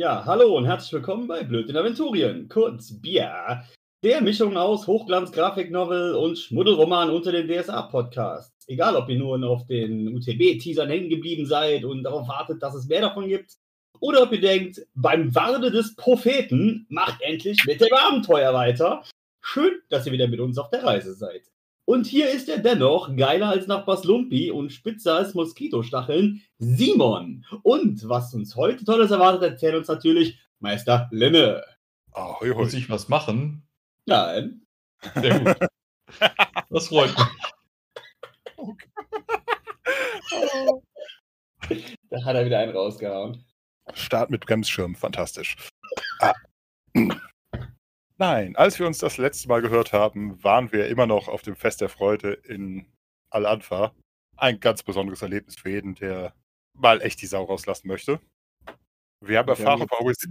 Ja, 0.00 0.24
hallo 0.24 0.56
und 0.56 0.64
herzlich 0.64 0.94
willkommen 0.94 1.28
bei 1.28 1.44
Blöd 1.44 1.68
in 1.68 1.76
Aventurien, 1.76 2.48
kurz 2.48 2.90
Bier. 3.02 3.62
Der 4.02 4.22
Mischung 4.22 4.56
aus 4.56 4.86
Hochglanz, 4.86 5.30
Grafiknovel 5.30 6.14
und 6.14 6.38
Schmuddelroman 6.38 7.10
unter 7.10 7.32
den 7.32 7.46
DSA-Podcasts. 7.46 8.66
Egal, 8.66 8.96
ob 8.96 9.10
ihr 9.10 9.18
nur 9.18 9.46
auf 9.46 9.66
den 9.66 10.16
UTB-Teasern 10.16 10.88
hängen 10.88 11.10
geblieben 11.10 11.44
seid 11.44 11.84
und 11.84 12.04
darauf 12.04 12.26
wartet, 12.28 12.62
dass 12.62 12.74
es 12.74 12.86
mehr 12.86 13.02
davon 13.02 13.28
gibt, 13.28 13.56
oder 14.00 14.22
ob 14.22 14.32
ihr 14.32 14.40
denkt, 14.40 14.80
beim 14.94 15.34
Warde 15.34 15.70
des 15.70 15.94
Propheten 15.96 16.86
macht 16.88 17.20
endlich 17.20 17.62
mit 17.66 17.82
dem 17.82 17.92
Abenteuer 17.92 18.54
weiter. 18.54 19.04
Schön, 19.42 19.82
dass 19.90 20.06
ihr 20.06 20.12
wieder 20.12 20.28
mit 20.28 20.40
uns 20.40 20.56
auf 20.56 20.70
der 20.70 20.82
Reise 20.82 21.12
seid. 21.12 21.42
Und 21.90 22.06
hier 22.06 22.30
ist 22.30 22.48
er 22.48 22.58
dennoch 22.58 23.16
geiler 23.16 23.48
als 23.48 23.66
Nachbars 23.66 24.04
Lumpi 24.04 24.52
und 24.52 24.70
spitzer 24.70 25.16
als 25.16 25.34
Moskitostacheln, 25.34 26.40
Simon. 26.56 27.44
Und 27.64 28.08
was 28.08 28.32
uns 28.32 28.54
heute 28.54 28.84
Tolles 28.84 29.10
erwartet, 29.10 29.42
erzählt 29.42 29.74
uns 29.74 29.88
natürlich 29.88 30.38
Meister 30.60 31.08
Linne. 31.10 31.64
Ahoi, 32.12 32.50
hoi. 32.50 32.62
Muss 32.62 32.74
ich 32.74 32.88
was 32.88 33.08
machen? 33.08 33.66
Nein. 34.06 34.64
Sehr 35.16 35.40
gut. 35.40 35.56
Das 36.70 36.86
freut 36.86 37.12
mich. 41.68 41.96
Da 42.08 42.24
hat 42.24 42.36
er 42.36 42.46
wieder 42.46 42.60
einen 42.60 42.76
rausgehauen. 42.76 43.44
Start 43.94 44.30
mit 44.30 44.46
Bremsschirm, 44.46 44.94
fantastisch. 44.94 45.56
Ah. 46.20 46.34
Nein, 48.20 48.54
als 48.54 48.78
wir 48.78 48.86
uns 48.86 48.98
das 48.98 49.16
letzte 49.16 49.48
Mal 49.48 49.62
gehört 49.62 49.94
haben, 49.94 50.44
waren 50.44 50.70
wir 50.72 50.88
immer 50.88 51.06
noch 51.06 51.26
auf 51.26 51.40
dem 51.40 51.56
Fest 51.56 51.80
der 51.80 51.88
Freude 51.88 52.34
in 52.34 52.84
Al-Anfa. 53.30 53.94
Ein 54.36 54.60
ganz 54.60 54.82
besonderes 54.82 55.22
Erlebnis 55.22 55.56
für 55.56 55.70
jeden, 55.70 55.94
der 55.94 56.34
mal 56.76 57.00
echt 57.00 57.22
die 57.22 57.26
Sau 57.26 57.44
rauslassen 57.44 57.88
möchte. 57.88 58.20
Wir 59.24 59.38
haben 59.38 59.54
sind 59.54 59.66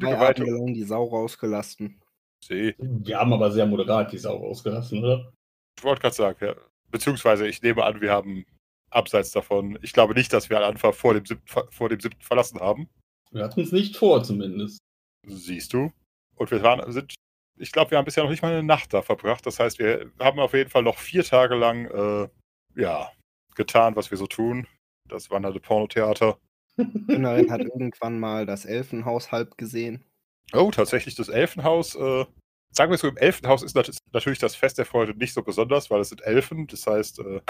weiter. 0.03 0.43
Abende 0.43 0.51
lang 0.51 0.73
die 0.75 0.83
Sau 0.83 1.03
rausgelassen. 1.03 1.99
See. 2.45 2.75
Wir 2.77 3.19
haben 3.19 3.33
aber 3.33 3.51
sehr 3.51 3.65
moderat 3.65 4.11
die 4.11 4.19
Sau 4.19 4.37
rausgelassen, 4.37 5.03
oder? 5.03 5.33
Ich 5.79 5.83
wollte 5.83 6.01
gerade 6.01 6.15
sagen, 6.15 6.45
ja. 6.45 6.55
Beziehungsweise 6.91 7.47
ich 7.47 7.59
nehme 7.63 7.83
an, 7.83 8.01
wir 8.01 8.11
haben 8.11 8.45
abseits 8.91 9.31
davon. 9.31 9.79
Ich 9.81 9.93
glaube 9.93 10.13
nicht, 10.13 10.31
dass 10.31 10.51
wir 10.51 10.57
Al-Anfa 10.57 10.91
vor 10.91 11.15
dem 11.15 11.25
siebten, 11.25 11.47
ver- 11.47 11.67
vor 11.71 11.89
dem 11.89 11.99
siebten 11.99 12.21
verlassen 12.21 12.59
haben. 12.59 12.87
Wir 13.31 13.43
hatten 13.43 13.61
es 13.61 13.71
nicht 13.71 13.97
vor, 13.97 14.23
zumindest. 14.23 14.77
Siehst 15.25 15.73
du? 15.73 15.91
Und 16.35 16.51
wir 16.51 16.61
waren, 16.61 16.91
sind, 16.91 17.15
ich 17.59 17.71
glaube, 17.71 17.91
wir 17.91 17.97
haben 17.97 18.05
bisher 18.05 18.23
noch 18.23 18.31
nicht 18.31 18.41
mal 18.41 18.51
eine 18.53 18.63
Nacht 18.63 18.93
da 18.93 19.01
verbracht. 19.01 19.45
Das 19.45 19.59
heißt, 19.59 19.79
wir 19.79 20.11
haben 20.19 20.39
auf 20.39 20.53
jeden 20.53 20.69
Fall 20.69 20.83
noch 20.83 20.97
vier 20.97 21.23
Tage 21.23 21.55
lang, 21.55 21.85
äh, 21.85 22.29
ja, 22.75 23.11
getan, 23.55 23.95
was 23.95 24.09
wir 24.11 24.17
so 24.17 24.27
tun. 24.27 24.67
Das 25.07 25.29
wanderte 25.29 25.59
Pornotheater. 25.59 26.39
Innerin 27.07 27.51
hat 27.51 27.61
irgendwann 27.61 28.19
mal 28.19 28.45
das 28.45 28.65
Elfenhaus 28.65 29.31
halb 29.31 29.57
gesehen. 29.57 30.05
Oh, 30.53 30.71
tatsächlich 30.71 31.15
das 31.15 31.29
Elfenhaus. 31.29 31.95
Äh, 31.95 32.25
sagen 32.71 32.91
wir 32.91 32.95
es 32.95 33.01
so, 33.01 33.07
im 33.07 33.17
Elfenhaus 33.17 33.61
ist 33.63 33.75
nat- 33.75 33.91
natürlich 34.13 34.39
das 34.39 34.55
Fest 34.55 34.77
der 34.77 34.85
Freude 34.85 35.13
nicht 35.13 35.33
so 35.33 35.43
besonders, 35.43 35.89
weil 35.91 35.99
es 35.99 36.09
sind 36.09 36.21
Elfen. 36.21 36.67
Das 36.67 36.87
heißt, 36.87 37.19
äh, 37.19 37.41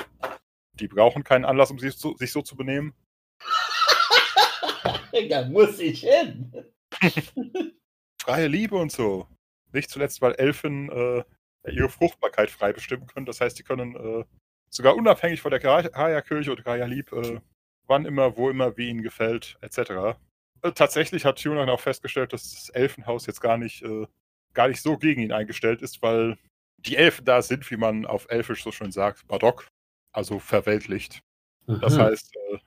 die 0.74 0.88
brauchen 0.88 1.24
keinen 1.24 1.46
Anlass, 1.46 1.72
um 1.72 1.78
sich 1.80 1.94
so, 1.96 2.16
sich 2.18 2.32
so 2.32 2.42
zu 2.42 2.56
benehmen. 2.56 2.94
Da 5.30 5.46
muss 5.46 5.80
ich 5.80 6.02
hin. 6.02 6.54
freie 8.22 8.48
Liebe 8.48 8.76
und 8.76 8.92
so. 8.92 9.28
Nicht 9.72 9.90
zuletzt, 9.90 10.22
weil 10.22 10.34
Elfen 10.34 10.90
äh, 10.90 11.24
ihre 11.72 11.90
Fruchtbarkeit 11.90 12.50
frei 12.50 12.74
bestimmen 12.74 13.08
können. 13.08 13.26
Das 13.26 13.42
heißt, 13.42 13.58
die 13.60 13.64
können 13.64 13.96
äh, 13.96 14.24
sogar 14.70 14.96
unabhängig 14.96 15.42
von 15.42 15.52
der 15.52 15.60
Gaia-Kirche 15.60 16.52
oder 16.52 16.64
Gaia-Lieb, 16.64 17.12
äh, 17.12 17.40
wann 17.88 18.06
immer, 18.06 18.38
wo 18.38 18.50
immer, 18.50 18.78
wie 18.78 18.90
ihnen 18.90 19.02
gefällt, 19.02 19.58
etc. 19.62 20.18
Äh, 20.62 20.72
tatsächlich 20.74 21.26
hat 21.26 21.42
Tunan 21.42 21.70
auch 21.70 21.82
festgestellt, 21.82 22.34
dass 22.34 22.52
das 22.52 22.70
Elfenhaus 22.70 23.26
jetzt 23.26 23.42
gar 23.42 23.58
nicht, 23.58 23.82
äh, 23.84 24.08
gar 24.54 24.68
nicht 24.68 24.82
so 24.82 24.98
gegen 24.98 25.22
ihn 25.22 25.32
eingestellt 25.32 25.82
ist, 25.82 26.02
weil 26.02 26.38
die 26.78 26.96
Elfen 26.96 27.26
da 27.26 27.42
sind, 27.42 27.70
wie 27.72 27.78
man 27.78 28.06
auf 28.06 28.28
Elfisch 28.30 28.64
so 28.64 28.72
schön 28.72 28.92
sagt, 28.92 29.28
Badok, 29.28 29.68
also 30.12 30.40
verweltlicht. 30.40 31.20
Das 31.68 31.94
Mhm. 31.94 32.00
heißt, 32.02 32.36
äh, 32.36 32.58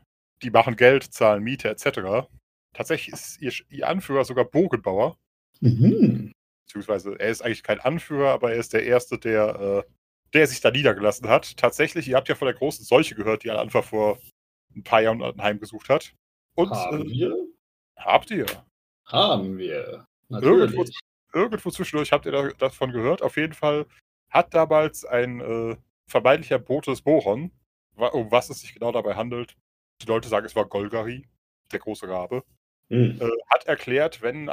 die 0.42 0.50
machen 0.50 0.76
Geld, 0.76 1.04
zahlen 1.04 1.42
Miete 1.42 1.68
etc. 1.70 2.28
Tatsächlich 2.74 3.12
ist 3.14 3.40
ihr, 3.40 3.52
ihr 3.70 3.88
Anführer 3.88 4.24
sogar 4.24 4.44
Bogenbauer 4.44 5.16
Mhm. 5.60 6.32
Beziehungsweise 6.72 7.18
er 7.18 7.28
ist 7.28 7.42
eigentlich 7.42 7.62
kein 7.62 7.80
Anführer, 7.80 8.30
aber 8.30 8.52
er 8.52 8.58
ist 8.58 8.72
der 8.72 8.84
Erste, 8.84 9.18
der, 9.18 9.84
äh, 9.86 9.92
der 10.32 10.46
sich 10.46 10.60
da 10.60 10.70
niedergelassen 10.70 11.28
hat. 11.28 11.56
Tatsächlich, 11.56 12.08
ihr 12.08 12.16
habt 12.16 12.28
ja 12.28 12.34
von 12.34 12.46
der 12.46 12.54
großen 12.54 12.84
Seuche 12.84 13.14
gehört, 13.14 13.44
die 13.44 13.50
al 13.50 13.58
Anfang 13.58 13.82
vor 13.82 14.18
ein 14.74 14.82
paar 14.82 15.02
Jahren 15.02 15.22
heimgesucht 15.40 15.88
hat. 15.88 16.14
Und 16.54 16.70
Haben 16.70 17.02
äh, 17.02 17.10
wir? 17.10 17.36
habt 17.96 18.30
ihr. 18.30 18.46
Haben 19.06 19.58
wir. 19.58 20.06
Irgendwo, 20.30 20.78
Natürlich. 20.78 21.00
irgendwo 21.34 21.70
zwischendurch 21.70 22.12
habt 22.12 22.24
ihr 22.24 22.32
da, 22.32 22.48
davon 22.58 22.92
gehört. 22.92 23.20
Auf 23.20 23.36
jeden 23.36 23.52
Fall 23.52 23.86
hat 24.30 24.54
damals 24.54 25.04
ein 25.04 25.40
äh, 25.40 25.76
vermeintlicher 26.06 26.58
Bote 26.58 26.90
des 26.90 27.02
Boron, 27.02 27.50
um 27.96 28.30
was 28.30 28.48
es 28.48 28.60
sich 28.60 28.72
genau 28.72 28.92
dabei 28.92 29.14
handelt. 29.14 29.56
Die 30.00 30.06
Leute 30.06 30.28
sagen, 30.28 30.46
es 30.46 30.56
war 30.56 30.64
Golgari, 30.64 31.28
der 31.70 31.80
große 31.80 32.08
Rabe. 32.08 32.42
Mhm. 32.88 33.18
äh, 33.20 33.30
hat 33.50 33.66
erklärt, 33.66 34.22
wenn, 34.22 34.48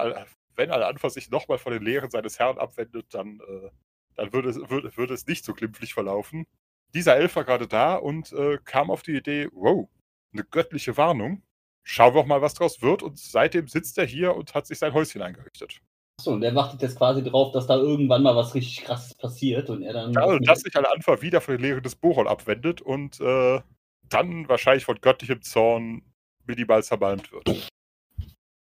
Wenn 0.59 0.71
Al-Anfa 0.71 1.09
sich 1.09 1.31
nochmal 1.31 1.57
von 1.57 1.71
den 1.71 1.83
Lehren 1.83 2.11
seines 2.11 2.37
Herrn 2.37 2.57
abwendet, 2.57 3.05
dann, 3.11 3.39
äh, 3.39 3.69
dann 4.15 4.33
würde, 4.33 4.49
es, 4.49 4.57
würde, 4.69 4.95
würde 4.97 5.13
es 5.13 5.25
nicht 5.25 5.45
so 5.45 5.53
glimpflich 5.53 5.93
verlaufen. 5.93 6.47
Dieser 6.93 7.15
Elf 7.15 7.37
war 7.37 7.45
gerade 7.45 7.65
da 7.65 7.95
und 7.95 8.33
äh, 8.33 8.57
kam 8.65 8.91
auf 8.91 9.01
die 9.01 9.15
Idee, 9.15 9.47
wow, 9.53 9.87
eine 10.33 10.43
göttliche 10.43 10.97
Warnung. 10.97 11.43
Schauen 11.83 12.13
wir 12.13 12.19
auch 12.19 12.25
mal, 12.25 12.41
was 12.41 12.55
draus 12.55 12.81
wird. 12.81 13.03
Und 13.03 13.17
seitdem 13.17 13.69
sitzt 13.69 13.97
er 13.97 14.05
hier 14.05 14.35
und 14.35 14.53
hat 14.53 14.67
sich 14.67 14.77
sein 14.79 14.93
Häuschen 14.93 15.21
eingerichtet. 15.21 15.79
Achso, 16.19 16.33
und 16.33 16.41
der 16.41 16.53
wartet 16.53 16.81
jetzt 16.81 16.97
quasi 16.97 17.23
drauf, 17.23 17.53
dass 17.53 17.65
da 17.65 17.77
irgendwann 17.77 18.21
mal 18.21 18.35
was 18.35 18.53
richtig 18.53 18.83
krasses 18.83 19.15
passiert 19.15 19.69
und 19.69 19.81
er 19.81 19.93
dann. 19.93 20.11
Ja, 20.11 20.25
und 20.25 20.45
dass 20.45 20.59
sich 20.59 20.75
Al-Anfa 20.75 21.21
wieder 21.21 21.39
von 21.39 21.53
den 21.53 21.61
Lehren 21.61 21.83
des 21.83 21.95
Boron 21.95 22.27
abwendet 22.27 22.81
und 22.81 23.21
äh, 23.21 23.61
dann 24.09 24.49
wahrscheinlich 24.49 24.83
von 24.83 24.99
göttlichem 24.99 25.41
Zorn 25.41 26.01
minimal 26.45 26.83
zermalmt 26.83 27.31
wird. 27.31 27.69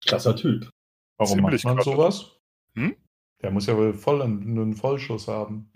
Krasser 0.06 0.36
Typ. 0.36 0.70
Warum 1.18 1.38
Ziemlich 1.38 1.64
macht 1.64 1.76
man 1.76 1.84
sowas? 1.84 2.36
Hm? 2.74 2.96
Der 3.42 3.50
muss 3.50 3.66
ja 3.66 3.76
wohl 3.76 3.92
voll 3.94 4.22
einen, 4.22 4.42
einen 4.42 4.74
Vollschuss 4.74 5.28
haben. 5.28 5.70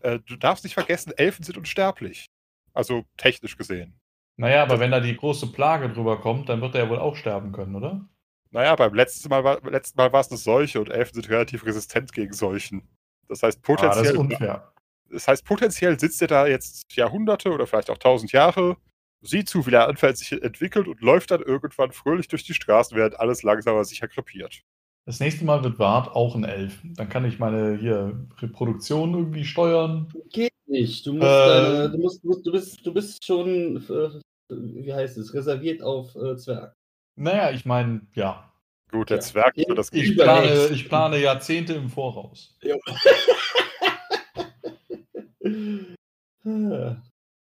Äh, 0.00 0.18
du 0.20 0.36
darfst 0.36 0.64
nicht 0.64 0.74
vergessen, 0.74 1.12
Elfen 1.16 1.44
sind 1.44 1.58
unsterblich. 1.58 2.26
Also 2.72 3.04
technisch 3.16 3.56
gesehen. 3.56 3.98
Naja, 4.36 4.62
aber 4.62 4.80
wenn 4.80 4.90
da 4.90 5.00
die 5.00 5.16
große 5.16 5.52
Plage 5.52 5.90
drüber 5.90 6.20
kommt, 6.20 6.48
dann 6.48 6.60
wird 6.62 6.74
er 6.74 6.84
ja 6.84 6.90
wohl 6.90 6.98
auch 6.98 7.16
sterben 7.16 7.52
können, 7.52 7.74
oder? 7.76 8.08
Naja, 8.50 8.74
beim 8.74 8.94
letzten 8.94 9.28
Mal 9.28 9.44
war, 9.44 9.60
beim 9.60 9.72
letzten 9.72 9.98
Mal 9.98 10.12
war 10.12 10.20
es 10.20 10.30
eine 10.30 10.38
Seuche 10.38 10.80
und 10.80 10.88
Elfen 10.88 11.14
sind 11.14 11.28
relativ 11.28 11.64
resistent 11.66 12.12
gegen 12.12 12.32
Seuchen. 12.32 12.88
Das 13.28 13.42
heißt, 13.42 13.58
Ah, 13.58 13.76
das 13.76 13.96
ist 13.98 14.14
potenziell, 14.14 14.16
unfair. 14.16 14.72
das 15.10 15.28
heißt, 15.28 15.44
potenziell 15.44 16.00
sitzt 16.00 16.22
er 16.22 16.28
da 16.28 16.46
jetzt 16.46 16.92
Jahrhunderte 16.96 17.52
oder 17.52 17.66
vielleicht 17.66 17.90
auch 17.90 17.98
tausend 17.98 18.32
Jahre, 18.32 18.76
sieht 19.20 19.48
zu, 19.48 19.66
wie 19.66 19.70
der 19.70 19.86
Anfall 19.86 20.16
sich 20.16 20.32
entwickelt 20.32 20.88
und 20.88 21.00
läuft 21.02 21.30
dann 21.30 21.42
irgendwann 21.42 21.92
fröhlich 21.92 22.26
durch 22.28 22.42
die 22.44 22.54
Straßen, 22.54 22.96
während 22.96 23.20
alles 23.20 23.42
langsam 23.42 23.74
aber 23.74 23.84
sicher 23.84 24.08
krepiert. 24.08 24.62
Das 25.10 25.18
nächste 25.18 25.44
Mal 25.44 25.64
wird 25.64 25.80
Wart 25.80 26.14
auch 26.14 26.36
ein 26.36 26.44
Elf. 26.44 26.78
Dann 26.84 27.08
kann 27.08 27.24
ich 27.24 27.40
meine 27.40 27.76
hier 27.76 28.16
Reproduktion 28.38 29.12
irgendwie 29.12 29.44
steuern. 29.44 30.06
Geht 30.32 30.52
nicht. 30.68 31.04
Du 31.04 31.14
musst, 31.14 31.24
Äh. 31.24 31.48
deine, 31.48 31.90
du, 31.90 31.98
musst, 31.98 32.22
du, 32.22 32.40
du, 32.40 32.52
bist, 32.52 32.86
du 32.86 32.94
bist 32.94 33.24
schon, 33.24 33.78
äh, 33.88 34.20
wie 34.50 34.94
heißt 34.94 35.18
es, 35.18 35.34
reserviert 35.34 35.82
auf 35.82 36.14
äh, 36.14 36.36
Zwerg. 36.36 36.74
Naja, 37.16 37.50
ich 37.50 37.64
meine, 37.64 38.02
ja. 38.14 38.52
Gut, 38.92 39.10
der 39.10 39.16
Ja. 39.16 39.22
Zwerg 39.22 39.56
wird 39.56 39.76
das 39.76 39.92
Ich 39.92 40.14
plane, 40.16 40.68
ich 40.68 40.88
plane 40.88 41.18
Jahrzehnte 41.18 41.72
im 41.74 41.88
Voraus. 41.88 42.56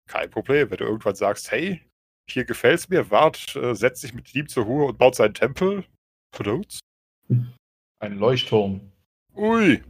Kein 0.09 0.31
Problem, 0.31 0.71
wenn 0.71 0.79
du 0.79 0.85
irgendwann 0.85 1.17
sagst, 1.17 1.51
hey, 1.51 1.83
hier 2.31 2.47
gefällt's 2.47 2.89
mir, 2.89 3.11
Wart 3.11 3.55
äh, 3.57 3.75
setzt 3.75 4.01
sich 4.01 4.15
mit 4.15 4.35
ihm 4.35 4.49
zur 4.49 4.65
Ruhe 4.65 4.87
und 4.87 4.97
baut 4.97 5.17
seinen 5.17 5.35
Tempel. 5.35 5.85
Produz? 6.31 6.81
Ein 8.01 8.19
Leuchtturm. 8.19 8.93
Ui. 9.35 9.83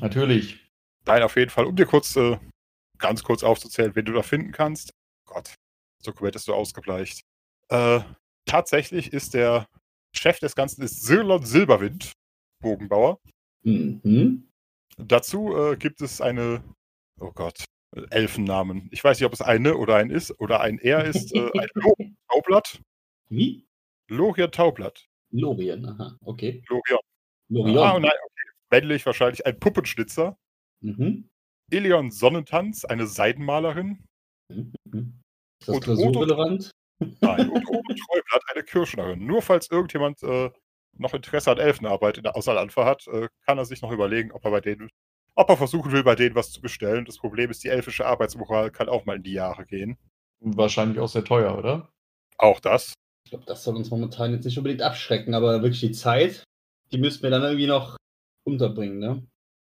Natürlich. 0.00 0.60
Nein, 1.06 1.22
auf 1.22 1.36
jeden 1.36 1.50
Fall, 1.50 1.66
um 1.66 1.76
dir 1.76 1.86
kurz, 1.86 2.14
äh, 2.16 2.38
ganz 2.98 3.24
kurz 3.24 3.42
aufzuzählen, 3.42 3.94
wen 3.96 4.04
du 4.04 4.12
da 4.12 4.22
finden 4.22 4.52
kannst. 4.52 4.92
Gott, 5.26 5.54
das 5.98 6.04
Dokument 6.04 6.36
ist 6.36 6.44
so 6.44 6.54
ausgebleicht. 6.54 7.22
Äh, 7.68 8.00
tatsächlich 8.44 9.12
ist 9.12 9.34
der 9.34 9.66
Chef 10.14 10.38
des 10.38 10.54
Ganzen 10.54 10.82
ist 10.82 11.02
Sirlon 11.04 11.44
Silberwind, 11.44 12.12
Bogenbauer. 12.60 13.18
Mhm. 13.62 14.48
Dazu 14.98 15.56
äh, 15.56 15.76
gibt 15.76 16.02
es 16.02 16.20
eine, 16.20 16.62
oh 17.18 17.32
Gott, 17.32 17.64
Elfennamen. 18.10 18.88
Ich 18.92 19.02
weiß 19.02 19.18
nicht, 19.18 19.26
ob 19.26 19.32
es 19.32 19.42
eine 19.42 19.76
oder 19.76 19.96
ein 19.96 20.10
ist 20.10 20.38
oder 20.38 20.60
ein 20.60 20.78
er 20.78 21.04
ist. 21.04 21.34
Äh, 21.34 21.50
ein 21.58 21.68
Lorien 21.74 22.16
Taublatt. 22.28 22.80
Wie? 23.28 23.66
Lorien 24.08 24.50
Taublatt. 24.50 25.06
Lorien, 25.30 25.86
aha, 25.86 26.18
okay. 26.24 26.62
Lorion. 26.68 27.00
Lorion. 27.52 27.78
Ah, 27.78 27.98
nein, 27.98 28.10
okay. 28.10 28.48
Männlich 28.70 29.04
wahrscheinlich 29.04 29.44
ein 29.44 29.58
Puppenschnitzer. 29.58 30.36
Mhm. 30.80 31.28
Ilion 31.70 32.10
Sonnentanz, 32.10 32.84
eine 32.84 33.06
Seidenmalerin. 33.06 34.04
Mhm. 34.48 35.20
Ist 35.60 35.68
das 35.68 35.76
Und 35.76 35.84
klausurrelevant? 35.84 36.70
Nein, 37.20 37.50
und 37.50 37.68
Oben 37.68 37.96
Treublatt, 37.96 38.42
eine 38.52 38.62
Kirschnerin. 38.62 39.24
Nur 39.26 39.42
falls 39.42 39.70
irgendjemand 39.70 40.22
äh, 40.22 40.50
noch 40.98 41.14
Interesse 41.14 41.50
an 41.50 41.58
Elfenarbeit 41.58 42.18
in 42.18 42.24
der 42.24 42.36
außer 42.36 42.56
Alpha 42.56 42.84
hat, 42.84 43.06
äh, 43.08 43.28
kann 43.46 43.58
er 43.58 43.64
sich 43.64 43.82
noch 43.82 43.92
überlegen, 43.92 44.32
ob 44.32 44.44
er 44.44 44.50
bei 44.50 44.60
denen, 44.60 44.90
ob 45.34 45.48
er 45.48 45.56
versuchen 45.56 45.92
will, 45.92 46.04
bei 46.04 46.14
denen 46.14 46.34
was 46.34 46.52
zu 46.52 46.60
bestellen. 46.60 47.04
Das 47.04 47.18
Problem 47.18 47.50
ist, 47.50 47.64
die 47.64 47.68
elfische 47.68 48.06
Arbeitsmoral 48.06 48.70
kann 48.70 48.88
auch 48.88 49.04
mal 49.04 49.16
in 49.16 49.22
die 49.22 49.32
Jahre 49.32 49.66
gehen. 49.66 49.98
Wahrscheinlich 50.40 50.98
auch 50.98 51.08
sehr 51.08 51.24
teuer, 51.24 51.56
oder? 51.56 51.90
Auch 52.38 52.60
das. 52.60 52.94
Ich 53.24 53.30
glaube, 53.30 53.44
das 53.46 53.62
soll 53.62 53.76
uns 53.76 53.90
momentan 53.90 54.32
jetzt 54.32 54.44
nicht 54.44 54.58
unbedingt 54.58 54.82
abschrecken, 54.82 55.34
aber 55.34 55.62
wirklich 55.62 55.80
die 55.80 55.92
Zeit, 55.92 56.44
die 56.92 56.98
müssten 56.98 57.22
wir 57.22 57.30
dann 57.30 57.42
irgendwie 57.42 57.66
noch 57.66 57.96
unterbringen, 58.44 58.98
ne? 58.98 59.26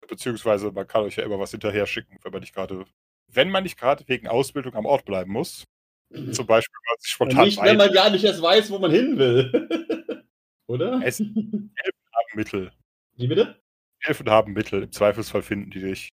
Beziehungsweise 0.07 0.71
man 0.71 0.87
kann 0.87 1.03
euch 1.03 1.15
ja 1.15 1.23
immer 1.23 1.39
was 1.39 1.51
hinterher 1.51 1.85
schicken, 1.85 2.17
wenn 2.23 2.31
man 2.31 2.41
nicht 2.41 2.53
gerade, 2.53 2.85
wenn 3.27 3.49
man 3.49 3.63
nicht 3.63 3.77
gerade 3.79 4.03
wegen 4.07 4.27
Ausbildung 4.27 4.73
am 4.75 4.85
Ort 4.85 5.05
bleiben 5.05 5.31
muss. 5.31 5.63
Zum 6.31 6.45
Beispiel, 6.45 6.75
weil 6.75 6.93
man 6.93 6.99
sich 6.99 7.11
spontan 7.11 7.45
nicht, 7.45 7.61
wenn 7.61 7.77
man 7.77 7.93
gar 7.93 8.09
nicht 8.09 8.23
erst 8.23 8.41
weiß, 8.41 8.71
wo 8.71 8.79
man 8.79 8.91
hin 8.91 9.17
will. 9.17 10.25
Oder? 10.67 11.01
Es- 11.03 11.19
Elfen 11.19 11.71
haben 11.75 12.35
Mittel. 12.35 12.71
Wie 13.15 13.27
bitte? 13.27 13.61
Elfen 14.01 14.29
haben 14.29 14.53
Mittel. 14.53 14.83
Im 14.83 14.91
Zweifelsfall 14.91 15.41
finden 15.41 15.69
die 15.69 15.81
dich. 15.81 16.09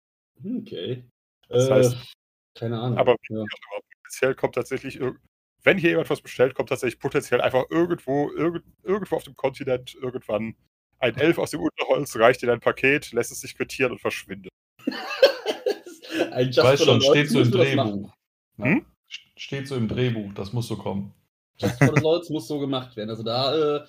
Okay. 0.43 1.03
Das 1.49 1.67
äh, 1.67 1.71
heißt- 1.73 2.13
keine 2.55 2.79
Ahnung. 2.79 2.97
Aber 2.97 3.15
ja. 3.29 3.43
potenziell 4.03 4.35
kommt 4.35 4.55
tatsächlich, 4.55 4.99
wenn 5.63 5.77
hier 5.77 5.91
jemand 5.91 6.09
was 6.09 6.21
bestellt, 6.21 6.55
kommt 6.55 6.69
tatsächlich 6.69 6.99
potenziell 6.99 7.41
einfach 7.41 7.65
irgendwo, 7.69 8.31
irgend, 8.31 8.63
irgendwo 8.83 9.15
auf 9.15 9.23
dem 9.23 9.35
Kontinent 9.35 9.95
irgendwann 9.95 10.55
ein 11.03 11.17
Elf 11.17 11.37
aus 11.37 11.51
dem 11.51 11.59
Unterholz, 11.59 12.15
reicht 12.15 12.41
dir 12.41 12.47
dein 12.47 12.61
Paket, 12.61 13.11
lässt 13.11 13.31
es 13.31 13.41
sich 13.41 13.55
quittieren 13.55 13.91
und 13.91 13.99
verschwindet. 13.99 14.51
Ein 16.31 16.49
Ich 16.49 16.57
weiß 16.57 16.83
schon, 16.83 17.01
for 17.01 17.13
the 17.13 17.19
steht 17.19 17.29
so 17.29 17.41
im. 17.41 17.51
Drehbuch. 17.51 18.13
Ja. 18.57 18.65
Hm? 18.65 18.85
Steht 19.35 19.67
so 19.67 19.75
im 19.75 19.87
Drehbuch, 19.87 20.33
das 20.33 20.53
muss 20.53 20.67
so 20.67 20.77
kommen. 20.77 21.13
Just 21.57 21.77
for 21.77 21.93
the 21.93 22.01
Lords 22.01 22.29
muss 22.29 22.47
so 22.47 22.59
gemacht 22.59 22.95
werden. 22.95 23.09
Also 23.09 23.23
da, 23.23 23.53
äh, 23.55 23.87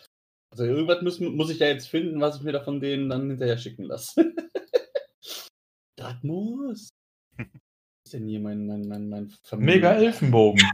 also 0.51 0.65
irgendwas 0.65 1.03
müssen, 1.03 1.37
muss 1.37 1.51
ich 1.51 1.59
da 1.59 1.67
jetzt 1.67 1.89
finden, 1.89 2.21
was 2.21 2.37
ich 2.37 2.43
mir 2.43 2.53
da 2.53 2.63
von 2.63 2.81
denen 2.81 3.09
dann 3.09 3.29
hinterher 3.29 3.59
schicken 3.59 3.85
lasse. 3.85 4.35
das 5.97 6.17
muss. 6.23 6.89
Was 7.37 7.47
ist 8.07 8.15
denn 8.15 8.27
hier 8.27 8.41
mein, 8.41 8.67
mein, 8.67 8.89
mein, 8.89 9.09
mein 9.09 9.33
Mega 9.59 9.93
Elfenbogen. 9.93 10.67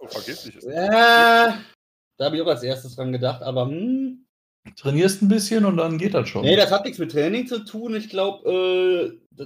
Oh, 0.00 0.06
vergiss 0.06 0.46
nicht. 0.46 0.62
Ja, 0.62 1.60
da 2.16 2.24
habe 2.24 2.36
ich 2.36 2.42
auch 2.42 2.46
als 2.46 2.62
erstes 2.62 2.94
dran 2.94 3.12
gedacht, 3.12 3.42
aber 3.42 3.66
hm, 3.66 4.23
Trainierst 4.76 5.22
ein 5.22 5.28
bisschen 5.28 5.64
und 5.64 5.76
dann 5.76 5.98
geht 5.98 6.14
das 6.14 6.28
schon. 6.28 6.42
nee, 6.42 6.56
das 6.56 6.70
hat 6.70 6.84
nichts 6.84 6.98
mit 6.98 7.12
Training 7.12 7.46
zu 7.46 7.64
tun. 7.64 7.94
Ich 7.94 8.08
glaube, 8.08 9.18
äh, 9.38 9.44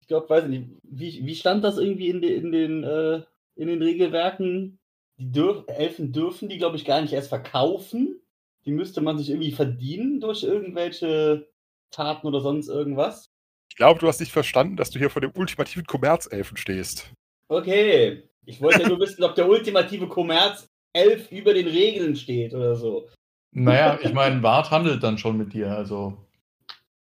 ich 0.00 0.06
glaube, 0.06 0.28
weiß 0.28 0.44
ich 0.44 0.50
nicht, 0.50 0.68
wie, 0.82 1.26
wie 1.26 1.34
stand 1.34 1.64
das 1.64 1.78
irgendwie 1.78 2.08
in, 2.08 2.20
de, 2.20 2.34
in, 2.34 2.52
den, 2.52 2.84
äh, 2.84 3.22
in 3.56 3.68
den 3.68 3.82
Regelwerken? 3.82 4.78
Die 5.18 5.32
dürf, 5.32 5.64
Elfen 5.66 6.12
dürfen 6.12 6.48
die, 6.48 6.58
glaube 6.58 6.76
ich, 6.76 6.84
gar 6.84 7.00
nicht 7.02 7.12
erst 7.12 7.28
verkaufen. 7.28 8.20
Die 8.64 8.72
müsste 8.72 9.00
man 9.00 9.18
sich 9.18 9.30
irgendwie 9.30 9.52
verdienen 9.52 10.20
durch 10.20 10.42
irgendwelche 10.42 11.48
Taten 11.90 12.26
oder 12.26 12.40
sonst 12.40 12.68
irgendwas. 12.68 13.30
Ich 13.68 13.76
glaube, 13.76 14.00
du 14.00 14.06
hast 14.06 14.20
nicht 14.20 14.32
verstanden, 14.32 14.76
dass 14.76 14.90
du 14.90 14.98
hier 14.98 15.10
vor 15.10 15.22
dem 15.22 15.32
ultimativen 15.34 15.84
Kommerzelfen 15.84 16.56
stehst. 16.56 17.12
Okay. 17.48 18.22
Ich 18.46 18.60
wollte 18.60 18.82
ja 18.82 18.88
nur 18.88 19.00
wissen, 19.00 19.22
ob 19.24 19.34
der 19.34 19.48
ultimative 19.48 20.08
Kommerz 20.08 20.66
elf 20.92 21.30
über 21.30 21.54
den 21.54 21.68
Regeln 21.68 22.16
steht 22.16 22.54
oder 22.54 22.74
so. 22.74 23.08
Naja, 23.52 23.98
ich 24.00 24.12
meine, 24.12 24.40
Bart 24.40 24.70
handelt 24.70 25.02
dann 25.02 25.18
schon 25.18 25.36
mit 25.36 25.52
dir, 25.52 25.72
also 25.72 26.16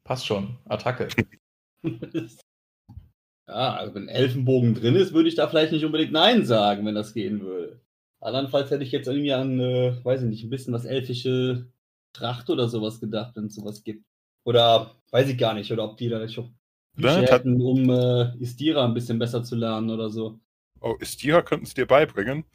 passt 0.03 0.25
schon. 0.25 0.57
Attacke. 0.65 1.09
ja, 3.47 3.75
also 3.75 3.93
wenn 3.93 4.07
Elfenbogen 4.07 4.73
drin 4.73 4.95
ist, 4.95 5.13
würde 5.13 5.29
ich 5.29 5.35
da 5.35 5.47
vielleicht 5.47 5.71
nicht 5.71 5.85
unbedingt 5.85 6.11
Nein 6.11 6.45
sagen, 6.45 6.85
wenn 6.85 6.95
das 6.95 7.13
gehen 7.13 7.41
würde. 7.41 7.81
Andernfalls 8.19 8.71
hätte 8.71 8.83
ich 8.83 8.91
jetzt 8.91 9.07
irgendwie 9.07 9.33
an, 9.33 9.59
äh, 9.59 10.03
weiß 10.03 10.23
ich 10.23 10.27
nicht, 10.27 10.43
ein 10.43 10.49
bisschen 10.49 10.73
was 10.73 10.85
elfische 10.85 11.71
Tracht 12.13 12.49
oder 12.49 12.67
sowas 12.67 12.99
gedacht, 12.99 13.35
wenn 13.35 13.45
es 13.45 13.55
sowas 13.55 13.83
gibt. 13.83 14.03
Oder 14.43 14.95
weiß 15.11 15.29
ich 15.29 15.37
gar 15.37 15.53
nicht, 15.53 15.71
oder 15.71 15.83
ob 15.83 15.97
die 15.97 16.09
da 16.09 16.19
nicht 16.19 16.37
auch 16.37 16.49
Bücher 16.95 17.21
Ne, 17.21 17.27
hätten, 17.27 17.61
um 17.61 17.89
äh, 17.89 18.35
Istira 18.39 18.85
ein 18.85 18.93
bisschen 18.93 19.19
besser 19.19 19.43
zu 19.43 19.55
lernen 19.55 19.89
oder 19.89 20.09
so. 20.09 20.39
Oh, 20.81 20.95
Istira 20.99 21.41
könnten 21.41 21.65
es 21.65 21.73
dir 21.73 21.85
beibringen. 21.85 22.45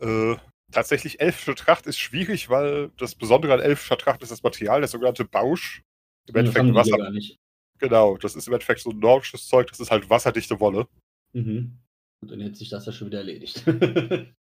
Äh, 0.00 0.36
tatsächlich, 0.72 1.20
elfische 1.20 1.54
Tracht 1.54 1.86
ist 1.86 1.98
schwierig, 1.98 2.48
weil 2.48 2.90
das 2.96 3.14
Besondere 3.14 3.54
an 3.54 3.60
elfischer 3.60 3.98
Tracht 3.98 4.22
ist 4.22 4.32
das 4.32 4.42
Material, 4.42 4.80
der 4.80 4.88
sogenannte 4.88 5.24
Bausch. 5.24 5.82
Im 6.26 6.36
Endeffekt 6.36 6.74
Wasser. 6.74 6.96
gar 6.96 7.10
nicht. 7.10 7.38
Genau, 7.78 8.16
das 8.16 8.36
ist 8.36 8.46
im 8.46 8.54
Endeffekt 8.54 8.80
so 8.80 8.90
ein 8.90 8.98
nordisches 8.98 9.46
Zeug, 9.46 9.68
das 9.68 9.80
ist 9.80 9.90
halt 9.90 10.08
wasserdichte 10.08 10.60
Wolle. 10.60 10.86
Mhm. 11.32 11.78
Und 12.22 12.30
dann 12.30 12.40
hätte 12.40 12.56
sich 12.56 12.70
das 12.70 12.86
ja 12.86 12.92
schon 12.92 13.08
wieder 13.08 13.18
erledigt. 13.18 13.64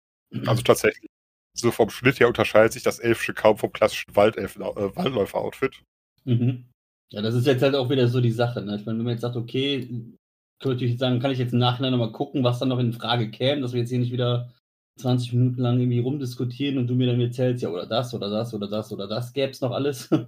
Also 0.47 0.61
tatsächlich. 0.61 1.09
So 1.53 1.71
vom 1.71 1.89
Schnitt 1.89 2.21
her 2.21 2.29
unterscheidet 2.29 2.71
sich 2.71 2.83
das 2.83 2.99
elfische 2.99 3.33
kaum 3.33 3.57
vom 3.57 3.73
klassischen 3.73 4.15
Waldelfen, 4.15 4.61
äh, 4.61 4.95
Waldläufer-Outfit. 4.95 5.83
Mhm. 6.23 6.69
Ja, 7.11 7.21
das 7.21 7.35
ist 7.35 7.45
jetzt 7.45 7.61
halt 7.61 7.75
auch 7.75 7.89
wieder 7.89 8.07
so 8.07 8.21
die 8.21 8.31
Sache. 8.31 8.61
Ne? 8.61 8.77
Ich 8.77 8.85
meine, 8.85 8.97
wenn 8.97 9.03
man 9.03 9.13
jetzt 9.15 9.21
sagt, 9.21 9.35
okay, 9.35 9.81
können 9.81 10.17
wir 10.61 10.69
natürlich 10.71 10.97
sagen, 10.97 11.19
kann 11.19 11.31
ich 11.31 11.39
jetzt 11.39 11.51
im 11.51 11.59
Nachhinein 11.59 11.91
nochmal 11.91 12.13
gucken, 12.13 12.45
was 12.45 12.59
dann 12.59 12.69
noch 12.69 12.79
in 12.79 12.93
Frage 12.93 13.29
käme, 13.29 13.61
dass 13.61 13.73
wir 13.73 13.81
jetzt 13.81 13.89
hier 13.89 13.99
nicht 13.99 14.13
wieder 14.13 14.53
20 15.01 15.33
Minuten 15.33 15.61
lang 15.61 15.79
irgendwie 15.79 15.99
rumdiskutieren 15.99 16.77
und 16.77 16.87
du 16.87 16.95
mir 16.95 17.07
dann 17.07 17.19
erzählst, 17.19 17.63
ja, 17.63 17.69
oder 17.69 17.85
das, 17.85 18.13
oder 18.13 18.29
das, 18.29 18.53
oder 18.53 18.67
das, 18.67 18.91
oder 18.91 19.07
das, 19.07 19.33
gäbe 19.33 19.51
es 19.51 19.61
noch 19.61 19.71
alles. 19.71 20.09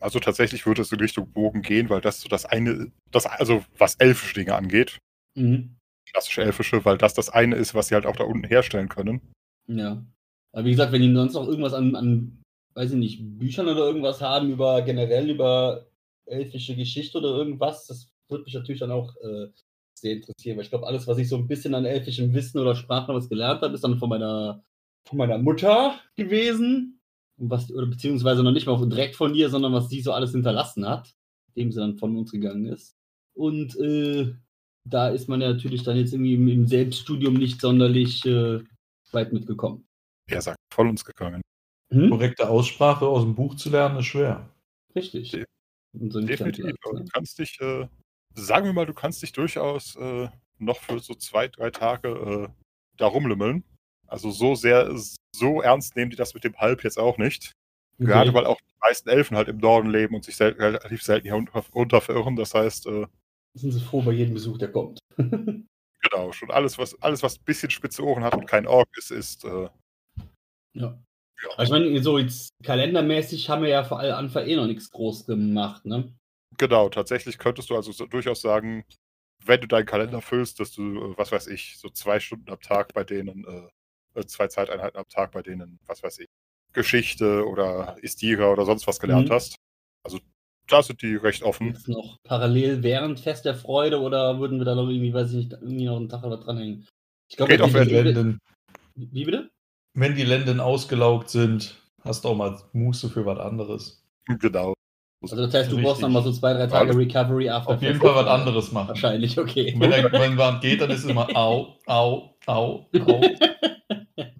Also 0.00 0.18
tatsächlich 0.18 0.64
würde 0.64 0.80
es 0.80 0.90
in 0.92 0.98
Richtung 0.98 1.30
Bogen 1.30 1.60
gehen, 1.60 1.90
weil 1.90 2.00
das 2.00 2.22
so 2.22 2.28
das 2.28 2.46
eine, 2.46 2.90
das, 3.10 3.26
also 3.26 3.62
was 3.76 3.96
elfische 3.96 4.34
Dinge 4.34 4.54
angeht, 4.54 4.98
mhm. 5.34 5.76
klassische 6.10 6.42
elfische, 6.42 6.84
weil 6.86 6.96
das 6.96 7.12
das 7.12 7.28
eine 7.28 7.56
ist, 7.56 7.74
was 7.74 7.88
sie 7.88 7.94
halt 7.94 8.06
auch 8.06 8.16
da 8.16 8.24
unten 8.24 8.46
herstellen 8.46 8.88
können. 8.88 9.20
Ja. 9.68 10.02
Aber 10.52 10.64
wie 10.64 10.70
gesagt, 10.70 10.92
wenn 10.92 11.02
die 11.02 11.14
sonst 11.14 11.34
noch 11.34 11.46
irgendwas 11.46 11.74
an, 11.74 11.94
an, 11.94 12.42
weiß 12.74 12.92
ich 12.92 12.96
nicht, 12.96 13.38
Büchern 13.38 13.68
oder 13.68 13.80
irgendwas 13.80 14.22
haben 14.22 14.50
über 14.50 14.80
generell 14.82 15.28
über 15.28 15.86
elfische 16.24 16.74
Geschichte 16.74 17.18
oder 17.18 17.28
irgendwas, 17.36 17.86
das 17.86 18.10
würde 18.28 18.44
mich 18.44 18.54
natürlich 18.54 18.80
dann 18.80 18.90
auch 18.90 19.14
äh, 19.16 19.48
sehr 20.00 20.12
interessieren, 20.16 20.56
weil 20.56 20.64
ich 20.64 20.70
glaube, 20.70 20.86
alles, 20.86 21.06
was 21.06 21.18
ich 21.18 21.28
so 21.28 21.36
ein 21.36 21.46
bisschen 21.46 21.74
an 21.74 21.84
elfischem 21.84 22.32
Wissen 22.34 22.58
oder 22.58 22.74
Sprachen 22.74 23.14
was 23.14 23.28
gelernt 23.28 23.62
habe, 23.62 23.74
ist 23.74 23.84
dann 23.84 23.98
von 23.98 24.08
meiner, 24.08 24.64
von 25.06 25.18
meiner 25.18 25.38
Mutter 25.38 25.98
gewesen. 26.16 27.00
Was, 27.42 27.70
oder 27.70 27.86
beziehungsweise 27.86 28.42
noch 28.42 28.52
nicht 28.52 28.66
mal 28.66 28.86
direkt 28.88 29.16
von 29.16 29.34
ihr, 29.34 29.48
sondern 29.48 29.72
was 29.72 29.88
sie 29.88 30.02
so 30.02 30.12
alles 30.12 30.32
hinterlassen 30.32 30.86
hat, 30.86 31.14
dem 31.56 31.72
sie 31.72 31.80
dann 31.80 31.96
von 31.96 32.14
uns 32.16 32.32
gegangen 32.32 32.66
ist. 32.66 32.96
Und 33.34 33.76
äh, 33.80 34.34
da 34.84 35.08
ist 35.08 35.28
man 35.28 35.40
ja 35.40 35.52
natürlich 35.52 35.82
dann 35.82 35.96
jetzt 35.96 36.12
irgendwie 36.12 36.34
im, 36.34 36.48
im 36.48 36.66
Selbststudium 36.66 37.34
nicht 37.34 37.60
sonderlich 37.60 38.24
äh, 38.26 38.60
weit 39.12 39.32
mitgekommen. 39.32 39.86
Er 40.28 40.42
sagt, 40.42 40.58
von 40.72 40.88
uns 40.88 41.04
gegangen. 41.04 41.40
Hm? 41.92 42.10
Korrekte 42.10 42.48
Aussprache 42.48 43.06
aus 43.06 43.22
dem 43.22 43.34
Buch 43.34 43.54
zu 43.56 43.70
lernen 43.70 43.98
ist 43.98 44.06
schwer. 44.06 44.48
Richtig. 44.94 45.30
De- 45.30 45.44
Und 45.98 46.12
so 46.12 46.18
ein 46.18 46.26
Definitiv. 46.26 46.66
Aber 46.84 46.98
ne? 46.98 47.04
Du 47.04 47.10
kannst 47.12 47.38
dich, 47.38 47.58
äh, 47.60 47.88
sagen 48.34 48.66
wir 48.66 48.72
mal, 48.72 48.86
du 48.86 48.94
kannst 48.94 49.22
dich 49.22 49.32
durchaus 49.32 49.96
äh, 49.96 50.28
noch 50.58 50.78
für 50.78 51.00
so 51.00 51.14
zwei, 51.14 51.48
drei 51.48 51.70
Tage 51.70 52.08
äh, 52.08 52.48
da 52.96 53.06
rumlümmeln. 53.06 53.64
Also 54.06 54.30
so 54.30 54.54
sehr, 54.54 54.90
so 55.34 55.62
ernst 55.62 55.96
nehmen 55.96 56.10
die 56.10 56.16
das 56.16 56.34
mit 56.34 56.44
dem 56.44 56.56
Halb 56.56 56.84
jetzt 56.84 56.98
auch 56.98 57.18
nicht. 57.18 57.52
Gerade 57.98 58.30
Okay. 58.30 58.38
weil 58.38 58.46
auch 58.46 58.58
die 58.60 58.74
meisten 58.80 59.08
Elfen 59.08 59.36
halt 59.36 59.48
im 59.48 59.58
Norden 59.58 59.90
leben 59.90 60.14
und 60.14 60.24
sich 60.24 60.36
sel 60.36 60.52
relativ 60.52 61.02
selten 61.02 61.26
hier 61.26 61.34
runter, 61.34 61.64
runter 61.74 62.00
verirren. 62.00 62.34
Das 62.36 62.54
heißt, 62.54 62.86
äh, 62.86 63.06
sind 63.54 63.72
sie 63.72 63.80
froh 63.80 64.02
bei 64.02 64.12
jedem 64.12 64.34
Besuch, 64.34 64.58
der 64.58 64.72
kommt. 64.72 64.98
genau, 65.16 66.32
schon 66.32 66.50
alles, 66.50 66.78
was 66.78 67.00
alles, 67.02 67.22
was 67.22 67.38
ein 67.38 67.44
bisschen 67.44 67.70
spitze 67.70 68.04
Ohren 68.04 68.24
hat 68.24 68.34
und 68.34 68.46
kein 68.46 68.66
Ork 68.66 68.88
ist, 68.96 69.10
ist 69.10 69.44
äh, 69.44 69.68
ja. 70.74 70.98
Aber 71.54 71.62
ich 71.64 71.70
meine, 71.70 72.02
so 72.02 72.18
jetzt 72.18 72.50
kalendermäßig 72.62 73.48
haben 73.48 73.62
wir 73.62 73.70
ja 73.70 73.84
vor 73.84 73.98
allem 73.98 74.14
Anfang 74.14 74.46
eh 74.46 74.56
noch 74.56 74.66
nichts 74.66 74.90
groß 74.90 75.26
gemacht, 75.26 75.86
ne? 75.86 76.12
Genau, 76.58 76.88
tatsächlich 76.88 77.38
könntest 77.38 77.70
du 77.70 77.76
also 77.76 77.92
so 77.92 78.06
durchaus 78.06 78.40
sagen, 78.42 78.84
wenn 79.44 79.60
du 79.60 79.66
deinen 79.68 79.86
Kalender 79.86 80.20
füllst, 80.20 80.60
dass 80.60 80.72
du, 80.72 81.12
äh, 81.12 81.18
was 81.18 81.32
weiß 81.32 81.46
ich, 81.46 81.78
so 81.78 81.88
zwei 81.88 82.20
Stunden 82.20 82.50
am 82.50 82.60
Tag 82.60 82.92
bei 82.92 83.04
denen, 83.04 83.44
äh, 84.14 84.20
äh, 84.20 84.26
zwei 84.26 84.48
Zeiteinheiten 84.48 84.98
am 84.98 85.08
Tag 85.08 85.32
bei 85.32 85.42
denen, 85.42 85.78
was 85.86 86.02
weiß 86.02 86.18
ich, 86.18 86.28
Geschichte 86.72 87.46
oder 87.46 87.96
Istira 88.02 88.52
oder 88.52 88.64
sonst 88.64 88.86
was 88.86 89.00
gelernt 89.00 89.28
Mhm. 89.28 89.32
hast. 89.34 89.56
Also 90.04 90.18
da 90.68 90.82
sind 90.82 91.02
die 91.02 91.16
recht 91.16 91.42
offen. 91.42 91.68
Jetzt 91.68 91.88
noch 91.88 92.18
parallel 92.22 92.82
während 92.82 93.18
Fest 93.20 93.44
der 93.44 93.54
Freude 93.54 94.00
oder 94.00 94.38
würden 94.38 94.58
wir 94.58 94.64
da 94.64 94.74
noch 94.74 94.88
irgendwie, 94.88 95.12
weiß 95.14 95.30
ich 95.30 95.36
nicht, 95.36 95.52
irgendwie 95.52 95.86
noch 95.86 95.96
einen 95.96 96.08
Tag 96.08 96.22
oder 96.24 96.36
dranhängen? 96.36 96.86
Ich 97.28 97.36
glaube, 97.36 97.52
Geht 97.52 97.62
auch, 97.62 97.68
die- 97.68 97.74
wenn 97.74 97.88
Die 97.88 97.94
die- 97.94 98.00
Lenden, 98.02 98.38
Wie 98.94 99.24
bitte? 99.24 99.50
wenn 99.94 100.14
die 100.14 100.24
Lenden 100.24 100.60
ausgelaugt 100.60 101.30
sind, 101.30 101.80
hast 102.02 102.24
du 102.24 102.28
auch 102.28 102.36
mal 102.36 102.60
Muße 102.72 103.08
für 103.08 103.24
was 103.24 103.38
anderes. 103.38 104.04
Genau. 104.26 104.74
Also 105.22 105.36
das 105.36 105.52
heißt, 105.52 105.72
du 105.72 105.82
brauchst 105.82 106.00
noch 106.00 106.08
mal 106.08 106.22
so 106.22 106.32
zwei, 106.32 106.54
drei 106.54 106.66
Tage 106.66 106.96
Recovery 106.96 107.50
after 107.50 107.74
Auf 107.74 107.82
jeden 107.82 108.00
der 108.00 108.10
Fall 108.10 108.24
was 108.24 108.30
anderes 108.30 108.72
machen. 108.72 108.88
Wahrscheinlich, 108.88 109.38
okay. 109.38 109.74
Und 109.74 109.80
wenn, 109.80 109.92
er, 109.92 110.10
wenn 110.10 110.34
man 110.34 110.60
geht, 110.60 110.80
dann 110.80 110.90
ist 110.90 111.04
es 111.04 111.10
immer 111.10 111.28
au, 111.36 111.76
au, 111.86 112.36
au, 112.46 112.86
au. 112.98 113.20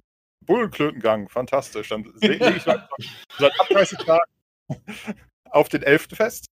Bullenklötengang, 0.46 1.28
fantastisch. 1.28 1.90
Dann 1.90 2.04
lege 2.20 2.54
ich 2.56 2.66
mal 2.66 2.88
seit 3.38 3.52
38 3.60 3.98
Tagen 3.98 4.32
auf 5.50 5.68
den 5.68 5.82
11. 5.82 6.08
fest. 6.14 6.46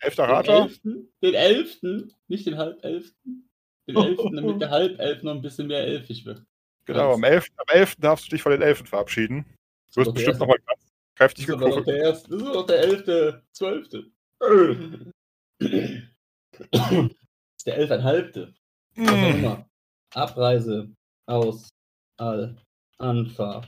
11. 0.00 0.16
Den 0.16 0.24
Rater. 0.24 0.62
Elften? 0.62 1.12
Den 1.22 1.34
Elften? 1.34 2.14
Nicht 2.28 2.46
den 2.46 2.58
Halbelften? 2.58 3.48
Den 3.88 3.96
Elften, 3.96 4.36
damit 4.36 4.60
der 4.60 4.70
Halbelf 4.70 5.22
noch 5.22 5.32
ein 5.32 5.42
bisschen 5.42 5.68
mehr 5.68 5.84
elfisch 5.84 6.24
wird. 6.24 6.42
Genau, 6.86 7.14
am 7.14 7.24
11. 7.24 7.48
am 7.56 7.66
11. 7.68 7.96
darfst 7.96 8.26
du 8.26 8.30
dich 8.30 8.42
von 8.42 8.52
den 8.52 8.62
Elfen 8.62 8.86
verabschieden. 8.86 9.44
Du 9.94 10.00
wirst 10.00 10.10
Okay, 10.10 10.18
bestimmt 10.18 10.40
nochmal 10.40 10.58
ganz, 10.66 10.85
Kräftig 11.16 11.46
Das 11.46 11.56
ist 11.56 11.62
aber 11.62 11.68
noch 11.68 11.76
geguckt. 11.76 11.88
der 11.88 11.96
erste, 11.98 12.28
das 12.30 12.38
ist 12.42 12.44
noch 12.54 12.66
der 12.66 12.78
elfte, 12.80 13.42
zwölfte. 13.52 14.04
Das 15.58 16.80
ist 16.92 17.66
der 17.66 17.76
elfeinhalbte. 17.76 18.54
Was 18.96 19.08
auch 19.08 19.12
Mm, 19.12 19.24
immer. 19.38 19.68
Abreise 20.14 20.90
aus 21.26 21.68
Al 22.18 22.56
Anfa. 22.98 23.62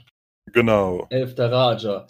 Genau. 0.53 1.07
Elfter 1.11 1.51
Raja. 1.53 2.07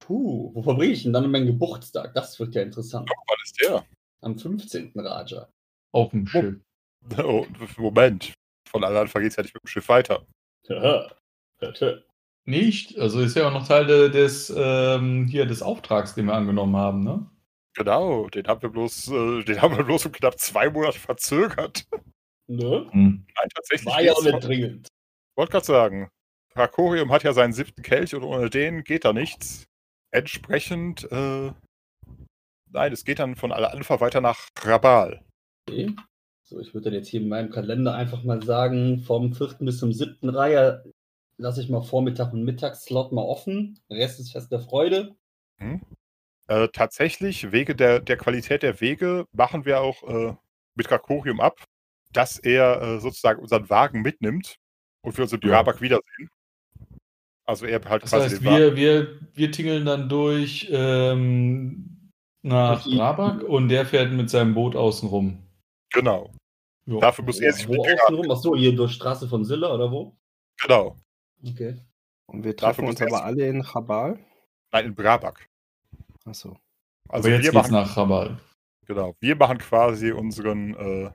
Puh, 0.00 0.52
wo 0.54 0.62
verbringe 0.62 0.92
ich 0.92 1.02
denn 1.02 1.12
dann 1.12 1.30
meinen 1.30 1.46
Geburtstag? 1.46 2.14
Das 2.14 2.38
wird 2.38 2.54
ja 2.54 2.62
interessant. 2.62 3.10
Was 3.26 3.38
ist 3.44 3.60
der? 3.60 3.84
Am 4.22 4.38
15. 4.38 4.92
Raja. 4.96 5.48
Auf 5.92 6.10
dem 6.10 6.26
Schiff. 6.26 6.56
Oh, 7.18 7.46
Moment. 7.78 8.34
Von 8.68 8.84
Al-Anfa 8.84 9.20
geht 9.20 9.30
es 9.30 9.36
ja 9.36 9.42
nicht 9.42 9.54
mit 9.54 9.64
dem 9.64 9.68
Schiff 9.68 9.88
weiter. 9.88 10.26
Haha. 10.68 11.10
Tö. 11.72 12.02
Nicht? 12.50 12.98
Also 12.98 13.20
ist 13.20 13.36
ja 13.36 13.46
auch 13.48 13.52
noch 13.52 13.66
Teil 13.66 13.86
de- 13.86 14.10
des, 14.10 14.52
ähm, 14.54 15.26
hier, 15.28 15.46
des 15.46 15.62
Auftrags, 15.62 16.14
den 16.14 16.26
wir 16.26 16.34
angenommen 16.34 16.76
haben, 16.76 17.04
ne? 17.04 17.30
Genau, 17.76 18.28
den 18.28 18.46
haben 18.48 18.60
wir 18.60 18.68
bloß, 18.68 19.08
äh, 19.08 19.44
den 19.44 19.62
haben 19.62 19.76
wir 19.76 19.84
bloß 19.84 20.06
um 20.06 20.12
knapp 20.12 20.38
zwei 20.40 20.68
Monate 20.68 20.98
verzögert. 20.98 21.86
Ne? 22.48 22.88
Hm. 22.90 23.24
Nein, 23.36 23.48
tatsächlich. 23.54 23.86
War 23.94 24.02
ja 24.02 24.12
auch 24.12 24.24
nicht 24.24 24.44
dringend. 24.44 24.88
wollte 25.36 25.52
gerade 25.52 25.64
sagen, 25.66 26.08
Hakorium 26.56 27.12
hat 27.12 27.22
ja 27.22 27.32
seinen 27.32 27.52
siebten 27.52 27.82
Kelch 27.82 28.12
und 28.16 28.24
ohne 28.24 28.50
den 28.50 28.82
geht 28.82 29.04
da 29.04 29.12
nichts. 29.12 29.66
Entsprechend, 30.12 31.04
äh, 31.12 31.52
nein, 32.72 32.92
es 32.92 33.04
geht 33.04 33.20
dann 33.20 33.36
von 33.36 33.52
Al-Anfa 33.52 34.00
weiter 34.00 34.20
nach 34.20 34.48
Rabal. 34.62 35.24
Okay. 35.68 35.94
So, 36.42 36.58
ich 36.58 36.74
würde 36.74 36.86
dann 36.86 36.94
jetzt 36.94 37.06
hier 37.08 37.20
in 37.20 37.28
meinem 37.28 37.50
Kalender 37.50 37.94
einfach 37.94 38.24
mal 38.24 38.42
sagen, 38.42 38.98
vom 38.98 39.32
4. 39.32 39.58
bis 39.60 39.78
zum 39.78 39.92
7. 39.92 40.28
Reihe 40.28 40.82
lasse 41.40 41.62
ich 41.62 41.68
mal 41.68 41.82
Vormittag 41.82 42.32
und 42.32 42.44
Mittagsslot 42.44 43.12
mal 43.12 43.22
offen. 43.22 43.80
Der 43.90 43.98
Rest 43.98 44.20
ist 44.20 44.32
Fest 44.32 44.52
der 44.52 44.60
Freude. 44.60 45.16
Äh, 46.48 46.68
tatsächlich, 46.72 47.52
wegen 47.52 47.76
der, 47.76 48.00
der 48.00 48.16
Qualität 48.16 48.62
der 48.62 48.80
Wege 48.80 49.26
machen 49.32 49.64
wir 49.64 49.80
auch 49.80 50.02
äh, 50.08 50.34
mit 50.74 50.90
Hakorium 50.90 51.40
ab, 51.40 51.64
dass 52.12 52.38
er 52.38 52.80
äh, 52.82 53.00
sozusagen 53.00 53.40
unseren 53.40 53.68
Wagen 53.70 54.02
mitnimmt 54.02 54.56
und 55.02 55.16
wir 55.16 55.22
uns 55.24 55.32
in 55.32 55.40
Ja. 55.42 55.48
Drabak 55.50 55.80
wiedersehen. 55.80 56.28
Also 57.46 57.66
er 57.66 57.82
halt 57.84 58.02
Das 58.02 58.10
quasi 58.10 58.30
heißt, 58.30 58.40
den 58.40 58.44
Wagen. 58.46 58.58
wir, 58.58 58.76
wir, 58.76 59.20
wir 59.34 59.50
tingeln 59.52 59.84
dann 59.84 60.08
durch 60.08 60.68
ähm, 60.70 62.10
nach 62.42 62.86
Rabak 62.86 63.42
und 63.42 63.68
der 63.68 63.84
fährt 63.86 64.12
mit 64.12 64.30
seinem 64.30 64.54
Boot 64.54 64.76
außen 64.76 65.08
rum. 65.08 65.42
Genau. 65.92 66.32
Jo. 66.86 67.00
Dafür 67.00 67.24
muss 67.24 67.40
er 67.40 67.52
sich 67.52 67.68
wo 67.68 67.72
mit 67.72 67.84
Dünger. 67.86 68.02
außenrum? 68.04 68.30
Achso, 68.30 68.56
hier 68.56 68.74
durch 68.74 68.92
Straße 68.92 69.28
von 69.28 69.44
Silla 69.44 69.72
oder 69.74 69.90
wo? 69.90 70.16
Genau. 70.62 70.96
Okay. 71.46 71.76
Und 72.26 72.44
wir 72.44 72.56
treffen 72.56 72.86
uns 72.86 73.00
aber 73.02 73.24
alle 73.24 73.46
in 73.46 73.62
Chabal. 73.62 74.18
Nein, 74.72 74.86
in 74.86 74.94
Brabak. 74.94 75.48
Achso. 76.24 76.56
Also 77.08 77.26
Aber 77.26 77.28
jetzt 77.30 77.44
wir 77.44 77.50
geht's 77.52 77.54
machen, 77.54 77.72
nach 77.72 77.96
Rabal. 77.96 78.40
genau, 78.86 79.14
wir 79.20 79.34
machen 79.36 79.58
quasi 79.58 80.12
unseren, 80.12 80.74
äh, 80.76 81.10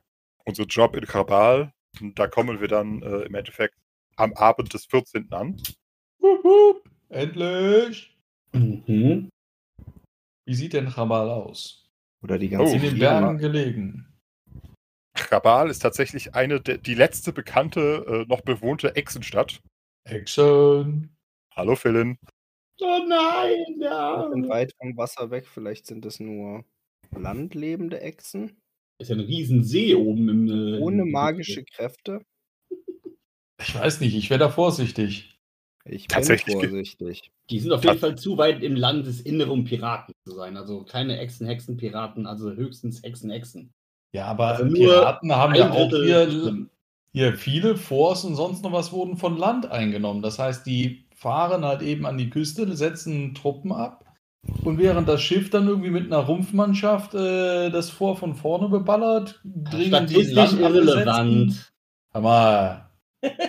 unseren 0.46 0.68
Job 0.68 0.96
in 0.96 1.06
Krabal. 1.06 1.72
Und 2.02 2.20
da 2.20 2.28
kommen 2.28 2.60
wir 2.60 2.68
dann 2.68 3.02
äh, 3.02 3.22
im 3.22 3.36
Endeffekt 3.36 3.76
am 4.18 4.34
Abend 4.34 4.74
des 4.74 4.86
14. 4.88 5.32
an. 5.32 5.62
Wup, 6.20 6.44
wup. 6.44 6.90
Endlich! 7.10 8.18
Mhm. 8.52 9.30
Wie 10.46 10.54
sieht 10.56 10.74
denn 10.74 10.88
Rabal 10.88 11.30
aus? 11.30 11.88
Oder 12.22 12.38
die 12.38 12.48
Oh. 12.56 12.58
ganze 12.60 12.76
In 12.76 12.82
den. 12.82 13.00
Bergen 13.00 13.38
gelegen. 13.38 14.08
Krabal 15.14 15.70
ist 15.70 15.80
tatsächlich 15.80 16.36
eine 16.36 16.60
der, 16.60 16.78
die 16.78 16.94
letzte 16.94 17.32
bekannte, 17.32 18.06
äh, 18.08 18.26
noch 18.30 18.42
bewohnte 18.42 18.96
Echsenstadt. 18.96 19.62
Action! 20.06 21.10
Hallo 21.56 21.76
Philin. 21.76 22.18
Oh 22.82 23.00
nein, 23.08 23.80
ja. 23.80 24.24
Wir 24.24 24.32
sind 24.32 24.50
weit 24.50 24.74
vom 24.80 24.96
Wasser 24.98 25.32
weg. 25.32 25.48
Vielleicht 25.48 25.88
sind 25.88 26.06
es 26.06 26.20
nur 26.20 26.64
landlebende 27.16 28.02
Echsen. 28.02 28.62
Ist 29.00 29.10
ja 29.10 29.16
ein 29.16 29.22
Riesensee 29.22 29.96
oben 29.96 30.30
im. 30.30 30.48
Äh, 30.48 30.80
Ohne 30.80 31.04
im- 31.04 31.12
magische 31.12 31.64
Kräfte. 31.64 32.22
Ich 33.60 33.74
weiß 33.74 34.02
nicht, 34.02 34.16
ich 34.16 34.30
wäre 34.30 34.40
da 34.40 34.50
vorsichtig. 34.50 35.40
Ich 35.86 36.08
bin 36.08 36.24
vorsichtig. 36.24 37.32
Die 37.50 37.60
sind 37.60 37.72
auf 37.72 37.84
jeden 37.84 38.00
Fall 38.00 38.18
zu 38.18 38.38
weit 38.38 38.64
im 38.64 38.76
Landesinnere, 38.76 39.52
um 39.52 39.64
Piraten 39.66 40.14
zu 40.28 40.34
sein. 40.36 40.58
Also 40.58 40.84
keine 40.84 41.18
Echsen, 41.20 41.48
Hexen, 41.48 41.78
Piraten, 41.78 42.26
also 42.28 42.52
höchstens 42.52 43.02
Hexen, 43.04 43.30
Hexen. 43.32 43.72
Ja, 44.14 44.26
aber 44.26 44.48
Also 44.58 44.74
Piraten 44.74 45.32
haben 45.36 45.56
ja 45.56 45.72
auch 45.72 45.90
Drittel 45.90 46.68
hier, 47.16 47.38
viele 47.38 47.78
Forts 47.78 48.26
und 48.26 48.36
sonst 48.36 48.62
noch 48.62 48.74
was 48.74 48.92
wurden 48.92 49.16
von 49.16 49.38
Land 49.38 49.72
eingenommen. 49.72 50.22
Das 50.22 50.38
heißt, 50.38 50.66
die 50.66 51.06
fahren 51.16 51.64
halt 51.64 51.82
eben 51.82 52.06
an 52.06 52.18
die 52.18 52.30
Küste, 52.30 52.76
setzen 52.76 53.34
Truppen 53.34 53.72
ab. 53.72 54.04
Und 54.66 54.80
während 54.80 55.08
das 55.08 55.22
Schiff 55.22 55.50
dann 55.50 55.66
irgendwie 55.66 55.92
mit 55.92 56.06
einer 56.08 56.26
Rumpfmannschaft 56.26 57.16
äh, 57.16 57.70
das 57.70 57.90
Fort 57.90 58.20
von 58.20 58.36
vorne 58.36 58.68
beballert, 58.68 59.42
dringen 59.46 60.08
die 60.08 60.16
Landabgesetzten- 60.16 60.60
irrelevant. 60.60 61.74
Hammer. 62.14 62.92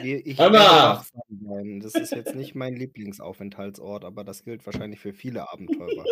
Ich 0.05 0.39
wachsam 0.39 1.23
sein. 1.45 1.81
Das 1.81 1.97
ist 1.97 2.13
jetzt 2.13 2.37
nicht 2.37 2.55
mein 2.55 2.77
Lieblingsaufenthaltsort, 2.77 4.05
aber 4.05 4.23
das 4.23 4.45
gilt 4.45 4.65
wahrscheinlich 4.65 5.01
für 5.01 5.13
viele 5.13 5.51
Abenteurer. 5.53 6.05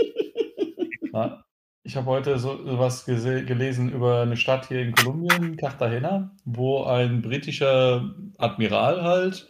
Ich 1.86 1.96
habe 1.96 2.06
heute 2.06 2.38
so 2.38 2.60
was 2.64 3.04
gelesen 3.04 3.92
über 3.92 4.22
eine 4.22 4.38
Stadt 4.38 4.68
hier 4.68 4.80
in 4.80 4.94
Kolumbien, 4.94 5.58
Cartagena, 5.58 6.30
wo 6.46 6.84
ein 6.84 7.20
britischer 7.20 8.14
Admiral 8.38 9.02
halt, 9.02 9.48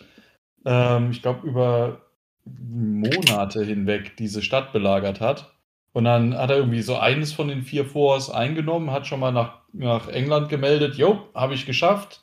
ähm, 0.64 1.12
ich 1.12 1.22
glaube, 1.22 1.46
über 1.46 2.02
Monate 2.44 3.64
hinweg 3.64 4.16
diese 4.16 4.42
Stadt 4.42 4.72
belagert 4.72 5.20
hat. 5.20 5.54
Und 5.92 6.04
dann 6.06 6.36
hat 6.36 6.50
er 6.50 6.56
irgendwie 6.56 6.82
so 6.82 6.96
eines 6.96 7.32
von 7.32 7.46
den 7.46 7.62
vier 7.62 7.84
Forts 7.84 8.30
eingenommen, 8.30 8.90
hat 8.90 9.06
schon 9.06 9.20
mal 9.20 9.30
nach, 9.30 9.60
nach 9.72 10.08
England 10.08 10.48
gemeldet, 10.48 10.96
jo, 10.96 11.28
habe 11.36 11.54
ich 11.54 11.66
geschafft. 11.66 12.20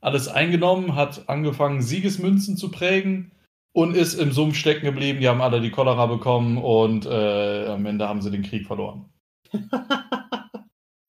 Alles 0.00 0.28
eingenommen, 0.28 0.94
hat 0.94 1.28
angefangen, 1.28 1.82
Siegesmünzen 1.82 2.56
zu 2.56 2.70
prägen 2.70 3.32
und 3.72 3.94
ist 3.94 4.14
im 4.14 4.32
Sumpf 4.32 4.56
stecken 4.56 4.86
geblieben. 4.86 5.20
Die 5.20 5.28
haben 5.28 5.42
alle 5.42 5.60
die 5.60 5.70
Cholera 5.70 6.06
bekommen 6.06 6.56
und 6.56 7.04
äh, 7.04 7.66
am 7.66 7.84
Ende 7.84 8.08
haben 8.08 8.22
sie 8.22 8.30
den 8.30 8.42
Krieg 8.42 8.66
verloren. 8.66 9.04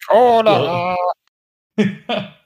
Cholera! 0.07 0.97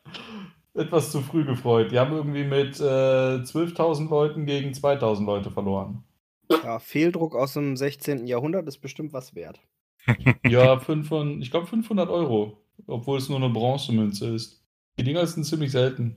Etwas 0.74 1.12
zu 1.12 1.22
früh 1.22 1.46
gefreut. 1.46 1.92
Die 1.92 2.00
haben 2.00 2.14
irgendwie 2.14 2.44
mit 2.44 2.80
äh, 2.80 2.84
12.000 2.84 4.10
Leuten 4.10 4.46
gegen 4.46 4.72
2.000 4.72 5.26
Leute 5.26 5.50
verloren. 5.52 6.04
Ja, 6.50 6.80
Fehldruck 6.80 7.36
aus 7.36 7.54
dem 7.54 7.78
16. 7.78 8.28
Jahrhundert 8.28 8.68
ist 8.68 8.80
bestimmt 8.80 9.14
was 9.14 9.36
wert. 9.36 9.60
Ja, 10.46 10.80
500, 10.80 11.42
ich 11.42 11.50
glaube 11.50 11.66
500 11.66 12.10
Euro, 12.10 12.62
obwohl 12.86 13.18
es 13.18 13.28
nur 13.28 13.38
eine 13.38 13.50
Bronzemünze 13.50 14.36
ist. 14.36 14.64
Die 15.00 15.04
Dinger 15.04 15.26
sind 15.26 15.46
ziemlich 15.46 15.72
selten. 15.72 16.16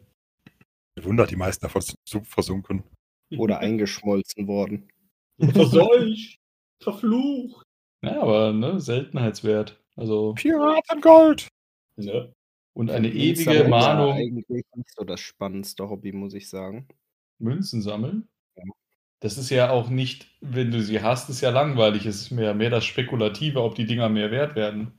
Wunder, 1.01 1.27
die 1.27 1.37
meisten 1.37 1.63
davon 1.63 1.83
sind 1.83 2.27
versunken. 2.27 2.85
Oder 3.37 3.61
eingeschmolzen 3.61 4.47
worden. 4.47 4.91
Verseucht. 5.39 6.39
Verflucht. 6.81 7.68
Ja, 8.03 8.21
aber 8.23 8.53
ne, 8.53 8.81
Seltenheitswert. 8.81 9.81
Also, 9.97 10.35
Piratengold! 10.35 11.49
Ne? 11.97 12.33
und 12.75 12.91
eine 12.93 13.09
Münzen 13.09 13.21
ewige 13.21 13.43
sammeln 13.43 13.59
ist 13.59 13.65
ja 13.65 13.69
Mahnung, 13.69 14.13
Eigentlich 14.13 14.49
nicht 14.49 14.91
so 14.95 15.05
das 15.05 15.19
spannendste 15.21 15.91
Hobby, 15.91 16.13
muss 16.13 16.33
ich 16.35 16.49
sagen. 16.49 16.87
Münzen 17.41 17.83
sammeln. 17.83 18.29
Ja. 18.57 18.63
Das 19.21 19.37
ist 19.37 19.51
ja 19.51 19.71
auch 19.71 19.89
nicht, 19.91 20.29
wenn 20.41 20.71
du 20.71 20.81
sie 20.81 21.03
hast, 21.03 21.29
ist 21.29 21.41
ja 21.41 21.51
langweilig. 21.51 22.07
Es 22.07 22.21
ist 22.23 22.31
mehr, 22.31 22.55
mehr 22.55 22.71
das 22.71 22.85
Spekulative, 22.85 23.63
ob 23.63 23.75
die 23.75 23.87
Dinger 23.87 24.09
mehr 24.09 24.31
wert 24.31 24.55
werden. 24.55 24.93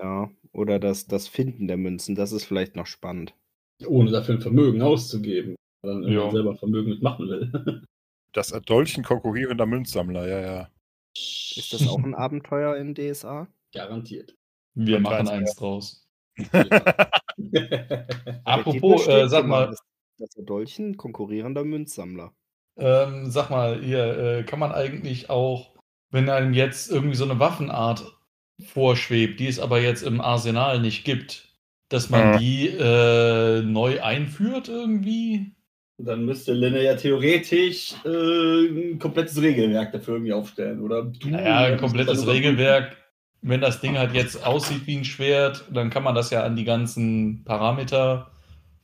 Ja, 0.00 0.30
oder 0.52 0.78
das, 0.78 1.06
das 1.06 1.28
Finden 1.28 1.68
der 1.68 1.76
Münzen, 1.76 2.14
das 2.14 2.32
ist 2.32 2.44
vielleicht 2.46 2.74
noch 2.74 2.86
spannend. 2.86 3.34
Ohne 3.86 4.10
dafür 4.10 4.36
ein 4.36 4.40
Vermögen 4.40 4.80
auszugeben. 4.80 5.56
Weil 5.82 5.92
dann 5.92 6.02
Ja. 6.04 6.08
irgendwann 6.08 6.30
selber 6.32 6.56
Vermögen 6.56 6.88
mitmachen 6.90 7.28
will. 7.28 7.82
Das 8.32 8.50
Erdolchen 8.52 9.02
konkurrierender 9.02 9.64
Münzsammler, 9.64 10.28
ja, 10.28 10.40
ja. 10.40 10.68
Ist 11.56 11.72
das 11.72 11.86
auch 11.86 12.02
ein 12.04 12.14
Abenteuer 12.14 12.76
in 12.76 12.94
DSA? 12.94 13.48
Garantiert. 13.72 14.34
Wir 14.74 14.98
Und 14.98 15.04
machen 15.04 15.28
eins 15.28 15.30
eins 15.30 15.56
draus. 15.56 16.06
Apropos, 18.44 19.06
äh, 19.08 19.28
sag 19.28 19.46
mal, 19.46 19.74
Das, 20.18 20.30
Dolchen 20.36 20.96
konkurrierender 20.96 21.64
Münzsammler. 21.64 22.32
ähm, 22.78 23.30
sag 23.30 23.50
mal, 23.50 23.82
hier, 23.82 24.18
äh, 24.18 24.42
kann 24.44 24.58
man 24.58 24.72
eigentlich 24.72 25.30
auch, 25.30 25.74
wenn 26.10 26.28
einem 26.28 26.52
jetzt 26.54 26.90
irgendwie 26.90 27.16
so 27.16 27.24
eine 27.24 27.38
Waffenart 27.38 28.04
vorschwebt, 28.64 29.40
die 29.40 29.46
es 29.46 29.58
aber 29.58 29.80
jetzt 29.80 30.02
im 30.02 30.20
Arsenal 30.20 30.80
nicht 30.80 31.04
gibt, 31.04 31.54
dass 31.88 32.10
man 32.10 32.34
Mhm. 32.34 32.38
die 32.38 32.68
äh, 32.68 33.62
neu 33.62 34.02
einführt 34.02 34.68
irgendwie? 34.68 35.52
Dann 35.98 36.26
müsste 36.26 36.52
Lenne 36.52 36.82
ja 36.82 36.94
theoretisch 36.94 37.94
äh, 38.04 38.66
ein 38.66 38.98
komplettes 38.98 39.40
Regelwerk 39.40 39.92
dafür 39.92 40.14
irgendwie 40.14 40.34
aufstellen. 40.34 40.80
Oder 40.80 41.04
du. 41.04 41.28
Naja, 41.28 41.72
ein 41.72 41.78
komplettes 41.78 42.26
Regelwerk. 42.26 42.96
Wenn 43.40 43.60
das 43.60 43.80
Ding 43.80 43.96
halt 43.96 44.12
jetzt 44.12 44.44
aussieht 44.44 44.86
wie 44.86 44.96
ein 44.96 45.04
Schwert, 45.04 45.64
dann 45.72 45.88
kann 45.88 46.02
man 46.02 46.14
das 46.14 46.30
ja 46.30 46.42
an 46.42 46.56
die 46.56 46.64
ganzen 46.64 47.44
Parameter 47.44 48.30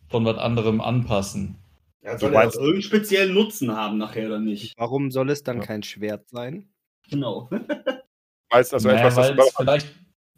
von 0.09 0.25
was 0.25 0.39
anderem 0.39 0.81
anpassen. 0.81 1.57
Ja, 2.03 2.19
soll 2.19 2.33
ja 2.33 2.45
irgendeinen 2.45 2.83
speziellen 2.83 3.35
Nutzen 3.35 3.77
haben 3.77 3.99
nachher 3.99 4.27
oder 4.27 4.41
nicht. 4.41 4.75
Warum 4.77 5.11
soll 5.11 5.31
es 5.31 5.43
dann 5.43 5.59
Ja. 5.59 5.63
kein 5.65 5.83
Schwert 5.83 6.29
sein? 6.29 6.69
Genau. 7.11 7.49
Weißt 8.51 8.75
also 8.75 8.89
naja, 8.89 9.01
etwas, 9.01 9.17
weil 9.17 9.37
das 9.37 9.47
es 9.49 9.55
vielleicht 9.57 9.87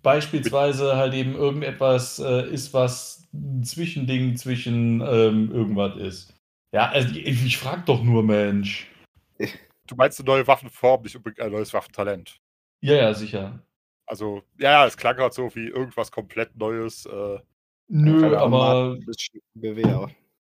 beispielsweise 0.02 0.96
halt 0.96 1.14
eben 1.14 1.34
irgendetwas 1.34 2.18
äh, 2.18 2.48
ist, 2.50 2.72
was 2.74 3.26
ein 3.32 3.64
Zwischending 3.64 4.36
zwischen 4.36 5.00
ähm, 5.00 5.50
irgendwas 5.52 5.96
ist. 5.96 6.33
Ja, 6.74 6.88
also 6.88 7.14
ich, 7.14 7.46
ich 7.46 7.56
frag 7.56 7.86
doch 7.86 8.02
nur, 8.02 8.24
Mensch. 8.24 8.90
du 9.38 9.94
meinst 9.94 10.18
eine 10.18 10.26
neue 10.26 10.46
Waffenform, 10.48 11.02
nicht 11.02 11.14
unbedingt 11.14 11.40
ein 11.40 11.52
neues 11.52 11.72
Waffentalent. 11.72 12.40
Ja, 12.80 12.96
ja, 12.96 13.14
sicher. 13.14 13.60
Also, 14.06 14.42
ja, 14.58 14.72
ja, 14.72 14.86
es 14.86 14.96
klang 14.96 15.14
gerade 15.14 15.32
so 15.32 15.54
wie 15.54 15.68
irgendwas 15.68 16.10
komplett 16.10 16.56
Neues. 16.56 17.06
Äh, 17.06 17.38
Nö, 17.86 18.36
aber 18.36 18.98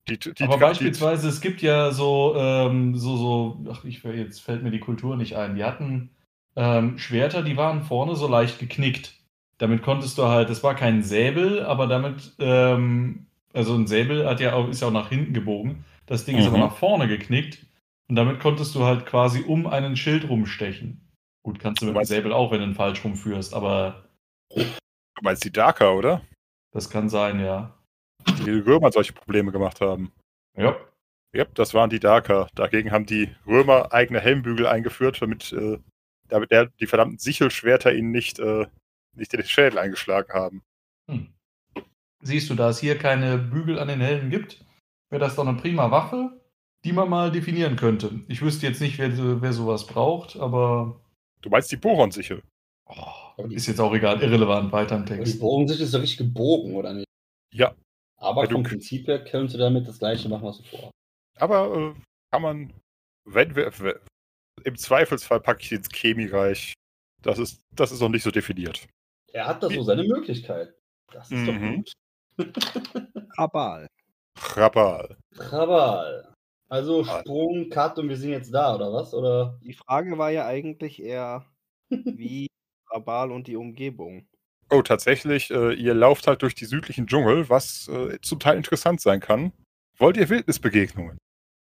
die, 0.09 0.19
die, 0.19 0.43
Aber 0.43 0.55
die, 0.55 0.61
beispielsweise, 0.61 1.29
es 1.29 1.41
gibt 1.41 1.63
ja 1.63 1.93
so, 1.93 2.35
ähm, 2.37 2.97
so, 2.97 3.17
so, 3.17 3.65
ach, 3.71 3.85
ich, 3.85 4.03
jetzt 4.03 4.41
fällt 4.41 4.65
mir 4.65 4.73
die 4.73 4.81
Kultur 4.81 5.17
nicht 5.17 5.37
ein. 5.37 5.55
Die 5.55 5.63
hatten 5.63 6.11
ähm, 6.57 6.99
Schwerter, 6.99 7.43
die 7.43 7.57
waren 7.57 7.85
vorne 7.85 8.17
so 8.17 8.27
leicht 8.27 8.59
geknickt. 8.59 9.15
Damit 9.59 9.83
konntest 9.83 10.19
du 10.19 10.25
halt, 10.25 10.51
das 10.51 10.65
war 10.65 10.75
kein 10.75 11.05
Säbel, 11.05 11.65
aber 11.65 11.87
damit, 11.87 12.33
ähm, 12.41 13.27
also 13.53 13.77
ein 13.77 13.87
Säbel 13.87 14.27
hat 14.27 14.41
ja 14.41 14.55
auch, 14.55 14.69
ist 14.69 14.81
ja 14.81 14.89
auch 14.89 14.93
nach 14.93 15.11
hinten 15.11 15.33
gebogen. 15.33 15.85
Das 16.09 16.25
Ding 16.25 16.37
ist 16.39 16.47
aber 16.47 16.57
Mhm. 16.57 16.65
nach 16.65 16.77
vorne 16.77 17.07
geknickt. 17.07 17.67
Und 18.09 18.17
damit 18.17 18.41
konntest 18.41 18.75
du 18.75 18.85
halt 18.85 19.05
quasi 19.07 19.43
um 19.43 19.67
einen 19.67 19.97
Schild 19.97 20.29
rumstechen. 20.29 21.07
Gut, 21.45 21.61
kannst 21.61 21.83
du 21.83 21.87
mit 21.87 21.97
dem 21.97 22.05
Säbel 22.05 22.33
auch, 22.33 22.51
wenn 22.51 22.61
du 22.61 22.67
ihn 22.67 22.75
falsch 22.75 23.05
rumführst, 23.05 23.55
aber 23.55 24.09
du 24.55 24.65
meinst 25.23 25.45
die 25.45 25.53
Darker, 25.53 25.95
oder? 25.95 26.23
das 26.73 26.91
kann 26.91 27.09
sein, 27.09 27.41
ja. 27.41 27.75
Die 28.39 28.45
den 28.45 28.63
Römern 28.63 28.93
solche 28.93 29.13
Probleme 29.13 29.51
gemacht 29.53 29.81
haben. 29.81 30.13
Ja. 30.57 30.77
Ja, 31.35 31.45
das 31.55 31.75
waren 31.75 31.91
die 31.91 31.99
Darker. 32.01 32.49
Dagegen 32.55 32.91
haben 32.93 33.05
die 33.07 33.35
Römer 33.47 33.93
eigene 33.93 34.21
Helmbügel 34.21 34.67
eingeführt, 34.67 35.21
damit, 35.21 35.53
äh, 35.53 35.79
damit 36.29 36.51
der, 36.51 36.67
die 36.81 36.87
verdammten 36.87 37.19
Sichelschwerter 37.19 37.93
ihnen 37.95 38.11
nicht, 38.11 38.39
äh, 38.39 38.67
nicht 39.17 39.35
in 39.35 39.41
den 39.41 39.49
Schädel 39.49 39.79
eingeschlagen 39.79 40.33
haben. 40.33 40.63
Hm. 41.11 41.33
Siehst 42.23 42.49
du, 42.51 42.55
da 42.55 42.71
es 42.71 42.79
hier 42.79 42.97
keine 42.99 43.39
Bügel 43.39 43.79
an 43.79 43.89
den 43.89 44.01
Helmen 44.01 44.31
gibt, 44.31 44.65
wäre 45.11 45.21
das 45.21 45.37
doch 45.37 45.47
eine 45.47 45.59
prima 45.59 45.91
Waffe, 45.91 46.41
die 46.85 46.93
man 46.93 47.09
mal 47.09 47.31
definieren 47.33 47.77
könnte. 47.77 48.21
Ich 48.29 48.41
wüsste 48.43 48.67
jetzt 48.67 48.81
nicht, 48.81 48.99
wer, 48.99 49.41
wer 49.43 49.53
sowas 49.53 49.87
braucht, 49.87 50.37
aber 50.37 51.01
Du 51.43 51.51
meinst 51.51 51.71
die 51.71 51.77
Bohronsichel? 51.77 52.43
oh, 52.87 53.43
ist 53.51 53.67
jetzt 53.67 53.81
auch 53.81 53.95
egal, 53.95 54.21
irrelevant, 54.23 54.73
weiter 54.73 54.97
im 54.97 55.03
Aber 55.03 55.15
die 55.15 55.19
Text. 55.25 55.41
Bogensicht 55.41 55.81
ist 55.81 55.91
so 55.93 55.99
richtig 55.99 56.19
gebogen, 56.19 56.75
oder 56.75 56.93
nicht? 56.95 57.07
Ja. 57.55 57.75
Aber 58.17 58.43
Weil 58.43 58.49
du- 58.49 58.55
vom 58.57 58.63
Prinzip 58.65 59.07
her 59.07 59.23
könnte 59.25 59.59
damit 59.59 59.87
das 59.87 59.99
gleiche 59.99 60.29
machen, 60.29 60.45
was 60.45 60.59
du 60.59 60.65
vorhast. 60.65 60.93
Aber 61.39 61.77
äh, 61.77 61.95
kann 62.33 62.43
man, 62.43 62.73
wenn 63.25 63.55
wir, 63.55 63.73
im 64.65 64.77
Zweifelsfall 64.77 65.41
packe 65.41 65.63
ich 65.63 65.71
ins 65.73 65.89
Chemiereich. 65.89 66.75
Das 67.23 67.39
ist, 67.39 67.61
das 67.75 67.93
ist 67.93 68.01
noch 68.01 68.09
nicht 68.09 68.23
so 68.25 68.31
definiert. 68.33 68.87
Er 69.33 69.47
hat 69.47 69.63
da 69.63 69.69
so 69.71 69.83
seine 69.83 70.03
Möglichkeit. 70.05 70.75
Das 71.13 71.31
ist 71.31 71.39
Mhm. 71.39 71.47
doch 71.47 71.77
gut. 71.77 71.93
Kabal. 73.37 73.87
Rabal. 74.57 75.17
Trabal. 75.35 76.33
Also. 76.69 77.05
Sprung, 77.05 77.71
Cut 77.71 77.99
und 77.99 78.09
wir 78.09 78.17
sind 78.17 78.31
jetzt 78.31 78.53
da, 78.53 78.75
oder 78.75 78.93
was? 78.93 79.15
Oder? 79.15 79.59
Die 79.63 79.73
Frage 79.73 80.19
war 80.19 80.31
ja 80.31 80.47
eigentlich 80.47 81.03
eher, 81.03 81.45
wie 81.91 82.47
Kabal 82.91 83.33
und 83.33 83.47
die 83.47 83.57
Umgebung. 83.57 84.27
Oh, 84.71 84.83
tatsächlich, 84.83 85.51
äh, 85.51 85.73
ihr 85.73 85.95
lauft 85.95 86.27
halt 86.27 86.43
durch 86.43 86.55
die 86.55 86.67
südlichen 86.67 87.07
Dschungel, 87.07 87.49
was 87.49 87.89
äh, 87.89 88.19
zum 88.21 88.39
Teil 88.39 88.57
interessant 88.59 89.01
sein 89.01 89.21
kann. 89.21 89.53
Wollt 89.97 90.19
ihr 90.19 90.29
Wildnisbegegnungen? 90.29 91.17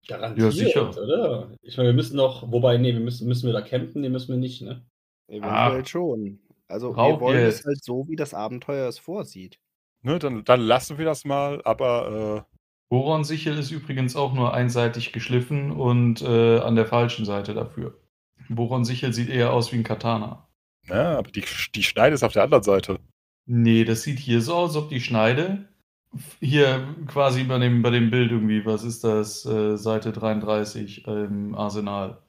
Garantiert, 0.09 0.53
sicher. 0.53 0.91
oder? 0.91 1.51
Ich 1.63 1.77
meine, 1.77 1.91
wir 1.91 1.95
müssen 1.95 2.17
noch, 2.17 2.51
wobei, 2.51 2.77
nee, 2.79 2.93
wir 2.93 3.01
müssen, 3.01 3.29
müssen 3.29 3.47
wir 3.47 3.53
da 3.53 3.61
campen? 3.61 4.01
Nee, 4.03 4.09
müssen 4.09 4.33
wir 4.33 4.39
nicht, 4.39 4.63
ne? 4.63 4.85
Eventuell 5.29 5.81
Ah. 5.83 5.85
schon. 5.85 6.41
Also 6.69 6.91
wir 6.91 6.97
Raub 6.97 7.21
wollen 7.21 7.45
es 7.45 7.65
halt 7.65 7.83
so, 7.83 8.07
wie 8.09 8.17
das 8.17 8.35
Abenteuer 8.35 8.89
es 8.89 8.99
vorsieht. 8.99 9.59
Ne, 10.03 10.19
dann, 10.19 10.45
dann 10.45 10.61
lassen 10.61 10.99
wir 10.99 11.05
das 11.05 11.25
mal, 11.25 11.61
aber 11.65 12.45
äh, 12.49 12.56
Boron-Sichel 12.89 13.59
ist 13.59 13.71
übrigens 13.71 14.15
auch 14.17 14.33
nur 14.33 14.55
einseitig 14.55 15.13
geschliffen 15.13 15.73
und 15.73 16.23
äh, 16.23 16.59
an 16.59 16.77
der 16.77 16.87
falschen 16.87 17.25
Seite 17.25 17.53
dafür. 17.55 17.99
Boron-Sichel 18.49 19.13
sieht 19.13 19.29
eher 19.29 19.53
aus 19.53 19.73
wie 19.73 19.77
ein 19.77 19.83
Katana. 19.83 20.47
na, 20.85 21.19
aber 21.19 21.31
die, 21.31 21.45
die 21.75 21.83
Schneide 21.83 22.15
ist 22.15 22.23
auf 22.23 22.33
der 22.33 22.45
anderen 22.45 22.63
Seite. 22.63 23.01
Nee, 23.47 23.85
das 23.85 24.03
sieht 24.03 24.19
hier 24.19 24.41
so 24.41 24.55
aus, 24.55 24.71
als 24.71 24.85
ob 24.85 24.89
die 24.89 25.01
Schneide 25.01 25.69
hier 26.41 26.95
quasi 27.07 27.45
bei 27.45 27.59
dem, 27.59 27.83
bei 27.83 27.91
dem 27.91 28.11
Bild 28.11 28.31
irgendwie, 28.31 28.65
was 28.65 28.85
ist 28.85 29.05
das, 29.05 29.45
äh, 29.45 29.77
Seite 29.77 30.13
33 30.13 31.07
im 31.07 31.55
Arsenal. 31.55 32.23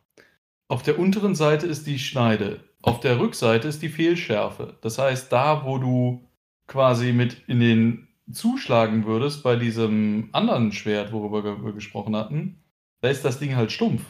Auf 0.67 0.83
der 0.83 0.99
unteren 0.99 1.35
Seite 1.35 1.67
ist 1.67 1.87
die 1.87 1.99
Schneide, 1.99 2.59
auf 2.81 2.99
der 2.99 3.19
Rückseite 3.19 3.67
ist 3.67 3.81
die 3.81 3.89
Fehlschärfe. 3.89 4.77
Das 4.81 4.97
heißt, 4.97 5.31
da, 5.31 5.65
wo 5.65 5.77
du 5.77 6.27
quasi 6.67 7.13
mit 7.13 7.43
in 7.47 7.59
den 7.59 8.06
zuschlagen 8.31 9.05
würdest 9.05 9.43
bei 9.43 9.55
diesem 9.55 10.29
anderen 10.33 10.71
Schwert, 10.71 11.11
worüber 11.11 11.63
wir 11.63 11.73
gesprochen 11.73 12.15
hatten, 12.15 12.63
da 13.01 13.09
ist 13.09 13.23
das 13.23 13.39
Ding 13.39 13.55
halt 13.55 13.71
stumpf. 13.71 14.03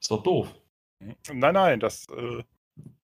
Ist 0.00 0.10
doch 0.10 0.22
doof. 0.22 0.54
Nein, 1.32 1.54
nein, 1.54 1.80
das, 1.80 2.06
äh, 2.08 2.42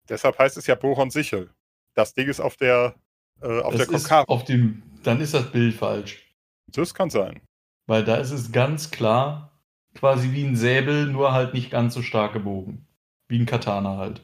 deshalb 0.10 0.38
heißt 0.40 0.58
es 0.58 0.68
ja 0.68 0.76
Boron 0.76 1.10
Sichel. 1.12 1.52
Das 1.96 2.14
Ding 2.14 2.28
ist 2.28 2.40
auf 2.40 2.58
der, 2.58 2.96
äh, 3.42 3.62
auf 3.62 3.76
das 3.76 3.88
der 3.88 3.96
ist 3.96 4.04
Konkave. 4.04 4.30
auf 4.30 4.44
dem, 4.46 4.84
dann 5.04 5.20
ist 5.22 5.34
das 5.34 5.52
Bild 5.52 5.76
falsch. 5.76 6.34
Das 6.68 6.94
kann 6.94 7.10
sein. 7.10 7.42
Weil 7.88 8.04
da 8.04 8.16
ist 8.16 8.32
es 8.32 8.52
ganz 8.52 8.90
klar 8.92 9.52
quasi 9.96 10.32
wie 10.32 10.44
ein 10.44 10.56
Säbel, 10.56 11.08
nur 11.08 11.34
halt 11.34 11.54
nicht 11.54 11.70
ganz 11.70 11.94
so 11.94 12.02
stark 12.02 12.34
gebogen. 12.34 12.88
Wie 13.28 13.40
ein 13.40 13.46
Katana 13.46 13.98
halt. 13.98 14.22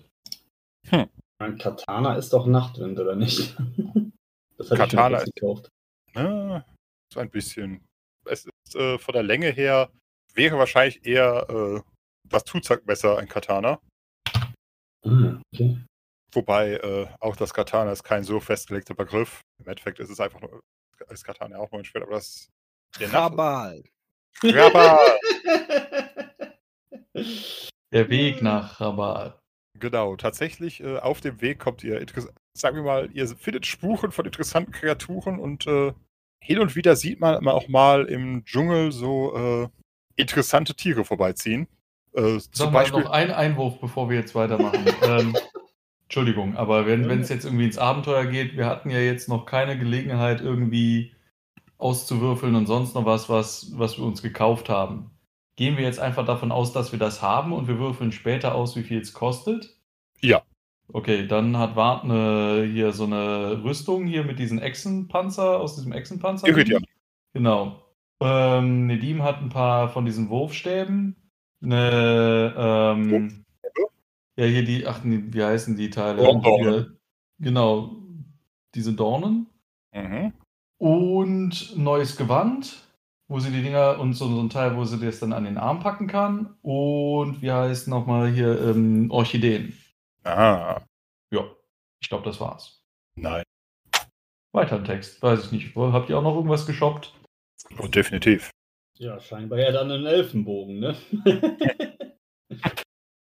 Ein 1.39 1.58
Katana 1.58 2.15
ist 2.15 2.34
doch 2.34 2.47
Nachtwind, 2.47 2.99
oder 2.99 3.15
nicht? 3.15 3.56
Das 4.58 4.71
hatte 4.71 4.82
Katana 4.82 5.19
ich 5.19 5.23
schon 5.23 5.32
gekauft. 5.36 5.71
Ja, 6.15 6.65
so 7.13 7.19
ein 7.19 7.29
bisschen. 7.29 7.85
Es 8.25 8.45
ist 8.45 8.75
äh, 8.75 8.97
von 8.97 9.13
der 9.13 9.23
Länge 9.23 9.49
her, 9.49 9.89
wäre 10.33 10.57
wahrscheinlich 10.57 11.05
eher 11.05 11.47
äh, 11.49 11.81
das 12.27 12.43
Tuzackmesser 12.43 13.17
ein 13.17 13.27
Katana. 13.27 13.79
Ah, 15.05 15.41
okay. 15.53 15.79
Wobei 16.31 16.73
äh, 16.73 17.07
auch 17.19 17.35
das 17.35 17.53
Katana 17.53 17.91
ist 17.91 18.03
kein 18.03 18.23
so 18.23 18.39
festgelegter 18.39 18.93
Begriff. 18.93 19.41
Im 19.59 19.67
Endeffekt 19.67 19.99
ist 19.99 20.09
es 20.09 20.19
einfach 20.19 20.41
nur, 20.41 20.61
ist 21.09 21.23
Katana 21.23 21.57
auch 21.57 21.71
nur 21.71 21.81
ein 21.81 21.85
Schwert, 21.85 22.03
aber 22.03 22.15
das. 22.15 22.49
Kabal. 22.91 23.83
Rabal! 24.43 25.19
Der 27.91 28.09
Weg 28.09 28.41
nach 28.41 28.79
Rabal. 28.79 29.38
Genau, 29.79 30.15
tatsächlich 30.15 30.81
äh, 30.83 30.97
auf 30.97 31.21
dem 31.21 31.41
Weg 31.41 31.59
kommt 31.59 31.83
ihr, 31.83 32.05
sagen 32.53 32.75
wir 32.75 32.83
mal, 32.83 33.09
ihr 33.13 33.27
findet 33.27 33.65
Spuren 33.65 34.11
von 34.11 34.25
interessanten 34.25 34.71
Kreaturen 34.71 35.39
und 35.39 35.67
äh, 35.67 35.93
hin 36.41 36.59
und 36.59 36.75
wieder 36.75 36.95
sieht 36.95 37.19
man 37.19 37.47
auch 37.47 37.67
mal 37.67 38.05
im 38.05 38.43
Dschungel 38.45 38.91
so 38.91 39.35
äh, 39.35 39.67
interessante 40.15 40.75
Tiere 40.75 41.05
vorbeiziehen. 41.05 41.67
Äh, 42.13 42.39
zum 42.51 42.71
mal 42.71 42.79
Beispiel, 42.79 43.03
noch 43.03 43.11
ein 43.11 43.31
Einwurf, 43.31 43.79
bevor 43.79 44.09
wir 44.09 44.17
jetzt 44.17 44.35
weitermachen. 44.35 44.85
ähm, 45.03 45.35
Entschuldigung, 46.03 46.57
aber 46.57 46.87
wenn 46.87 47.07
wenn 47.07 47.21
es 47.21 47.29
jetzt 47.29 47.45
irgendwie 47.45 47.65
ins 47.65 47.77
Abenteuer 47.77 48.25
geht, 48.25 48.57
wir 48.57 48.65
hatten 48.65 48.89
ja 48.89 48.99
jetzt 48.99 49.29
noch 49.29 49.45
keine 49.45 49.77
Gelegenheit, 49.77 50.41
irgendwie 50.41 51.13
auszuwürfeln 51.77 52.55
und 52.55 52.65
sonst 52.65 52.95
noch 52.95 53.05
was, 53.05 53.29
was, 53.29 53.71
was 53.77 53.97
wir 53.97 54.05
uns 54.05 54.21
gekauft 54.21 54.69
haben. 54.69 55.11
Gehen 55.59 55.75
wir 55.75 55.83
jetzt 55.83 55.99
einfach 55.99 56.25
davon 56.25 56.53
aus, 56.53 56.71
dass 56.71 56.93
wir 56.93 56.99
das 56.99 57.21
haben 57.21 57.51
und 57.51 57.67
wir 57.67 57.79
würfeln 57.79 58.13
später 58.13 58.55
aus, 58.55 58.77
wie 58.77 58.83
viel 58.83 59.01
es 59.01 59.11
kostet? 59.11 59.77
Ja. 60.21 60.41
Okay, 60.87 61.27
dann 61.27 61.57
hat 61.57 61.75
Wart 61.75 62.05
eine, 62.05 62.63
hier 62.63 62.93
so 62.93 63.03
eine 63.03 63.61
Rüstung 63.61 64.05
hier 64.05 64.23
mit 64.23 64.39
diesen 64.39 64.59
Echsenpanzer, 64.59 65.59
aus 65.59 65.75
diesem 65.75 65.91
Echsenpanzer. 65.91 66.47
Iridium. 66.47 66.85
Genau. 67.33 67.83
Ähm, 68.21 68.87
Nedim 68.87 69.21
hat 69.21 69.41
ein 69.41 69.49
paar 69.49 69.89
von 69.89 70.05
diesen 70.05 70.29
Wurfstäben. 70.29 71.17
Eine, 71.61 72.53
ähm, 72.57 73.43
ja, 74.37 74.45
hier 74.45 74.63
die, 74.63 74.87
ach, 74.87 75.01
wie 75.03 75.43
heißen 75.43 75.75
die 75.75 75.89
Teile? 75.89 76.23
Dornen. 76.23 76.97
Genau, 77.37 77.97
diese 78.75 78.93
Dornen. 78.93 79.47
Mhm. 79.93 80.31
Und 80.77 81.73
neues 81.75 82.15
Gewand, 82.15 82.88
wo 83.29 83.39
sie 83.39 83.51
die 83.51 83.61
Dinger 83.61 83.99
und 83.99 84.13
so, 84.13 84.27
so 84.27 84.41
ein 84.41 84.49
Teil, 84.49 84.75
wo 84.75 84.83
sie 84.83 84.99
das 84.99 85.19
dann 85.19 85.31
an 85.33 85.45
den 85.45 85.57
Arm 85.57 85.79
packen 85.79 86.07
kann. 86.07 86.57
Und 86.61 87.41
wie 87.41 87.51
heißt 87.51 87.87
nochmal 87.87 88.29
hier 88.31 88.59
ähm, 88.61 89.09
Orchideen. 89.11 89.77
Ah, 90.25 90.81
Ja, 91.31 91.45
ich 92.01 92.09
glaube, 92.09 92.25
das 92.25 92.39
war's. 92.41 92.83
nein. 93.15 93.43
Weiter 94.51 94.77
im 94.77 94.83
Text, 94.83 95.21
weiß 95.21 95.45
ich 95.45 95.51
nicht. 95.51 95.75
Habt 95.75 96.09
ihr 96.09 96.17
auch 96.17 96.23
noch 96.23 96.33
irgendwas 96.35 96.65
geshoppt? 96.65 97.13
Oh, 97.77 97.85
definitiv. 97.87 98.49
Ja, 98.97 99.19
scheinbar 99.19 99.59
ja 99.59 99.71
dann 99.71 99.91
einen 99.91 100.07
Elfenbogen, 100.07 100.79
ne? 100.79 100.95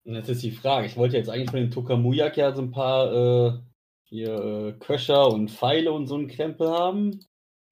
Und 0.06 0.16
jetzt 0.16 0.28
ist 0.28 0.44
die 0.44 0.52
Frage, 0.52 0.88
ich 0.88 0.98
wollte 0.98 1.16
jetzt 1.16 1.30
eigentlich 1.30 1.50
von 1.50 1.62
den 1.62 1.72
Tokamujak 1.72 2.36
ja 2.36 2.54
so 2.54 2.62
ein 2.62 2.72
paar 2.72 3.14
äh, 3.14 3.54
hier 4.04 4.34
äh, 4.34 4.74
Köcher 4.74 5.30
und 5.30 5.50
Pfeile 5.50 5.94
und 5.94 6.08
so 6.08 6.16
einen 6.16 6.28
Krempel 6.28 6.70
haben. 6.70 7.22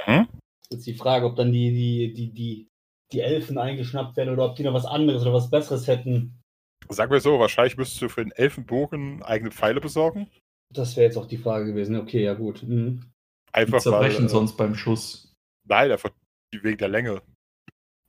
Mhm. 0.08 0.28
Jetzt 0.72 0.88
die 0.88 0.94
Frage, 0.94 1.26
ob 1.26 1.36
dann 1.36 1.52
die, 1.52 1.72
die, 1.72 2.14
die, 2.14 2.34
die, 2.34 2.68
die 3.12 3.20
Elfen 3.20 3.58
eingeschnappt 3.58 4.16
werden 4.16 4.34
oder 4.34 4.46
ob 4.46 4.56
die 4.56 4.64
noch 4.64 4.74
was 4.74 4.86
anderes 4.86 5.22
oder 5.24 5.34
was 5.34 5.50
Besseres 5.50 5.88
hätten. 5.88 6.42
Sagen 6.90 7.12
wir 7.12 7.20
so, 7.20 7.40
wahrscheinlich 7.40 7.78
müsstest 7.78 8.02
du 8.02 8.10
für 8.10 8.24
den 8.24 8.32
Elfenbogen 8.32 9.22
eigene 9.24 9.52
Pfeile 9.52 9.82
besorgen. 9.82 10.30
Das 10.74 10.96
wäre 10.96 11.08
jetzt 11.08 11.18
auch 11.18 11.28
die 11.28 11.38
Frage 11.38 11.66
gewesen. 11.66 11.96
Okay, 11.98 12.24
ja 12.24 12.34
gut. 12.34 12.64
Mhm. 12.64 13.02
Die 13.50 13.54
Einfach 13.54 13.80
zerbrechen 13.80 14.20
weil, 14.20 14.26
äh, 14.26 14.30
sonst 14.30 14.56
beim 14.56 14.76
Schuss. 14.76 15.34
Nein, 15.68 15.92
einfach 15.92 16.12
wegen 16.54 16.78
der 16.78 16.88
Länge. 16.88 17.22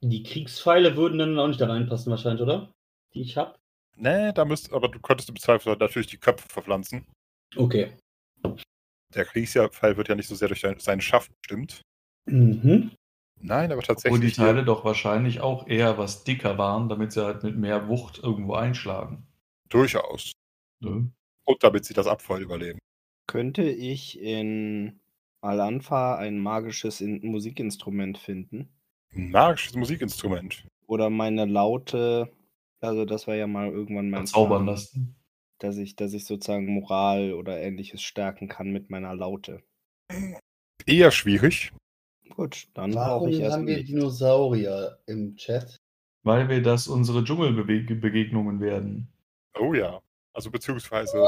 Die 0.01 0.22
Kriegspfeile 0.22 0.96
würden 0.96 1.18
dann 1.18 1.38
auch 1.38 1.48
nicht 1.48 1.61
da 1.61 1.66
reinpassen 1.66 2.11
wahrscheinlich, 2.11 2.42
oder? 2.42 2.72
Die 3.14 3.22
ich 3.22 3.37
habe. 3.37 3.57
Nee, 3.96 4.33
da 4.33 4.44
müsst, 4.44 4.72
aber 4.72 4.88
du 4.88 5.01
könntest 5.01 5.29
im 5.29 5.37
Zweifel 5.37 5.77
natürlich 5.77 6.09
die 6.09 6.18
Köpfe 6.18 6.48
verpflanzen. 6.48 7.07
Okay. 7.57 7.92
Der 9.14 9.25
Kriegspfeil 9.25 9.96
wird 9.96 10.09
ja 10.09 10.14
nicht 10.14 10.29
so 10.29 10.35
sehr 10.35 10.48
durch 10.48 10.61
seinen 10.61 11.01
Schaft 11.01 11.31
bestimmt. 11.40 11.83
Mhm. 12.26 12.92
Nein, 13.40 13.72
aber 13.72 13.80
Obwohl 13.80 13.82
die 13.82 13.87
tatsächlich. 13.87 14.37
Teile 14.37 14.64
doch 14.64 14.85
wahrscheinlich 14.85 15.40
auch 15.40 15.66
eher 15.66 15.98
was 15.98 16.22
dicker 16.24 16.58
waren, 16.58 16.88
damit 16.88 17.12
sie 17.12 17.24
halt 17.24 17.42
mit 17.42 17.56
mehr 17.56 17.88
Wucht 17.88 18.18
irgendwo 18.18 18.54
einschlagen. 18.54 19.26
Durchaus. 19.68 20.32
Ne? 20.80 21.11
Und 21.44 21.64
damit 21.64 21.85
sie 21.85 21.94
das 21.94 22.06
Abfall 22.06 22.40
überleben. 22.42 22.78
Könnte 23.26 23.62
ich 23.62 24.20
in 24.20 25.00
Al-Anfa 25.40 26.16
ein 26.16 26.38
magisches 26.38 27.00
In 27.00 27.20
Musikinstrument 27.22 28.18
finden? 28.18 28.68
Ein 29.12 29.30
magisches 29.30 29.74
Musikinstrument. 29.74 30.66
Oder 30.87 31.11
meine 31.11 31.46
Laute, 31.46 32.30
also 32.80 33.04
das 33.04 33.26
war 33.26 33.35
ja 33.35 33.46
mal 33.46 33.70
irgendwann 33.70 34.11
mein 34.11 34.26
Zaubern 34.26 34.66
lassen. 34.66 35.16
dass 35.58 35.78
ich, 35.78 35.96
dass 35.96 36.12
ich 36.12 36.26
sozusagen 36.26 36.66
Moral 36.66 37.32
oder 37.32 37.58
ähnliches 37.61 38.02
stärken 38.02 38.48
kann 38.48 38.70
mit 38.70 38.90
meiner 38.90 39.14
Laute. 39.14 39.62
Eher 40.87 41.11
schwierig. 41.11 41.72
Gut, 42.35 42.66
dann 42.75 42.90
ich 42.90 42.97
Warum 42.97 43.29
erst 43.31 43.53
haben 43.57 43.66
wir. 43.66 43.85
Dinosaurier 43.85 44.99
im 45.07 45.37
Chat? 45.37 45.77
Weil 46.23 46.49
wir 46.49 46.62
das 46.62 46.88
unsere 46.88 47.23
Dschungelbegegnungen 47.25 48.61
werden. 48.61 49.09
Oh 49.59 49.75
ja. 49.75 50.01
Also 50.33 50.51
beziehungsweise. 50.51 51.27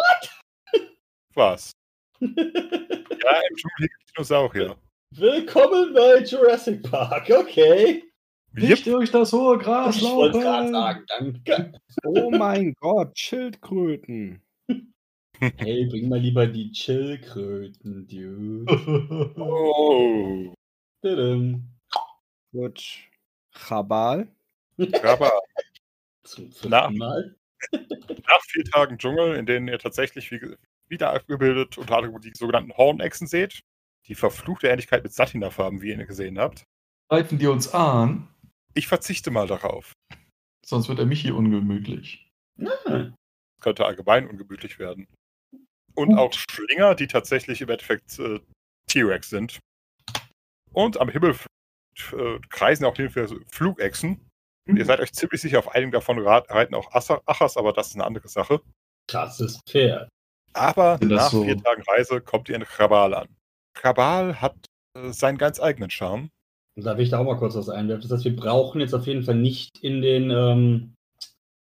Was? 1.34 1.72
Ja, 2.20 3.40
im 3.48 3.56
Dschungel 3.56 3.88
gibt 3.88 4.16
Dinosaurier. 4.16 4.76
Willkommen 5.12 5.94
bei 5.94 6.22
Jurassic 6.24 6.82
Park, 6.82 7.30
okay. 7.30 8.02
Yep. 8.56 8.68
Nicht 8.70 8.86
durch 8.86 9.10
das 9.10 9.32
hohe 9.32 9.56
Gras 9.58 9.96
Ich 9.96 10.02
wollte 10.02 10.38
gerade 10.40 10.70
laufen! 10.70 11.04
sagen, 11.08 11.42
danke. 11.44 11.72
Oh 12.04 12.30
mein 12.30 12.74
Gott, 12.80 13.18
Schildkröten. 13.18 14.40
Hey, 15.56 15.86
bring 15.86 16.08
mal 16.08 16.20
lieber 16.20 16.46
die 16.46 16.70
Chillkröten, 16.70 18.06
Dude. 18.06 19.34
Oh. 19.36 20.54
Gut. 22.52 23.08
Chabal. 23.52 24.28
Aber 25.02 25.32
Zum 26.24 26.50
Na. 26.64 26.88
vierten 26.88 26.98
Mal. 26.98 27.36
nach 27.72 28.42
vier 28.48 28.64
Tagen 28.64 28.98
Dschungel, 28.98 29.36
in 29.36 29.46
denen 29.46 29.68
ihr 29.68 29.78
tatsächlich 29.78 30.30
wie, 30.30 30.56
wieder 30.88 31.12
abgebildet 31.12 31.78
unter 31.78 31.96
anderem 31.98 32.20
die 32.20 32.32
sogenannten 32.34 32.72
Hornechsen 32.76 33.26
seht, 33.26 33.60
die 34.06 34.14
verfluchte 34.14 34.68
Ähnlichkeit 34.68 35.02
mit 35.02 35.12
Satinaf 35.12 35.58
haben, 35.58 35.82
wie 35.82 35.90
ihr 35.90 36.06
gesehen 36.06 36.38
habt. 36.38 36.64
Greifen 37.10 37.38
die 37.38 37.46
uns 37.46 37.72
an, 37.72 38.28
Ich 38.74 38.86
verzichte 38.88 39.30
mal 39.30 39.46
darauf. 39.46 39.92
sonst 40.64 40.88
wird 40.88 40.98
der 40.98 41.06
Michi 41.06 41.30
ungemütlich. 41.30 42.30
Ah, 42.62 43.10
könnte 43.60 43.84
allgemein 43.84 44.28
ungemütlich 44.28 44.78
werden. 44.78 45.06
Und 45.94 46.16
auch 46.16 46.32
Schlinger, 46.32 46.94
die 46.94 47.06
tatsächlich 47.06 47.60
im 47.60 47.68
Endeffekt 47.68 48.18
äh, 48.18 48.40
T-Rex 48.88 49.30
sind. 49.30 49.58
Und 50.74 51.00
am 51.00 51.08
Himmel 51.08 51.34
äh, 52.12 52.38
kreisen 52.50 52.84
auch 52.84 52.96
hinterher 52.96 53.28
Flugechsen. 53.48 54.20
Und 54.68 54.76
ihr 54.78 54.84
seid 54.84 55.00
euch 55.00 55.12
ziemlich 55.12 55.40
sicher, 55.42 55.58
auf 55.58 55.74
einigen 55.74 55.92
davon 55.92 56.18
reiten 56.18 56.74
auch 56.74 56.90
Achas, 56.92 57.56
aber 57.56 57.72
das 57.72 57.88
ist 57.88 57.94
eine 57.96 58.04
andere 58.04 58.28
Sache. 58.28 58.60
krasses 59.08 59.60
Pferd. 59.68 60.08
Aber 60.54 60.98
nach 61.02 61.30
so- 61.30 61.44
vier 61.44 61.56
Tagen 61.58 61.82
Reise 61.82 62.20
kommt 62.20 62.48
ihr 62.48 62.54
in 62.56 62.62
Krabal 62.64 63.12
an. 63.14 63.28
Krabal 63.74 64.40
hat 64.40 64.54
äh, 64.96 65.10
seinen 65.12 65.36
ganz 65.38 65.60
eigenen 65.60 65.90
Charme. 65.90 66.30
Und 66.76 66.84
da 66.86 66.96
will 66.96 67.04
ich 67.04 67.10
da 67.10 67.18
auch 67.18 67.24
mal 67.24 67.36
kurz 67.36 67.54
was 67.56 67.68
einwerfen. 67.68 68.02
Das 68.02 68.10
heißt, 68.12 68.24
wir 68.24 68.34
brauchen 68.36 68.80
jetzt 68.80 68.94
auf 68.94 69.06
jeden 69.06 69.22
Fall 69.22 69.34
nicht 69.36 69.78
in 69.82 70.00
den, 70.00 70.30
ähm, 70.30 70.94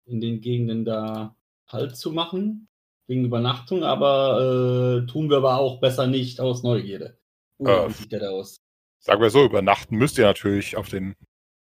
in 0.09 0.21
den 0.21 0.41
Gegenden 0.41 0.85
da 0.85 1.35
Halt 1.69 1.97
zu 1.97 2.13
machen, 2.13 2.67
wegen 3.09 3.25
Übernachtung, 3.25 3.83
aber 3.83 5.03
äh, 5.05 5.07
tun 5.11 5.29
wir 5.29 5.39
aber 5.39 5.59
auch 5.59 5.81
besser 5.81 6.07
nicht 6.07 6.41
aus 6.41 6.63
Neugierde. 6.63 7.19
Oder 7.59 7.85
Äh, 7.85 7.89
wie 7.89 7.93
sieht 7.93 8.13
der 8.13 8.21
da 8.21 8.31
aus? 8.31 8.57
Sagen 9.01 9.23
wir 9.23 9.31
so, 9.31 9.45
übernachten 9.45 9.97
müsst 9.97 10.19
ihr 10.19 10.25
natürlich 10.25 10.77
auf, 10.77 10.89
den, 10.89 11.15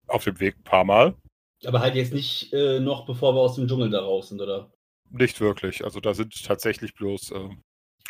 auf 0.06 0.24
dem 0.24 0.38
Weg 0.40 0.56
ein 0.58 0.64
paar 0.64 0.84
Mal. 0.84 1.14
Aber 1.64 1.80
halt 1.80 1.94
jetzt 1.94 2.12
nicht 2.12 2.52
äh, 2.52 2.80
noch, 2.80 3.06
bevor 3.06 3.34
wir 3.34 3.40
aus 3.40 3.56
dem 3.56 3.68
Dschungel 3.68 3.90
da 3.90 4.00
raus 4.00 4.28
sind, 4.28 4.40
oder? 4.40 4.72
Nicht 5.10 5.40
wirklich. 5.40 5.84
Also 5.84 6.00
da 6.00 6.14
sind 6.14 6.44
tatsächlich 6.44 6.94
bloß, 6.94 7.30
äh, 7.32 7.48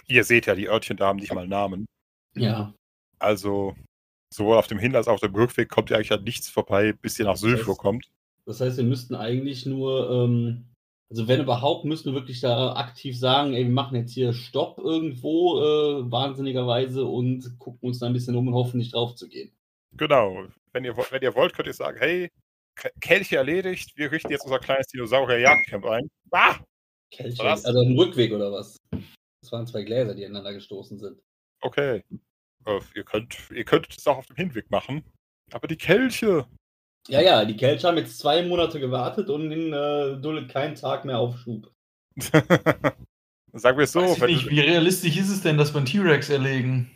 ihr 0.07 0.25
seht 0.25 0.47
ja, 0.47 0.55
die 0.55 0.69
Örtchen 0.69 0.97
da 0.97 1.09
haben 1.09 1.19
nicht 1.19 1.35
mal 1.35 1.47
Namen. 1.49 1.87
Ja. 2.35 2.75
Also 3.19 3.75
sowohl 4.33 4.57
auf 4.57 4.67
dem 4.69 4.79
Hin- 4.79 4.97
als 4.97 5.09
auch 5.09 5.15
auf 5.15 5.21
dem 5.21 5.35
Rückweg 5.35 5.69
kommt 5.69 5.91
ihr 5.91 5.97
eigentlich 5.97 6.13
an 6.13 6.25
nichts 6.25 6.49
vorbei, 6.49 6.93
bis 6.93 7.19
ihr 7.19 7.27
nach 7.27 7.37
Sülfur 7.37 7.75
heißt- 7.75 7.79
kommt. 7.79 8.09
Das 8.47 8.61
heißt, 8.61 8.77
wir 8.79 8.85
müssten 8.85 9.15
eigentlich 9.15 9.67
nur, 9.67 10.11
ähm, 10.11 10.72
also 11.13 11.29
wenn 11.29 11.43
überhaupt, 11.43 11.85
müssten 11.85 12.11
wir 12.11 12.15
wirklich 12.15 12.41
da 12.41 12.73
aktiv 12.73 13.19
sagen, 13.19 13.53
ey, 13.53 13.65
wir 13.65 13.73
machen 13.73 13.97
jetzt 13.97 14.15
hier 14.15 14.33
Stopp 14.33 14.79
irgendwo, 14.79 15.61
äh, 15.61 16.11
wahnsinnigerweise, 16.11 17.05
und 17.05 17.59
gucken 17.59 17.89
uns 17.89 17.99
da 17.99 18.07
ein 18.07 18.15
bisschen 18.15 18.35
um 18.35 18.49
und 18.49 18.55
hoffen 18.55 18.79
nicht 18.79 18.95
drauf 18.95 19.15
zu 19.15 19.29
gehen. 19.29 19.55
Genau. 19.93 20.47
Wenn 20.73 20.85
ihr, 20.85 20.97
wenn 20.97 21.21
ihr 21.21 21.35
wollt, 21.35 21.53
könnt 21.53 21.69
ihr 21.69 21.75
sagen, 21.75 21.99
hey, 21.99 22.31
Kelche 23.03 23.37
erledigt, 23.37 23.93
wir 23.97 24.11
richten 24.11 24.31
jetzt 24.31 24.45
unser 24.45 24.59
kleines 24.59 24.87
Dinosaurier-Jagdcamp 24.87 25.85
ein. 25.85 26.09
Ah! 26.31 26.57
Kelche, 27.11 27.45
Was? 27.45 27.67
also 27.67 27.83
im 27.83 27.99
Rückweg 27.99 28.33
oder 28.33 28.51
was? 28.51 28.79
Das 29.43 29.53
waren 29.53 29.67
zwei 29.67 29.83
Gläser, 29.83 30.15
die 30.15 30.25
aneinander 30.25 30.55
gestoßen 30.55 30.99
sind. 30.99 31.21
Okay. 31.61 32.03
Äh, 32.65 32.81
ihr, 32.95 33.05
könnt, 33.05 33.37
ihr 33.51 33.65
könnt 33.65 33.95
es 33.95 34.07
auch 34.07 34.17
auf 34.17 34.27
dem 34.29 34.37
Hinweg 34.37 34.71
machen. 34.71 35.05
Aber 35.51 35.69
die 35.69 35.77
Kelche. 35.77 36.47
Ja, 37.09 37.21
ja, 37.21 37.45
die 37.45 37.57
Kelche 37.57 37.89
haben 37.89 37.97
jetzt 37.97 38.19
zwei 38.19 38.43
Monate 38.43 38.79
gewartet 38.79 39.29
und 39.29 39.51
in, 39.51 39.73
äh, 39.73 40.17
duldet 40.21 40.49
keinen 40.51 40.75
Tag 40.75 41.05
mehr 41.05 41.19
Aufschub. 41.19 41.71
Sagen 43.55 43.77
wir 43.77 43.85
es 43.85 43.93
so, 43.93 44.01
Weiß 44.01 44.21
nicht, 44.23 44.49
wie 44.49 44.61
realistisch 44.61 45.17
ist 45.17 45.31
es 45.31 45.43
denn, 45.43 45.59
dass 45.59 45.75
man 45.75 45.85
T-Rex 45.85 46.31
erlegen? 46.31 46.91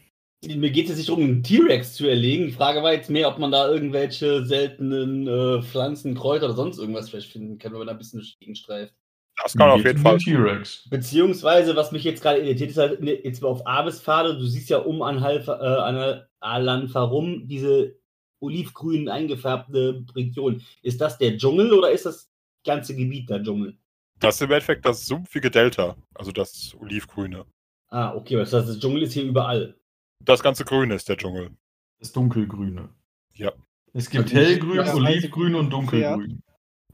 Mir 0.45 0.71
geht 0.71 0.89
es 0.89 0.97
nicht 0.97 1.09
darum, 1.09 1.25
einen 1.25 1.43
T-Rex 1.43 1.95
zu 1.95 2.07
erlegen. 2.07 2.47
Die 2.47 2.53
Frage 2.53 2.83
war 2.83 2.93
jetzt 2.93 3.11
mehr, 3.11 3.29
ob 3.29 3.39
man 3.39 3.51
da 3.51 3.69
irgendwelche 3.69 4.45
seltenen 4.45 5.27
äh, 5.27 5.63
Pflanzen, 5.63 6.15
Kräuter 6.15 6.47
oder 6.47 6.55
sonst 6.55 6.79
irgendwas 6.79 7.11
vielleicht 7.11 7.33
finden 7.33 7.59
kann, 7.59 7.73
wenn 7.73 7.79
man 7.79 7.89
da 7.89 7.93
ein 7.95 7.99
bisschen 7.99 8.25
gegenstreift. 8.39 8.95
das 9.43 9.55
kann 9.55 9.71
auf 9.71 9.85
jeden 9.85 9.99
Fall. 9.99 10.19
den 10.19 10.25
T-Rex. 10.25 10.89
Beziehungsweise, 10.89 11.75
was 11.75 11.93
mich 11.93 12.05
jetzt 12.05 12.23
gerade 12.23 12.41
irritiert, 12.41 12.71
ist 12.71 12.79
halt 12.79 13.03
ne, 13.03 13.23
jetzt 13.23 13.43
auf 13.45 13.67
Abespfade, 13.67 14.39
du 14.39 14.47
siehst 14.47 14.71
ja 14.71 14.79
um 14.79 15.03
an, 15.03 15.21
Halfa, 15.21 15.59
äh, 15.61 15.81
an 15.81 16.23
Alanfa 16.41 17.03
rum 17.03 17.49
diese 17.49 17.97
olivgrün 18.41 19.09
eingefärbte 19.09 20.05
Region. 20.15 20.63
Ist 20.83 21.01
das 21.01 21.19
der 21.19 21.37
Dschungel 21.37 21.73
oder 21.73 21.91
ist 21.91 22.07
das 22.07 22.31
ganze 22.65 22.95
Gebiet 22.97 23.29
der 23.31 23.43
Dschungel? 23.43 23.77
Das 24.19 24.37
ist 24.37 24.43
im 24.43 24.51
Endeffekt 24.51 24.85
das 24.87 25.07
sumpfige 25.07 25.51
Delta, 25.51 25.97
also 26.15 26.33
das 26.33 26.75
Olivgrüne. 26.81 27.45
Ah, 27.89 28.15
okay, 28.15 28.37
das 28.37 28.53
heißt, 28.53 28.69
der 28.69 28.79
Dschungel 28.79 29.03
ist 29.03 29.13
hier 29.13 29.25
überall. 29.25 29.79
Das 30.25 30.43
ganze 30.43 30.65
Grüne 30.65 30.95
ist 30.95 31.09
der 31.09 31.17
Dschungel. 31.17 31.51
Das 31.99 32.13
Dunkelgrüne. 32.13 32.89
Ja. 33.35 33.53
Es 33.93 34.11
gibt 34.11 34.25
Also 34.25 34.37
hellgrün, 34.37 34.77
Ja, 34.77 34.95
olivgrün 34.95 35.55
und 35.55 35.71
dunkelgrün. 35.71 36.43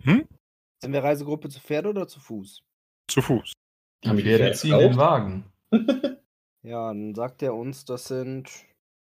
Sind 0.05 0.93
wir 0.93 1.03
Reisegruppe 1.03 1.49
zu 1.49 1.61
Pferd 1.61 1.87
oder 1.87 2.09
zu 2.09 2.19
Fuß? 2.21 2.63
Zu 3.09 3.23
Fuß. 3.23 3.53
Die 4.05 4.09
Haben 4.09 4.17
wir 4.19 4.25
die 4.25 4.31
Pferde 4.31 4.57
ziehen 4.57 4.79
den? 4.79 4.97
Wagen. 4.97 5.45
Ja, 6.65 6.89
dann 6.89 7.13
sagt 7.17 7.43
er 7.43 7.55
uns, 7.57 7.85
das 7.85 8.05
sind 8.05 8.49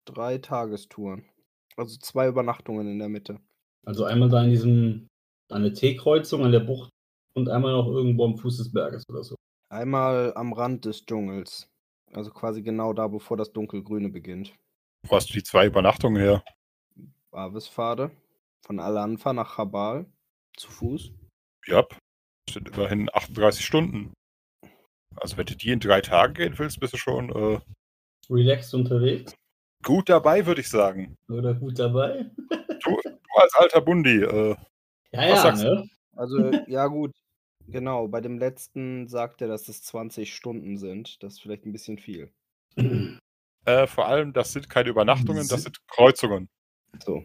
drei 0.05 0.37
Tagestouren. 0.37 1.25
Also 1.77 1.99
zwei 1.99 2.29
Übernachtungen 2.29 2.89
in 2.89 2.99
der 2.99 3.09
Mitte. 3.09 3.39
Also 3.85 4.05
einmal 4.05 4.31
da 4.31 4.43
in 4.43 4.51
diesem, 4.51 5.09
an 5.51 5.63
der 5.63 5.75
T-Kreuzung, 5.75 6.45
an 6.45 6.53
der 6.53 6.61
Bucht 6.61 6.91
und 7.35 7.49
einmal 7.49 7.73
noch 7.73 7.87
irgendwo 7.87 8.25
am 8.25 8.37
Fuß 8.37 8.57
des 8.57 8.73
Berges 8.73 9.05
oder 9.09 9.23
so. 9.23 9.37
Einmal 9.69 10.33
am 10.35 10.53
Rand 10.53 10.87
des 10.87 11.05
Dschungels. 11.05 11.69
Also 12.13 12.31
quasi 12.31 12.63
genau 12.63 12.93
da, 12.93 13.09
bevor 13.09 13.37
das 13.37 13.53
Dunkelgrüne 13.53 14.09
beginnt. 14.09 14.55
Wo 15.07 15.17
hast 15.17 15.29
du 15.29 15.35
die 15.35 15.43
zwei 15.43 15.67
Übernachtungen 15.67 16.21
her? 16.21 16.43
Avispfade. 17.33 18.11
Von 18.65 18.81
Al-Anfa 18.81 19.33
nach 19.33 19.57
Chabal. 19.57 20.07
Zu 20.57 20.71
Fuß. 20.71 21.13
Ja. 21.67 21.85
Das 22.47 22.55
sind 22.55 22.69
immerhin 22.69 23.11
38 23.13 23.65
Stunden. 23.65 24.15
Also 25.17 25.37
wenn 25.37 25.47
du 25.47 25.57
die 25.57 25.71
in 25.71 25.81
drei 25.81 26.01
Tagen 26.01 26.35
gehen 26.35 26.59
willst, 26.59 26.81
bist 26.81 26.95
du 26.95 26.97
schon 26.97 27.31
äh, 27.31 27.61
Relaxed 28.31 28.75
unterwegs 28.75 29.35
gut 29.83 30.09
dabei, 30.09 30.47
würde 30.47 30.61
ich 30.61 30.69
sagen. 30.69 31.17
oder 31.29 31.55
gut 31.55 31.79
dabei? 31.79 32.31
Du 32.85 33.41
als 33.41 33.55
alter 33.55 33.81
Bundi, 33.81 34.23
äh, 34.23 34.51
Ja, 35.13 35.21
Was 35.21 35.29
ja, 35.29 35.37
sagst 35.43 35.65
du? 35.65 35.69
ne? 35.75 35.89
Also, 36.15 36.51
ja 36.69 36.87
gut. 36.87 37.13
Genau, 37.69 38.07
bei 38.07 38.21
dem 38.21 38.39
letzten 38.39 39.09
sagt 39.09 39.43
er, 39.43 39.49
dass 39.49 39.69
es 39.69 39.83
20 39.83 40.35
Stunden 40.35 40.79
sind. 40.79 41.23
Das 41.23 41.35
ist 41.35 41.41
vielleicht 41.43 41.67
ein 41.67 41.73
bisschen 41.73 41.99
viel. 41.99 42.31
äh, 43.65 43.87
vor 43.87 44.07
allem, 44.07 44.33
das 44.33 44.53
sind 44.53 44.71
keine 44.71 44.89
Übernachtungen, 44.89 45.49
das 45.49 45.63
sind 45.65 45.79
Kreuzungen. 45.89 46.49
So. 47.05 47.25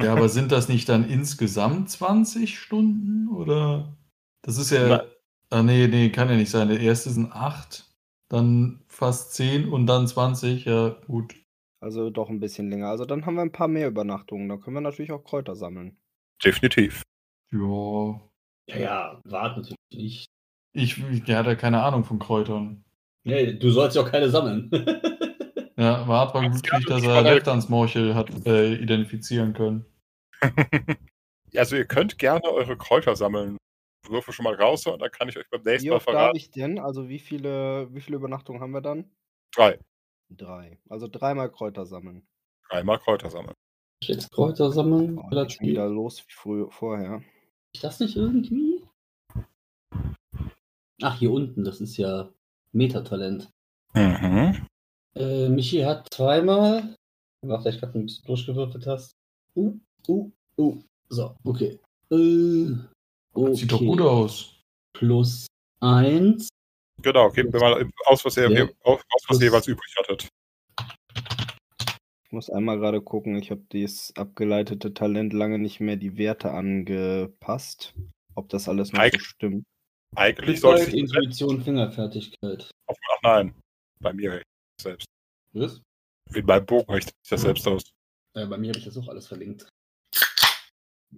Ja, 0.00 0.12
aber 0.12 0.28
sind 0.28 0.52
das 0.52 0.68
nicht 0.68 0.88
dann 0.88 1.08
insgesamt 1.08 1.90
20 1.90 2.58
Stunden? 2.58 3.28
Oder? 3.28 3.96
Das 4.42 4.56
ist 4.58 4.70
ja 4.70 4.86
Na- 4.88 5.04
Ah, 5.52 5.62
nee, 5.64 5.88
nee, 5.88 6.10
kann 6.10 6.28
ja 6.30 6.36
nicht 6.36 6.50
sein. 6.50 6.68
Der 6.68 6.78
erste 6.78 7.10
sind 7.10 7.32
8, 7.32 7.84
dann 8.28 8.84
fast 8.86 9.34
10 9.34 9.68
und 9.68 9.86
dann 9.86 10.06
20. 10.06 10.64
Ja, 10.64 10.90
gut. 11.08 11.34
Also 11.80 12.10
doch 12.10 12.28
ein 12.28 12.40
bisschen 12.40 12.70
länger. 12.70 12.88
Also 12.88 13.04
dann 13.04 13.24
haben 13.26 13.34
wir 13.34 13.42
ein 13.42 13.52
paar 13.52 13.68
mehr 13.68 13.88
Übernachtungen. 13.88 14.48
Da 14.48 14.56
können 14.56 14.76
wir 14.76 14.80
natürlich 14.82 15.12
auch 15.12 15.24
Kräuter 15.24 15.56
sammeln. 15.56 15.98
Definitiv. 16.44 17.02
Ja. 17.52 18.20
Ja, 18.68 18.78
ja, 18.78 19.20
warte 19.24 19.60
natürlich 19.60 19.76
nicht. 19.92 20.26
Ich, 20.72 21.02
ich 21.10 21.24
der 21.24 21.38
hat 21.38 21.46
ja 21.46 21.54
keine 21.56 21.82
Ahnung 21.82 22.04
von 22.04 22.18
Kräutern. 22.18 22.84
Nee, 23.24 23.54
du 23.54 23.70
sollst 23.70 23.96
ja 23.96 24.02
auch 24.02 24.10
keine 24.10 24.30
sammeln. 24.30 24.70
Ja, 25.80 26.06
Wart 26.06 26.34
war 26.34 26.42
Ganz 26.42 26.60
glücklich, 26.60 26.84
dass 26.84 27.02
er 27.02 27.22
Leftansmorchel 27.22 28.14
hat 28.14 28.46
äh, 28.46 28.74
identifizieren 28.74 29.54
können. 29.54 29.86
also 31.56 31.74
ihr 31.74 31.86
könnt 31.86 32.18
gerne 32.18 32.44
eure 32.44 32.76
Kräuter 32.76 33.16
sammeln. 33.16 33.56
Würfe 34.06 34.34
schon 34.34 34.44
mal 34.44 34.54
raus 34.54 34.86
und 34.86 35.00
dann 35.00 35.10
kann 35.10 35.30
ich 35.30 35.38
euch 35.38 35.48
beim 35.48 35.62
nächsten 35.62 35.86
Wie 35.86 35.88
Mal 35.88 35.96
oft 35.96 36.06
darf 36.06 36.12
verraten. 36.12 36.36
ich 36.36 36.50
denn? 36.50 36.78
Also 36.78 37.08
wie 37.08 37.18
viele, 37.18 37.88
wie 37.94 38.02
viele 38.02 38.18
Übernachtungen 38.18 38.60
haben 38.60 38.72
wir 38.72 38.82
dann? 38.82 39.10
Drei. 39.54 39.78
Drei. 40.30 40.78
Also 40.88 41.08
dreimal 41.08 41.50
Kräuter 41.50 41.86
sammeln. 41.86 42.26
Dreimal 42.68 42.98
Kräuter 42.98 43.30
sammeln. 43.30 43.54
Jetzt 44.02 44.30
Kräuter 44.30 44.70
sammeln. 44.72 45.18
Oh, 45.18 45.48
schon 45.48 45.66
wieder 45.66 45.88
los 45.88 46.24
wie 46.26 46.32
früh, 46.32 46.66
vorher. 46.70 47.22
ich 47.72 47.80
das 47.80 48.00
nicht 48.00 48.16
irgendwie? 48.16 48.82
Ach, 51.02 51.18
hier 51.18 51.32
unten, 51.32 51.64
das 51.64 51.80
ist 51.80 51.96
ja 51.96 52.30
Metatalent. 52.72 53.50
Mhm. 53.94 54.66
Äh, 55.14 55.48
Michi 55.48 55.80
hat 55.80 56.06
zweimal. 56.12 56.94
Warte, 57.42 57.70
ich 57.70 57.80
gerade 57.80 57.98
ein 57.98 58.06
bisschen 58.06 58.24
durchgewürfelt 58.26 58.86
hast. 58.86 59.12
Uh, 59.56 59.74
uh, 60.08 60.30
uh. 60.56 60.82
So, 61.08 61.34
okay. 61.44 61.80
Äh, 62.10 62.76
okay. 63.32 63.54
Sieht 63.54 63.72
doch 63.72 63.80
gut 63.80 64.00
aus. 64.00 64.54
Plus 64.92 65.46
eins. 65.80 66.48
Genau, 67.02 67.30
gebt 67.30 67.52
mir 67.52 67.60
mal 67.60 67.90
aus, 68.06 68.24
was 68.24 68.36
ihr, 68.36 68.50
Ja. 68.50 68.68
aus, 68.82 69.00
was 69.28 69.38
ihr 69.40 69.46
jeweils 69.46 69.66
übrig 69.66 69.94
hattet. 69.98 70.28
Ich 72.24 72.32
muss 72.32 72.50
einmal 72.50 72.78
gerade 72.78 73.00
gucken. 73.02 73.36
Ich 73.36 73.50
habe 73.50 73.62
dieses 73.72 74.14
abgeleitete 74.16 74.94
Talent 74.94 75.32
lange 75.32 75.58
nicht 75.58 75.80
mehr 75.80 75.96
die 75.96 76.16
Werte 76.16 76.52
angepasst. 76.52 77.94
Ob 78.36 78.48
das 78.48 78.68
alles 78.68 78.92
noch 78.92 78.98
so 78.98 79.02
Eigentlich- 79.02 79.24
stimmt. 79.24 79.64
Eigentlich 80.16 80.60
sollte 80.60 80.88
ich 80.88 80.94
Intuition, 80.94 81.62
Fingerfertigkeit. 81.62 82.70
Ach 82.88 82.94
nein, 83.22 83.54
bei 84.00 84.12
mir 84.12 84.42
selbst. 84.80 85.06
Was? 85.52 85.80
In 86.34 86.46
meinem 86.46 86.66
Bogen 86.66 86.90
rechnet 86.92 87.14
sich 87.22 87.30
das 87.30 87.42
selbst 87.42 87.66
aus. 87.66 87.82
Äh, 88.34 88.46
bei 88.46 88.56
mir 88.56 88.68
habe 88.70 88.78
ich 88.78 88.84
das 88.84 88.96
auch 88.98 89.08
alles 89.08 89.26
verlinkt. 89.28 89.68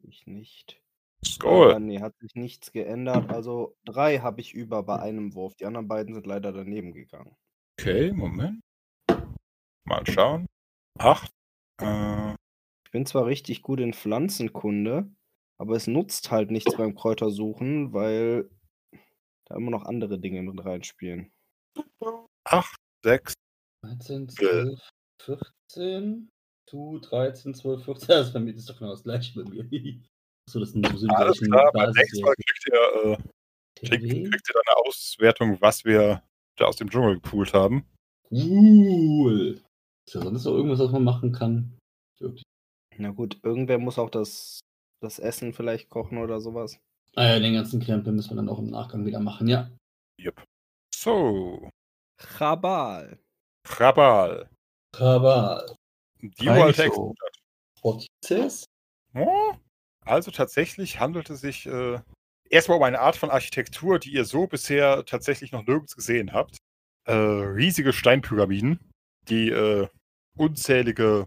Ich 0.09 0.27
nicht. 0.27 0.82
Skull. 1.25 1.71
Aber 1.71 1.81
nee, 1.81 2.01
hat 2.01 2.17
sich 2.19 2.35
nichts 2.35 2.73
geändert. 2.73 3.31
Also 3.31 3.77
drei 3.85 4.19
habe 4.19 4.41
ich 4.41 4.55
über 4.55 4.83
bei 4.83 4.99
einem 4.99 5.35
Wurf. 5.35 5.55
Die 5.57 5.67
anderen 5.67 5.89
beiden 5.89 6.15
sind 6.15 6.27
leider 6.27 6.53
daneben 6.53 6.93
gegangen. 6.93 7.37
Okay, 7.79 8.13
Moment. 8.13 8.61
Mal 9.85 10.07
schauen. 10.07 10.47
Acht. 10.99 11.31
Äh, 11.81 12.35
Ich 12.85 12.91
bin 12.93 13.07
zwar 13.07 13.27
richtig 13.27 13.63
gut 13.63 13.81
in 13.81 13.95
Pflanzenkunde, 13.95 15.11
aber 15.59 15.77
es 15.77 15.87
nutzt 15.87 16.31
halt 16.31 16.51
nichts 16.51 16.77
beim 16.77 16.95
Kräutersuchen, 16.95 17.93
weil 17.93 18.51
da 19.47 19.57
immer 19.57 19.71
noch 19.71 19.85
andere 19.85 20.19
Dinge 20.19 20.43
mit 20.43 20.65
reinspielen. 20.65 21.33
acht, 22.45 22.77
sechs. 23.05 23.35
13, 23.85 24.29
12, 24.29 24.81
14. 25.23 26.29
Du, 26.71 26.99
13, 26.99 27.55
12, 27.55 27.85
14. 27.85 28.09
Das 28.09 28.27
ist 28.29 28.33
bei 28.33 28.41
mir 28.41 28.53
das 28.53 28.63
ist 28.63 28.71
doch 28.71 28.79
genau 28.79 28.91
das 28.93 29.03
gleiche 29.03 29.43
bei 29.43 29.49
mir. 29.49 29.65
so, 30.48 30.61
das 30.61 30.72
sind 30.72 30.87
so 30.87 31.07
Alles 31.09 31.40
klar, 31.40 31.70
beim 31.72 31.90
nächsten 31.92 32.20
Mal 32.22 32.35
kriegt 32.35 32.68
ihr, 32.68 33.12
äh, 33.12 33.16
kriegt, 33.76 34.02
kriegt 34.02 34.48
ihr 34.48 34.55
dann 34.55 34.62
eine 34.66 34.87
Auswertung, 34.87 35.61
was 35.61 35.85
wir 35.85 36.22
da 36.57 36.66
aus 36.66 36.76
dem 36.76 36.90
Dschungel 36.90 37.14
gepoolt 37.14 37.52
haben. 37.55 37.87
Cool. 38.31 39.61
Ist 40.07 40.14
ja 40.14 40.22
sonst 40.22 40.44
noch 40.44 40.52
irgendwas, 40.52 40.81
was 40.81 40.90
man 40.90 41.05
machen 41.05 41.33
kann? 41.33 41.78
Wirklich. 42.18 42.42
Na 42.98 43.11
gut, 43.11 43.38
irgendwer 43.42 43.78
muss 43.78 43.98
auch 43.98 44.11
das, 44.11 44.61
das 45.00 45.18
Essen 45.18 45.52
vielleicht 45.52 45.88
kochen 45.88 46.18
oder 46.18 46.40
sowas. 46.40 46.78
Ah 47.14 47.26
ja, 47.26 47.38
den 47.40 47.55
ganzen 47.55 47.81
Krempel 47.81 48.12
müssen 48.12 48.31
wir 48.31 48.37
dann 48.37 48.48
auch 48.48 48.59
im 48.59 48.70
Nachgang 48.70 49.05
wieder 49.07 49.20
machen, 49.20 49.48
ja. 49.48 49.70
Yep. 50.20 50.44
So, 50.94 51.70
Chabal. 52.22 53.18
Rabal. 53.66 54.48
Aber 54.98 55.76
Die 56.20 56.46
so. 56.74 57.14
Prozess? 57.81 58.64
Ja, 59.14 59.59
Also 60.05 60.31
tatsächlich 60.31 61.01
handelt 61.01 61.31
es 61.31 61.41
sich 61.41 61.67
äh, 61.67 62.01
erstmal 62.51 62.79
um 62.79 62.85
eine 62.85 63.01
Art 63.01 63.17
von 63.17 63.31
Architektur, 63.31 63.99
die 63.99 64.12
ihr 64.12 64.25
so 64.25 64.47
bisher 64.47 65.05
tatsächlich 65.05 65.53
noch 65.53 65.67
nirgends 65.67 65.97
gesehen 65.97 66.33
habt. 66.33 66.59
Äh, 67.05 67.12
riesige 67.12 67.93
Steinpyramiden, 67.93 68.79
die 69.29 69.51
äh, 69.51 69.88
unzählige, 70.37 71.27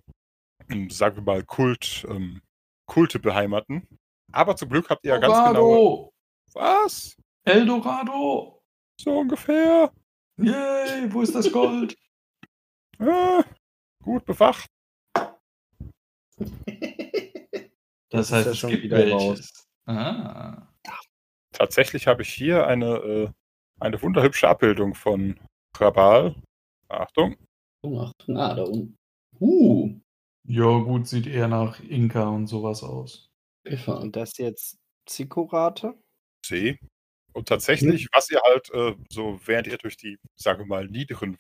ähm, 0.70 0.90
sagen 0.90 1.18
wir 1.18 1.24
mal, 1.24 1.44
Kult, 1.44 2.06
ähm, 2.10 2.42
Kulte 2.86 3.20
beheimaten. 3.20 3.88
Aber 4.32 4.56
zum 4.56 4.70
Glück 4.70 4.90
habt 4.90 5.06
ihr 5.06 5.14
ja 5.14 5.18
ganz 5.18 5.34
genau. 5.34 5.48
Eldorado! 5.48 6.14
Was? 6.54 7.16
Eldorado! 7.46 8.62
So 9.00 9.20
ungefähr. 9.20 9.92
Yay, 10.38 11.12
wo 11.14 11.22
ist 11.22 11.36
das 11.36 11.52
Gold? 11.52 11.96
Äh, 13.00 13.44
gut 14.04 14.26
bewacht. 14.26 14.70
Das 18.10 18.28
ist 18.28 18.32
heißt, 18.32 18.46
ja 18.46 18.52
es 18.52 18.58
schon 18.58 18.70
gibt 18.72 18.84
wieder 18.84 18.98
welches. 18.98 19.68
Ah. 19.86 20.68
Tatsächlich 21.52 22.08
habe 22.08 22.22
ich 22.22 22.34
hier 22.34 22.68
eine, 22.68 22.96
äh, 22.96 23.30
eine 23.80 24.02
wunderhübsche 24.02 24.48
Abbildung 24.48 24.94
von 24.94 25.40
Rabal. 25.78 26.36
Achtung. 26.90 27.36
Oh, 27.82 28.00
Achtung, 28.00 28.38
ah, 28.38 28.54
da 28.56 28.64
unten. 28.64 28.98
Uh, 29.40 30.00
Ja, 30.48 30.78
gut, 30.80 31.08
sieht 31.08 31.28
eher 31.28 31.48
nach 31.48 31.80
Inka 31.82 32.28
und 32.30 32.48
sowas 32.48 32.84
aus. 32.84 33.30
Und 33.88 34.16
das 34.16 34.38
jetzt 34.38 34.78
Zikurate? 35.08 35.96
C. 36.46 36.80
Und 37.34 37.48
tatsächlich, 37.48 38.08
was 38.14 38.30
ihr 38.30 38.40
halt 38.42 38.70
äh, 38.72 38.96
so, 39.10 39.40
während 39.46 39.68
ihr 39.68 39.78
durch 39.78 39.98
die, 39.98 40.18
sagen 40.36 40.60
wir 40.60 40.66
mal, 40.68 40.88
niederen 40.88 41.38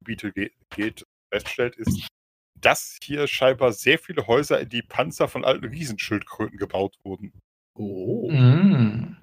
Gebiete 0.00 0.32
ge 0.32 0.50
geht, 0.70 1.06
feststellt, 1.32 1.76
ist, 1.76 2.08
dass 2.54 2.98
hier 3.02 3.26
scheinbar 3.26 3.72
sehr 3.72 3.98
viele 3.98 4.26
Häuser 4.26 4.60
in 4.60 4.68
die 4.68 4.82
Panzer 4.82 5.28
von 5.28 5.44
alten 5.44 5.66
Riesenschildkröten 5.66 6.58
gebaut 6.58 6.96
wurden. 7.02 7.32
Oh. 7.74 8.30
Mm. 8.30 9.16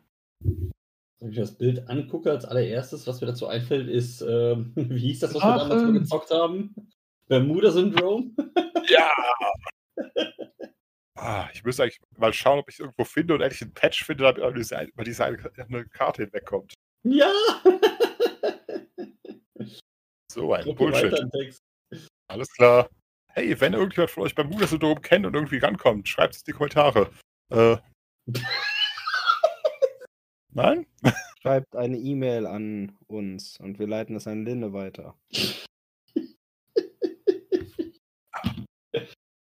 Wenn 1.20 1.32
ich 1.32 1.38
das 1.38 1.58
Bild 1.58 1.90
angucke, 1.90 2.32
als 2.32 2.46
allererstes, 2.46 3.08
was 3.08 3.22
mir 3.22 3.28
dazu 3.28 3.48
einfällt, 3.48 3.88
ist, 3.88 4.22
ähm, 4.22 4.72
wie 4.76 5.00
hieß 5.00 5.20
das, 5.20 5.34
was 5.34 5.44
wir 5.44 5.48
damals 5.48 5.70
Drachen. 5.70 5.94
mal 5.94 6.00
gezockt 6.00 6.32
haben? 6.32 6.76
Bermuda-Syndrom? 7.28 8.36
Ja! 8.90 9.12
ah, 11.16 11.50
ich 11.54 11.62
müsste 11.62 11.84
eigentlich 11.84 12.00
mal 12.18 12.32
schauen, 12.32 12.60
ob 12.60 12.70
ich 12.70 12.76
es 12.76 12.80
irgendwo 12.80 13.04
finde 13.04 13.34
und 13.34 13.42
endlich 13.42 13.62
einen 13.62 13.74
Patch 13.74 14.06
finde, 14.06 14.24
damit 14.24 14.38
über 14.38 14.54
diese, 14.54 14.82
über 14.82 15.04
diese 15.04 15.26
eine, 15.26 15.52
eine 15.58 15.86
Karte 15.90 16.24
hinwegkommt. 16.24 16.74
Ja! 17.04 17.34
So 20.32 20.54
ein 20.54 20.74
Bullshit. 20.76 21.20
Alles 22.28 22.54
klar. 22.54 22.90
Hey, 23.38 23.62
wenn 23.62 23.74
irgendjemand 23.74 24.10
von 24.10 24.24
euch 24.24 24.34
beim 24.34 24.50
Buddha-Syndrom 24.50 25.00
kennt 25.00 25.28
und 25.28 25.36
irgendwie 25.36 25.60
rankommt, 25.60 26.10
schreibt 26.10 26.34
es 26.34 26.42
in 26.42 26.46
die 26.48 26.54
Kommentare. 26.54 27.12
Äh. 27.52 27.78
Nein? 30.54 30.88
Schreibt 31.44 31.76
eine 31.76 31.98
E-Mail 31.98 32.48
an 32.48 32.98
uns 33.06 33.60
und 33.60 33.78
wir 33.78 33.86
leiten 33.86 34.16
es 34.16 34.26
an 34.26 34.44
Linne 34.44 34.74
weiter. 34.74 35.16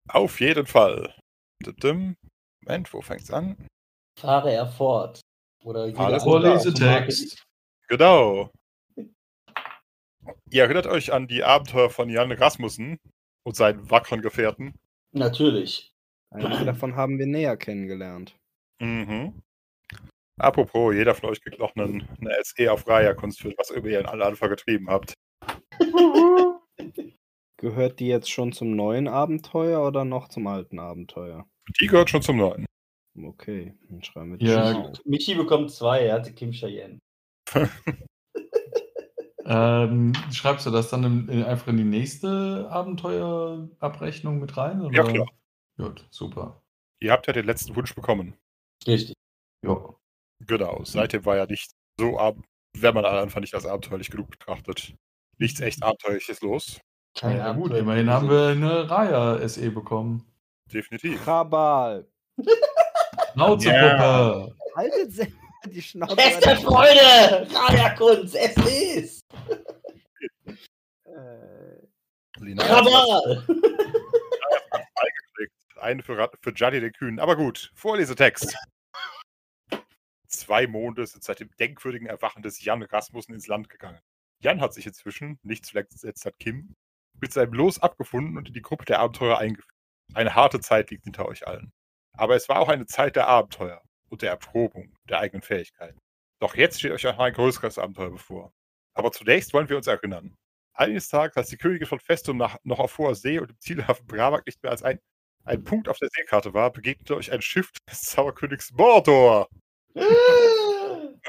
Auf 0.08 0.40
jeden 0.40 0.66
Fall. 0.66 1.14
Moment, 1.82 2.92
wo 2.92 3.00
fängt's 3.00 3.30
an? 3.30 3.66
Fahre 4.18 4.52
er 4.52 4.66
fort. 4.66 5.22
Oder 5.64 5.90
klar. 5.90 6.20
Vorlesetext. 6.20 7.42
Genau. 7.88 8.50
Ihr 10.50 10.64
erinnert 10.64 10.86
euch 10.86 11.14
an 11.14 11.28
die 11.28 11.42
Abenteuer 11.42 11.88
von 11.88 12.10
Jan 12.10 12.30
Rasmussen 12.30 12.98
und 13.44 13.56
seinen 13.56 13.90
wackeren 13.90 14.22
Gefährten. 14.22 14.74
Natürlich. 15.12 15.92
Einige 16.30 16.64
davon 16.64 16.96
haben 16.96 17.18
wir 17.18 17.26
näher 17.26 17.56
kennengelernt. 17.56 18.36
Mhm. 18.80 19.42
Apropos, 20.38 20.94
jeder 20.94 21.14
von 21.14 21.30
euch 21.30 21.42
kriegt 21.42 21.58
noch 21.58 21.76
einen, 21.76 22.08
eine 22.18 22.34
SE 22.42 22.72
auf 22.72 22.88
Raya-Kunst 22.88 23.40
für 23.40 23.52
was 23.58 23.70
ihr 23.70 24.00
in 24.00 24.06
alle 24.06 24.24
Anfang 24.24 24.48
getrieben 24.48 24.88
habt. 24.88 25.14
Gehört 27.58 28.00
die 28.00 28.06
jetzt 28.06 28.30
schon 28.30 28.52
zum 28.52 28.74
neuen 28.74 29.06
Abenteuer 29.06 29.86
oder 29.86 30.06
noch 30.06 30.28
zum 30.28 30.46
alten 30.46 30.78
Abenteuer? 30.78 31.46
Die 31.78 31.88
gehört 31.88 32.08
schon 32.08 32.22
zum 32.22 32.38
Neuen. 32.38 32.64
Okay, 33.22 33.74
dann 33.90 34.02
schreiben 34.02 34.30
wir 34.30 34.38
die 34.38 34.46
Ja. 34.46 34.90
Michi 35.04 35.34
bekommt 35.34 35.70
zwei, 35.70 36.06
er 36.06 36.14
hatte 36.14 36.32
Kim 36.32 36.52
Cheyenne. 36.52 36.98
Ähm, 39.52 40.12
schreibst 40.32 40.64
du 40.64 40.70
das 40.70 40.90
dann 40.90 41.02
in, 41.02 41.28
in, 41.28 41.44
einfach 41.44 41.66
in 41.66 41.76
die 41.76 41.82
nächste 41.82 42.68
Abenteuerabrechnung 42.70 44.38
mit 44.38 44.56
rein? 44.56 44.80
Oder? 44.80 44.94
Ja, 44.96 45.02
klar. 45.02 45.26
Gut, 45.76 46.06
super. 46.10 46.62
Ihr 47.00 47.10
habt 47.10 47.26
ja 47.26 47.32
den 47.32 47.46
letzten 47.46 47.74
Wunsch 47.74 47.92
bekommen. 47.94 48.34
Richtig. 48.86 49.16
Ja. 49.66 49.76
Genau. 50.46 50.82
Seitdem 50.84 51.24
war 51.24 51.36
ja 51.36 51.46
nichts 51.46 51.72
so, 51.98 52.16
ab- 52.16 52.36
wenn 52.78 52.94
man 52.94 53.04
einfach 53.04 53.40
nicht 53.40 53.54
als 53.54 53.66
abenteuerlich 53.66 54.10
genug 54.10 54.30
betrachtet. 54.30 54.94
Nichts 55.38 55.60
echt 55.60 55.82
Abenteuerliches 55.82 56.40
los. 56.42 56.80
Kein 57.18 57.38
ja 57.38 57.52
gut, 57.52 57.72
immerhin 57.72 58.08
haben 58.08 58.30
wir 58.30 58.48
eine 58.48 58.88
Raya 58.88 59.48
SE 59.48 59.68
bekommen. 59.72 60.24
Definitiv. 60.72 61.24
Kabal. 61.24 62.06
Schnauzepuppe. 63.32 64.54
Haltet 64.76 65.12
selber 65.12 65.32
die 65.66 65.82
Schnauze. 65.82 66.16
Es 66.18 66.40
der 66.40 66.56
Freude! 66.56 67.48
Raja-Kunst, 67.54 68.34
es 68.34 68.56
ist! 68.56 69.24
Äh, 71.04 71.86
Lina 72.38 72.62
hat 72.62 72.84
Kabal! 72.84 73.46
geklickt. 75.34 75.54
Eine 75.76 76.02
für, 76.02 76.30
für 76.40 76.52
Gianni 76.52 76.80
den 76.80 76.92
Kühn. 76.92 77.20
Aber 77.20 77.36
gut, 77.36 77.70
Vorlesetext. 77.74 78.56
Zwei 80.28 80.66
Monde 80.66 81.06
sind 81.06 81.24
seit 81.24 81.40
dem 81.40 81.50
denkwürdigen 81.58 82.06
Erwachen 82.06 82.42
des 82.42 82.62
Jan 82.62 82.82
Rasmussen 82.82 83.34
ins 83.34 83.46
Land 83.46 83.68
gegangen. 83.68 84.00
Jan 84.40 84.60
hat 84.60 84.72
sich 84.72 84.86
inzwischen, 84.86 85.38
nicht 85.42 85.66
zuletzt 85.66 86.24
hat 86.24 86.38
Kim, 86.38 86.74
mit 87.20 87.32
seinem 87.32 87.52
Los 87.52 87.80
abgefunden 87.80 88.38
und 88.38 88.48
in 88.48 88.54
die 88.54 88.62
Gruppe 88.62 88.84
der 88.84 89.00
Abenteurer 89.00 89.38
eingeführt. 89.38 89.74
Eine 90.14 90.34
harte 90.34 90.60
Zeit 90.60 90.90
liegt 90.90 91.04
hinter 91.04 91.26
euch 91.26 91.46
allen. 91.46 91.72
Aber 92.16 92.36
es 92.36 92.48
war 92.48 92.60
auch 92.60 92.68
eine 92.68 92.86
Zeit 92.86 93.16
der 93.16 93.28
Abenteuer 93.28 93.82
und 94.10 94.22
der 94.22 94.30
Erprobung 94.30 94.94
der 95.08 95.20
eigenen 95.20 95.42
Fähigkeiten. 95.42 95.98
Doch 96.40 96.54
jetzt 96.54 96.78
steht 96.78 96.92
euch 96.92 97.06
ein 97.06 97.32
größeres 97.32 97.78
Abenteuer 97.78 98.10
bevor. 98.10 98.52
Aber 98.94 99.12
zunächst 99.12 99.52
wollen 99.52 99.68
wir 99.68 99.76
uns 99.76 99.86
erinnern. 99.86 100.36
Eines 100.74 101.08
Tages, 101.08 101.36
als 101.36 101.48
die 101.48 101.56
Königin 101.56 101.86
von 101.86 102.00
Festum 102.00 102.36
nach, 102.36 102.56
noch 102.64 102.78
auf 102.78 102.96
hoher 102.98 103.14
See 103.14 103.38
und 103.38 103.50
im 103.50 103.58
Zielhafen 103.60 104.06
Brabak 104.06 104.46
nicht 104.46 104.62
mehr 104.62 104.72
als 104.72 104.82
ein, 104.82 104.98
ein 105.44 105.64
Punkt 105.64 105.88
auf 105.88 105.98
der 105.98 106.08
Seekarte 106.10 106.54
war, 106.54 106.72
begegnete 106.72 107.16
euch 107.16 107.32
ein 107.32 107.42
Schiff 107.42 107.70
des 107.90 108.02
Zauberkönigs 108.02 108.72
Mordor. 108.72 109.48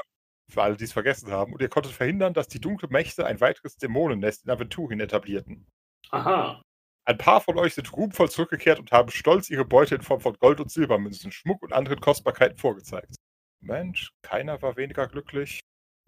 Für 0.48 0.62
alle, 0.62 0.76
die 0.76 0.84
es 0.84 0.92
vergessen 0.92 1.30
haben. 1.30 1.52
Und 1.52 1.62
ihr 1.62 1.68
konntet 1.68 1.92
verhindern, 1.92 2.34
dass 2.34 2.48
die 2.48 2.60
dunklen 2.60 2.92
Mächte 2.92 3.24
ein 3.26 3.40
weiteres 3.40 3.78
Dämonennest 3.78 4.44
in 4.44 4.50
Aventurien 4.50 5.00
etablierten. 5.00 5.66
Aha. 6.10 6.62
Ein 7.04 7.18
paar 7.18 7.40
von 7.40 7.58
euch 7.58 7.74
sind 7.74 7.92
ruhmvoll 7.92 8.30
zurückgekehrt 8.30 8.78
und 8.78 8.92
haben 8.92 9.10
stolz 9.10 9.50
ihre 9.50 9.64
Beute 9.64 9.96
in 9.96 10.02
Form 10.02 10.20
von 10.20 10.34
Gold- 10.34 10.60
und 10.60 10.70
Silbermünzen, 10.70 11.32
Schmuck 11.32 11.62
und 11.62 11.72
anderen 11.72 12.00
Kostbarkeiten 12.00 12.56
vorgezeigt. 12.56 13.16
Mensch, 13.60 14.10
keiner 14.22 14.62
war 14.62 14.76
weniger 14.76 15.08
glücklich. 15.08 15.60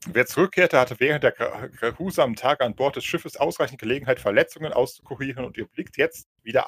Wer 0.06 0.26
zurückkehrte, 0.26 0.78
hatte 0.78 1.00
während 1.00 1.24
der 1.24 1.36
gra- 1.36 1.68
grahusamen 1.68 2.36
Tage 2.36 2.64
an 2.64 2.76
Bord 2.76 2.96
des 2.96 3.04
Schiffes 3.04 3.36
ausreichend 3.36 3.80
Gelegenheit, 3.80 4.20
Verletzungen 4.20 4.72
auszukurieren 4.72 5.44
und 5.44 5.56
ihr 5.56 5.66
blickt 5.66 5.96
jetzt 5.96 6.26
wieder 6.42 6.66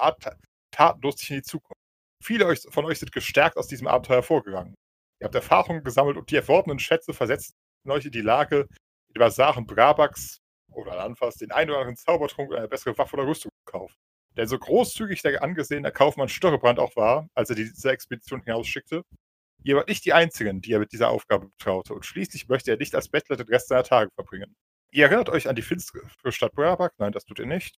tatenlustig 0.70 1.30
in 1.30 1.36
die 1.36 1.42
Zukunft. 1.42 1.80
Viele 2.24 2.56
von 2.56 2.84
euch 2.86 2.98
sind 2.98 3.12
gestärkt 3.12 3.56
aus 3.56 3.68
diesem 3.68 3.86
Abenteuer 3.86 4.22
vorgegangen. 4.22 4.74
Ihr 5.20 5.26
habt 5.26 5.34
Erfahrungen 5.34 5.84
gesammelt 5.84 6.16
und 6.16 6.30
die 6.30 6.36
erworbenen 6.36 6.78
Schätze 6.78 7.12
versetzten 7.12 7.54
euch 7.88 8.06
in 8.06 8.12
die 8.12 8.22
Lage, 8.22 8.66
den 9.14 9.20
Basaren 9.20 9.66
Brabaks 9.66 10.38
oder 10.72 11.00
Anfass 11.04 11.36
den 11.36 11.52
einen 11.52 11.70
oder 11.70 11.80
anderen 11.80 11.96
Zaubertrunk 11.96 12.50
oder 12.50 12.58
eine 12.58 12.68
bessere 12.68 12.96
Waffe 12.98 13.16
oder 13.16 13.26
Rüstung 13.26 13.50
zu 13.50 13.70
kaufen. 13.70 13.94
Denn 14.36 14.48
so 14.48 14.58
großzügig 14.58 15.22
der 15.22 15.42
angesehene 15.42 15.90
Kaufmann 15.90 16.28
Störrebrand 16.28 16.78
auch 16.78 16.94
war, 16.96 17.28
als 17.34 17.50
er 17.50 17.56
diese 17.56 17.90
Expedition 17.90 18.42
hinausschickte, 18.42 19.02
ihr 19.64 19.76
wart 19.76 19.88
nicht 19.88 20.04
die 20.04 20.12
Einzigen, 20.12 20.60
die 20.60 20.72
er 20.72 20.78
mit 20.78 20.92
dieser 20.92 21.08
Aufgabe 21.08 21.48
betraute 21.48 21.94
und 21.94 22.04
schließlich 22.04 22.48
möchte 22.48 22.70
er 22.70 22.76
nicht 22.76 22.94
als 22.94 23.08
Bettler 23.08 23.36
den 23.36 23.48
Rest 23.48 23.68
seiner 23.68 23.82
Tage 23.82 24.10
verbringen. 24.14 24.54
Ihr 24.92 25.06
erinnert 25.06 25.30
euch 25.30 25.48
an 25.48 25.56
die 25.56 25.62
finstere 25.62 26.06
Stadt 26.28 26.52
Brabak? 26.52 26.92
Nein, 26.98 27.12
das 27.12 27.24
tut 27.24 27.38
ihr 27.38 27.46
nicht. 27.46 27.76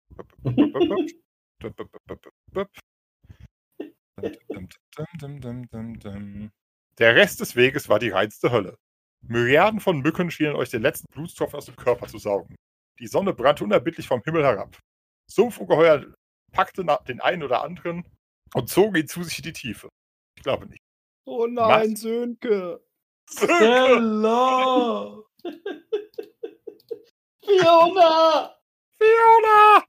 Der 6.99 7.15
Rest 7.15 7.41
des 7.41 7.55
Weges 7.55 7.89
war 7.89 7.99
die 7.99 8.09
reinste 8.09 8.51
Hölle. 8.51 8.79
Myriaden 9.23 9.81
von 9.81 10.01
Mücken 10.01 10.31
schienen 10.31 10.57
euch 10.57 10.71
den 10.71 10.83
letzten 10.83 11.07
Blutstropfen 11.13 11.59
aus 11.59 11.67
dem 11.67 11.77
Körper 11.77 12.07
zu 12.07 12.19
saugen. 12.19 12.57
Die 12.99 13.07
Sonne 13.07 13.35
brannte 13.35 13.65
unerbittlich 13.65 14.09
vom 14.09 14.23
Himmel 14.25 14.45
herab. 14.45 14.79
Sumpfungeheuer 15.31 16.07
packte 16.57 16.85
den 17.07 17.21
einen 17.21 17.43
oder 17.43 17.63
anderen 17.63 18.05
und 18.55 18.71
zogen 18.71 18.97
ihn 18.97 19.07
zu 19.07 19.23
sich 19.23 19.39
in 19.39 19.45
die 19.45 19.53
Tiefe. 19.53 19.91
Ich 20.37 20.43
glaube 20.43 20.67
nicht. 20.67 20.83
oh 21.27 21.47
nein, 21.47 21.95
Sönke. 21.97 22.83
Stella! 23.29 25.23
Fiona! 27.45 28.57
Fiona! 28.99 29.85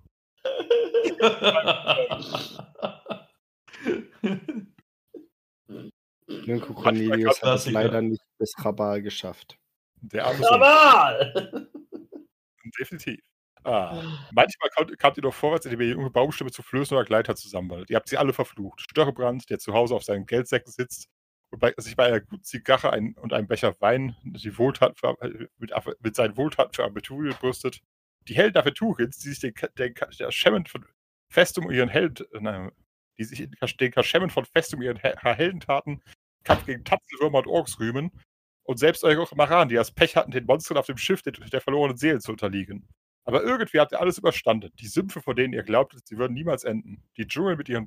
Sönke 6.28 6.74
Cornelius 6.74 7.42
hat 7.42 7.60
es 7.60 7.72
leider 7.72 8.02
nicht 8.02 8.24
bis 8.38 8.54
Rabal 8.58 9.02
geschafft. 9.02 9.58
Der. 10.02 10.24
Kabal! 10.24 11.70
Definitiv. 12.78 13.22
Ah. 13.68 14.02
Manchmal 14.32 14.70
kamt, 14.70 14.98
kamt 14.98 15.18
ihr 15.18 15.24
noch 15.24 15.34
vorwärts, 15.34 15.66
indem 15.66 15.82
ihr 15.82 15.90
junge 15.90 16.10
Baumstämme 16.10 16.52
zu 16.52 16.64
Flößen 16.64 16.96
oder 16.96 17.06
Gleiter 17.06 17.36
zusammenballt. 17.36 17.90
Ihr 17.90 17.98
habt 17.98 18.08
sie 18.08 18.18
alle 18.18 18.32
verflucht. 18.32 18.80
Störrebrand, 18.80 19.50
der 19.50 19.60
zu 19.60 19.74
Hause 19.74 19.94
auf 19.94 20.04
seinen 20.04 20.26
Geldsäcken 20.26 20.72
sitzt 20.72 21.10
und 21.52 21.60
bei, 21.60 21.74
sich 21.76 21.98
bei 21.98 22.06
einer 22.06 22.22
guten 22.22 22.44
Zigarre 22.44 22.94
ein, 22.94 23.14
und 23.16 23.34
einem 23.34 23.48
Becher 23.48 23.76
Wein 23.82 24.16
die 24.24 24.58
Wohltaten 24.58 24.96
für, 24.96 25.18
mit, 25.58 25.74
mit 26.00 26.16
seinen 26.16 26.38
Wohltaten 26.38 26.74
für 26.74 26.86
Aventurien 26.86 27.36
brüstet. 27.40 27.82
Die 28.30 28.36
Helden 28.36 28.58
Aventuriens, 28.58 29.20
die 29.20 29.30
sich 29.30 29.40
den, 29.40 29.54
den, 29.78 29.94
der 30.18 30.32
Schemmen 30.32 30.66
von 30.66 30.86
Festum 31.30 31.66
und 31.66 31.74
ihren 31.74 31.90
Held, 31.90 32.26
nein, 32.40 32.72
die 33.20 33.26
sich 33.26 33.50
den 33.50 33.92
Kaschemmen 33.92 34.30
von 34.30 34.46
Festum 34.46 34.82
ihren 34.82 34.98
He 34.98 35.12
Heldentaten 35.24 36.02
Kampf 36.46 36.66
gegen 36.66 36.86
Tatzelwürmer 36.86 37.40
und 37.40 37.48
Orks 37.48 37.80
rühmen 37.82 38.12
und 38.64 38.78
selbst 38.80 39.04
eure 39.04 39.28
Maran, 39.36 39.68
die 39.68 39.76
das 39.76 39.92
Pech 39.92 40.16
hatten, 40.16 40.32
den 40.32 40.46
Monstern 40.46 40.78
auf 40.78 40.86
dem 40.86 40.98
Schiff 40.98 41.22
der, 41.22 41.34
der 41.34 41.60
verlorenen 41.60 41.98
Seelen 41.98 42.22
zu 42.22 42.32
unterliegen. 42.32 42.88
Aber 43.28 43.44
irgendwie 43.44 43.80
habt 43.80 43.92
ihr 43.92 44.00
alles 44.00 44.18
überstanden. 44.18 44.72
Die 44.80 44.88
Sümpfe, 44.88 45.22
von 45.22 45.36
denen 45.36 45.54
ihr 45.54 45.64
glaubtet, 45.64 46.08
sie 46.08 46.18
würden 46.18 46.34
niemals 46.34 46.64
enden. 46.64 47.04
Die 47.18 47.28
Dschungel 47.28 47.58
mit 47.58 47.68
ihren 47.70 47.86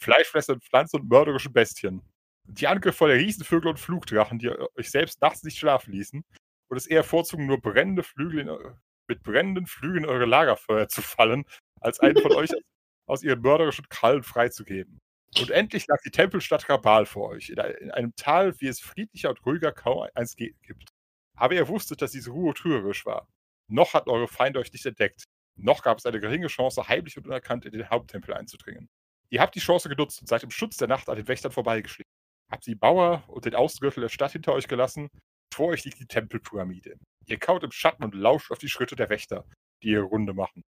fleischfressenden 0.00 0.60
Pflanzen 0.60 1.00
und 1.00 1.08
mörderischen 1.08 1.52
Bestien. 1.52 2.02
Die 2.44 2.66
angriffe 2.66 3.06
der 3.06 3.16
Riesenvögel 3.18 3.70
und 3.70 3.78
Flugdrachen, 3.78 4.40
die 4.40 4.50
euch 4.50 4.90
selbst 4.90 5.20
nachts 5.22 5.44
nicht 5.44 5.58
schlafen 5.58 5.92
ließen 5.92 6.24
und 6.68 6.76
es 6.76 6.86
eher 6.88 7.04
vorzogen, 7.04 7.46
nur 7.46 7.60
brennende 7.60 8.02
Flügel 8.02 8.40
in, 8.40 8.74
mit 9.08 9.22
brennenden 9.22 9.66
Flügeln 9.66 10.04
in 10.04 10.10
eure 10.10 10.24
Lagerfeuer 10.26 10.88
zu 10.88 11.02
fallen, 11.02 11.44
als 11.80 12.00
einen 12.00 12.20
von 12.20 12.32
euch 12.32 12.50
aus 13.06 13.22
ihren 13.22 13.40
mörderischen 13.40 13.88
Krallen 13.88 14.24
freizugeben. 14.24 14.98
Und 15.38 15.50
endlich 15.50 15.86
lag 15.86 15.98
die 16.04 16.10
Tempelstadt 16.10 16.68
Rabal 16.68 17.06
vor 17.06 17.28
euch, 17.30 17.50
in, 17.50 17.60
ein- 17.60 17.74
in 17.76 17.90
einem 17.92 18.12
Tal, 18.16 18.60
wie 18.60 18.66
es 18.66 18.80
friedlicher 18.80 19.30
und 19.30 19.46
ruhiger 19.46 19.70
kaum 19.72 20.08
eins 20.14 20.34
gibt. 20.36 20.88
Aber 21.36 21.54
ihr 21.54 21.68
wusstet, 21.68 22.02
dass 22.02 22.10
diese 22.12 22.30
Ruhe 22.32 22.52
trügerisch 22.54 23.06
war. 23.06 23.28
Noch 23.72 23.94
hatten 23.94 24.10
eure 24.10 24.28
Feinde 24.28 24.58
euch 24.58 24.72
nicht 24.72 24.84
entdeckt. 24.84 25.24
Noch 25.58 25.82
gab 25.82 25.98
es 25.98 26.06
eine 26.06 26.20
geringe 26.20 26.48
Chance, 26.48 26.88
heimlich 26.88 27.16
und 27.16 27.26
unerkannt 27.26 27.64
in 27.64 27.72
den 27.72 27.88
Haupttempel 27.88 28.34
einzudringen. 28.34 28.88
Ihr 29.30 29.40
habt 29.40 29.54
die 29.54 29.60
Chance 29.60 29.88
genutzt 29.88 30.20
und 30.20 30.26
seid 30.26 30.42
im 30.42 30.50
Schutz 30.50 30.76
der 30.76 30.88
Nacht 30.88 31.08
an 31.08 31.16
den 31.16 31.26
Wächtern 31.26 31.52
vorbeigeschlichen. 31.52 32.10
Habt 32.50 32.66
die 32.66 32.74
Bauer 32.74 33.24
und 33.28 33.46
den 33.46 33.54
Außengürtel 33.54 34.02
der 34.02 34.10
Stadt 34.10 34.32
hinter 34.32 34.52
euch 34.52 34.68
gelassen. 34.68 35.08
Vor 35.54 35.68
euch 35.68 35.84
liegt 35.84 36.00
die 36.00 36.06
Tempelpyramide. 36.06 36.98
Ihr 37.26 37.38
kaut 37.38 37.62
im 37.62 37.72
Schatten 37.72 38.04
und 38.04 38.14
lauscht 38.14 38.50
auf 38.50 38.58
die 38.58 38.68
Schritte 38.68 38.94
der 38.94 39.08
Wächter, 39.08 39.46
die 39.82 39.88
ihre 39.88 40.04
Runde 40.04 40.34
machen. 40.34 40.62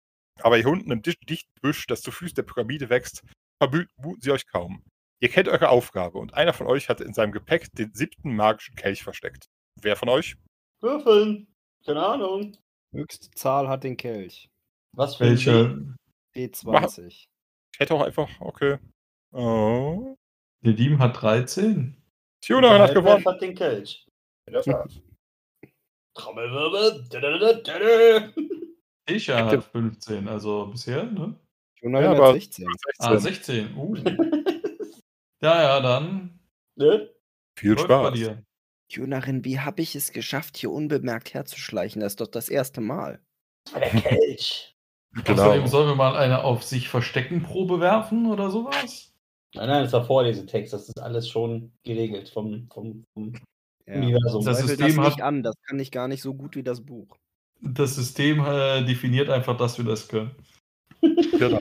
Aber 0.43 0.57
hier 0.57 0.69
unten 0.69 0.91
im 0.91 1.01
dicht- 1.03 1.29
dichten 1.29 1.53
Büsch, 1.63 1.87
das 1.87 2.03
zu 2.03 2.11
Füßen 2.11 2.35
der 2.35 2.43
Pyramide 2.43 2.91
wächst, 2.91 3.23
vermuten 3.63 4.21
sie 4.21 4.31
euch 4.31 4.47
kaum. 4.47 4.83
Ihr 5.23 5.29
kennt 5.31 5.49
eure 5.49 5.69
Aufgabe 5.71 6.19
und 6.19 6.35
einer 6.35 6.53
von 6.53 6.67
euch 6.67 6.89
hat 6.89 7.01
in 7.01 7.15
seinem 7.15 7.33
Gepäck 7.33 7.73
den 7.73 7.95
siebten 7.95 8.35
magischen 8.37 8.75
Kelch 8.75 9.03
versteckt. 9.03 9.47
Wer 9.81 9.97
von 9.97 10.09
euch? 10.09 10.37
Würfeln! 10.81 11.47
Keine 11.85 12.05
Ahnung. 12.05 12.57
Höchste 12.93 13.31
Zahl 13.33 13.69
hat 13.69 13.85
den 13.85 13.97
Kelch. 13.97 14.49
Was 14.97 15.17
für. 15.17 15.25
Welche? 15.25 15.95
D20. 16.35 17.07
Ich 17.09 17.29
hätte 17.79 17.95
auch 17.95 18.03
einfach, 18.03 18.29
okay. 18.41 18.79
Oh. 19.33 20.17
Der 20.65 20.73
Diem 20.73 20.99
hat 20.99 21.21
13. 21.21 21.97
Tunerin 22.45 22.83
hat 22.83 22.95
gewonnen. 22.95 23.25
hat 23.25 23.41
den 23.41 23.55
Kelch. 23.55 24.07
In 24.47 24.53
der 24.55 24.63
Tat. 24.63 24.91
Trommelwirbel. 26.15 27.07
Tisha 29.07 29.47
hat 29.47 29.65
15, 29.65 30.29
also 30.29 30.67
bisher, 30.67 31.05
ne? 31.05 31.39
Jonas 31.81 32.03
Ja, 32.03 32.11
hat 32.11 32.17
aber- 32.19 32.33
16. 32.35 32.67
Ah, 32.99 33.17
16. 33.19 33.75
Uh. 33.77 33.95
Ja, 35.43 35.63
ja, 35.63 35.81
dann 35.81 36.39
ne? 36.77 37.11
Viel 37.59 37.73
läuft 37.73 37.89
bei 37.89 37.95
Spaß. 38.09 38.13
dir. 38.13 38.45
Jonarin, 38.91 39.45
wie 39.45 39.61
habe 39.61 39.83
ich 39.83 39.95
es 39.95 40.13
geschafft, 40.13 40.57
hier 40.57 40.71
unbemerkt 40.71 41.33
herzuschleichen? 41.35 42.01
Das 42.01 42.13
ist 42.13 42.21
doch 42.21 42.27
das 42.27 42.49
erste 42.49 42.81
Mal. 42.81 43.21
Der 43.75 43.91
Kelch. 43.91 44.67
Genau. 45.25 45.43
Außerdem 45.43 45.67
sollen 45.67 45.89
wir 45.89 45.97
mal 45.97 46.17
eine 46.17 46.45
auf 46.45 46.63
sich 46.63 46.89
verstecken 46.89 47.43
Probe 47.43 47.81
werfen 47.81 48.27
oder 48.27 48.49
sowas? 48.49 49.13
Nein, 49.57 49.69
nein, 49.69 49.83
das 49.83 49.93
war 49.93 50.05
Vorlesetext. 50.05 50.73
Das 50.73 50.89
ist 50.89 51.01
alles 51.01 51.29
schon 51.29 51.73
geregelt 51.83 52.29
vom, 52.29 52.69
vom, 52.73 53.03
vom 53.15 53.33
Ja. 53.89 53.95
Universum. 53.97 54.45
Das 54.45 54.61
System 54.61 54.87
das 54.87 54.99
hat- 54.99 55.05
nicht 55.07 55.23
an, 55.23 55.43
das 55.43 55.57
kann 55.67 55.81
ich 55.81 55.91
gar 55.91 56.07
nicht 56.07 56.23
so 56.23 56.33
gut 56.33 56.55
wie 56.55 56.63
das 56.63 56.81
Buch. 56.87 57.17
Das 57.61 57.97
System 57.97 58.39
äh, 58.45 58.85
definiert 58.85 59.31
einfach, 59.31 59.57
dass 59.57 59.79
wir 59.79 59.85
das 59.85 60.07
können. 60.07 60.31
Genau. 61.01 61.59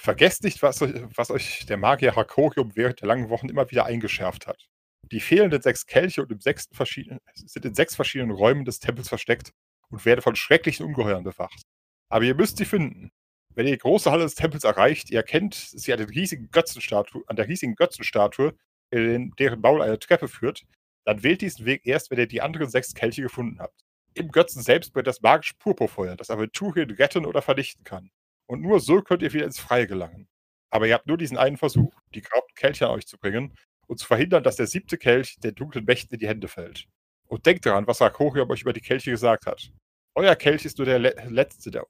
Vergesst 0.00 0.44
nicht, 0.44 0.62
was 0.62 0.80
euch, 0.80 0.94
was 1.16 1.32
euch 1.32 1.66
der 1.66 1.76
Magier 1.76 2.14
Hakorium 2.14 2.70
während 2.76 3.00
der 3.00 3.08
langen 3.08 3.30
Wochen 3.30 3.48
immer 3.48 3.68
wieder 3.68 3.86
eingeschärft 3.86 4.46
hat. 4.46 4.68
Die 5.12 5.20
fehlenden 5.20 5.60
sechs 5.60 5.84
Kelche 5.86 6.22
und 6.22 6.32
im 6.32 6.40
sechsten 6.40 6.74
verschiedenen, 6.74 7.20
sind 7.34 7.66
in 7.66 7.74
sechs 7.74 7.94
verschiedenen 7.94 8.30
Räumen 8.30 8.64
des 8.64 8.80
Tempels 8.80 9.10
versteckt 9.10 9.52
und 9.90 10.06
werden 10.06 10.22
von 10.22 10.36
schrecklichen 10.36 10.86
Ungeheuern 10.86 11.22
bewacht. 11.22 11.62
Aber 12.08 12.24
ihr 12.24 12.34
müsst 12.34 12.56
sie 12.56 12.64
finden. 12.64 13.12
Wenn 13.54 13.66
ihr 13.66 13.74
die 13.74 13.78
große 13.78 14.10
Halle 14.10 14.22
des 14.22 14.36
Tempels 14.36 14.64
erreicht, 14.64 15.10
ihr 15.10 15.18
erkennt 15.18 15.54
sie 15.54 15.92
an, 15.92 15.98
den 15.98 16.08
riesigen 16.08 16.50
Götzenstatue, 16.50 17.22
an 17.26 17.36
der 17.36 17.46
riesigen 17.46 17.74
Götzenstatue, 17.74 18.54
in 18.90 19.32
deren 19.38 19.60
Maul 19.60 19.82
eine 19.82 19.98
Treppe 19.98 20.28
führt, 20.28 20.62
dann 21.04 21.22
wählt 21.22 21.42
diesen 21.42 21.66
Weg 21.66 21.86
erst, 21.86 22.10
wenn 22.10 22.18
ihr 22.18 22.26
die 22.26 22.40
anderen 22.40 22.70
sechs 22.70 22.94
Kelche 22.94 23.20
gefunden 23.20 23.60
habt. 23.60 23.84
Im 24.14 24.30
Götzen 24.30 24.62
selbst 24.62 24.94
brennt 24.94 25.06
das 25.08 25.20
magische 25.20 25.54
Purpurfeuer, 25.58 26.16
das 26.16 26.30
Aventurien 26.30 26.90
retten 26.90 27.26
oder 27.26 27.42
vernichten 27.42 27.84
kann. 27.84 28.10
Und 28.46 28.62
nur 28.62 28.80
so 28.80 29.02
könnt 29.02 29.20
ihr 29.22 29.32
wieder 29.34 29.44
ins 29.44 29.60
Freie 29.60 29.86
gelangen. 29.86 30.28
Aber 30.70 30.86
ihr 30.86 30.94
habt 30.94 31.06
nur 31.06 31.18
diesen 31.18 31.36
einen 31.36 31.58
Versuch, 31.58 31.92
die 32.14 32.22
geraubten 32.22 32.54
Kelche 32.54 32.86
an 32.86 32.92
euch 32.92 33.06
zu 33.06 33.18
bringen 33.18 33.54
und 33.86 33.98
zu 33.98 34.06
verhindern, 34.06 34.42
dass 34.42 34.56
der 34.56 34.66
siebte 34.66 34.98
Kelch 34.98 35.36
der 35.40 35.52
dunklen 35.52 35.84
Mächten 35.84 36.14
in 36.14 36.20
die 36.20 36.28
Hände 36.28 36.48
fällt. 36.48 36.86
Und 37.28 37.46
denkt 37.46 37.66
daran, 37.66 37.86
was 37.86 38.00
Rakorium 38.00 38.50
euch 38.50 38.62
über 38.62 38.72
die 38.72 38.80
Kelche 38.80 39.10
gesagt 39.10 39.46
hat. 39.46 39.72
Euer 40.14 40.36
Kelch 40.36 40.64
ist 40.64 40.78
nur 40.78 40.84
der 40.84 40.98
le 40.98 41.14
letzte 41.28 41.70
der 41.70 41.86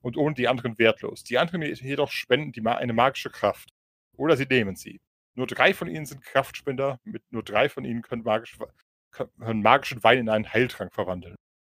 und 0.00 0.16
ohne 0.16 0.34
die 0.34 0.46
anderen 0.46 0.78
wertlos. 0.78 1.24
Die 1.24 1.38
anderen 1.38 1.62
jedoch 1.62 2.12
spenden 2.12 2.62
ma 2.62 2.76
eine 2.76 2.92
magische 2.92 3.30
Kraft. 3.30 3.70
Oder 4.16 4.36
sie 4.36 4.46
nehmen 4.46 4.76
sie. 4.76 5.00
Nur 5.34 5.46
drei 5.46 5.74
von 5.74 5.88
ihnen 5.88 6.06
sind 6.06 6.22
Kraftspender, 6.22 7.00
mit 7.04 7.22
nur 7.30 7.42
drei 7.42 7.68
von 7.68 7.84
ihnen 7.84 8.02
können, 8.02 8.22
magisch, 8.22 8.56
können 9.10 9.62
magischen 9.62 10.02
Wein 10.04 10.18
in 10.18 10.28
einen 10.28 10.52
Heiltrank 10.52 10.94
verwandeln. 10.94 11.34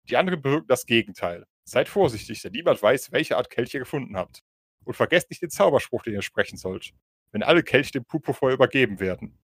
Die 0.10 0.16
anderen 0.16 0.42
bewirken 0.42 0.68
das 0.68 0.86
Gegenteil. 0.86 1.46
Seid 1.66 1.90
vorsichtig, 1.90 2.42
denn 2.42 2.54
niemand 2.54 2.82
weiß, 2.82 3.12
welche 3.12 3.38
Art 3.38 3.50
Kelch 3.50 3.74
ihr 3.74 3.82
gefunden 3.82 4.16
habt. 4.16 4.42
Und 4.86 4.94
vergesst 4.94 5.30
nicht 5.30 5.42
den 5.42 5.50
Zauberspruch, 5.50 6.04
den 6.04 6.14
ihr 6.14 6.22
sprechen 6.22 6.58
sollt. 6.58 6.92
Wenn 7.32 7.44
alle 7.44 7.64
Kelche 7.64 7.92
dem 7.92 8.06
Purpurfeuer 8.06 8.54
übergeben 8.54 9.00
werden. 9.00 9.38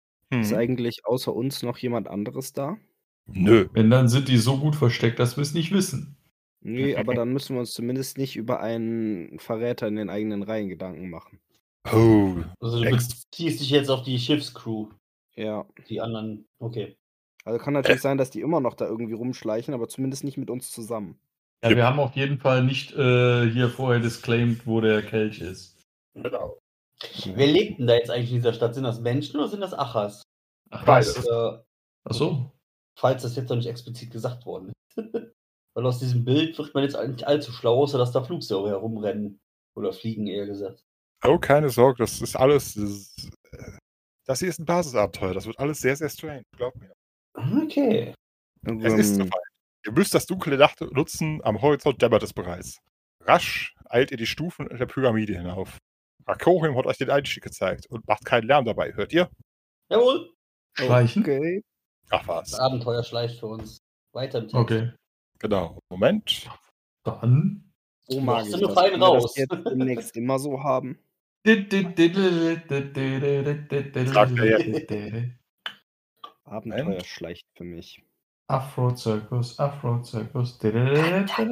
Ist 0.42 0.54
eigentlich 0.54 1.06
außer 1.06 1.34
uns 1.34 1.64
noch 1.64 1.78
jemand 1.78 2.08
anderes 2.08 2.54
da? 2.54 2.78
Nö. 3.26 3.68
Wenn, 3.74 3.90
dann 3.90 4.08
sind 4.10 4.28
die 4.28 4.38
so 4.38 4.58
gut 4.58 4.76
versteckt, 4.76 5.20
dass 5.20 5.38
wir 5.38 5.42
es 5.42 5.54
nicht 5.54 5.72
wissen. 5.72 6.18
Nee, 6.62 6.96
aber 6.96 7.14
dann 7.14 7.34
müssen 7.34 7.56
wir 7.56 7.60
uns 7.60 7.74
zumindest 7.74 8.18
nicht 8.18 8.36
über 8.36 8.62
einen 8.62 9.38
Verräter 9.40 9.88
in 9.88 9.96
den 9.98 10.10
eigenen 10.10 10.44
Reihen 10.44 10.70
Gedanken 10.70 11.10
machen. 11.10 11.40
Oh. 11.92 12.36
Also 12.62 12.82
du 12.82 12.90
Next. 12.90 13.30
beziehst 13.30 13.60
dich 13.60 13.70
jetzt 13.70 13.90
auf 13.90 14.04
die 14.04 14.18
Schiffscrew. 14.18 14.88
Ja. 15.36 15.66
Die 15.90 16.00
anderen, 16.00 16.46
okay. 16.60 16.96
Also 17.44 17.60
kann 17.60 17.74
natürlich 17.74 18.02
sein, 18.02 18.18
dass 18.18 18.30
die 18.30 18.40
immer 18.40 18.62
noch 18.62 18.76
da 18.76 18.86
irgendwie 18.88 19.14
rumschleichen, 19.16 19.74
aber 19.74 19.90
zumindest 19.90 20.24
nicht 20.24 20.38
mit 20.38 20.50
uns 20.50 20.72
zusammen. 20.72 21.18
Ja, 21.64 21.72
Ja. 21.72 21.76
wir 21.76 21.86
haben 21.86 22.00
auf 22.00 22.16
jeden 22.16 22.38
Fall 22.40 22.64
nicht 22.64 22.94
äh, 22.94 23.50
hier 23.50 23.70
vorher 23.70 24.00
disclaimed, 24.02 24.66
wo 24.66 24.80
der 24.80 25.02
Kelch 25.02 25.42
ist. 25.42 25.78
Genau. 26.14 26.58
Wer 27.26 27.48
lebt 27.48 27.80
denn 27.80 27.88
da 27.88 27.96
jetzt 27.96 28.10
eigentlich 28.10 28.30
in 28.32 28.38
dieser 28.38 28.54
Stadt? 28.54 28.74
Sind 28.76 28.84
das 28.84 29.00
Menschen 29.00 29.38
oder 29.40 29.50
sind 29.50 29.62
das 29.62 29.74
Achas? 29.74 30.24
Ach, 30.70 30.86
Beides. 30.86 31.18
was? 31.18 31.26
Äh, 31.28 31.64
Ach 32.06 32.14
so. 32.14 32.52
falls 32.98 33.24
das 33.24 33.36
jetzt 33.36 33.50
noch 33.50 33.58
nicht 33.58 33.68
explizit 33.68 34.12
gesagt 34.12 34.46
worden 34.46 34.70
ist. 34.70 34.98
Weil 35.76 35.86
aus 35.88 36.00
diesem 36.00 36.24
Bild 36.24 36.58
wird 36.58 36.74
man 36.74 36.84
jetzt 36.84 36.98
nicht 37.08 37.26
allzu 37.26 37.52
schlau, 37.52 37.82
außer 37.82 37.98
dass 37.98 38.12
da 38.12 38.24
Flugsäure 38.24 38.70
herumrennen. 38.70 39.40
Oder 39.76 39.92
fliegen, 39.92 40.28
eher 40.28 40.46
gesagt. 40.46 40.84
Oh, 41.26 41.40
keine 41.40 41.70
Sorge, 41.70 42.04
das 42.04 42.22
ist 42.22 42.36
alles. 42.36 42.76
Das, 42.76 42.84
ist, 42.84 43.30
äh, 43.52 43.72
das 44.26 44.40
hier 44.40 44.50
ist 44.50 44.60
ein 44.60 44.66
Basisabenteuer. 44.66 45.34
Das 45.34 45.48
wird 45.48 45.58
alles 45.60 45.80
sehr, 45.82 45.96
sehr 45.96 46.10
strange. 46.10 46.44
Glaub 46.56 46.76
mir. 46.76 46.94
Okay. 47.36 48.14
Es 48.66 48.94
ist 48.94 49.10
Ähm, 49.20 49.26
soweit. 49.28 49.44
Ihr 49.86 49.92
müsst 49.94 50.14
das 50.14 50.26
dunkle 50.28 50.58
Nacht 50.58 50.80
nutzen, 50.80 51.42
am 51.44 51.62
Horizont 51.62 52.02
dämmert 52.02 52.24
es 52.24 52.34
bereits. 52.34 52.78
Rasch 53.26 53.74
eilt 53.86 54.12
ihr 54.12 54.18
die 54.18 54.28
Stufen 54.28 54.68
der 54.70 54.86
Pyramide 54.86 55.34
hinauf. 55.34 55.78
Rakorium 56.28 56.78
hat 56.78 56.86
euch 56.86 56.98
den 56.98 57.10
Einstieg 57.10 57.44
gezeigt 57.44 57.86
und 57.88 58.08
macht 58.08 58.26
keinen 58.26 58.48
Lärm 58.48 58.66
dabei, 58.66 58.94
hört 58.94 59.14
ihr? 59.14 59.30
Jawohl. 59.90 60.32
Schleichen? 60.74 61.24
Okay. 61.24 61.64
Ach 62.10 62.26
Das 62.26 62.28
was. 62.28 62.54
Abenteuer 62.56 63.04
schleicht 63.04 63.40
für 63.40 63.48
uns. 63.48 63.80
Weiter 64.14 64.40
im 64.40 64.46
Text. 64.46 64.56
Okay. 64.56 64.92
Genau. 65.40 65.80
Moment. 65.90 66.50
Dann. 67.04 67.72
Mag 68.10 68.24
machst 68.24 68.54
ich 68.54 68.60
nur 68.62 68.70
das. 68.70 68.80
fein 68.80 68.94
Wenn 68.94 69.00
wir 69.00 69.14
das 69.14 69.24
raus. 69.24 69.36
jetzt 69.38 69.52
demnächst 69.66 70.18
immer 70.24 70.40
so 70.40 70.64
haben. 70.64 70.98
Abenteuer 76.46 77.04
schleicht 77.04 77.48
für 77.56 77.64
mich. 77.64 78.02
Afro-Zirkus, 78.48 79.58
Afro-Zirkus. 79.60 80.60
Madagascar 80.62 81.46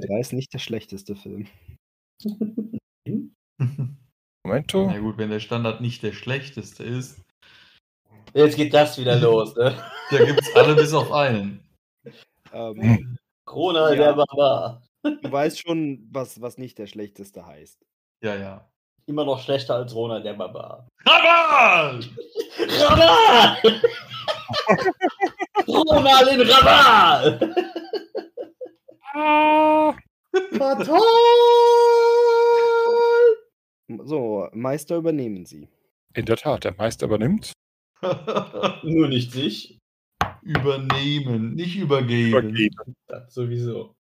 3 0.00 0.20
ist 0.20 0.32
nicht 0.32 0.52
der 0.52 0.58
schlechteste 0.58 1.14
Film. 1.16 1.46
Momento. 4.46 4.86
Na 4.86 4.98
gut, 4.98 5.16
wenn 5.18 5.30
der 5.30 5.40
Standard 5.40 5.80
nicht 5.80 6.02
der 6.02 6.12
schlechteste 6.12 6.82
ist, 6.84 7.20
Jetzt 8.36 8.56
geht 8.56 8.74
das 8.74 8.98
wieder 8.98 9.16
los. 9.16 9.54
Ne? 9.54 9.76
da 10.10 10.24
gibt 10.24 10.40
es 10.42 10.56
alle 10.56 10.74
bis 10.74 10.92
auf 10.92 11.12
einen. 11.12 11.64
Ähm, 12.52 13.16
Corona, 13.46 13.90
Ja. 13.90 13.96
der 13.96 14.12
Barbar. 14.14 14.82
du 15.04 15.30
weißt 15.30 15.60
schon, 15.60 16.08
was, 16.10 16.40
was 16.40 16.58
nicht 16.58 16.76
der 16.78 16.88
schlechteste 16.88 17.46
heißt. 17.46 17.78
Ja, 18.24 18.34
ja. 18.34 18.68
Immer 19.06 19.24
noch 19.24 19.40
schlechter 19.40 19.76
als 19.76 19.94
Rona, 19.94 20.18
der 20.18 20.34
Barbar. 20.34 20.88
Rabal! 21.06 22.00
Rabal! 22.58 23.82
Ronald 25.68 26.28
in 26.32 26.40
Rabal! 26.50 27.54
Ah, 29.14 29.94
Fatal! 30.52 30.98
So, 34.04 34.48
Meister 34.52 34.96
übernehmen 34.96 35.46
Sie. 35.46 35.68
in 36.14 36.26
der 36.26 36.36
Tat, 36.36 36.64
der 36.64 36.74
Meister 36.74 37.06
übernimmt. 37.06 37.52
Nur 38.82 39.08
nicht 39.08 39.32
sich. 39.32 39.78
Übernehmen, 40.42 41.54
nicht 41.54 41.76
übergeben. 41.76 42.30
Übergeben. 42.50 42.94
Das 43.06 43.32
sowieso. 43.32 43.94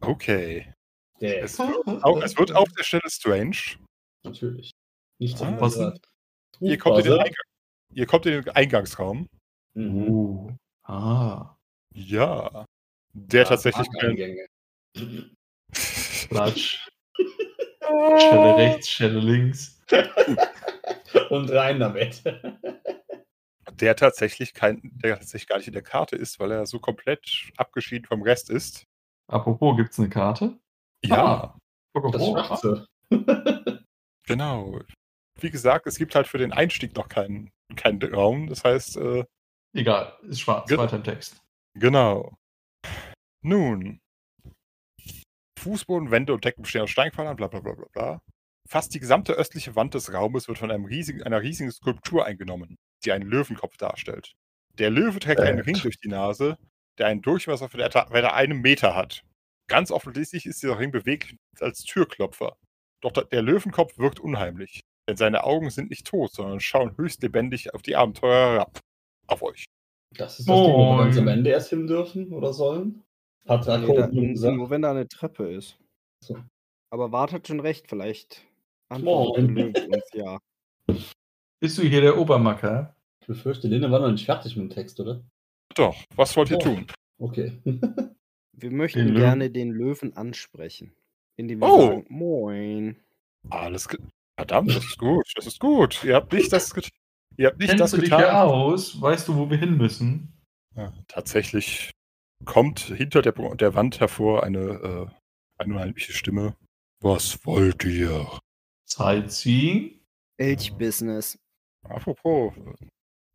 Okay. 0.00 0.72
Es, 1.20 1.58
auch, 1.60 2.20
es 2.22 2.36
wird 2.36 2.52
auf 2.54 2.68
der 2.76 2.82
Stelle 2.82 3.08
strange. 3.08 3.56
natürlich. 4.24 4.72
Nicht 5.20 5.38
so 5.38 5.44
Ah, 5.44 5.56
was 5.60 5.76
Ihr 6.60 6.76
kommt, 6.78 6.98
in 6.98 7.04
den 7.04 7.12
Eingang, 7.20 7.44
ihr 7.94 8.06
kommt 8.06 8.26
in 8.26 8.42
den 8.42 8.48
Eingangsraum. 8.50 9.28
Mhm. 9.74 10.08
Uh. 10.08 10.56
Ah. 10.82 11.54
Ja. 11.94 12.66
Der 13.14 13.44
tatsächlich 13.44 13.86
kein. 14.00 14.10
Eingänge. 14.10 14.46
Klatsch. 17.92 18.22
Stelle 18.22 18.56
rechts, 18.56 18.88
Stelle 18.88 19.20
links. 19.20 19.80
Und 21.30 21.50
rein 21.50 21.80
damit. 21.80 22.22
Der 23.72 23.96
tatsächlich 23.96 24.54
kein, 24.54 24.80
der 24.82 25.18
tatsächlich 25.18 25.48
gar 25.48 25.58
nicht 25.58 25.68
in 25.68 25.74
der 25.74 25.82
Karte 25.82 26.16
ist, 26.16 26.40
weil 26.40 26.50
er 26.50 26.66
so 26.66 26.78
komplett 26.78 27.52
abgeschieden 27.56 28.06
vom 28.06 28.22
Rest 28.22 28.50
ist. 28.50 28.86
Apropos, 29.28 29.76
gibt 29.76 29.90
es 29.90 29.98
eine 29.98 30.08
Karte? 30.08 30.58
Ja, 31.04 31.56
Guck 31.94 32.12
Das. 32.12 32.22
Schwarze. 32.24 32.86
genau. 34.26 34.80
Wie 35.40 35.50
gesagt, 35.50 35.86
es 35.86 35.98
gibt 35.98 36.14
halt 36.14 36.26
für 36.26 36.38
den 36.38 36.52
Einstieg 36.52 36.96
noch 36.96 37.08
keinen, 37.08 37.50
keinen 37.76 38.02
Raum. 38.02 38.48
Das 38.48 38.64
heißt, 38.64 38.96
äh, 38.96 39.24
Egal, 39.74 40.16
ist 40.22 40.40
schwarz. 40.40 40.70
Weiter 40.70 40.96
im 40.96 41.04
Text. 41.04 41.42
genau. 41.74 42.34
Nun. 43.42 44.00
Fußboden, 45.62 46.10
Wände 46.10 46.34
und 46.34 46.44
Decken 46.44 46.62
bestehen 46.62 46.82
aus 46.82 46.90
Steinpfeilern, 46.90 47.36
bla 47.36 47.46
bla 47.48 47.60
bla 47.60 47.72
bla 47.74 47.86
bla. 47.92 48.22
Fast 48.68 48.94
die 48.94 49.00
gesamte 49.00 49.32
östliche 49.34 49.74
Wand 49.76 49.94
des 49.94 50.12
Raumes 50.12 50.48
wird 50.48 50.58
von 50.58 50.70
einem 50.70 50.84
riesigen, 50.84 51.22
einer 51.22 51.42
riesigen 51.42 51.70
Skulptur 51.72 52.24
eingenommen, 52.24 52.76
die 53.04 53.12
einen 53.12 53.28
Löwenkopf 53.28 53.76
darstellt. 53.76 54.32
Der 54.78 54.90
Löwe 54.90 55.18
trägt 55.18 55.40
einen 55.40 55.58
Äh. 55.58 55.62
Ring 55.62 55.78
durch 55.82 55.98
die 55.98 56.08
Nase, 56.08 56.56
der 56.98 57.06
einen 57.08 57.22
Durchmesser 57.22 57.68
von 57.68 57.80
etwa 57.80 58.02
etwa 58.10 58.28
einem 58.28 58.60
Meter 58.60 58.94
hat. 58.94 59.22
Ganz 59.68 59.90
offensichtlich 59.90 60.46
ist 60.46 60.62
dieser 60.62 60.78
Ring 60.78 60.90
beweglich 60.92 61.36
als 61.60 61.82
Türklopfer. 61.84 62.56
Doch 63.02 63.12
der 63.12 63.42
Löwenkopf 63.42 63.98
wirkt 63.98 64.20
unheimlich, 64.20 64.80
denn 65.08 65.16
seine 65.16 65.44
Augen 65.44 65.70
sind 65.70 65.90
nicht 65.90 66.06
tot, 66.06 66.32
sondern 66.32 66.60
schauen 66.60 66.96
höchst 66.96 67.22
lebendig 67.22 67.74
auf 67.74 67.82
die 67.82 67.96
Abenteurer 67.96 68.52
herab. 68.54 68.80
Auf 69.26 69.42
euch. 69.42 69.64
Das 70.16 70.38
ist 70.38 70.48
das 70.48 70.62
Ding, 70.62 70.76
wo 70.78 70.86
wir 70.86 70.96
ganz 70.98 71.16
Moin. 71.16 71.28
am 71.28 71.28
Ende 71.28 71.50
erst 71.50 71.70
hin 71.70 71.86
dürfen 71.86 72.32
oder 72.32 72.52
sollen. 72.52 73.02
Hat 73.48 73.66
Nee, 74.12 74.34
da, 74.34 74.50
nur 74.52 74.70
wenn 74.70 74.82
da 74.82 74.90
eine 74.92 75.08
Treppe 75.08 75.50
ist. 75.52 75.78
So. 76.24 76.36
Aber 76.90 77.10
Wart 77.12 77.32
hat 77.32 77.48
schon 77.48 77.60
recht, 77.60 77.88
vielleicht 77.88 78.44
Moin. 79.00 79.56
uns 79.74 80.10
ja. 80.12 80.38
Bist 81.60 81.78
du 81.78 81.82
hier 81.82 82.00
der 82.02 82.18
Obermacker? 82.18 82.94
Ich 83.20 83.26
befürchte, 83.26 83.68
Linde 83.68 83.90
war 83.90 84.00
noch 84.00 84.10
nicht 84.12 84.26
fertig 84.26 84.56
mit 84.56 84.70
dem 84.70 84.74
Text, 84.74 85.00
oder? 85.00 85.22
Doch, 85.74 85.96
was 86.16 86.36
wollt 86.36 86.50
ihr 86.50 86.58
Oh. 86.58 86.60
tun? 86.60 86.86
Okay. 87.18 87.52
Wir 88.54 88.70
möchten 88.70 88.98
Den 88.98 89.08
Löwen. 89.08 89.20
gerne 89.20 89.50
den 89.50 89.70
Löwen 89.70 90.14
ansprechen. 90.16 90.92
Indem 91.36 91.60
wir 91.60 91.68
Oh. 91.72 91.80
sagen, 91.86 92.06
moin. 92.10 92.96
Alles 93.48 93.88
Verdammt, 94.36 94.68
das 94.70 94.84
ist 94.84 94.98
gut, 94.98 95.24
das 95.36 95.46
ist 95.46 95.58
gut. 95.58 96.04
Ihr 96.04 96.14
habt 96.14 96.32
nicht 96.32 96.52
das, 96.52 96.72
get 96.74 96.88
ihr 97.38 97.46
habt 97.48 97.58
nicht 97.58 97.68
Kennst 97.70 97.80
das 97.82 97.90
du 97.92 97.96
dich 97.98 98.10
hier 98.10 98.18
getan. 98.18 98.48
aus? 98.48 99.00
Weißt 99.00 99.26
du, 99.28 99.36
wo 99.36 99.48
wir 99.50 99.56
hin 99.56 99.76
müssen? 99.78 100.32
Ja, 100.76 100.92
tatsächlich 101.08 101.90
kommt 102.44 102.80
hinter 102.80 103.22
der, 103.22 103.32
der 103.32 103.74
Wand 103.74 104.00
hervor 104.00 104.42
eine, 104.44 104.58
äh, 104.60 105.06
eine 105.62 105.74
unheimliche 105.74 106.12
Stimme. 106.12 106.56
Was 107.00 107.44
wollt 107.46 107.84
ihr? 107.84 108.26
Sightseeing? 108.84 110.00
Elch-Business. 110.38 111.38
Apropos, 111.82 112.52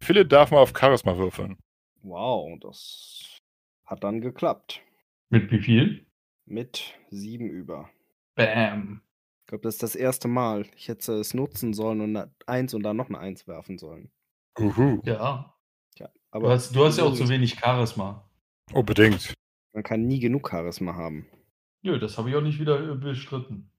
Philipp 0.01 0.29
darf 0.29 0.51
mal 0.51 0.59
auf 0.59 0.73
Charisma 0.77 1.17
würfeln. 1.17 1.57
Wow, 2.01 2.57
das 2.59 3.37
hat 3.85 4.03
dann 4.03 4.21
geklappt. 4.21 4.81
Mit 5.29 5.51
wie 5.51 5.59
viel? 5.59 6.05
Mit 6.45 6.97
sieben 7.09 7.49
über. 7.49 7.89
Bam. 8.35 9.01
Ich 9.41 9.47
glaube, 9.49 9.63
das 9.63 9.75
ist 9.75 9.83
das 9.83 9.95
erste 9.95 10.27
Mal. 10.27 10.65
Ich 10.75 10.87
hätte 10.87 11.13
es 11.13 11.33
nutzen 11.33 11.73
sollen 11.73 12.01
und 12.01 12.29
eins 12.45 12.73
und 12.73 12.83
dann 12.83 12.97
noch 12.97 13.09
eine 13.09 13.19
Eins 13.19 13.47
werfen 13.47 13.77
sollen. 13.77 14.11
Uhu. 14.59 15.01
Ja. 15.03 15.57
Ja, 15.97 16.07
Du 16.07 16.13
aber 16.31 16.49
hast, 16.49 16.75
du 16.75 16.85
hast 16.85 16.97
ja 16.97 17.05
auch 17.05 17.13
zu 17.13 17.27
wenig 17.29 17.55
Charisma. 17.59 18.26
Unbedingt. 18.73 19.33
man 19.73 19.83
kann 19.83 20.07
nie 20.07 20.19
genug 20.19 20.49
Charisma 20.49 20.95
haben. 20.95 21.27
Nö, 21.83 21.99
das 21.99 22.17
habe 22.17 22.29
ich 22.29 22.35
auch 22.35 22.41
nicht 22.41 22.59
wieder 22.59 22.91
äh, 22.91 22.95
bestritten. 22.95 23.69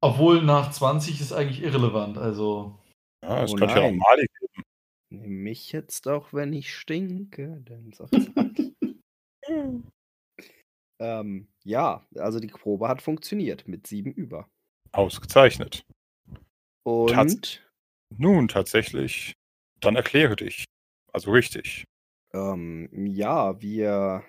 Obwohl 0.00 0.42
nach 0.42 0.70
20 0.70 1.20
ist 1.20 1.32
eigentlich 1.32 1.62
irrelevant. 1.62 2.18
Also, 2.18 2.78
Ja, 3.22 3.44
es 3.44 3.52
Oh 3.52 3.56
könnte 3.56 3.74
ja 3.76 3.80
auch 3.82 3.90
nein. 3.90 3.98
Mali 3.98 4.26
geben. 4.40 4.62
Nimm 5.10 5.42
mich 5.42 5.72
jetzt 5.72 6.08
auch, 6.08 6.32
wenn 6.32 6.52
ich 6.52 6.74
stinke, 6.74 7.60
denn 7.62 7.92
ähm, 11.00 11.48
ja, 11.64 12.06
also 12.16 12.40
die 12.40 12.48
Probe 12.48 12.88
hat 12.88 13.02
funktioniert 13.02 13.68
mit 13.68 13.86
sieben 13.86 14.12
über. 14.12 14.48
Ausgezeichnet. 14.92 15.82
Und 16.84 17.62
Nun 18.16 18.48
tatsächlich, 18.48 19.32
dann 19.80 19.96
erkläre 19.96 20.36
dich. 20.36 20.64
Also 21.12 21.30
richtig. 21.30 21.84
Ähm, 22.36 22.88
ja, 23.06 23.60
wir, 23.60 24.22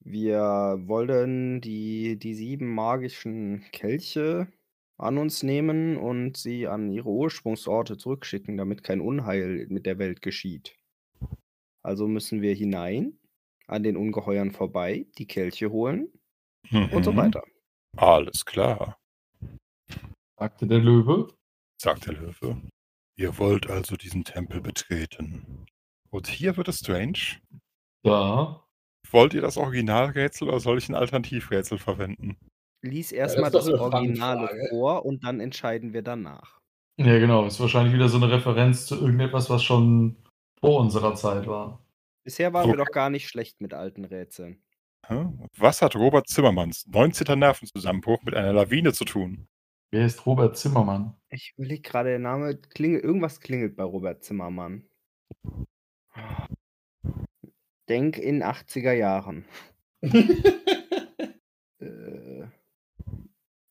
wir 0.00 0.78
wollen 0.86 1.60
die, 1.60 2.18
die 2.18 2.34
sieben 2.34 2.74
magischen 2.74 3.64
Kelche 3.72 4.48
an 4.98 5.18
uns 5.18 5.42
nehmen 5.42 5.96
und 5.96 6.36
sie 6.36 6.66
an 6.66 6.90
ihre 6.90 7.08
Ursprungsorte 7.10 7.96
zurückschicken, 7.96 8.56
damit 8.56 8.82
kein 8.82 9.00
Unheil 9.00 9.66
mit 9.68 9.86
der 9.86 9.98
Welt 9.98 10.22
geschieht. 10.22 10.76
Also 11.82 12.06
müssen 12.08 12.42
wir 12.42 12.54
hinein, 12.54 13.18
an 13.66 13.82
den 13.82 13.96
Ungeheuern 13.96 14.50
vorbei, 14.50 15.06
die 15.18 15.26
Kelche 15.26 15.70
holen 15.70 16.08
und 16.92 17.04
so 17.04 17.12
Mhm. 17.12 17.16
weiter. 17.16 17.42
Alles 17.96 18.44
klar, 18.44 18.98
sagte 20.38 20.66
der 20.66 20.78
Löwe. 20.80 21.28
sagt 21.80 22.06
der 22.06 22.14
Löwe. 22.14 22.60
Ihr 23.16 23.38
wollt 23.38 23.68
also 23.70 23.96
diesen 23.96 24.24
Tempel 24.24 24.60
betreten. 24.60 25.66
Und 26.10 26.26
hier 26.26 26.56
wird 26.56 26.68
es 26.68 26.78
strange. 26.78 27.18
Ja. 28.04 28.64
Wollt 29.10 29.34
ihr 29.34 29.40
das 29.40 29.56
Originalrätsel 29.56 30.48
oder 30.48 30.60
soll 30.60 30.78
ich 30.78 30.88
ein 30.88 30.94
Alternativrätsel 30.94 31.78
verwenden? 31.78 32.36
Lies 32.82 33.08
das 33.10 33.18
erstmal 33.18 33.50
doch 33.50 33.60
das 33.60 33.68
eine 33.68 33.80
Originale 33.80 34.48
vor 34.70 35.04
und 35.04 35.24
dann 35.24 35.40
entscheiden 35.40 35.92
wir 35.92 36.02
danach. 36.02 36.60
Ja, 36.98 37.18
genau. 37.18 37.46
Ist 37.46 37.60
wahrscheinlich 37.60 37.94
wieder 37.94 38.08
so 38.08 38.16
eine 38.18 38.30
Referenz 38.30 38.86
zu 38.86 38.96
irgendetwas, 38.96 39.50
was 39.50 39.62
schon 39.64 40.16
vor 40.60 40.80
unserer 40.80 41.14
Zeit 41.14 41.46
war. 41.46 41.84
Bisher 42.24 42.52
waren 42.52 42.66
wir 42.68 42.74
Okay. 42.74 42.84
doch 42.84 42.92
gar 42.92 43.10
nicht 43.10 43.28
schlecht 43.28 43.60
mit 43.60 43.74
alten 43.74 44.04
Rätseln. 44.04 44.62
Was 45.56 45.82
hat 45.82 45.96
Robert 45.96 46.28
Zimmermanns 46.28 46.86
19. 46.86 47.38
Nervenzusammenbruch 47.38 48.22
mit 48.22 48.34
einer 48.34 48.52
Lawine 48.52 48.92
zu 48.92 49.04
tun? 49.04 49.48
Wer 49.92 50.06
ist 50.06 50.24
Robert 50.24 50.56
Zimmermann? 50.56 51.16
Ich 51.30 51.52
überlege 51.56 51.82
gerade, 51.82 52.10
der 52.10 52.18
Name 52.20 52.56
klingelt, 52.56 53.02
irgendwas 53.02 53.40
klingelt 53.40 53.74
bei 53.76 53.82
Robert 53.82 54.22
Zimmermann. 54.22 54.86
Denk 57.88 58.18
in 58.18 58.42
80er 58.42 58.92
Jahren. 58.92 59.44
Äh, 61.80 62.46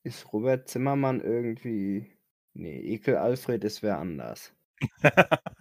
ist 0.01 0.33
Robert 0.33 0.67
Zimmermann 0.67 1.21
irgendwie. 1.21 2.11
Nee, 2.55 2.79
Ekel 2.79 3.17
Alfred 3.17 3.63
ist 3.63 3.83
wer 3.83 3.99
anders. 3.99 4.51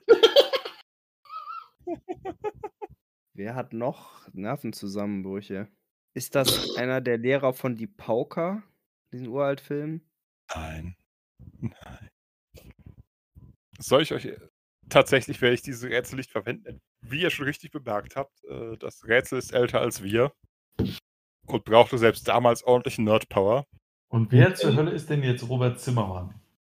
Wer 3.39 3.55
hat 3.55 3.73
noch 3.73 4.27
Nervenzusammenbrüche? 4.33 5.69
Ist 6.13 6.35
das 6.35 6.77
einer 6.77 7.01
der 7.01 7.19
Lehrer 7.19 7.53
von 7.53 7.77
Die 7.77 7.87
Pauker, 7.87 8.65
diesen 9.13 9.29
Uraltfilm? 9.29 10.01
Nein. 10.53 10.97
Nein. 11.61 12.11
Soll 13.79 14.03
ich 14.03 14.13
euch 14.13 14.29
tatsächlich 14.89 15.41
werde 15.41 15.55
ich 15.55 15.63
diese 15.63 15.89
Rätsel 15.89 16.17
nicht 16.17 16.31
verwenden. 16.31 16.81
Wie 17.01 17.23
ihr 17.23 17.31
schon 17.31 17.47
richtig 17.47 17.71
bemerkt 17.71 18.17
habt, 18.17 18.45
äh, 18.45 18.77
das 18.79 19.07
Rätsel 19.07 19.39
ist 19.39 19.53
älter 19.53 19.81
als 19.81 20.03
wir 20.03 20.33
und 21.47 21.65
brauchte 21.65 21.99
selbst 21.99 22.27
damals 22.29 22.63
ordentlichen 22.65 23.05
Nerdpower. 23.05 23.67
Und 24.11 24.33
wer 24.33 24.55
zur 24.55 24.75
Hölle 24.75 24.91
ist 24.91 25.11
denn 25.11 25.23
jetzt 25.23 25.49
Robert 25.49 25.81
Zimmermann? 25.81 26.35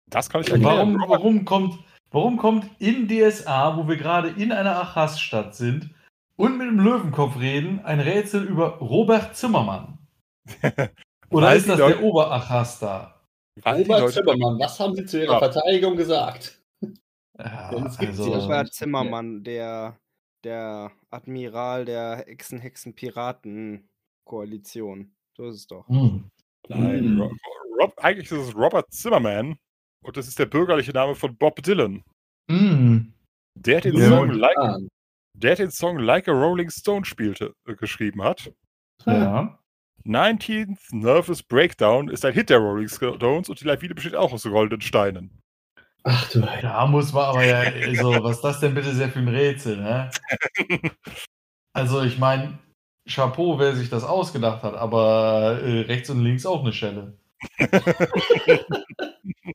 Das 0.08 0.28
kann 0.28 0.42
ich 0.42 0.50
erklären. 0.50 0.98
warum, 0.98 1.04
warum, 1.08 1.44
kommt, 1.44 1.78
warum 2.10 2.36
kommt 2.36 2.66
in 2.78 3.08
DSA, 3.08 3.76
wo 3.76 3.88
wir 3.88 3.96
gerade 3.96 4.28
in 4.28 4.52
einer 4.52 4.76
Achas-Stadt 4.80 5.54
sind 5.54 5.90
und 6.36 6.58
mit 6.58 6.66
dem 6.68 6.78
Löwenkopf 6.80 7.38
reden, 7.38 7.80
ein 7.84 8.00
Rätsel 8.00 8.44
über 8.44 8.78
Robert 8.78 9.34
Zimmermann? 9.36 9.98
Oder 11.30 11.54
ist 11.54 11.68
das 11.68 11.78
Leute- 11.78 11.98
der 11.98 12.02
Oberachas 12.04 12.78
da? 12.80 13.22
Robert 13.64 14.10
Zimmermann, 14.12 14.58
was 14.58 14.78
haben 14.78 14.94
Sie 14.94 15.04
zu 15.06 15.20
Ihrer 15.20 15.34
Ja. 15.34 15.38
Verteidigung 15.38 15.96
gesagt? 15.96 16.61
Ja, 17.45 17.86
es 17.86 17.99
gibt 17.99 18.12
also, 18.18 18.49
nicht. 18.49 18.72
Zimmermann, 18.74 19.43
der, 19.43 19.99
der 20.45 20.93
Admiral 21.11 21.84
der 21.84 22.24
Hexen-Hexen-Piraten-Koalition. 22.26 25.12
So 25.36 25.49
ist 25.49 25.57
es 25.57 25.66
doch. 25.66 25.88
hm. 25.88 26.30
Nein, 26.68 27.05
Hm. 27.05 27.20
Ro 27.20 27.32
Rob, 27.80 27.95
eigentlich 27.97 28.30
ist 28.30 28.49
es 28.49 28.55
Robert 28.55 28.93
Zimmerman 28.93 29.57
und 30.05 30.16
das 30.16 30.28
ist 30.28 30.38
der 30.38 30.47
bürgerliche 30.47 30.93
Name 30.93 31.14
von 31.16 31.36
Bob 31.36 31.61
Dylan. 31.62 32.05
Hm. 32.51 33.12
Der 33.55 33.80
den, 33.80 33.97
Ja, 33.97 34.09
Song, 34.09 34.30
like, 34.30 34.57
der 35.34 35.57
den 35.57 35.70
Song 35.70 35.99
Like 35.99 36.28
a 36.28 36.32
Rolling 36.32 36.70
Stone 36.70 37.05
spielte, 37.05 37.55
äh, 37.66 37.74
geschrieben 37.74 38.22
hat. 38.22 38.53
Ja. 39.07 39.59
19th 40.05 40.95
Nervous 40.95 41.43
Breakdown 41.43 42.09
ist 42.09 42.24
ein 42.24 42.34
Hit 42.34 42.51
der 42.51 42.59
Rolling 42.59 42.88
Stones 42.88 43.49
und 43.49 43.61
die 43.61 43.64
Lawine 43.64 43.95
besteht 43.95 44.14
auch 44.14 44.32
aus 44.32 44.45
goldenen 44.45 44.80
Steinen. 44.80 45.41
Ach 46.05 46.30
du 46.30 46.42
Heilige. 46.42 46.68
Da 46.68 46.86
muss 46.86 47.12
man 47.12 47.24
aber 47.24 47.44
ja, 47.44 47.61
also, 47.61 48.22
was 48.22 48.36
ist 48.36 48.42
das 48.42 48.61
denn 48.61 48.74
bitte 48.74 48.94
sehr 48.94 49.09
für 49.09 49.20
ein 49.20 49.28
Rätsel, 49.28 49.76
ne? 49.76 50.11
Also, 51.74 52.03
ich 52.03 52.18
meine, 52.18 52.59
Chapeau, 53.09 53.59
wer 53.59 53.74
sich 53.74 53.88
das 53.88 54.05
ausgedacht 54.05 54.62
hat, 54.62 54.74
aber 54.74 55.59
äh, 55.62 55.80
rechts 55.82 56.11
und 56.11 56.22
links 56.22 56.44
auch 56.44 56.61
eine 56.62 56.72
Schelle. 56.72 57.16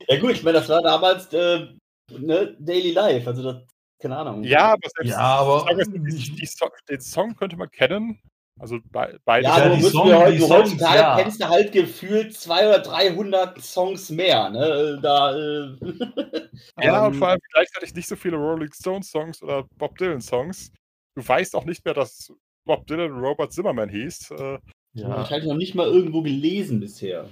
Ja 0.08 0.18
gut, 0.20 0.32
ich 0.32 0.42
meine, 0.42 0.58
das 0.58 0.68
war 0.68 0.82
damals 0.82 1.32
äh, 1.32 1.66
ne, 2.10 2.56
Daily 2.58 2.92
Life, 2.92 3.26
also 3.28 3.42
das, 3.42 3.62
keine 4.00 4.16
Ahnung. 4.16 4.42
Ja, 4.42 4.72
aber 4.72 4.88
selbst 4.96 5.10
Ja, 5.10 5.18
aber 5.18 5.66
die 5.84 6.46
Song, 6.46 6.70
den 6.88 7.00
Song 7.00 7.36
könnte 7.36 7.56
man 7.56 7.70
kennen. 7.70 8.18
Also 8.60 8.78
bei, 8.90 9.16
beide. 9.24 9.44
Ja, 9.46 9.58
Ja, 9.68 9.76
müssen 9.76 9.90
Song- 9.92 10.08
wir 10.08 10.18
heute, 10.18 10.32
die 10.32 10.38
Songs, 10.38 10.52
heutzutage 10.72 10.98
ja. 10.98 11.16
kennst 11.20 11.40
du 11.40 11.48
halt 11.48 11.72
gefühlt 11.72 12.34
200 12.34 12.86
oder 12.86 12.96
300 12.96 13.60
Songs 13.62 14.10
mehr, 14.10 14.50
ne? 14.50 14.98
Da, 15.02 15.36
äh, 15.36 15.76
ja, 16.82 17.06
und 17.06 17.14
Ähm, 17.14 17.18
vor 17.18 17.28
allem 17.28 17.40
gleichzeitig 17.52 17.94
nicht 17.94 18.08
so 18.08 18.16
viele 18.16 18.36
Rolling 18.36 18.72
Stones 18.72 19.10
Songs 19.10 19.42
oder 19.42 19.64
Bob 19.76 19.96
Dylan 19.98 20.20
Songs. 20.20 20.72
Du 21.14 21.26
weißt 21.26 21.54
auch 21.56 21.64
nicht 21.64 21.84
mehr, 21.84 21.94
dass 21.94 22.32
Bob 22.64 22.86
Dylan 22.86 23.12
Robert 23.12 23.52
Zimmerman 23.52 23.88
hieß. 23.88 24.30
Äh, 24.32 24.58
Ja. 24.94 25.08
wahrscheinlich 25.08 25.48
noch 25.48 25.56
nicht 25.56 25.74
mal 25.74 25.86
irgendwo 25.86 26.22
gelesen 26.22 26.80
bisher. 26.80 27.28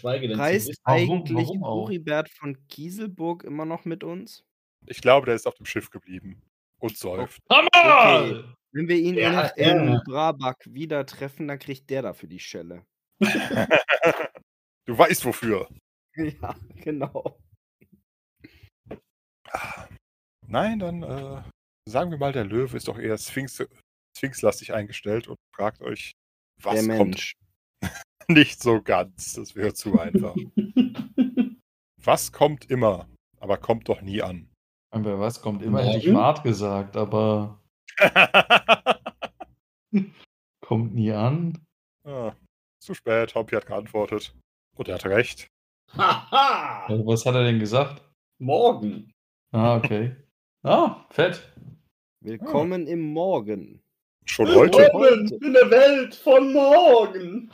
Schweige 0.00 0.28
denn 0.28 0.40
Reist. 0.40 0.72
Warum- 0.84 1.20
eigentlich 1.22 1.48
warum? 1.60 1.82
Uribert 1.82 2.30
von 2.30 2.56
Kieselburg 2.68 3.44
immer 3.44 3.64
noch 3.66 3.84
mit 3.84 4.04
uns? 4.04 4.44
ich 4.86 5.00
glaube, 5.00 5.26
der 5.26 5.36
ist 5.36 5.46
auf 5.46 5.54
dem 5.54 5.66
Schiff 5.66 5.90
geblieben 5.90 6.42
und 6.78 6.96
säuft. 6.96 7.38
Hammer! 7.50 8.42
Wenn 8.72 8.88
wir 8.88 8.96
ihn 8.96 9.16
Ja, 9.16 9.48
in, 9.48 9.88
in. 9.88 10.00
Brabak 10.04 10.64
wieder 10.66 11.04
treffen, 11.04 11.48
dann 11.48 11.58
kriegt 11.58 11.90
der 11.90 12.02
dafür 12.02 12.28
die 12.28 12.40
Schelle. 12.40 12.84
du 13.20 14.98
weißt 14.98 15.24
wofür. 15.26 15.68
ja, 16.16 16.56
genau. 16.76 17.38
Nein, 20.46 20.78
dann 20.78 21.02
äh, 21.02 21.42
sagen 21.88 22.10
wir 22.10 22.18
mal, 22.18 22.32
der 22.32 22.44
Löwe 22.44 22.76
ist 22.76 22.88
doch 22.88 22.98
eher 22.98 23.18
Sphinx, 23.18 23.62
Sphinxlastig 24.16 24.72
eingestellt 24.72 25.28
und 25.28 25.36
fragt 25.54 25.82
euch, 25.82 26.12
was 26.62 26.84
der 26.84 26.96
kommt 26.96 27.10
Mensch. 27.10 27.34
nicht 28.28 28.62
so 28.62 28.80
ganz. 28.82 29.34
Das 29.34 29.54
wäre 29.54 29.74
zu 29.74 29.98
einfach. 29.98 30.34
was 32.02 32.32
kommt 32.32 32.70
immer, 32.70 33.08
aber 33.38 33.58
kommt 33.58 33.88
doch 33.88 34.00
nie 34.00 34.22
an. 34.22 34.48
Aber 34.90 35.20
was 35.20 35.40
kommt 35.40 35.62
immer, 35.62 35.82
hätte 35.82 35.98
ich? 35.98 36.08
Mart 36.12 36.42
gesagt, 36.42 36.96
aber 36.96 37.61
kommt 40.60 40.94
nie 40.94 41.12
an. 41.12 41.58
ah, 42.04 42.32
zu 42.80 42.94
spät, 42.94 43.34
Hoppy 43.34 43.54
hat 43.54 43.66
geantwortet. 43.66 44.34
Und 44.76 44.88
er 44.88 44.94
hat 44.94 45.06
recht. 45.06 45.48
Haha! 45.96 46.86
Also, 46.86 47.06
was 47.06 47.26
hat 47.26 47.34
er 47.34 47.44
denn 47.44 47.58
gesagt? 47.58 48.02
Morgen. 48.38 49.12
Ah, 49.52 49.76
okay. 49.76 50.16
Ah, 50.64 51.08
fett. 51.10 51.52
Willkommen 52.20 52.86
im 52.86 53.00
Morgen. 53.00 53.82
Schon 54.26 54.46
heute? 54.54 54.88
Morgen 54.92 55.26
in 55.42 55.52
der 55.54 55.68
Welt 55.72 56.14
von 56.14 56.52
morgen. 56.52 57.52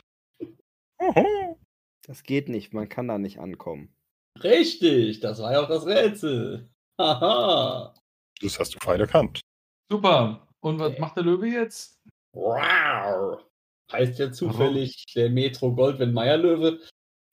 Oho. 0.99 1.59
Das 2.07 2.23
geht 2.23 2.51
nicht, 2.51 2.75
man 2.75 2.87
kann 2.87 3.09
da 3.09 3.17
nicht 3.17 3.39
ankommen. 3.39 3.89
Richtig, 4.43 5.21
das 5.21 5.41
war 5.41 5.53
ja 5.53 5.63
auch 5.63 5.69
das 5.69 5.87
Rätsel. 5.87 6.69
Haha. 7.01 7.95
Das 8.43 8.61
hast 8.61 8.75
du 8.75 8.79
fein 8.79 9.01
erkannt. 9.01 9.41
Super. 9.91 10.47
Und 10.61 10.79
was 10.79 10.99
macht 10.99 11.17
der 11.17 11.25
Löwe 11.25 11.49
jetzt? 11.49 11.99
Wow. 12.33 13.43
Heißt 13.91 14.19
ja 14.19 14.31
zufällig 14.31 15.07
der 15.15 15.31
Metro 15.31 15.75
Goldwyn 15.75 16.13
Meyer 16.13 16.37
Löwe. 16.37 16.81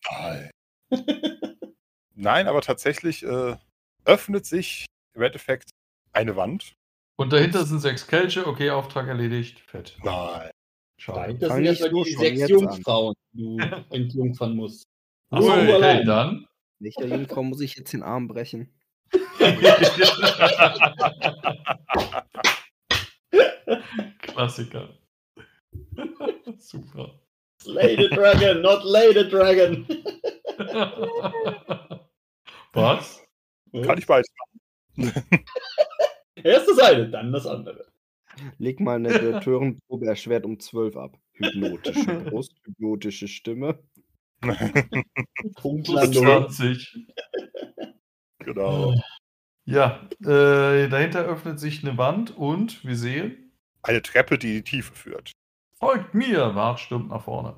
Nein. 0.10 0.52
Nein, 2.16 2.48
aber 2.48 2.62
tatsächlich 2.62 3.24
äh, 3.24 3.58
öffnet 4.06 4.46
sich 4.46 4.86
im 5.14 5.22
Endeffekt 5.22 5.70
eine 6.14 6.36
Wand. 6.36 6.74
Und 7.18 7.34
dahinter 7.34 7.66
sind 7.66 7.80
sechs 7.80 8.08
Kelche. 8.08 8.48
Okay, 8.48 8.70
Auftrag 8.70 9.08
erledigt. 9.08 9.60
Fett. 9.60 9.98
Nein. 10.04 10.50
Schade. 10.98 11.36
Das 11.36 11.50
Fang 11.50 11.66
sind 11.66 11.78
so 11.78 12.04
die 12.04 12.12
sechs 12.14 12.40
jetzt 12.40 12.50
Jungfrauen, 12.50 13.16
die 13.34 13.58
du 13.58 13.58
entjungfern 13.90 14.56
musst. 14.56 14.84
Du 15.32 15.38
okay, 15.38 16.04
dann. 16.06 16.48
Welcher 16.80 17.06
Jungfrau 17.06 17.44
muss 17.44 17.62
ich 17.62 17.76
jetzt 17.76 17.92
den 17.92 18.04
Arm 18.04 18.28
brechen? 18.28 18.74
Klassiker. 24.22 24.90
Super. 26.58 27.12
Slay 27.62 27.96
the 27.96 28.10
Dragon, 28.10 28.62
not 28.62 28.86
lay 28.86 29.14
the 29.14 29.28
Dragon. 29.28 29.88
Was? 32.74 33.22
Kann 33.84 33.98
ich 33.98 34.06
beides 34.06 34.30
machen. 34.38 35.14
Erst 36.44 36.68
das 36.70 36.80
eine, 36.80 37.10
dann 37.10 37.32
das 37.32 37.48
andere. 37.48 37.86
Leg 38.58 38.80
mal 38.80 38.96
eine 38.96 39.10
Direkteurenprobe 39.20 40.06
erschwert 40.06 40.46
um 40.46 40.60
12 40.60 40.98
ab. 40.98 41.18
Hypnotische 41.34 42.20
Brust, 42.30 42.54
hypnotische 42.64 43.28
Stimme. 43.28 43.80
Punktlandung. 45.56 46.24
20. 46.24 47.08
genau. 48.40 48.94
Ja, 49.66 50.08
äh, 50.22 50.88
dahinter 50.90 51.26
öffnet 51.26 51.60
sich 51.60 51.84
eine 51.86 51.98
Wand 51.98 52.36
und 52.38 52.84
wir 52.86 52.96
sehen, 52.96 53.52
Eine 53.82 54.02
Treppe, 54.02 54.38
die 54.38 54.50
in 54.50 54.56
die 54.58 54.64
Tiefe 54.64 54.94
führt. 54.94 55.32
folgt 55.80 56.14
mir. 56.14 56.50
Bart 56.52 56.80
stürmt 56.80 57.10
nach 57.10 57.24
vorne. 57.24 57.56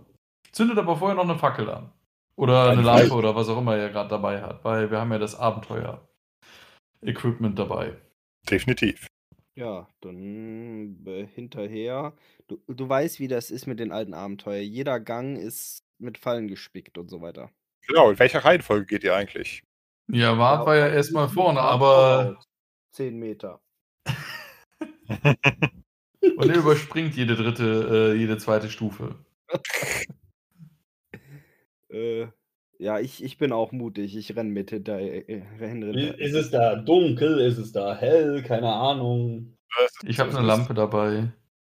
Zündet 0.51 0.77
aber 0.77 0.95
vorher 0.97 1.15
noch 1.15 1.23
eine 1.29 1.37
Fackel 1.37 1.69
an. 1.69 1.91
Oder 2.35 2.63
eine 2.63 2.71
Eine 2.73 2.81
Lampe 2.83 3.01
Fackel. 3.03 3.17
oder 3.17 3.35
was 3.35 3.49
auch 3.49 3.57
immer 3.57 3.75
er 3.75 3.89
gerade 3.89 4.09
dabei 4.09 4.41
hat, 4.41 4.63
weil 4.63 4.89
wir 4.91 4.99
haben 4.99 5.11
ja 5.11 5.17
das 5.19 5.35
Abenteuer-Equipment 5.35 7.57
dabei. 7.59 7.93
Definitiv. 8.49 9.07
Ja, 9.55 9.87
dann 10.01 11.03
äh, 11.05 11.25
hinterher. 11.33 12.13
Du, 12.47 12.61
du 12.67 12.87
weißt, 12.87 13.19
wie 13.19 13.27
das 13.27 13.49
ist 13.51 13.65
mit 13.65 13.79
den 13.79 13.91
alten 13.91 14.13
Abenteuern. 14.13 14.63
Jeder 14.63 14.99
Gang 14.99 15.37
ist 15.37 15.83
mit 15.99 16.17
Fallen 16.19 16.47
gespickt 16.47 16.97
und 16.97 17.09
so 17.09 17.21
weiter. 17.21 17.49
Genau, 17.87 18.11
in 18.11 18.19
welcher 18.19 18.45
Reihenfolge 18.45 18.85
geht 18.85 19.03
ihr 19.03 19.15
eigentlich? 19.15 19.63
Ja, 20.09 20.37
Wart 20.37 20.65
war 20.65 20.75
ja 20.75 20.87
erstmal 20.87 21.29
vorne, 21.29 21.59
aber. 21.59 22.39
10 22.93 23.17
Meter. 23.17 23.61
Und 26.37 26.49
er 26.49 26.57
überspringt 26.57 27.15
jede 27.15 27.35
dritte, 27.35 28.13
äh, 28.13 28.17
jede 28.17 28.37
zweite 28.37 28.69
Stufe. 28.69 29.15
Äh, 31.89 32.27
ja, 32.79 32.99
ich, 32.99 33.23
ich 33.23 33.37
bin 33.37 33.53
auch 33.53 33.71
mutig. 33.71 34.15
Ich 34.17 34.35
renn 34.35 34.49
mit 34.49 34.71
hinterher. 34.71 35.29
Äh, 35.29 35.43
renn 35.57 35.81
hinter. 35.81 36.19
Ist 36.19 36.33
es 36.33 36.51
da 36.51 36.75
dunkel? 36.75 37.39
Ist 37.39 37.57
es 37.57 37.71
da 37.71 37.95
hell? 37.95 38.43
Keine 38.43 38.71
Ahnung. 38.71 39.55
Ich 40.05 40.19
habe 40.19 40.31
eine 40.31 40.45
Lampe 40.45 40.73
dabei. 40.73 41.31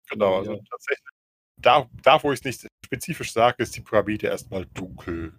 Genau, 0.10 0.38
also 0.38 0.54
Ja. 0.54 0.60
tatsächlich. 0.70 1.10
Da, 1.62 1.90
da, 2.04 2.24
wo 2.24 2.32
ich 2.32 2.40
es 2.40 2.46
nicht 2.46 2.68
spezifisch 2.86 3.34
sage, 3.34 3.64
ist 3.64 3.76
die 3.76 3.82
Pyramide 3.82 4.28
erstmal 4.28 4.66
dunkel. 4.68 5.34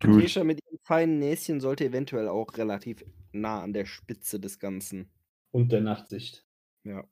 Kesha 0.00 0.44
mit 0.44 0.60
ihrem 0.64 0.78
feinen 0.82 1.18
Näschen 1.18 1.60
sollte 1.60 1.84
eventuell 1.84 2.28
auch 2.28 2.56
relativ 2.56 3.04
nah 3.32 3.62
an 3.62 3.72
der 3.72 3.86
Spitze 3.86 4.38
des 4.38 4.58
Ganzen. 4.58 5.10
Und 5.50 5.72
der 5.72 5.80
Nachtsicht. 5.80 6.44
Ja. 6.84 7.04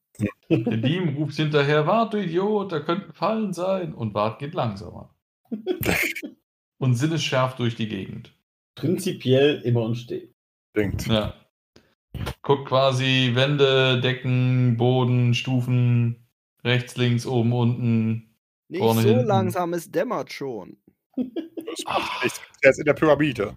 Der 0.50 0.76
Diem 0.76 1.16
ruft 1.16 1.36
hinterher, 1.36 1.86
Wart, 1.86 2.12
du 2.12 2.22
Idiot, 2.22 2.72
da 2.72 2.80
könnten 2.80 3.12
Fallen 3.14 3.52
sein. 3.52 3.94
Und 3.94 4.14
Wart 4.14 4.38
geht 4.38 4.54
langsamer. 4.54 5.14
Und 6.78 6.94
sinnesschärf 6.94 7.54
durch 7.56 7.76
die 7.76 7.88
Gegend. 7.88 8.36
Prinzipiell 8.74 9.60
immer 9.62 9.82
und 9.82 9.94
stehen. 9.94 10.34
Denkt. 10.74 11.06
Ja. 11.06 11.34
Guckt 12.42 12.66
quasi 12.66 13.30
Wände, 13.34 14.00
Decken, 14.00 14.76
Boden, 14.76 15.34
Stufen, 15.34 16.26
rechts, 16.64 16.96
links, 16.96 17.24
oben, 17.24 17.52
unten. 17.52 18.36
Nicht 18.68 18.80
Vorne, 18.80 19.02
so 19.02 19.08
hinten. 19.08 19.26
langsam, 19.26 19.74
es 19.74 19.90
dämmert 19.90 20.32
schon. 20.32 20.81
Das 21.16 21.84
macht 21.84 22.22
nichts. 22.24 22.40
Er 22.62 22.70
ist 22.70 22.78
in 22.78 22.84
der 22.84 22.94
Pyramide. 22.94 23.56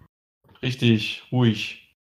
Richtig, 0.62 1.24
ruhig. 1.32 1.94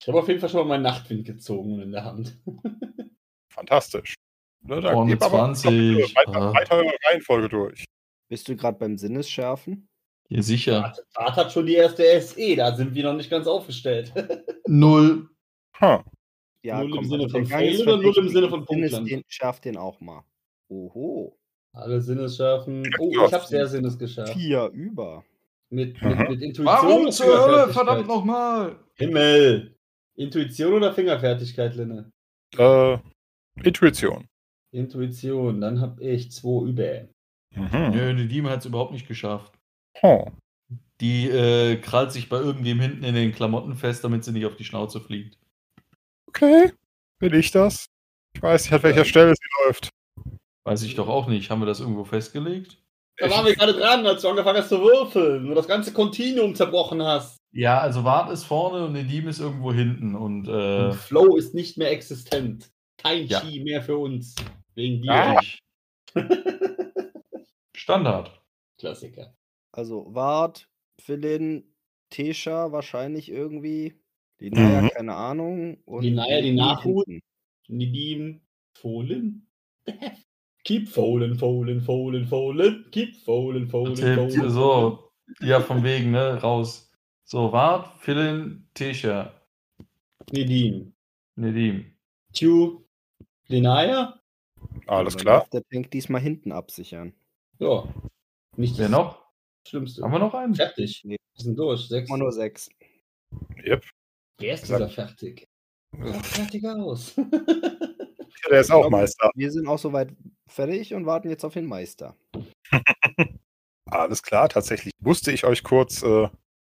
Ich 0.00 0.08
habe 0.08 0.18
auf 0.18 0.28
jeden 0.28 0.40
Fall 0.40 0.48
schon 0.48 0.60
mal 0.60 0.74
meinen 0.74 0.82
Nachtwind 0.82 1.24
gezogen 1.26 1.80
in 1.80 1.92
der 1.92 2.04
Hand. 2.04 2.38
Fantastisch. 3.52 4.14
Ne, 4.64 4.80
da 4.80 4.92
Vorne 4.92 5.12
gib 5.12 5.22
aber 5.22 5.54
20, 5.54 6.14
weiter, 6.16 6.54
weiter 6.54 6.82
Reihenfolge 7.08 7.48
durch. 7.48 7.84
Bist 8.28 8.48
du 8.48 8.56
gerade 8.56 8.78
beim 8.78 8.96
Sinnesschärfen? 8.96 9.88
Hier 10.28 10.42
sicher. 10.42 10.94
Bart, 11.14 11.36
hat 11.36 11.52
schon 11.52 11.66
die 11.66 11.74
erste 11.74 12.20
SE, 12.20 12.56
da 12.56 12.74
sind 12.74 12.94
wir 12.94 13.02
noch 13.04 13.14
nicht 13.14 13.28
ganz 13.30 13.46
aufgestellt. 13.46 14.12
Null. 14.66 15.28
Huh. 15.80 15.98
Ja, 16.64 16.82
Null 16.82 16.96
im 16.98 17.04
Sinne 17.04 17.26
der 17.26 17.30
von 17.30 17.46
Fail 17.46 17.82
oder 17.82 17.96
null 17.96 18.16
im. 18.16 18.28
Sinne 18.28 18.48
von 18.48 18.64
Sinnes- 18.66 18.92
Punktland? 18.92 19.10
den, 19.10 19.22
schärft 19.26 19.64
den 19.64 19.76
auch 19.76 20.00
mal. 20.00 20.22
Oho. 20.68 21.36
Alle 21.72 22.00
Sinnesschärfen. 22.00 22.82
Oh, 22.98 23.10
Ja, 23.12 23.26
ich 23.26 23.32
habe 23.32 23.46
sehr 23.46 23.66
Sinnes 23.66 23.98
geschafft. 23.98 24.34
Vier 24.34 24.70
über. 24.74 25.24
Mit, 25.70 26.00
mit, 26.02 26.18
mit 26.28 26.42
Intuition. 26.42 26.66
Warum 26.66 27.10
zur 27.10 27.26
Hölle? 27.26 27.42
Fingerfertigkeit? 27.44 27.74
Verdammt 27.74 28.08
nochmal. 28.08 28.76
Himmel! 28.94 29.74
Intuition 30.14 30.74
oder 30.74 30.92
Fingerfertigkeit, 30.92 31.74
Linne? 31.74 32.12
Äh, 32.58 32.98
Intuition. 33.64 34.28
Intuition, 34.72 35.60
dann 35.60 35.80
habe 35.80 36.02
ich 36.02 36.30
zwei 36.30 36.68
über. 36.68 37.08
Mhm. 37.54 37.90
Nö, 37.96 38.14
die 38.14 38.28
Diem 38.28 38.48
hat 38.48 38.60
es 38.60 38.66
überhaupt 38.66 38.92
nicht 38.92 39.08
geschafft. 39.08 39.52
Huh. 40.02 40.30
Die 41.00 41.28
äh, 41.28 41.76
krallt 41.76 42.12
sich 42.12 42.28
bei 42.28 42.36
irgendwem 42.36 42.80
hinten 42.80 43.04
in 43.04 43.14
den 43.14 43.32
Klamotten 43.32 43.74
fest, 43.74 44.04
damit 44.04 44.24
sie 44.24 44.32
nicht 44.32 44.46
auf 44.46 44.56
die 44.56 44.64
Schnauze 44.64 45.00
fliegt. 45.00 45.38
Okay. 46.28 46.72
Bin 47.18 47.34
ich 47.34 47.50
das? 47.50 47.86
Ich 48.34 48.42
weiß 48.42 48.64
nicht, 48.64 48.72
an 48.72 48.82
welcher 48.82 49.04
Stelle 49.04 49.34
sie 49.34 49.66
läuft. 49.66 49.90
Weiß 50.64 50.82
ich 50.84 50.94
doch 50.94 51.08
auch 51.08 51.26
nicht. 51.26 51.50
Haben 51.50 51.60
wir 51.60 51.66
das 51.66 51.80
irgendwo 51.80 52.04
festgelegt? 52.04 52.78
Da 53.18 53.28
waren 53.30 53.44
wir 53.46 53.54
gerade 53.54 53.74
dran, 53.74 54.06
als 54.06 54.22
du 54.22 54.28
angefangen 54.28 54.58
hast 54.58 54.68
zu 54.70 54.80
würfeln 54.80 55.48
und 55.48 55.54
das 55.54 55.68
ganze 55.68 55.92
Kontinuum 55.92 56.54
zerbrochen 56.54 57.02
hast. 57.02 57.36
Ja, 57.52 57.78
also 57.80 58.04
Wart 58.04 58.30
ist 58.32 58.44
vorne 58.44 58.86
und 58.86 58.92
Nedim 58.94 59.28
ist 59.28 59.38
irgendwo 59.40 59.72
hinten. 59.72 60.14
Und 60.14 60.48
äh, 60.48 60.86
Und 60.86 60.94
Flow 60.94 61.36
ist 61.36 61.54
nicht 61.54 61.76
mehr 61.76 61.90
existent. 61.90 62.70
Kein 62.96 63.26
Ja. 63.26 63.40
Chi 63.40 63.62
mehr 63.62 63.82
für 63.82 63.98
uns. 63.98 64.34
Wegen 64.74 65.02
dir. 65.02 65.12
Ah. 65.12 65.40
Standard. 67.76 68.30
Klassiker. 68.78 69.34
Also 69.72 70.06
Wart, 70.14 70.68
Philin, 70.98 71.64
Tesha 72.10 72.72
wahrscheinlich 72.72 73.30
irgendwie. 73.30 73.94
Linaya, 74.38 74.82
Mhm. 74.82 74.88
keine 74.90 75.14
Ahnung. 75.14 75.78
Und 75.84 76.02
die 76.02 76.10
Nini 76.10 76.52
Nachhut. 76.54 77.06
hinten. 77.06 77.22
Nidim, 77.68 78.40
Fohlen. 78.76 79.46
Keep 80.64 80.88
Fohlen, 80.88 81.36
Fohlen, 81.36 81.80
Fohlen, 81.80 82.26
Fohlen. 82.26 82.86
Keep 82.92 83.16
Fohlen, 83.24 83.68
Fohlen, 83.68 83.96
Fohlen. 83.96 84.50
so, 84.50 85.10
ja, 85.40 85.60
vom 85.60 85.82
Wegen, 85.82 86.12
ne? 86.12 86.40
Raus. 86.40 86.90
So, 87.24 87.52
Wart, 87.52 87.98
Philin, 88.00 88.68
Tesha, 88.74 89.32
Nidim. 90.30 90.94
Nedim. 91.36 91.96
Chu, 92.32 92.84
Linaya. 93.48 94.20
Alles 94.86 95.16
klar. 95.16 95.46
Der 95.52 95.62
Tank 95.64 95.90
diesmal 95.90 96.20
hinten 96.20 96.52
absichern. 96.52 97.12
Ja. 97.58 97.84
Nicht 98.56 98.78
Wer 98.78 98.84
das 98.88 98.92
noch? 98.92 99.22
Schlimmste. 99.66 100.02
Haben 100.02 100.12
wir 100.12 100.18
noch 100.18 100.34
einen? 100.34 100.54
Fertig. 100.54 101.02
Nee. 101.04 101.16
Wir 101.34 101.42
sind 101.44 101.58
durch. 101.58 101.88
Sechs. 101.88 102.08
Immer 102.08 102.18
nur 102.18 102.32
sechs. 102.32 102.68
Yep. 103.64 103.84
Wer 104.38 104.54
ist 104.54 104.64
dieser 104.68 104.88
fertig? 104.88 105.48
Sah 105.98 106.22
fertig 106.22 106.64
aus. 106.66 107.14
Ja, 108.44 108.50
der 108.50 108.60
ist 108.60 108.70
auch 108.70 108.80
glaube, 108.82 108.96
Meister. 108.96 109.30
Wir 109.34 109.50
sind 109.50 109.66
auch 109.68 109.78
soweit 109.78 110.12
fertig 110.48 110.94
und 110.94 111.06
warten 111.06 111.28
jetzt 111.30 111.44
auf 111.44 111.54
den 111.54 111.66
Meister. 111.66 112.16
Alles 113.90 114.22
klar. 114.22 114.48
Tatsächlich 114.48 114.92
musste 115.00 115.32
ich 115.32 115.44
euch 115.44 115.62
kurz, 115.62 116.02
äh, 116.02 116.28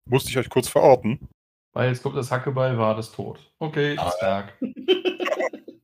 musste 0.10 0.30
ich 0.30 0.38
euch 0.38 0.50
kurz 0.50 0.68
verorten. 0.68 1.28
Weil 1.74 1.90
jetzt 1.90 2.04
kommt 2.04 2.16
das 2.18 2.32
Hackebeil, 2.32 2.78
Wart 2.78 3.00
ist 3.00 3.14
tot. 3.16 3.40
Okay, 3.60 3.96
Ah, 3.98 4.12
Zwerg. 4.12 4.58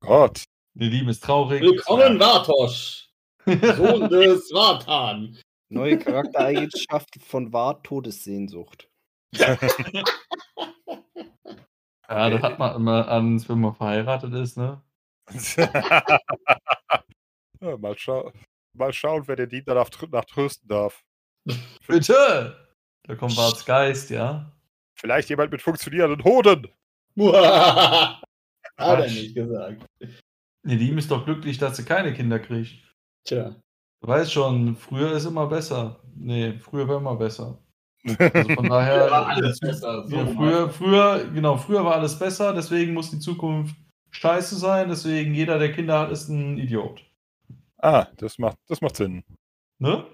Gott. 0.00 0.44
Nedim 0.76 1.08
ist 1.08 1.24
traurig. 1.24 1.62
Willkommen, 1.62 2.18
Vartosch. 2.20 3.08
Sohn 3.46 4.08
des 4.10 4.52
Vartan. 4.52 5.38
Neue 5.70 5.98
Charaktereigenschaft 5.98 7.08
von 7.22 7.52
Wart, 7.52 7.84
Todessehnsucht. 7.84 8.88
Ja, 12.08 12.30
das 12.30 12.42
hat 12.42 12.58
man 12.58 12.76
immer 12.76 13.08
ans, 13.08 13.48
wenn 13.48 13.60
man 13.60 13.74
verheiratet 13.74 14.32
ist, 14.34 14.56
ne? 14.56 14.82
ja, 17.60 17.76
mal, 17.78 17.94
schau 17.96 18.30
mal 18.74 18.92
schauen, 18.92 19.26
wer 19.26 19.36
den 19.36 19.48
Diener 19.48 19.74
nach, 19.74 19.90
nach 20.10 20.24
trösten 20.24 20.68
darf. 20.68 21.04
Bitte! 21.86 22.68
Da 23.06 23.14
kommt 23.14 23.36
Warts 23.36 23.64
Geist, 23.64 24.10
ja? 24.10 24.50
Vielleicht 24.96 25.28
jemand 25.28 25.50
mit 25.52 25.62
funktionierenden 25.62 26.24
Hoden. 26.24 26.68
Hat 27.16 28.20
er 28.76 29.06
nicht 29.06 29.34
gesagt. 29.34 29.84
Nee, 30.62 30.76
die 30.76 30.90
ist 30.90 31.10
doch 31.10 31.24
glücklich, 31.24 31.58
dass 31.58 31.76
sie 31.76 31.84
keine 31.84 32.14
Kinder 32.14 32.38
kriegt. 32.38 32.94
Tja. 33.24 33.54
Du 34.00 34.08
weißt 34.08 34.32
schon, 34.32 34.76
früher 34.76 35.12
ist 35.12 35.26
immer 35.26 35.46
besser. 35.46 36.00
Nee, 36.14 36.58
früher 36.58 36.88
war 36.88 36.96
immer 36.98 37.16
besser. 37.16 37.58
Also 38.06 38.54
von 38.54 38.68
daher. 38.68 39.10
war 39.10 39.26
alles 39.28 39.60
besser. 39.60 40.06
So 40.06 40.16
Ja, 40.16 40.26
früher, 40.26 40.70
früher, 40.70 41.24
genau, 41.32 41.56
früher 41.56 41.84
war 41.84 41.96
alles 41.96 42.18
besser, 42.18 42.52
deswegen 42.52 42.92
muss 42.94 43.10
die 43.10 43.18
Zukunft 43.18 43.74
scheiße 44.10 44.56
sein, 44.56 44.88
deswegen 44.88 45.34
jeder, 45.34 45.58
der 45.58 45.72
Kinder 45.72 46.00
hat, 46.00 46.10
ist 46.10 46.28
ein 46.28 46.58
Idiot. 46.58 47.00
ah, 47.78 48.06
das 48.18 48.38
macht, 48.38 48.58
das 48.68 48.80
macht 48.80 48.96
Sinn. 48.96 49.24
Ne? 49.78 50.06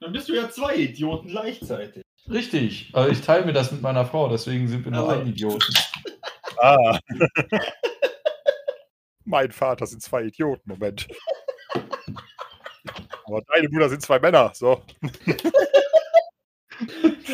Dann 0.00 0.12
bist 0.12 0.28
du 0.28 0.34
ja 0.34 0.50
zwei 0.50 0.74
Idioten 0.76 1.28
gleichzeitig. 1.28 2.02
Richtig. 2.30 2.90
Aber 2.94 3.08
ich 3.10 3.20
teile 3.20 3.44
mir 3.46 3.52
das 3.52 3.70
mit 3.70 3.82
meiner 3.82 4.04
Frau, 4.06 4.28
deswegen 4.28 4.66
sind 4.66 4.84
wir 4.84 4.92
nur 4.92 5.08
Also. 5.08 5.20
ein 5.20 5.28
Idioten. 5.28 5.74
Ah. 6.58 6.98
mein 9.24 9.50
Vater 9.50 9.86
sind 9.86 10.02
zwei 10.02 10.22
Idioten, 10.22 10.70
Moment. 10.70 11.08
Aber 13.26 13.42
deine 13.52 13.68
Mutter 13.68 13.88
sind 13.88 14.02
zwei 14.02 14.20
Männer. 14.20 14.52
So. 14.54 14.80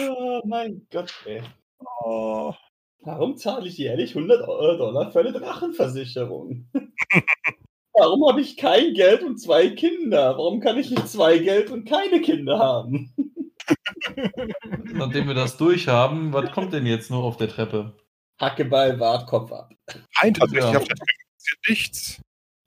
Oh 0.09 0.41
mein 0.45 0.87
Gott, 0.91 1.13
ey. 1.27 1.43
Oh. 2.05 2.55
Warum 3.03 3.37
zahle 3.37 3.67
ich 3.69 3.79
jährlich 3.79 4.15
100 4.15 4.47
Euro 4.47 4.77
Dollar 4.77 5.11
für 5.11 5.21
eine 5.21 5.33
Drachenversicherung? 5.33 6.69
Warum 7.95 8.29
habe 8.29 8.41
ich 8.41 8.57
kein 8.57 8.95
Geld 8.95 9.23
und 9.23 9.39
zwei 9.39 9.71
Kinder? 9.71 10.37
Warum 10.37 10.61
kann 10.61 10.79
ich 10.79 10.91
nicht 10.91 11.09
zwei 11.09 11.39
Geld 11.39 11.71
und 11.71 11.89
keine 11.89 12.21
Kinder 12.21 12.59
haben? 12.59 13.15
Nachdem 14.93 15.29
wir 15.29 15.35
das 15.35 15.57
durchhaben, 15.57 16.33
was 16.33 16.51
kommt 16.53 16.73
denn 16.73 16.87
jetzt 16.87 17.11
nur 17.11 17.23
auf 17.25 17.37
der 17.37 17.49
Treppe? 17.49 17.97
Hackeball, 18.41 18.99
Wart, 19.01 19.27
Kopf 19.29 19.53
ab. 19.53 19.71
Nein, 20.23 20.35
tatsächlich 20.35 20.73
Ja. 20.73 20.79
auf 20.79 20.85
der 20.89 20.97
Treppe 20.97 21.13
passiert 21.37 21.59
nichts. 21.69 22.21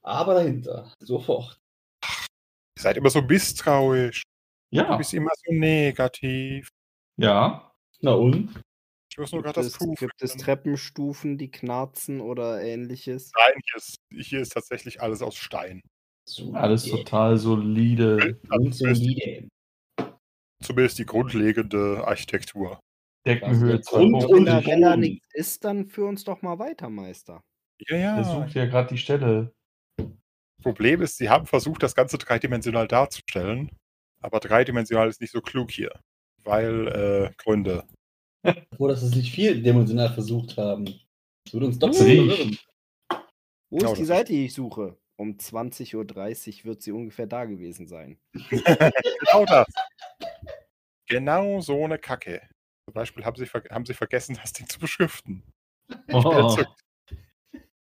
Aber 0.03 0.33
dahinter, 0.35 0.91
sofort. 0.99 1.57
Ihr 2.77 2.81
seid 2.81 2.97
immer 2.97 3.09
so 3.09 3.21
misstrauisch. 3.21 4.23
Du 4.71 4.77
Ja. 4.79 4.97
bist 4.97 5.13
immer 5.13 5.31
so 5.45 5.53
negativ. 5.53 6.69
Ja. 7.17 7.71
Na 8.01 8.11
und? 8.13 8.61
Ich 9.11 9.17
muss 9.19 9.31
nur 9.31 9.43
Gibt 9.43 9.53
gerade 9.55 9.65
das 9.67 9.73
es, 9.73 9.77
Tuch. 9.79 9.95
gibt 9.95 10.21
es. 10.21 10.35
Treppenstufen, 10.35 11.37
die 11.37 11.51
knarzen 11.51 12.19
oder 12.21 12.61
ähnliches? 12.61 13.31
Nein, 13.37 13.61
hier 13.63 13.77
ist, 13.77 13.97
hier 14.27 14.39
ist 14.41 14.53
tatsächlich 14.53 15.01
alles 15.01 15.21
aus 15.21 15.35
Stein. 15.35 15.81
Alles 16.53 16.85
total 16.85 17.37
solide. 17.37 18.39
Und 18.49 18.73
solide. 18.73 19.47
Zumindest 20.63 20.97
die 20.97 21.05
grundlegende 21.05 22.07
Architektur. 22.07 22.79
Deckenhöhe 23.27 23.77
der 23.77 23.79
Grund- 23.79 24.21
2 24.21 24.35
und- 24.35 24.45
Boden. 24.45 24.99
nichts 24.99 25.27
ist, 25.33 25.63
dann 25.63 25.85
führ 25.85 26.07
uns 26.07 26.23
doch 26.23 26.41
mal 26.41 26.57
weiter, 26.59 26.89
Meister. 26.89 27.41
Ja, 27.87 27.97
Der 27.97 27.99
ja. 27.99 28.23
sucht 28.23 28.55
ja 28.55 28.65
gerade 28.65 28.89
die 28.89 28.97
Stelle. 28.97 29.53
Problem 30.61 31.01
ist, 31.01 31.17
sie 31.17 31.29
haben 31.29 31.45
versucht, 31.45 31.83
das 31.83 31.93
Ganze 31.95 32.17
dreidimensional 32.17 32.87
darzustellen. 32.87 33.69
Aber 34.21 34.39
dreidimensional 34.39 35.09
ist 35.09 35.19
nicht 35.21 35.31
so 35.31 35.41
klug 35.41 35.69
hier. 35.71 35.91
Weil, 36.43 36.87
äh, 36.87 37.33
Gründe. 37.37 37.83
Obwohl, 38.71 38.89
dass 38.89 39.03
es 39.03 39.15
nicht 39.15 39.33
viel 39.33 39.61
dimensional 39.61 40.13
versucht 40.13 40.57
haben. 40.57 40.85
Das 41.45 41.53
würde 41.53 41.67
uns 41.67 41.79
doch 41.79 41.93
verwirren. 41.93 42.57
Wo 43.69 43.77
ist 43.77 43.97
die 43.97 44.05
Seite, 44.05 44.33
die 44.33 44.45
ich 44.45 44.53
suche? 44.53 44.97
Um 45.17 45.37
20.30 45.37 45.95
Uhr 45.95 46.65
wird 46.65 46.81
sie 46.81 46.91
ungefähr 46.91 47.27
da 47.27 47.45
gewesen 47.45 47.87
sein. 47.87 48.19
Genau 48.33 49.45
das. 49.45 49.67
Genau 51.07 51.61
so 51.61 51.83
eine 51.83 51.97
Kacke. 51.97 52.41
Zum 52.85 52.93
Beispiel 52.93 53.23
haben 53.23 53.35
sie, 53.37 53.45
ver 53.45 53.63
haben 53.71 53.85
sie 53.85 53.93
vergessen, 53.93 54.37
das 54.41 54.53
Ding 54.53 54.67
zu 54.67 54.79
beschriften. 54.79 55.43
Oh. 56.11 56.57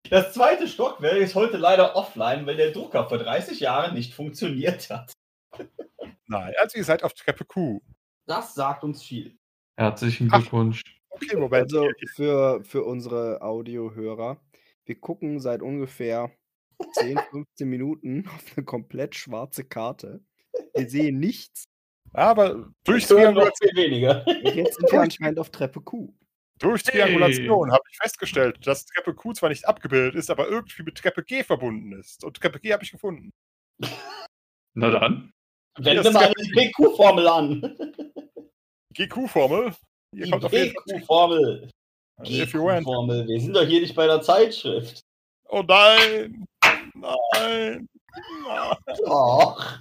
Das 0.08 0.32
zweite 0.32 0.68
Stockwerk 0.68 1.16
ist 1.16 1.34
heute 1.34 1.56
leider 1.56 1.96
offline, 1.96 2.46
weil 2.46 2.56
der 2.56 2.70
Drucker 2.70 3.08
vor 3.08 3.18
30 3.18 3.60
Jahren 3.60 3.94
nicht 3.94 4.14
funktioniert 4.14 4.88
hat. 4.90 5.12
Nein, 6.26 6.54
also 6.58 6.78
ihr 6.78 6.84
seid 6.84 7.02
auf 7.02 7.14
Treppe 7.14 7.44
Q. 7.44 7.80
Das 8.26 8.54
sagt 8.54 8.84
uns 8.84 9.02
viel. 9.02 9.38
Herzlichen 9.76 10.28
Ach. 10.32 10.40
Glückwunsch. 10.40 10.82
Okay, 11.10 11.36
Moment. 11.36 11.72
Also 11.72 11.88
für, 12.14 12.62
für 12.64 12.84
unsere 12.84 13.40
Audiohörer, 13.40 14.40
wir 14.84 15.00
gucken 15.00 15.40
seit 15.40 15.62
ungefähr 15.62 16.30
10, 16.92 17.18
15 17.30 17.68
Minuten 17.68 18.26
auf 18.28 18.44
eine 18.56 18.64
komplett 18.64 19.14
schwarze 19.14 19.64
Karte. 19.64 20.20
Wir 20.74 20.88
sehen 20.88 21.18
nichts. 21.18 21.64
Aber 22.12 22.70
durch 22.84 23.06
Triangulation, 23.06 23.70
weniger. 23.74 24.24
Jetzt 24.42 24.76
sind 24.76 24.92
wir 24.92 25.00
anscheinend 25.00 25.38
auf 25.38 25.50
Treppe 25.50 25.80
Q. 25.80 26.14
durch 26.58 26.82
Triangulation 26.82 27.70
habe 27.70 27.82
ich 27.90 27.98
festgestellt, 27.98 28.66
dass 28.66 28.86
Treppe 28.86 29.14
Q 29.14 29.34
zwar 29.34 29.50
nicht 29.50 29.66
abgebildet 29.66 30.14
ist, 30.14 30.30
aber 30.30 30.48
irgendwie 30.48 30.82
mit 30.82 30.96
Treppe 30.96 31.22
G 31.24 31.44
verbunden 31.44 31.92
ist. 31.92 32.24
Und 32.24 32.36
Treppe 32.36 32.60
G 32.60 32.72
habe 32.72 32.84
ich 32.84 32.92
gefunden. 32.92 33.30
Na 34.74 34.90
dann. 34.90 35.32
Wende 35.78 36.02
Das 36.02 36.12
mal 36.12 36.32
die 36.38 36.50
PQ-Formel 36.52 37.28
an. 37.28 37.76
GQ-Formel. 38.94 39.74
Die. 40.12 40.22
PQ-Formel. 40.30 41.68
If 42.24 42.54
you 42.54 42.64
want. 42.64 42.84
GQ-Formel. 42.86 43.28
Wir 43.28 43.40
sind 43.40 43.54
doch 43.54 43.64
hier 43.66 43.80
nicht 43.80 43.94
bei 43.94 44.06
der 44.06 44.22
Zeitschrift. 44.22 45.02
Oh 45.48 45.62
nein! 45.66 46.46
Nein! 46.94 47.88
Nein. 48.46 48.76
Doch. 49.04 49.78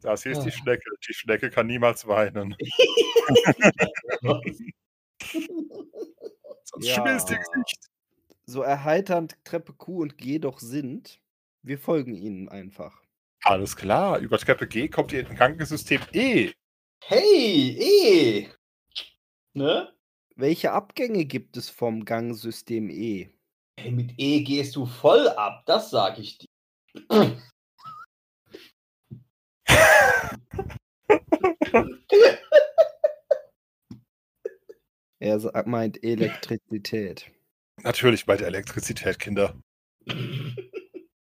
Das 0.00 0.22
hier 0.24 0.32
ist 0.32 0.42
die. 0.42 0.50
Schnecke. 0.50 0.90
Die 1.08 1.14
Schnecke 1.14 1.50
kann 1.50 1.66
niemals 1.68 2.06
weinen. 2.06 2.56
Sonst 6.64 6.86
Ja. 6.86 6.94
schmilzt 6.94 7.30
ihr 7.30 7.38
Gesicht. 7.38 7.88
So 8.46 8.62
erheiternd 8.62 9.36
Treppe 9.44 9.72
Q 9.74 10.00
und 10.02 10.16
G 10.18 10.38
doch 10.38 10.58
sind, 10.58 11.20
wir 11.62 11.78
folgen 11.78 12.14
ihnen 12.14 12.48
einfach. 12.48 13.02
Alles 13.44 13.76
klar. 13.76 14.18
Über 14.18 14.38
Treppe 14.38 14.66
G 14.66 14.88
kommt 14.88 15.12
ihr 15.12 15.20
in 15.20 15.36
Krankensystem 15.36 16.00
E. 16.12 16.52
Hey, 17.04 17.76
eh. 17.78 18.48
Ne? 19.54 19.92
Welche 20.36 20.72
Abgänge 20.72 21.24
gibt 21.24 21.56
es 21.56 21.70
vom 21.70 22.04
Gangsystem 22.04 22.90
E? 22.90 23.30
Hey, 23.78 23.92
mit 23.92 24.12
E 24.18 24.42
gehst 24.42 24.76
du 24.76 24.86
voll 24.86 25.28
ab, 25.28 25.64
das 25.66 25.90
sag 25.90 26.18
ich 26.18 26.38
dir. 26.38 26.48
Er 35.20 35.66
meint 35.66 36.02
Elektrizität. 36.04 37.30
Natürlich 37.82 38.24
bei 38.24 38.36
der 38.36 38.46
Elektrizität, 38.46 39.18
Kinder. 39.18 39.60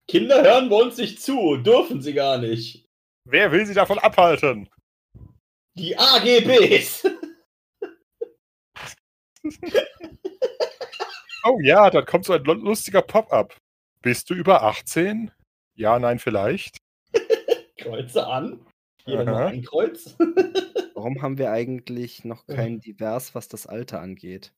Kinder 0.10 0.41
hören 0.43 0.70
bei 0.70 0.76
uns 0.76 0.97
nicht 0.97 1.22
zu, 1.22 1.57
dürfen 1.57 2.01
sie 2.01 2.14
gar 2.14 2.39
nicht. 2.39 2.86
Wer 3.26 3.51
will 3.51 3.66
sie 3.66 3.74
davon 3.76 3.99
abhalten? 3.99 4.70
Die 5.76 5.95
AGBs. 5.97 7.07
Oh 11.45 11.57
ja, 11.62 11.89
dann 11.89 12.05
kommt 12.05 12.26
so 12.26 12.34
ein 12.34 12.43
lu- 12.43 12.51
lustiger 12.53 13.01
Pop-up. 13.01 13.57
Bist 14.01 14.30
du 14.30 14.34
über 14.34 14.64
18? 14.64 15.32
Ja, 15.76 15.97
nein, 15.97 16.20
vielleicht. 16.20 16.78
Kreuze 17.78 18.28
an. 18.28 18.66
Hier 19.05 19.22
Aha. 19.22 19.24
noch 19.24 19.49
ein 19.49 19.64
Kreuz. 19.64 20.18
Warum 20.95 21.22
haben 21.22 21.38
wir 21.38 21.51
eigentlich 21.51 22.26
noch 22.26 22.45
kein 22.45 22.82
Divers, 22.82 23.34
was 23.36 23.47
das 23.47 23.68
Alter 23.68 24.01
angeht? 24.01 24.51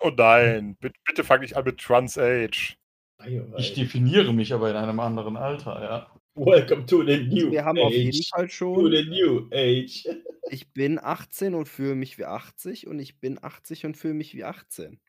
Oh 0.00 0.08
nein, 0.16 0.76
bitte, 0.80 0.98
bitte 1.04 1.24
fang 1.24 1.40
nicht 1.42 1.56
an 1.56 1.64
mit 1.64 1.78
Trans 1.78 2.16
Age. 2.16 2.78
Ich 3.58 3.74
definiere 3.74 4.32
mich 4.32 4.52
aber 4.52 4.70
in 4.70 4.76
einem 4.76 5.00
anderen 5.00 5.36
Alter, 5.36 5.82
ja. 5.82 6.10
Welcome 6.34 6.86
to 6.86 7.02
the 7.04 7.18
new 7.24 7.50
Wir 7.50 7.64
haben 7.64 7.76
age. 7.78 7.84
auf 7.86 7.92
jeden 7.92 8.22
Fall 8.24 8.46
To 8.46 8.52
schon, 8.52 8.90
the 8.92 9.04
new 9.04 9.48
age. 9.52 10.06
ich 10.50 10.72
bin 10.72 10.98
18 11.02 11.54
und 11.54 11.66
fühle 11.68 11.94
mich 11.96 12.18
wie 12.18 12.24
80 12.24 12.86
und 12.86 12.98
ich 13.00 13.18
bin 13.20 13.42
80 13.42 13.84
und 13.86 13.96
fühle 13.96 14.14
mich 14.14 14.34
wie 14.34 14.44
18. 14.44 15.00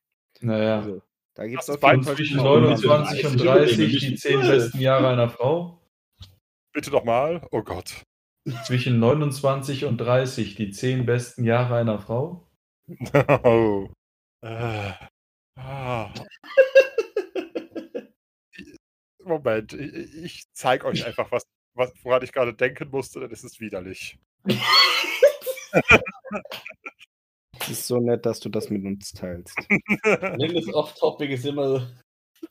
Naja. 0.41 0.79
Also, 0.79 1.01
da 1.35 1.47
gibt 1.47 1.61
es 1.61 1.69
auf 1.69 1.81
jeden 1.83 2.03
Fall 2.03 2.15
Zwischen 2.15 2.37
schon 2.37 2.45
Neun- 2.45 2.61
mal- 2.63 2.69
29 2.71 3.25
und 3.27 3.37
30 3.39 3.77
30 3.77 3.99
die 4.09 4.15
10 4.15 4.41
12. 4.41 4.47
besten 4.49 4.79
Jahre 4.81 5.07
einer 5.09 5.29
Frau. 5.29 5.79
Bitte 6.73 6.91
nochmal. 6.91 7.47
Oh 7.51 7.61
Gott. 7.63 8.03
Zwischen 8.65 8.99
29 8.99 9.85
und 9.85 9.97
30 9.97 10.55
die 10.55 10.71
10 10.71 11.05
besten 11.05 11.43
Jahre 11.45 11.75
einer 11.75 11.99
Frau. 11.99 12.47
Oh. 13.43 13.87
Äh. 14.43 14.91
Ah. 15.57 16.11
Moment, 19.23 19.73
ich, 19.73 20.15
ich 20.15 20.43
zeige 20.53 20.85
euch 20.85 21.05
einfach, 21.05 21.31
was, 21.31 21.43
was, 21.73 21.91
woran 22.03 22.23
ich 22.23 22.31
gerade 22.31 22.53
denken 22.53 22.89
musste, 22.89 23.19
denn 23.19 23.31
es 23.31 23.43
ist 23.43 23.59
widerlich. 23.59 24.17
Es 27.59 27.69
ist 27.69 27.87
so 27.87 27.99
nett, 27.99 28.25
dass 28.25 28.39
du 28.39 28.49
das 28.49 28.69
mit 28.69 28.83
uns 28.83 29.11
teilst. 29.11 29.55
Nimm 29.69 30.53
das 30.55 30.73
Off-Topic 30.73 31.31
ist 31.31 31.45
immer. 31.45 31.91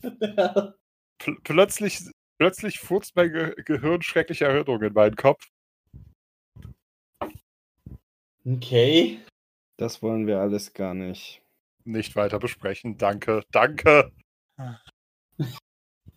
Pl 0.00 1.36
plötzlich, 1.42 1.98
plötzlich 2.38 2.78
furzt 2.78 3.16
mein 3.16 3.32
Ge 3.32 3.54
Gehirn 3.64 4.02
schreckliche 4.02 4.44
Erinnerungen 4.44 4.88
in 4.88 4.92
meinen 4.92 5.16
Kopf. 5.16 5.48
Okay. 8.46 9.20
Das 9.76 10.00
wollen 10.00 10.26
wir 10.26 10.38
alles 10.38 10.72
gar 10.74 10.94
nicht. 10.94 11.42
Nicht 11.84 12.14
weiter 12.14 12.38
besprechen. 12.38 12.96
Danke, 12.96 13.42
danke. 13.50 14.12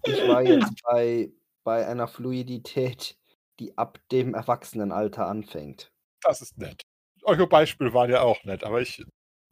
Ich 0.05 0.27
war 0.27 0.41
jetzt 0.43 0.81
bei, 0.83 1.31
bei 1.63 1.87
einer 1.87 2.07
Fluidität, 2.07 3.17
die 3.59 3.77
ab 3.77 3.99
dem 4.11 4.33
Erwachsenenalter 4.33 5.25
anfängt. 5.27 5.91
Das 6.21 6.41
ist 6.41 6.57
nett. 6.57 6.81
Eure 7.23 7.47
Beispiele 7.47 7.93
waren 7.93 8.09
ja 8.09 8.21
auch 8.21 8.43
nett, 8.43 8.63
aber 8.63 8.81
ich, 8.81 9.03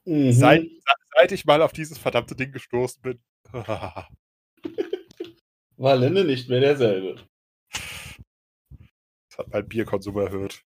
Mhm. 0.05 0.31
seit, 0.31 0.65
seit 1.15 1.31
ich 1.31 1.45
mal 1.45 1.61
auf 1.61 1.73
dieses 1.73 1.97
verdammte 1.99 2.35
Ding 2.35 2.51
gestoßen 2.51 3.01
bin, 3.01 3.21
War 5.77 5.95
Linde 5.95 6.25
nicht 6.25 6.49
mehr 6.49 6.59
derselbe. 6.59 7.23
das 9.29 9.37
hat 9.37 9.47
mein 9.49 9.67
Bierkonsum 9.67 10.17
erhöht. 10.17 10.63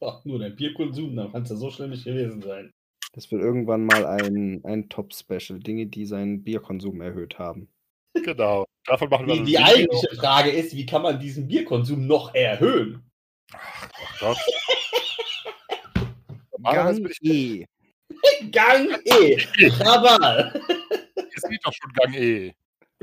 Ach, 0.00 0.24
nur 0.24 0.38
dein 0.38 0.54
Bierkonsum, 0.56 1.16
dann 1.16 1.32
kann 1.32 1.42
es 1.42 1.50
ja 1.50 1.56
so 1.56 1.70
schlimm 1.70 1.90
nicht 1.90 2.04
gewesen 2.04 2.42
sein. 2.42 2.70
Das 3.12 3.30
wird 3.30 3.42
irgendwann 3.42 3.84
mal 3.86 4.04
ein, 4.04 4.62
ein 4.64 4.88
Top-Special. 4.90 5.58
Dinge, 5.58 5.86
die 5.86 6.04
seinen 6.04 6.44
Bierkonsum 6.44 7.00
erhöht 7.00 7.38
haben. 7.38 7.68
Genau. 8.14 8.66
Davon 8.86 9.08
machen 9.10 9.26
wir 9.26 9.34
Die, 9.34 9.40
ein 9.40 9.44
die 9.46 9.52
Video. 9.52 9.66
eigentliche 9.66 10.16
Frage 10.16 10.50
ist, 10.50 10.74
wie 10.76 10.86
kann 10.86 11.02
man 11.02 11.18
diesen 11.18 11.48
Bierkonsum 11.48 12.06
noch 12.06 12.34
erhöhen? 12.34 13.02
Oh 13.52 13.58
Gott. 14.20 14.38
Normalerweise 16.52 17.00
Gang 17.10 17.18
E. 17.22 17.66
Gang 18.50 18.88
E. 19.04 19.36
Krawall. 19.70 20.60
Es 21.34 21.42
geht 21.48 21.60
doch 21.64 21.72
schon 21.72 21.92
Gang 21.92 22.14
E. 22.14 22.54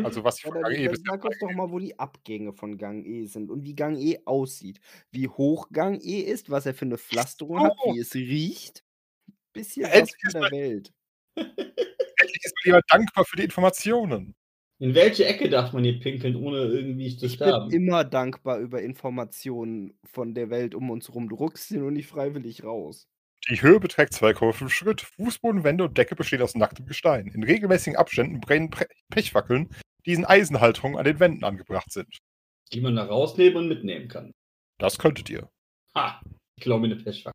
Also 0.03 0.23
was 0.23 0.37
ich 0.37 0.43
von 0.43 0.53
Gang 0.53 0.73
E 0.75 0.87
bis 0.87 1.01
sag 1.05 1.23
uns 1.23 1.37
doch 1.39 1.51
mal, 1.51 1.69
wo 1.69 1.77
die 1.79 1.97
Abgänge 1.99 2.53
von 2.53 2.77
Gang 2.77 3.05
E 3.05 3.25
sind 3.25 3.51
und 3.51 3.63
wie 3.63 3.75
Gang 3.75 3.97
E 3.99 4.19
aussieht. 4.25 4.79
Wie 5.11 5.27
hoch 5.27 5.67
Gang 5.71 6.01
E 6.03 6.19
ist, 6.21 6.49
was 6.49 6.65
er 6.65 6.73
für 6.73 6.85
eine 6.85 6.97
Pflasterung 6.97 7.59
hat, 7.63 7.73
Oh. 7.83 7.93
wie 7.93 7.99
es 7.99 8.15
riecht. 8.15 8.83
Bisschen 9.53 9.83
Ja, 9.83 9.89
was 9.89 9.95
endlich 9.99 10.15
von 10.21 10.27
ist 10.27 10.33
der 10.33 10.41
mal- 10.41 10.51
Welt. 10.51 10.93
endlich 11.35 12.43
ist 12.45 12.55
mir 12.63 12.65
jemand 12.65 12.85
dankbar 12.89 13.25
für 13.25 13.35
die 13.37 13.43
Informationen. 13.43 14.35
In 14.79 14.95
welche 14.95 15.25
Ecke 15.25 15.49
darf 15.49 15.71
man 15.71 15.83
hier 15.83 15.99
pinkeln, 15.99 16.35
ohne 16.35 16.57
irgendwie 16.65 17.15
zu 17.15 17.25
Ich 17.25 17.37
bin 17.37 17.47
sterben? 17.47 17.71
immer 17.71 18.03
dankbar 18.03 18.59
über 18.59 18.81
Informationen 18.81 19.97
von 20.03 20.33
der 20.33 20.49
Welt 20.49 20.75
um 20.75 20.89
uns 20.89 21.13
rum. 21.13 21.29
Du 21.29 21.35
ruckst 21.35 21.69
sie 21.69 21.77
nur 21.77 21.91
nicht 21.91 22.07
freiwillig 22.07 22.63
raus. 22.63 23.07
Die 23.49 23.61
Höhe 23.61 23.79
beträgt 23.79 24.13
2,5 24.13 24.69
Schritt. 24.69 25.01
Fußboden, 25.01 25.63
Wände 25.63 25.83
und 25.83 25.97
Decke 25.97 26.15
bestehen 26.15 26.41
aus 26.41 26.55
nacktem 26.55 26.85
Gestein. 26.85 27.27
In 27.27 27.43
regelmäßigen 27.43 27.97
Abständen 27.97 28.39
brennen 28.39 28.71
Pechfackeln, 29.09 29.69
die 30.05 30.13
in 30.13 30.25
Eisenhalterungen 30.25 30.97
an 30.97 31.05
den 31.05 31.19
Wänden 31.19 31.43
angebracht 31.43 31.91
sind. 31.91 32.17
Die 32.71 32.81
man 32.81 32.95
da 32.95 33.03
rausnehmen 33.03 33.57
und 33.57 33.67
mitnehmen 33.67 34.07
kann. 34.07 34.31
Das 34.79 34.97
könntet 34.97 35.29
ihr. 35.29 35.49
Ha! 35.95 36.21
Ich 36.57 36.63
glaube 36.63 36.87
mir 36.87 36.93
eine 36.93 37.03
Pechfackel. 37.03 37.33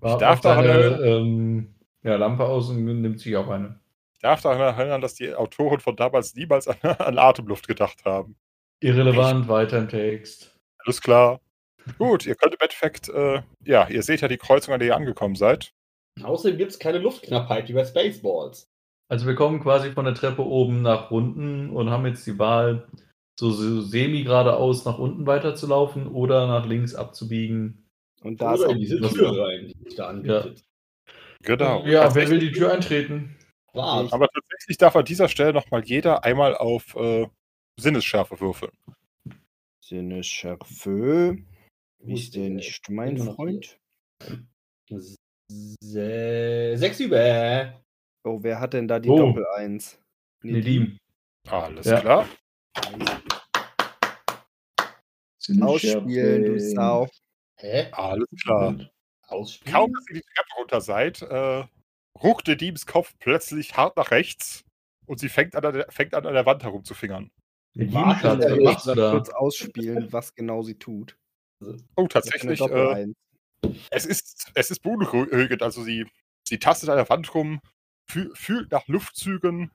War, 0.00 0.18
darf 0.18 0.40
daran 0.40 0.66
seine, 0.66 1.02
ähm, 1.02 1.74
ja, 2.02 2.16
Lampe 2.16 2.44
aus 2.44 2.68
und 2.70 2.84
nimmt 2.84 3.20
sich 3.20 3.36
auch 3.36 3.48
eine. 3.48 3.80
Ich 4.24 4.26
darf 4.26 4.40
daran 4.40 4.78
erinnern, 4.78 5.02
dass 5.02 5.12
die 5.12 5.34
Autoren 5.34 5.80
von 5.80 5.96
damals 5.96 6.34
niemals 6.34 6.66
an, 6.68 6.78
an 6.82 7.18
Atemluft 7.18 7.68
gedacht 7.68 8.06
haben. 8.06 8.36
Irrelevant, 8.82 9.48
weiter 9.48 9.76
im 9.76 9.88
Text. 9.90 10.56
Alles 10.78 11.02
klar. 11.02 11.42
Gut, 11.98 12.24
ihr 12.24 12.34
könnt 12.34 12.54
im 12.54 12.60
Endeffekt, 12.60 13.10
äh, 13.10 13.42
ja, 13.66 13.86
ihr 13.86 14.02
seht 14.02 14.22
ja 14.22 14.28
die 14.28 14.38
Kreuzung, 14.38 14.72
an 14.72 14.80
der 14.80 14.88
ihr 14.88 14.96
angekommen 14.96 15.34
seid. 15.34 15.74
Außerdem 16.22 16.56
gibt 16.56 16.72
es 16.72 16.78
keine 16.78 17.00
Luftknappheit 17.00 17.68
wie 17.68 17.74
bei 17.74 17.84
Spaceballs. 17.84 18.66
Also 19.10 19.26
wir 19.26 19.34
kommen 19.34 19.60
quasi 19.60 19.92
von 19.92 20.06
der 20.06 20.14
Treppe 20.14 20.42
oben 20.42 20.80
nach 20.80 21.10
unten 21.10 21.68
und 21.68 21.90
haben 21.90 22.06
jetzt 22.06 22.26
die 22.26 22.38
Wahl, 22.38 22.88
so, 23.38 23.50
so 23.50 23.82
semi 23.82 24.22
geradeaus 24.24 24.86
nach 24.86 24.98
unten 24.98 25.26
weiterzulaufen 25.26 26.06
oder 26.06 26.46
nach 26.46 26.64
links 26.64 26.94
abzubiegen. 26.94 27.86
Und 28.22 28.40
da 28.40 28.54
ist 28.54 28.60
Oder 28.60 28.68
auch 28.70 28.72
in 28.72 28.80
diese 28.80 29.00
Tür 29.02 29.34
da- 29.34 29.42
rein, 29.42 29.68
die 29.68 29.84
sich 29.84 29.96
da 29.96 30.08
anbietet. 30.08 30.64
Genau. 31.42 31.84
Ja, 31.84 32.14
wer 32.14 32.30
will 32.30 32.38
die 32.38 32.52
Tür 32.52 32.72
eintreten? 32.72 33.36
Wart. 33.74 34.12
Aber 34.12 34.28
tatsächlich 34.28 34.78
darf 34.78 34.96
an 34.96 35.04
dieser 35.04 35.28
Stelle 35.28 35.52
nochmal 35.52 35.84
jeder 35.84 36.24
einmal 36.24 36.56
auf 36.56 36.94
äh, 36.96 37.26
Sinnesschärfe 37.78 38.40
würfeln. 38.40 38.72
Sinnesschärfe. 39.84 41.38
Ist 41.98 42.34
der? 42.34 42.50
nicht 42.50 42.88
mein 42.90 43.18
Freund? 43.18 43.78
Se 45.80 46.74
sechs 46.76 47.00
über. 47.00 47.82
Oh, 48.24 48.38
wer 48.42 48.60
hat 48.60 48.72
denn 48.72 48.88
da 48.88 48.98
die 48.98 49.08
Oh. 49.08 49.16
Doppel-Eins? 49.18 49.98
Nedim. 50.42 50.98
Alles 51.48 51.86
Ja. 51.86 52.00
klar. 52.00 52.28
Ausspielen, 55.60 56.44
du 56.44 56.60
Sau. 56.60 57.08
Hä? 57.56 57.90
Alles 57.92 58.28
klar. 58.42 58.76
Ausspielen? 59.26 59.74
Kaum, 59.74 59.92
dass 59.92 60.08
ihr 60.08 60.14
die 60.16 60.22
Treppe 60.22 60.48
runter 60.58 60.80
seid, 60.80 61.22
äh, 61.22 61.64
ruckte 62.22 62.56
Diems 62.56 62.86
Kopf 62.86 63.14
plötzlich 63.18 63.76
hart 63.76 63.96
nach 63.96 64.10
rechts 64.10 64.64
und 65.06 65.18
sie 65.18 65.28
fängt 65.28 65.56
an, 65.56 65.62
der, 65.62 65.86
fängt 65.90 66.14
an, 66.14 66.26
an 66.26 66.34
der 66.34 66.46
Wand 66.46 66.62
herumzufingern. 66.62 67.30
Warte, 67.74 68.60
machst 68.62 68.86
du 68.86 68.94
da? 68.94 69.10
Kurz 69.10 69.30
ausspielen, 69.30 70.12
was 70.12 70.34
genau 70.34 70.62
sie 70.62 70.78
tut. 70.78 71.16
Oh, 71.96 72.06
tatsächlich. 72.06 72.60
Äh, 72.60 73.06
es 73.90 74.06
ist, 74.06 74.50
es 74.54 74.70
ist 74.70 74.80
beunruhigend. 74.80 75.62
Also 75.62 75.82
sie, 75.82 76.06
sie 76.46 76.58
tastet 76.58 76.88
an 76.90 76.96
der 76.96 77.08
Wand 77.08 77.34
rum, 77.34 77.60
fühl, 78.08 78.30
fühlt 78.34 78.70
nach 78.70 78.86
Luftzügen, 78.86 79.72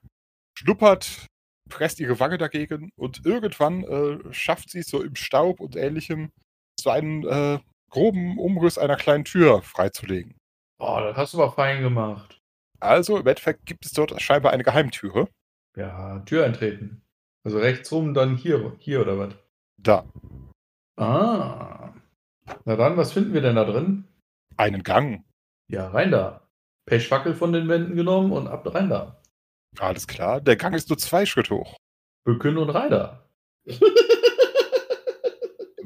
schnuppert, 0.54 1.26
presst 1.68 2.00
ihre 2.00 2.18
Wange 2.20 2.38
dagegen 2.38 2.90
und 2.96 3.26
irgendwann 3.26 3.84
äh, 3.84 4.32
schafft 4.32 4.70
sie 4.70 4.80
es 4.80 4.88
so 4.88 5.02
im 5.02 5.14
Staub 5.14 5.60
und 5.60 5.76
ähnlichem 5.76 6.32
so 6.78 6.90
einen 6.90 7.26
äh, 7.26 7.58
groben 7.90 8.38
Umriss 8.38 8.78
einer 8.78 8.96
kleinen 8.96 9.24
Tür 9.24 9.62
freizulegen. 9.62 10.39
Oh, 10.80 10.98
das 10.98 11.16
hast 11.16 11.34
du 11.34 11.42
aber 11.42 11.52
fein 11.52 11.82
gemacht. 11.82 12.40
Also 12.80 13.18
im 13.18 13.26
Endeffekt 13.26 13.66
gibt 13.66 13.84
es 13.84 13.92
dort 13.92 14.20
scheinbar 14.20 14.52
eine 14.52 14.64
Geheimtüre. 14.64 15.28
Ja, 15.76 16.20
Tür 16.20 16.46
eintreten. 16.46 17.02
Also 17.44 17.58
rechts 17.58 17.92
rum, 17.92 18.14
dann 18.14 18.36
hier, 18.36 18.76
hier 18.78 19.02
oder 19.02 19.18
was? 19.18 19.34
Da. 19.76 20.06
Ah. 20.96 21.92
Na 22.64 22.76
dann, 22.76 22.96
was 22.96 23.12
finden 23.12 23.34
wir 23.34 23.42
denn 23.42 23.56
da 23.56 23.64
drin? 23.64 24.04
Einen 24.56 24.82
Gang. 24.82 25.24
Ja, 25.68 25.88
rein 25.88 26.10
da. 26.10 26.48
Pechfackel 26.86 27.34
von 27.34 27.52
den 27.52 27.68
Wänden 27.68 27.94
genommen 27.94 28.32
und 28.32 28.48
ab 28.48 28.66
rein 28.74 28.88
da. 28.88 29.20
Alles 29.78 30.06
klar. 30.06 30.40
Der 30.40 30.56
Gang 30.56 30.74
ist 30.74 30.88
nur 30.88 30.98
zwei 30.98 31.26
Schritte 31.26 31.54
hoch. 31.54 31.76
Bücken 32.24 32.56
und 32.56 32.70
rein 32.70 32.90
da. 32.90 33.28
Du 33.66 33.76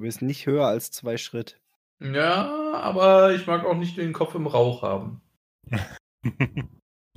bist 0.01 0.23
nicht 0.23 0.47
höher 0.47 0.67
als 0.67 0.93
zwei 0.93 1.17
Schritt. 1.17 1.61
Ja, 2.01 2.64
aber 2.83 3.33
ich 3.35 3.47
mag 3.47 3.65
auch 3.65 3.75
nicht 3.77 3.97
den 3.97 4.13
Kopf 4.13 4.35
im 4.35 4.47
Rauch 4.47 4.83
haben. 4.83 5.21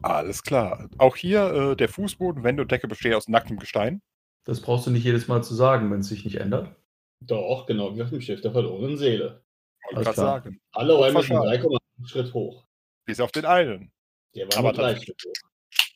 Alles 0.02 0.44
klar. 0.44 0.90
Auch 0.98 1.16
hier 1.16 1.52
äh, 1.54 1.76
der 1.76 1.90
Fußboden, 1.90 2.44
Wände 2.44 2.62
und 2.64 2.72
Decke 2.72 2.88
bestehen 2.88 3.14
aus 3.14 3.28
nacktem 3.28 3.58
Gestein. 3.58 4.02
Das 4.46 4.62
brauchst 4.62 4.88
du 4.88 4.92
nicht 4.92 5.04
jedes 5.04 5.28
Mal 5.28 5.44
zu 5.44 5.54
sagen, 5.56 5.92
wenn 5.92 6.00
es 6.02 6.08
sich 6.08 6.24
nicht 6.24 6.36
ändert. 6.36 6.76
Doch, 7.20 7.66
genau 7.66 7.96
wie 7.96 8.04
auf 8.04 8.10
dem 8.10 8.22
Schiff 8.22 8.42
der 8.42 8.52
verlorenen 8.52 8.98
Seele. 8.98 9.44
Wollte 9.84 9.96
Alles 9.98 10.04
gerade 10.06 10.14
klar. 10.16 10.42
sagen. 10.44 10.60
Alle 10.74 10.94
Räume 10.94 11.24
Verschaden. 11.24 11.50
3,5 11.50 12.08
Schritt 12.08 12.34
hoch. 12.34 12.66
Bis 13.06 13.20
auf 13.20 13.32
den 13.32 13.46
einen. 13.46 13.92
Der 14.36 14.46
war 14.48 14.58
Aber 14.60 14.68
nur 14.70 14.74
drei 14.74 14.94
tatsächlich- 14.94 15.16
Schritt 15.22 15.34
hoch. 15.34 15.50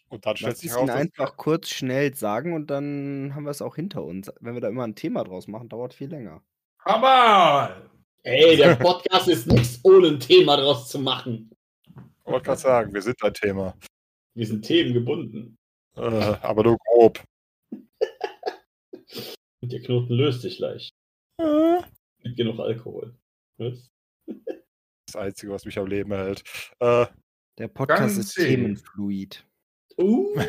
Und 0.10 0.26
dann 0.26 0.36
stellt 0.36 0.52
Lass 0.54 0.60
sich 0.60 0.72
dass 0.72 0.90
einfach 0.90 1.38
kurz 1.38 1.70
schnell 1.70 2.14
sagen 2.16 2.54
und 2.54 2.68
dann 2.70 3.32
haben 3.34 3.46
wir 3.46 3.52
es 3.52 3.62
auch 3.62 3.76
hinter 3.78 4.04
uns. 4.04 4.30
Wenn 4.42 4.56
wir 4.56 4.60
da 4.62 4.68
immer 4.68 4.84
ein 4.84 4.96
Thema 4.96 5.24
draus 5.24 5.48
machen, 5.48 5.70
dauert 5.70 5.94
viel 5.94 6.10
länger. 6.10 6.44
Aber! 6.84 7.90
Ey, 8.24 8.56
der 8.56 8.76
Podcast 8.76 9.28
ist 9.28 9.48
nichts 9.48 9.80
ohne 9.84 10.10
ein 10.10 10.20
Thema 10.20 10.56
draus 10.58 10.90
zu 10.90 11.00
machen. 11.00 11.50
Ich 11.88 12.26
wollte 12.26 12.46
gerade 12.46 12.62
sagen, 12.62 12.94
wir 12.94 13.02
sind 13.02 13.22
ein 13.24 13.34
Thema. 13.34 13.76
Wir 14.36 14.46
sind 14.46 14.62
themengebunden. 14.64 15.58
Äh, 15.96 16.02
aber 16.02 16.64
nur 16.64 16.78
grob. 16.78 17.24
Und 17.72 17.90
der 19.72 19.82
Knoten 19.82 20.14
löst 20.14 20.42
sich 20.44 20.60
leicht. 20.60 20.94
Äh, 21.40 21.82
Mit 22.24 22.38
genug 22.38 22.60
Alkohol. 22.60 23.16
Was? 23.58 23.90
Das 25.08 25.16
Einzige, 25.22 25.52
was 25.52 25.66
mich 25.66 25.78
am 25.78 25.88
Leben 25.88 26.14
hält. 26.14 26.42
Äh, 26.80 27.06
Der 27.58 27.68
Podcast 27.68 28.18
ist 28.18 28.30
zäh. 28.30 28.48
themenfluid. 28.56 29.46
Uh. 29.98 30.34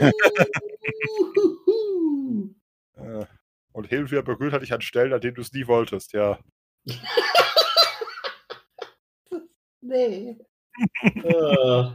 äh, 2.95 3.27
und 3.73 3.89
hin 3.89 4.03
und 4.03 4.13
wieder 4.13 4.23
berührt 4.23 4.53
er 4.53 4.61
dich 4.61 4.73
an 4.73 4.81
Stellen, 4.81 5.13
an 5.13 5.21
denen 5.21 5.35
du 5.35 5.41
es 5.41 5.53
nie 5.53 5.67
wolltest, 5.67 6.13
ja. 6.13 6.39
Nee. 9.83 10.37
äh, 11.25 11.91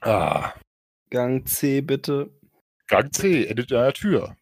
Ah. 0.00 0.54
Gang 1.10 1.46
C 1.46 1.80
bitte. 1.80 2.30
Gang 2.88 3.12
C 3.14 3.44
endet 3.46 3.70
in 3.70 3.76
einer 3.76 3.92
Tür. 3.92 4.36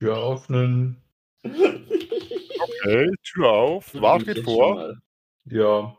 Tür 0.00 0.32
öffnen. 0.34 1.02
Okay, 1.42 3.10
Tür 3.24 3.48
auf. 3.50 3.94
Wart 3.94 4.24
geht 4.24 4.44
vor. 4.44 4.94
Ja. 5.46 5.96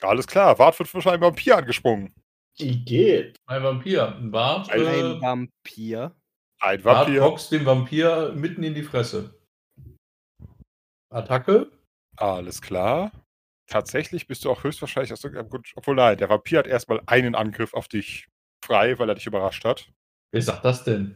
Alles 0.00 0.26
klar, 0.26 0.58
Wart 0.58 0.78
wird 0.78 0.88
von 0.88 1.02
einem 1.06 1.22
Vampir 1.22 1.56
angesprungen. 1.56 2.14
Die 2.58 2.84
geht. 2.84 3.36
Ein 3.46 3.62
Vampir. 3.62 4.14
Ein 4.16 4.30
Bart. 4.30 4.70
Ein 4.70 4.80
Äh, 4.82 4.86
Ein 4.86 5.20
Vampir. 5.20 6.14
Ein 6.60 6.82
Bart 6.82 7.06
Vampir. 7.08 7.20
boxt 7.20 7.52
dem 7.52 7.64
Vampir 7.66 8.32
mitten 8.34 8.62
in 8.62 8.74
die 8.74 8.82
Fresse. 8.82 9.34
Attacke. 11.10 11.70
Alles 12.16 12.60
klar. 12.62 13.10
Tatsächlich 13.72 14.26
bist 14.26 14.44
du 14.44 14.50
auch 14.50 14.64
höchstwahrscheinlich 14.64 15.14
aus 15.14 15.24
irgendeinem 15.24 15.48
Grund. 15.48 15.72
Obwohl 15.76 15.94
nein, 15.94 16.18
der 16.18 16.28
Vampir 16.28 16.58
hat 16.58 16.66
erstmal 16.66 17.00
einen 17.06 17.34
Angriff 17.34 17.72
auf 17.72 17.88
dich 17.88 18.28
frei, 18.62 18.98
weil 18.98 19.08
er 19.08 19.14
dich 19.14 19.26
überrascht 19.26 19.64
hat. 19.64 19.90
Wer 20.30 20.42
sagt 20.42 20.62
das 20.66 20.84
denn? 20.84 21.14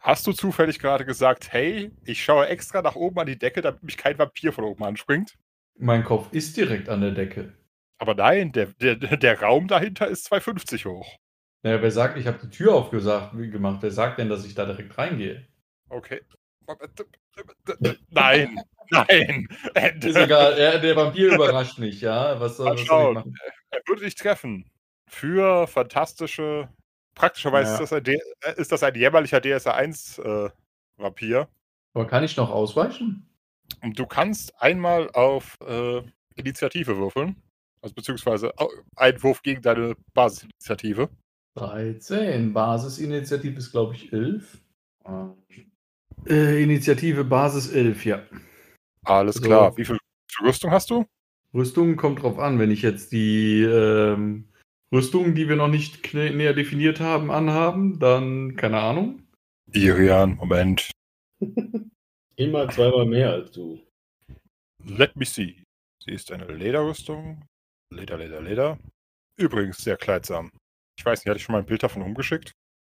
Hast 0.00 0.26
du 0.26 0.32
zufällig 0.32 0.80
gerade 0.80 1.04
gesagt, 1.04 1.52
hey, 1.52 1.92
ich 2.04 2.24
schaue 2.24 2.48
extra 2.48 2.82
nach 2.82 2.96
oben 2.96 3.20
an 3.20 3.28
die 3.28 3.38
Decke, 3.38 3.60
damit 3.60 3.80
mich 3.84 3.96
kein 3.96 4.18
Vampir 4.18 4.52
von 4.52 4.64
oben 4.64 4.82
anspringt? 4.82 5.38
Mein 5.78 6.02
Kopf 6.02 6.32
ist 6.32 6.56
direkt 6.56 6.88
an 6.88 7.00
der 7.00 7.12
Decke. 7.12 7.52
Aber 7.98 8.16
nein, 8.16 8.50
der, 8.50 8.66
der, 8.80 8.96
der 8.96 9.40
Raum 9.40 9.68
dahinter 9.68 10.08
ist 10.08 10.32
2,50 10.32 10.84
hoch. 10.86 11.16
Naja, 11.62 11.80
wer 11.80 11.92
sagt, 11.92 12.18
ich 12.18 12.26
habe 12.26 12.40
die 12.42 12.50
Tür 12.50 12.74
aufgesagt, 12.74 13.36
gemacht? 13.36 13.78
Wer 13.82 13.92
sagt 13.92 14.18
denn, 14.18 14.28
dass 14.28 14.44
ich 14.44 14.56
da 14.56 14.66
direkt 14.66 14.98
reingehe? 14.98 15.46
Okay. 15.88 16.22
Nein, 18.10 18.60
nein. 18.90 19.48
Ist 20.00 20.16
egal, 20.16 20.52
er, 20.58 20.78
der 20.78 20.96
Vampir 20.96 21.34
überrascht 21.34 21.78
mich, 21.78 22.00
ja? 22.00 22.38
Was 22.40 22.56
soll, 22.56 22.72
was 22.72 22.86
soll 22.86 23.08
ich 23.08 23.14
machen? 23.14 23.36
Er 23.70 23.80
würde 23.86 24.02
dich 24.04 24.14
treffen. 24.14 24.70
Für 25.08 25.66
fantastische. 25.66 26.68
Praktischerweise 27.14 27.72
Ja. 27.72 27.80
ist, 27.82 27.92
das 27.92 27.92
ein 27.92 28.06
äh, 28.06 28.20
ist 28.56 28.72
das 28.72 28.82
ein 28.82 28.94
jämmerlicher 28.94 29.40
DSA 29.40 29.72
1 29.74 30.18
äh, 30.18 30.48
Vampir. 30.96 31.48
Aber 31.94 32.06
kann 32.06 32.24
ich 32.24 32.36
noch 32.38 32.50
ausweichen? 32.50 33.28
Und 33.82 33.98
du 33.98 34.06
kannst 34.06 34.58
einmal 34.62 35.10
auf 35.10 35.58
äh, 35.66 36.02
Initiative 36.36 36.96
würfeln. 36.96 37.36
Also 37.82 37.94
beziehungsweise 37.94 38.52
einen 38.96 39.22
Wurf 39.22 39.42
gegen 39.42 39.60
deine 39.60 39.96
Basisinitiative. 40.14 41.10
13. 41.56 42.52
Basisinitiative 42.52 43.58
ist, 43.58 43.72
glaube 43.72 43.94
ich, 43.94 44.12
11. 44.12 44.62
Äh, 46.26 46.62
Initiative 46.62 47.24
Basis 47.24 47.70
11, 47.72 48.04
ja. 48.04 48.22
Alles 49.04 49.36
So. 49.36 49.42
klar. 49.42 49.76
Wie 49.76 49.84
viel 49.84 49.98
Rüstung 50.42 50.70
hast 50.70 50.90
du? 50.90 51.04
Rüstung 51.54 51.96
kommt 51.96 52.22
drauf 52.22 52.38
an, 52.38 52.58
wenn 52.58 52.70
ich 52.70 52.82
jetzt 52.82 53.12
die 53.12 53.62
ähm, 53.62 54.48
Rüstungen, 54.92 55.34
die 55.34 55.48
wir 55.48 55.56
noch 55.56 55.68
nicht 55.68 56.14
näher 56.14 56.54
definiert 56.54 57.00
haben, 57.00 57.30
anhaben, 57.30 57.98
dann 57.98 58.56
keine 58.56 58.80
Ahnung. 58.80 59.22
Irian, 59.72 60.36
Moment. 60.36 60.90
Immer 62.36 62.68
zweimal 62.70 63.06
mehr 63.06 63.30
als 63.32 63.50
du. 63.52 63.80
Let 64.84 65.16
me 65.16 65.24
see. 65.24 65.62
Sie 66.04 66.12
ist 66.12 66.32
eine 66.32 66.46
Lederrüstung. 66.46 67.44
Leder, 67.90 68.16
Leder, 68.18 68.40
Leder. 68.40 68.78
Übrigens 69.36 69.78
sehr 69.78 69.96
kleidsam. 69.96 70.50
Ich 70.98 71.04
weiß 71.04 71.20
nicht, 71.20 71.28
hatte 71.28 71.36
ich 71.38 71.42
schon 71.44 71.52
mal 71.52 71.60
ein 71.60 71.66
Bild 71.66 71.82
davon 71.82 72.02
umgeschickt? 72.02 72.52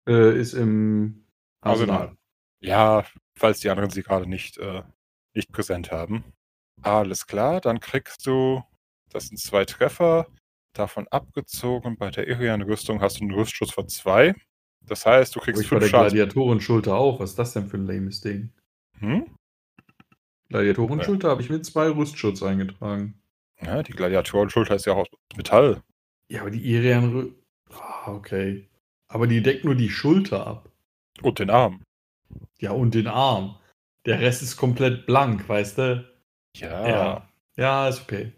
Äh, 0.09 0.39
ist 0.39 0.55
im 0.55 1.25
Arsenal. 1.61 1.97
Arsenal. 1.97 2.17
Ja, 2.61 3.05
falls 3.37 3.61
die 3.61 3.71
anderen 3.71 3.91
sie 3.91 4.03
gerade 4.03 4.27
nicht, 4.27 4.59
äh, 4.59 4.83
nicht 5.35 5.53
präsent 5.53 5.93
haben. 5.93 6.25
Alles 6.83 7.27
klar, 7.27 7.61
dann 7.61 7.81
kriegst 7.81 8.27
du, 8.27 8.63
das 9.11 9.29
sind 9.29 9.39
zwei 9.39 9.65
Treffer, 9.65 10.27
davon 10.73 11.09
abgezogen. 11.09 11.97
Bei 11.97 12.11
der 12.11 12.29
Irian-Rüstung 12.29 13.01
hast 13.01 13.19
du 13.19 13.25
einen 13.25 13.33
Rüstschutz 13.33 13.73
von 13.73 13.89
zwei. 13.89 14.35
Das 14.83 15.05
heißt, 15.05 15.35
du 15.35 15.41
kriegst 15.41 15.63
ich 15.63 15.69
bei 15.69 15.77
fünf 15.77 15.83
der 15.85 15.91
Schaden. 15.91 16.15
Gladiatorenschulter 16.15 16.95
auch. 16.95 17.21
Was 17.21 17.31
ist 17.31 17.39
das 17.39 17.53
denn 17.53 17.69
für 17.69 17.77
ein 17.77 17.87
lames 17.87 18.21
Ding? 18.21 18.51
Hm? 18.99 19.27
Gladiatorenschulter 20.49 21.29
habe 21.29 21.43
ich 21.43 21.51
mit 21.51 21.67
zwei 21.67 21.89
Rüstschutz 21.91 22.43
eingetragen. 22.43 23.21
Ja, 23.61 23.83
die 23.83 23.93
Gladiatorenschulter 23.93 24.77
ist 24.77 24.87
ja 24.87 24.95
auch 24.95 25.01
aus 25.01 25.09
Metall. 25.37 25.83
Ja, 26.29 26.43
aber 26.43 26.51
die 26.51 26.65
Irian. 26.65 27.35
Ah, 27.71 28.13
okay. 28.13 28.69
Aber 29.09 29.27
die 29.27 29.43
deckt 29.43 29.65
nur 29.65 29.75
die 29.75 29.91
Schulter 29.91 30.47
ab. 30.47 30.71
Und 31.23 31.39
den 31.39 31.51
Arm. 31.51 31.83
Ja, 32.61 32.73
und 32.73 32.95
den 32.95 33.07
Arm. 33.07 33.57
Der 34.07 34.21
Rest 34.21 34.43
ist 34.43 34.57
komplett 34.57 35.07
blank, 35.07 35.49
weißt 35.49 35.79
du? 35.79 36.09
Ja. 36.57 36.89
Ja. 36.89 37.29
Ja, 37.57 37.89
ist 37.89 38.03
okay. 38.03 38.33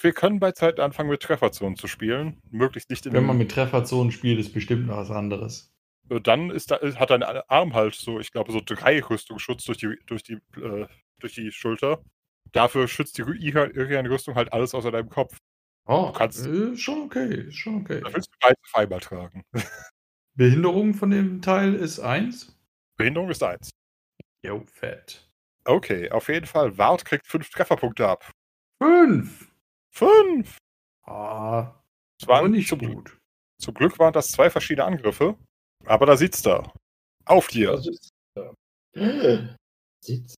Wir 0.00 0.12
können 0.12 0.40
bei 0.40 0.52
Zeit 0.52 0.80
anfangen, 0.80 1.08
mit 1.10 1.22
Trefferzonen 1.22 1.76
zu 1.76 1.86
spielen. 1.86 2.40
Möglichst 2.50 2.90
nicht 2.90 3.06
in 3.06 3.12
Wenn 3.12 3.24
man 3.24 3.38
mit 3.38 3.52
Trefferzonen 3.52 4.10
spielt, 4.10 4.40
ist 4.40 4.52
bestimmt 4.52 4.86
noch 4.88 4.96
was 4.96 5.10
anderes. 5.10 5.72
Äh, 6.10 6.20
Dann 6.20 6.50
ist 6.50 6.70
da, 6.70 6.78
hat 6.80 7.10
dein 7.10 7.22
Arm 7.22 7.74
halt 7.74 7.94
so, 7.94 8.18
ich 8.18 8.32
glaube, 8.32 8.50
so 8.52 8.60
drei 8.64 9.00
Rüstungsschutz 9.00 9.64
durch 9.64 9.78
die, 9.78 9.96
durch 10.06 10.24
die, 10.24 10.38
äh, 10.60 10.86
durch 11.20 11.34
die 11.34 11.52
Schulter. 11.52 12.02
Dafür 12.52 12.88
schützt 12.88 13.18
die 13.18 13.22
Irian-Rüstung 13.22 14.34
halt 14.34 14.52
alles 14.52 14.74
außer 14.74 14.90
deinem 14.90 15.10
Kopf. 15.10 15.36
Oh, 15.86 16.12
kannst- 16.12 16.44
ist 16.46 16.80
schon 16.80 17.02
okay, 17.04 17.50
schon 17.52 17.76
okay. 17.82 18.00
Da 18.02 18.12
willst 18.12 18.28
du 18.28 18.36
beide 18.40 18.56
einmal 18.74 19.00
tragen. 19.00 19.44
Behinderung 20.34 20.94
von 20.94 21.10
dem 21.10 21.40
Teil 21.40 21.74
ist 21.74 22.00
1. 22.00 22.57
Behinderung 22.98 23.30
ist 23.30 23.42
eins. 23.42 23.70
Jo, 24.44 24.64
fett. 24.66 25.26
Okay, 25.64 26.10
auf 26.10 26.28
jeden 26.28 26.46
Fall. 26.46 26.76
Wart 26.78 27.04
kriegt 27.04 27.26
fünf 27.26 27.48
Trefferpunkte 27.50 28.06
ab. 28.08 28.30
5. 28.82 29.50
Fünf! 29.90 30.58
Ah, 31.04 31.74
Das 32.20 32.28
aber 32.28 32.48
nicht 32.48 32.68
zum, 32.68 32.78
gut. 32.78 33.18
zum 33.60 33.74
Glück 33.74 33.98
waren 33.98 34.12
das 34.12 34.30
zwei 34.30 34.50
verschiedene 34.50 34.86
Angriffe. 34.86 35.36
Aber 35.84 36.06
da 36.06 36.16
sitzt 36.16 36.46
er. 36.46 36.72
Auf 37.24 37.48
dir. 37.48 37.72
Was 37.74 37.86
ist 37.88 38.10
da? 38.34 38.54
Sitz. 40.04 40.34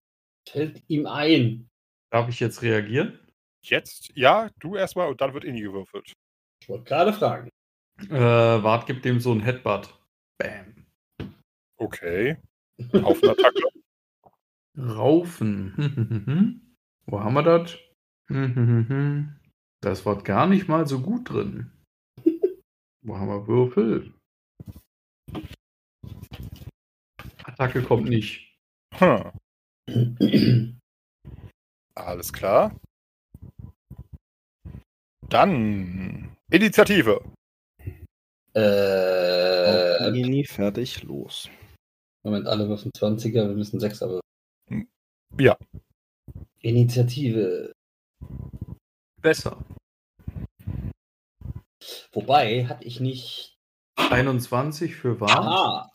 Fällt 0.49 0.83
ihm 0.89 1.07
ein. 1.07 1.69
Darf 2.11 2.29
ich 2.29 2.41
jetzt 2.41 2.63
reagieren? 2.63 3.19
Jetzt, 3.63 4.11
ja, 4.15 4.49
du 4.59 4.75
erstmal 4.77 5.09
und 5.09 5.21
dann 5.21 5.35
wird 5.35 5.45
Inni 5.45 5.61
gewürfelt. 5.61 6.13
Ich 6.63 6.69
wollte 6.69 6.85
gerade 6.85 7.13
fragen. 7.13 7.51
Äh, 8.09 8.11
Wart 8.19 8.87
gibt 8.87 9.05
dem 9.05 9.21
so 9.21 9.33
ein 9.33 9.41
Headbutt. 9.41 9.95
Bam. 10.39 10.87
Okay. 11.77 12.39
Auf 13.03 13.23
eine 13.23 13.33
Attacke. 13.33 13.63
Raufen. 14.79 15.75
Wo 17.07 17.21
haben 17.21 17.35
wir 17.35 17.43
das? 17.43 17.79
Das 19.83 20.05
war 20.05 20.23
gar 20.23 20.47
nicht 20.47 20.69
mal 20.69 20.87
so 20.87 21.01
gut 21.01 21.31
drin. 21.31 21.73
Wo 23.03 23.17
haben 23.17 23.29
wir 23.29 23.49
Würfel? 23.49 24.13
Attacke 27.45 27.83
kommt 27.83 28.07
nicht. 28.09 28.55
Hm. 28.97 29.33
Alles 31.95 32.33
klar. 32.33 32.79
Dann 35.31 36.37
Initiative. 36.51 37.23
äh, 38.55 40.11
Nie 40.11 40.45
fertig, 40.45 41.03
los. 41.05 41.49
Moment, 42.23 42.47
alle 42.47 42.69
würfen 42.69 42.93
20er, 42.93 43.49
wir 43.49 43.55
müssen 43.55 43.81
6 43.81 44.03
aber. 44.03 44.21
Ja. 45.39 45.57
Initiative. 46.61 47.73
Besser. 49.23 49.65
Wobei, 52.13 52.67
hatte 52.67 52.85
ich 52.85 53.01
nicht. 53.01 53.57
21 53.97 54.97
für 54.97 55.21
Wart. 55.21 55.31
Aha! 55.31 55.93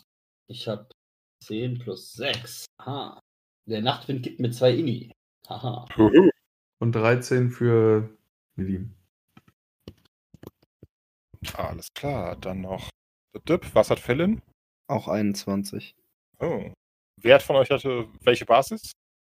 Ich 0.48 0.68
habe 0.68 0.88
10 1.44 1.80
plus 1.80 2.14
6. 2.14 2.66
Aha. 2.78 3.20
Der 3.68 3.82
Nachtwind 3.82 4.24
gibt 4.24 4.40
mir 4.40 4.52
2 4.52 4.76
Inni. 4.76 5.12
Haha. 5.48 5.86
Huhu. 5.98 6.30
Und 6.80 6.92
13 6.94 7.50
für 7.50 8.18
Melim. 8.56 8.96
Alles 11.54 11.88
klar. 11.94 12.36
Dann 12.36 12.62
noch. 12.62 12.90
Was 13.74 13.90
hat 13.90 14.00
Fallon? 14.00 14.42
Auch 14.88 15.08
21. 15.08 15.96
Oh. 16.40 16.72
Wer 17.22 17.40
von 17.40 17.56
euch 17.56 17.70
hatte 17.70 18.08
welche 18.22 18.46
Basis? 18.46 18.92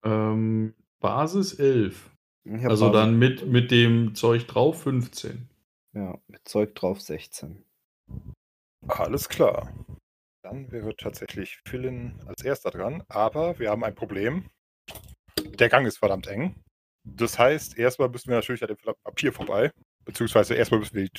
Ähm, 0.03 0.73
Basis 0.99 1.53
11. 1.59 2.11
Ich 2.45 2.63
hab 2.63 2.71
Also 2.71 2.85
Basis- 2.91 2.99
dann 3.01 3.19
mit, 3.19 3.45
mit 3.47 3.71
dem 3.71 4.15
Zeug 4.15 4.47
drauf 4.47 4.81
15. 4.83 5.49
Ja, 5.93 6.17
mit 6.27 6.47
Zeug 6.47 6.75
drauf 6.75 7.01
16. 7.01 7.63
Alles 8.87 9.29
klar. 9.29 9.73
Dann 10.43 10.71
wäre 10.71 10.95
tatsächlich 10.95 11.59
Philin 11.67 12.19
als 12.25 12.43
erster 12.43 12.71
dran, 12.71 13.03
aber 13.09 13.59
wir 13.59 13.69
haben 13.69 13.83
ein 13.83 13.95
Problem. 13.95 14.45
Der 15.59 15.69
Gang 15.69 15.85
ist 15.85 15.97
verdammt 15.97 16.27
eng. 16.27 16.55
Das 17.03 17.37
heißt, 17.39 17.77
erstmal 17.77 18.09
müssen 18.09 18.29
wir 18.29 18.35
natürlich 18.35 18.61
an 18.63 18.69
dem 18.69 18.77
Papier 19.03 19.33
vorbei. 19.33 19.71
Beziehungsweise 20.05 20.53
erstmal 20.55 20.79
müssen 20.79 20.95
wir 20.95 21.09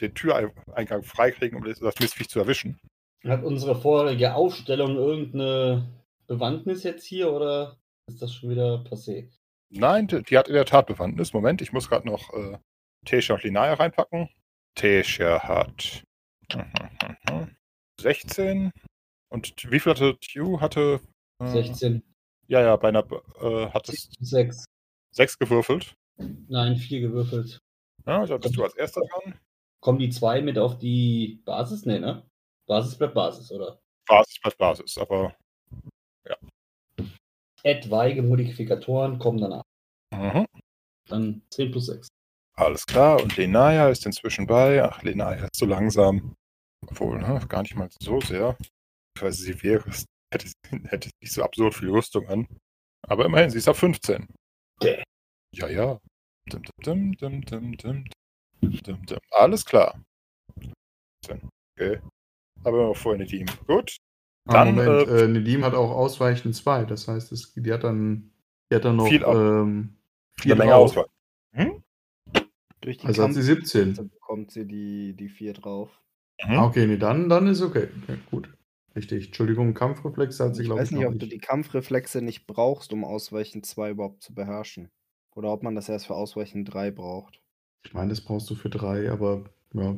den 0.00 0.14
Türeingang 0.14 1.02
freikriegen, 1.04 1.58
um 1.58 1.64
das 1.64 1.78
das 1.78 1.98
Mistviech 2.00 2.28
zu 2.28 2.40
erwischen. 2.40 2.78
Hat 3.24 3.44
unsere 3.44 3.80
vorherige 3.80 4.34
Aufstellung 4.34 4.96
irgendeine 4.96 5.88
Bewandtnis 6.26 6.82
jetzt 6.82 7.04
hier 7.04 7.32
oder 7.32 7.78
ist 8.08 8.20
das 8.20 8.34
schon 8.34 8.50
wieder 8.50 8.84
passé? 8.84 9.30
Nein, 9.70 10.08
die, 10.08 10.22
die 10.22 10.36
hat 10.36 10.48
in 10.48 10.54
der 10.54 10.64
Tat 10.64 10.86
Bewandtnis. 10.86 11.32
Moment, 11.32 11.62
ich 11.62 11.72
muss 11.72 11.88
gerade 11.88 12.06
noch 12.06 12.32
äh, 12.34 12.58
Tesha 13.04 13.34
und 13.34 13.42
Linaya 13.42 13.74
reinpacken. 13.74 14.28
Tesha 14.74 15.42
hat 15.42 16.02
16. 18.00 18.72
Und 19.28 19.54
wie 19.70 19.80
viel 19.80 19.92
hatte 19.92 20.18
Q? 20.32 20.60
Hatte. 20.60 21.00
Äh, 21.40 21.48
16. 21.48 22.02
Ja, 22.48 22.60
ja, 22.60 22.76
bei 22.76 22.88
einer. 22.88 23.06
Äh, 23.40 23.70
hat 23.70 23.88
es 23.88 24.10
6. 24.20 24.64
6 25.12 25.38
gewürfelt. 25.38 25.94
Nein, 26.48 26.76
4 26.76 27.00
gewürfelt. 27.00 27.60
Ja, 28.06 28.26
da 28.26 28.36
bist 28.36 28.56
du 28.56 28.64
als 28.64 28.74
erster 28.74 29.00
dran. 29.00 29.38
Kommen 29.80 29.98
die 29.98 30.10
zwei 30.10 30.42
mit 30.42 30.58
auf 30.58 30.78
die 30.78 31.40
Basis? 31.44 31.86
Nee, 31.86 31.98
ne? 31.98 32.24
Basis 32.72 32.96
bleibt 32.96 33.14
Basis, 33.14 33.52
oder? 33.52 33.78
Basis 34.06 34.40
bleibt 34.40 34.56
Basis, 34.56 34.96
aber. 34.96 35.36
Etwaige 37.64 38.22
Modifikatoren 38.22 39.18
kommen 39.18 39.38
danach. 39.38 39.62
Mhm. 40.10 40.46
Dann 41.08 41.42
10 41.50 41.70
plus 41.70 41.86
6. 41.86 42.08
Alles 42.54 42.86
klar. 42.86 43.22
Und 43.22 43.36
Lenaya 43.36 43.88
ist 43.90 44.06
inzwischen 44.06 44.46
bei. 44.46 44.82
Ach, 44.82 45.02
Lenaya 45.02 45.44
ist 45.44 45.56
so 45.56 45.66
langsam. 45.66 46.34
Obwohl, 46.86 47.18
ne, 47.18 47.44
gar 47.46 47.62
nicht 47.62 47.76
mal 47.76 47.90
so 48.00 48.20
sehr. 48.22 48.56
Weil 49.20 49.32
sie 49.32 49.62
wäre, 49.62 49.84
hätte, 50.32 50.50
hätte 50.88 51.10
nicht 51.20 51.32
so 51.32 51.42
absurd 51.42 51.74
viel 51.74 51.90
Rüstung 51.90 52.26
an. 52.28 52.48
Aber 53.02 53.26
immerhin, 53.26 53.50
sie 53.50 53.58
ist 53.58 53.68
auf 53.68 53.78
15. 53.78 54.26
Däh. 54.82 55.02
Ja, 55.54 55.68
ja. 55.68 56.00
Dim, 56.50 56.62
dim, 56.84 57.16
dim, 57.16 57.42
dim, 57.44 57.76
dim, 57.76 58.04
dim, 58.62 58.80
dim, 58.80 59.06
dim. 59.06 59.18
Alles 59.30 59.64
klar. 59.64 60.02
Okay. 61.76 62.00
Aber 62.64 62.78
immer 62.84 62.94
vorher 62.94 63.18
Nedim. 63.18 63.46
Gut. 63.66 63.96
Ah, 64.46 64.64
Dann, 64.64 64.74
Moment, 64.74 65.08
äh, 65.08 65.24
äh, 65.24 65.28
Nedim 65.28 65.64
hat 65.64 65.74
auch 65.74 65.90
Ausweichen 65.90 66.52
2. 66.52 66.84
Das 66.84 67.08
heißt, 67.08 67.32
es, 67.32 67.52
die 67.54 67.72
hat 67.72 67.84
dann, 67.84 68.32
die 68.70 68.76
hat 68.76 68.84
dann 68.84 68.96
noch 68.96 69.06
Viel 69.08 69.22
ähm, 69.24 69.96
Eine 70.44 70.54
Menge 70.56 70.70
drauf. 70.72 70.90
Auswahl. 70.90 71.06
Hm? 71.52 71.82
Durch 72.80 72.98
die 72.98 73.06
Also 73.06 73.22
hat 73.22 73.34
sie 73.34 73.42
17. 73.42 73.94
Kampf 73.94 74.10
bekommt 74.12 74.50
sie 74.50 74.66
die, 74.66 75.14
die 75.14 75.28
4 75.28 75.52
drauf. 75.54 75.90
Mhm. 76.44 76.58
Ah, 76.58 76.66
okay, 76.66 76.86
nee, 76.86 76.96
dann, 76.96 77.28
dann 77.28 77.46
ist 77.46 77.62
okay. 77.62 77.88
okay. 78.02 78.18
Gut. 78.30 78.52
Richtig. 78.96 79.26
Entschuldigung, 79.26 79.72
Kampfreflexe 79.74 80.44
hat 80.44 80.54
sie, 80.56 80.62
Ich 80.62 80.66
glaube 80.68 80.80
weiß 80.80 80.88
ich, 80.90 80.96
nicht, 80.96 81.04
noch 81.04 81.12
ob 81.12 81.18
du 81.18 81.26
nicht. 81.26 81.34
die 81.36 81.38
Kampfreflexe 81.46 82.20
nicht 82.20 82.46
brauchst, 82.46 82.92
um 82.92 83.04
Ausweichen 83.04 83.62
2 83.62 83.90
überhaupt 83.90 84.22
zu 84.22 84.34
beherrschen. 84.34 84.90
Oder 85.34 85.50
ob 85.52 85.62
man 85.62 85.74
das 85.74 85.88
erst 85.88 86.06
für 86.08 86.14
Ausweichen 86.14 86.64
3 86.64 86.90
braucht. 86.90 87.40
Ich 87.84 87.94
meine, 87.94 88.10
das 88.10 88.20
brauchst 88.20 88.50
du 88.50 88.54
für 88.54 88.68
drei, 88.70 89.10
aber 89.10 89.44
ja. 89.72 89.96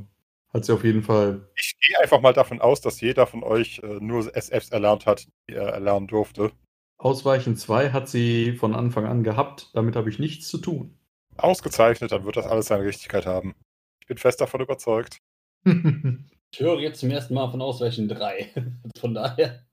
Hat 0.55 0.65
sie 0.65 0.73
auf 0.73 0.85
jeden 0.85 1.03
Fall. 1.03 1.49
Ich 1.57 1.75
gehe 1.81 1.99
einfach 2.01 2.21
mal 2.21 2.33
davon 2.33 2.61
aus, 2.61 2.81
dass 2.81 3.01
jeder 3.01 3.27
von 3.27 3.43
euch 3.43 3.81
äh, 3.83 3.99
nur 4.01 4.35
SFs 4.37 4.71
erlernt 4.71 5.05
hat, 5.05 5.27
die 5.49 5.55
er 5.55 5.71
erlernen 5.71 6.07
durfte. 6.07 6.53
Ausweichen 6.97 7.57
2 7.57 7.91
hat 7.91 8.09
sie 8.09 8.53
von 8.53 8.75
Anfang 8.75 9.05
an 9.05 9.25
gehabt. 9.25 9.71
Damit 9.75 9.97
habe 9.97 10.09
ich 10.09 10.21
nichts 10.21 10.49
zu 10.49 10.59
tun. 10.59 10.97
Ausgezeichnet, 11.37 12.13
dann 12.13 12.25
wird 12.25 12.37
das 12.37 12.47
alles 12.47 12.67
seine 12.67 12.85
Richtigkeit 12.85 13.27
haben. 13.27 13.57
Ich 14.01 14.07
bin 14.07 14.17
fest 14.17 14.41
davon 14.41 14.61
überzeugt. 14.61 15.19
Ich 16.53 16.61
höre 16.61 16.79
jetzt 16.79 17.01
zum 17.01 17.11
ersten 17.11 17.35
Mal 17.35 17.51
von 17.51 17.61
Ausweichen 17.61 18.07
3. 18.07 18.49
Von 19.01 19.13
daher. 19.13 19.65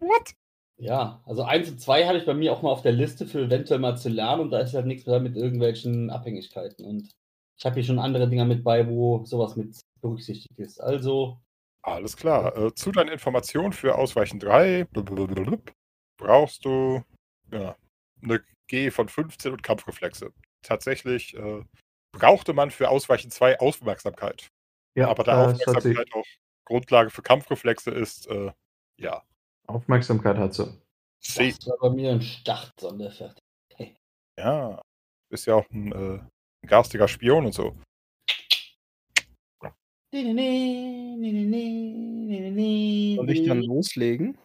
What? 0.00 0.34
Ja, 0.76 1.22
also 1.24 1.44
1 1.44 1.70
und 1.70 1.80
2 1.80 2.06
hatte 2.08 2.18
ich 2.18 2.26
bei 2.26 2.34
mir 2.34 2.52
auch 2.52 2.62
mal 2.62 2.72
auf 2.72 2.82
der 2.82 2.90
Liste 2.90 3.24
für 3.24 3.42
eventuell 3.44 3.78
mal 3.78 3.96
zu 3.96 4.08
lernen 4.08 4.40
und 4.42 4.50
da 4.50 4.58
ist 4.58 4.74
halt 4.74 4.86
nichts 4.86 5.06
mehr 5.06 5.20
mit 5.20 5.36
irgendwelchen 5.36 6.10
Abhängigkeiten. 6.10 6.84
Und 6.84 7.10
ich 7.56 7.64
habe 7.64 7.74
hier 7.76 7.84
schon 7.84 7.98
andere 7.98 8.28
Dinger 8.28 8.44
mit 8.44 8.64
bei, 8.64 8.86
wo 8.88 9.24
sowas 9.24 9.56
mit 9.56 9.78
berücksichtigt 10.00 10.58
ist. 10.58 10.80
Also, 10.80 11.38
Alles 11.82 12.16
klar. 12.16 12.56
Äh, 12.56 12.74
zu 12.74 12.92
deinen 12.92 13.10
Informationen 13.10 13.72
für 13.72 13.96
Ausweichen 13.96 14.38
3 14.38 14.84
blablabla, 14.84 15.58
brauchst 16.16 16.64
du 16.64 17.02
ja, 17.50 17.76
eine 18.22 18.42
G 18.66 18.90
von 18.90 19.08
15 19.08 19.52
und 19.52 19.62
Kampfreflexe. 19.62 20.32
Tatsächlich 20.62 21.34
äh, 21.36 21.62
brauchte 22.12 22.52
man 22.52 22.70
für 22.70 22.88
Ausweichen 22.88 23.30
2 23.30 23.60
Aufmerksamkeit. 23.60 24.50
ja, 24.94 25.08
Aber 25.08 25.24
da. 25.24 25.50
Aufmerksamkeit 25.50 26.08
auch 26.14 26.24
Grundlage 26.64 27.10
für 27.10 27.22
Kampfreflexe 27.22 27.90
ist, 27.90 28.26
äh, 28.28 28.50
ja. 28.98 29.22
Aufmerksamkeit 29.66 30.36
hat 30.38 30.54
sie. 30.54 30.80
Das 31.20 31.66
war 31.66 31.78
bei 31.80 31.90
mir 31.90 32.12
ein 32.12 32.22
Start-Sonderfertig. 32.22 33.42
Ja. 34.38 34.82
Bist 35.30 35.46
ja 35.46 35.54
auch 35.54 35.68
ein, 35.70 35.92
äh, 35.92 36.20
ein 36.64 36.68
garstiger 36.68 37.08
Spion 37.08 37.44
und 37.46 37.52
so. 37.52 37.74
Soll 43.16 43.30
ich 43.30 43.46
dann 43.46 43.62
loslegen? 43.62 44.36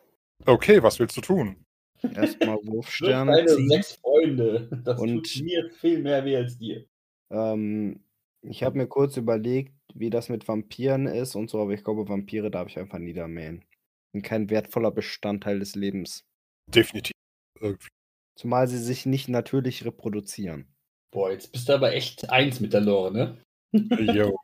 Okay, 0.45 0.82
was 0.84 0.99
willst 0.99 1.17
du 1.17 1.22
tun? 1.22 1.65
Erstmal 2.01 2.57
Wurfsterne 2.63 3.32
deine 3.34 3.47
ziehen. 3.47 3.70
sechs 3.70 3.93
Freunde. 3.93 4.70
Das 4.84 4.99
Und- 4.99 5.24
tut 5.32 5.43
mir 5.43 5.70
viel 5.72 6.01
mehr 6.01 6.24
weh 6.26 6.36
als 6.38 6.57
dir. 6.57 6.86
Ähm, 7.32 8.03
ich 8.41 8.63
habe 8.63 8.78
mir 8.78 8.88
kurz 8.88 9.17
überlegt, 9.17 9.74
wie 9.93 10.09
das 10.09 10.30
mit 10.30 10.47
Vampiren 10.47 11.07
ist 11.07 11.36
und 11.36 11.49
so, 11.49 11.61
aber 11.61 11.74
ich 11.74 11.84
glaube, 11.84 12.07
Vampire 12.07 12.49
darf 12.49 12.70
ich 12.70 12.80
einfach 12.80 12.99
niedermähen. 12.99 13.65
Sind 14.13 14.24
kein 14.24 14.49
wertvoller 14.49 14.91
Bestandteil 14.91 15.59
des 15.59 15.76
Lebens. 15.76 16.24
Definitiv. 16.67 17.13
Irgendwie. 17.59 17.89
Zumal 18.36 18.67
sie 18.67 18.78
sich 18.80 19.05
nicht 19.05 19.28
natürlich 19.30 19.84
reproduzieren. 19.86 20.67
Boah, 21.12 21.32
jetzt 21.32 21.51
bist 21.51 21.68
du 21.68 21.74
aber 21.74 21.93
echt 21.93 22.30
eins 22.30 22.60
mit 22.60 22.74
der 22.74 22.82
Lore, 22.82 23.12
ne? 23.12 23.38
Yo. 24.14 24.38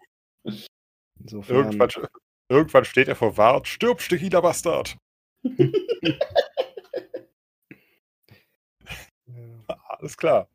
Insofern. 1.19 1.55
Irgendwann, 1.73 1.89
irgendwann 2.49 2.85
steht 2.85 3.07
er 3.07 3.15
vor 3.15 3.37
Wart. 3.37 3.67
Stirb, 3.67 4.01
stechiler 4.01 4.41
Bastard. 4.41 4.97
Alles 9.67 10.17
klar. 10.17 10.47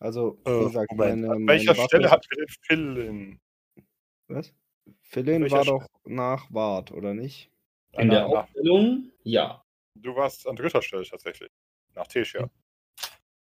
Also, 0.00 0.38
wie 0.44 0.50
Äh, 0.50 0.64
gesagt, 0.64 0.92
Moment. 0.92 1.22
meine, 1.22 1.32
An 1.34 1.42
meine 1.44 1.46
welcher 1.60 1.70
Waffe 1.76 1.88
Stelle 1.88 2.10
hat 2.10 2.26
wir 2.30 2.44
den 2.44 2.54
Philin? 2.62 3.40
Was? 4.28 4.52
Philin 5.02 5.42
welcher 5.42 5.56
war 5.56 5.62
Stelle? 5.64 5.78
doch 5.78 5.88
nach 6.04 6.52
Wart, 6.52 6.92
oder 6.92 7.14
nicht? 7.14 7.50
In 7.92 8.10
der 8.10 8.22
Na, 8.22 8.28
na, 8.28 8.40
Aufstellung, 8.42 9.10
ja. 9.22 9.62
Du 9.94 10.14
warst 10.14 10.46
an 10.46 10.56
dritter 10.56 10.82
Stelle 10.82 11.04
tatsächlich. 11.04 11.50
Nach 11.94 12.06
Tessia. 12.06 12.50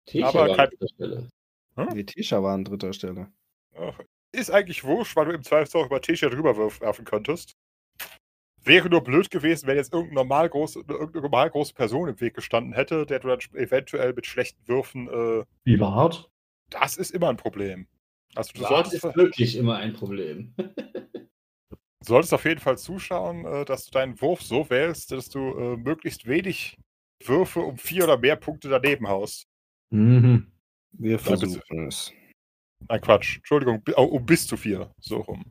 Tisha 0.06 0.28
Aber 0.28 0.48
war 0.48 0.56
kein- 0.56 0.68
an 0.68 0.76
der 0.80 0.88
Stelle. 0.88 1.28
Nee, 1.76 2.04
Tisha 2.04 2.42
war 2.42 2.54
an 2.54 2.64
dritter 2.64 2.92
Stelle. 2.92 3.32
Ach, 3.76 3.98
Ist 4.32 4.50
eigentlich 4.50 4.84
wurscht, 4.84 5.16
weil 5.16 5.26
du 5.26 5.32
im 5.32 5.42
Zweifelsfall 5.42 5.82
auch 5.82 5.86
über 5.86 6.00
Tessia 6.00 6.28
drüber 6.28 6.56
werfen 6.56 7.04
könntest. 7.04 7.56
Wäre 8.62 8.90
nur 8.90 9.02
blöd 9.02 9.30
gewesen, 9.30 9.66
wenn 9.66 9.76
jetzt 9.76 9.92
irgendeine 9.92 10.20
normal 10.20 10.48
große, 10.50 10.80
irgendeine 10.80 11.22
normal 11.22 11.50
große 11.50 11.72
Person 11.72 12.08
im 12.08 12.20
Weg 12.20 12.34
gestanden 12.34 12.74
hätte, 12.74 13.06
der 13.06 13.20
du 13.20 13.28
dann 13.28 13.38
eventuell 13.54 14.12
mit 14.12 14.26
schlechten 14.26 14.66
Würfen. 14.68 15.08
Äh, 15.08 15.44
Wie 15.64 15.80
hart? 15.80 16.30
das 16.68 16.96
ist 16.96 17.10
immer 17.10 17.28
ein 17.30 17.36
Problem. 17.36 17.86
Also 18.34 18.52
du 18.52 18.60
Das 18.60 18.68
solltest, 18.68 19.04
ist 19.04 19.16
wirklich 19.16 19.56
immer 19.56 19.76
ein 19.76 19.92
Problem. 19.92 20.54
solltest 22.04 22.34
auf 22.34 22.44
jeden 22.44 22.60
Fall 22.60 22.78
zuschauen, 22.78 23.44
äh, 23.44 23.64
dass 23.64 23.86
du 23.86 23.90
deinen 23.90 24.20
Wurf 24.20 24.42
so 24.42 24.68
wählst, 24.70 25.10
dass 25.12 25.28
du 25.28 25.38
äh, 25.38 25.76
möglichst 25.76 26.26
wenig 26.26 26.76
Würfe 27.24 27.60
um 27.60 27.76
vier 27.76 28.04
oder 28.04 28.18
mehr 28.18 28.36
Punkte 28.36 28.68
daneben 28.68 29.08
haust. 29.08 29.46
Mhm. 29.90 30.52
Wir 30.92 31.18
versuchen 31.18 31.86
es. 31.88 32.12
Nein, 32.88 33.00
Quatsch. 33.00 33.36
Entschuldigung, 33.36 33.82
bi- 33.82 33.94
oh, 33.96 34.04
um 34.04 34.24
bis 34.24 34.46
zu 34.46 34.56
vier. 34.56 34.90
So 35.00 35.18
rum. 35.18 35.44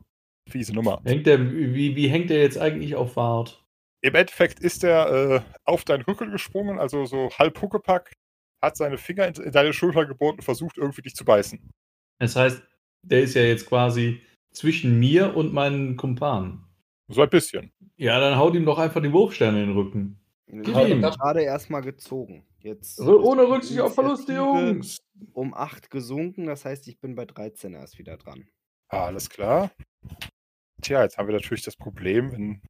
Fiese 0.48 0.74
Nummer. 0.74 1.00
Hängt 1.04 1.26
der, 1.26 1.38
wie, 1.52 1.94
wie 1.94 2.08
hängt 2.08 2.30
der 2.30 2.40
jetzt 2.42 2.58
eigentlich 2.58 2.94
auf 2.96 3.16
Wart? 3.16 3.64
Im 4.02 4.14
Endeffekt 4.14 4.60
ist 4.60 4.82
er 4.82 5.10
äh, 5.12 5.40
auf 5.64 5.84
deinen 5.84 6.02
Rücken 6.02 6.30
gesprungen, 6.30 6.78
also 6.78 7.04
so 7.04 7.30
halb 7.38 7.60
Huckepack, 7.60 8.12
hat 8.62 8.76
seine 8.76 8.98
Finger 8.98 9.26
in, 9.28 9.34
in 9.34 9.52
deine 9.52 9.72
Schulter 9.72 10.06
gebohrt 10.06 10.38
und 10.38 10.42
versucht 10.42 10.78
irgendwie 10.78 11.02
dich 11.02 11.14
zu 11.14 11.24
beißen. 11.24 11.60
Das 12.18 12.34
heißt, 12.34 12.62
der 13.06 13.20
ist 13.22 13.34
ja 13.34 13.42
jetzt 13.42 13.66
quasi 13.66 14.22
zwischen 14.52 14.98
mir 14.98 15.36
und 15.36 15.52
meinen 15.52 15.96
Kumpanen. 15.96 16.64
So 17.08 17.22
ein 17.22 17.30
bisschen. 17.30 17.72
Ja, 17.96 18.18
dann 18.20 18.36
haut 18.36 18.54
ihm 18.54 18.64
doch 18.64 18.78
einfach 18.78 19.02
die 19.02 19.12
Wurfsterne 19.12 19.62
in 19.62 19.68
den 19.68 19.76
Rücken. 19.76 20.20
Ich 20.46 20.74
habe 20.74 21.00
gerade 21.00 21.42
erstmal 21.42 21.82
gezogen. 21.82 22.44
Jetzt 22.62 23.00
Ohne 23.00 23.42
ist 23.42 23.48
die 23.48 23.52
Rücksicht 23.52 23.80
auf 23.80 23.94
Verluste, 23.94 24.34
Jungs. 24.34 24.98
Um 25.32 25.54
8 25.54 25.90
gesunken, 25.90 26.46
das 26.46 26.64
heißt, 26.64 26.88
ich 26.88 26.98
bin 26.98 27.14
bei 27.14 27.24
13 27.24 27.74
erst 27.74 27.98
wieder 27.98 28.16
dran. 28.16 28.48
Alles 28.88 29.30
klar. 29.30 29.70
Tja, 30.82 31.02
jetzt 31.02 31.18
haben 31.18 31.28
wir 31.28 31.34
natürlich 31.34 31.62
das 31.62 31.76
Problem, 31.76 32.32
wenn. 32.32 32.62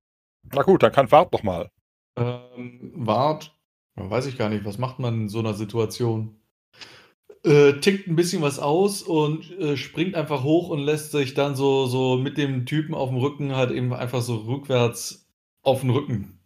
Na 0.53 0.62
gut, 0.62 0.83
dann 0.83 0.93
kann 0.93 1.11
Wart 1.11 1.33
noch 1.33 1.43
mal. 1.43 1.71
Ähm, 2.17 2.93
Wart, 2.95 3.57
weiß 3.95 4.27
ich 4.27 4.37
gar 4.39 4.49
nicht, 4.49 4.65
was 4.65 4.79
macht 4.79 4.99
man 4.99 5.23
in 5.23 5.29
so 5.29 5.39
einer 5.39 5.55
Situation? 5.55 6.41
Äh, 7.45 7.81
tickt 7.81 8.07
ein 8.07 8.17
bisschen 8.17 8.43
was 8.43 8.59
aus 8.59 9.03
und 9.03 9.51
äh, 9.59 9.77
springt 9.77 10.15
einfach 10.15 10.45
hoch 10.45 10.69
und 10.69 10.81
lässt 10.81 11.12
sich 11.12 11.35
dann 11.35 11.55
so, 11.55 11.87
so 11.87 12.17
mit 12.17 12.37
dem 12.37 12.67
Typen 12.67 12.95
auf 12.95 13.09
dem 13.09 13.19
Rücken 13.19 13.57
halt 13.57 13.71
eben 13.71 13.95
einfach 13.95 14.21
so 14.21 14.37
rückwärts 14.37 15.27
auf 15.62 15.81
den 15.81 15.91
Rücken 15.91 16.41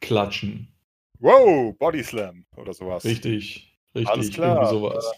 klatschen. 0.00 0.73
Wow, 1.20 1.76
Body 1.78 2.02
Slam 2.02 2.44
oder 2.56 2.72
sowas. 2.72 3.04
Richtig, 3.04 3.78
richtig, 3.94 4.08
Alles 4.08 4.30
klar. 4.30 4.56
irgendwie 4.56 4.70
sowas. 4.70 5.12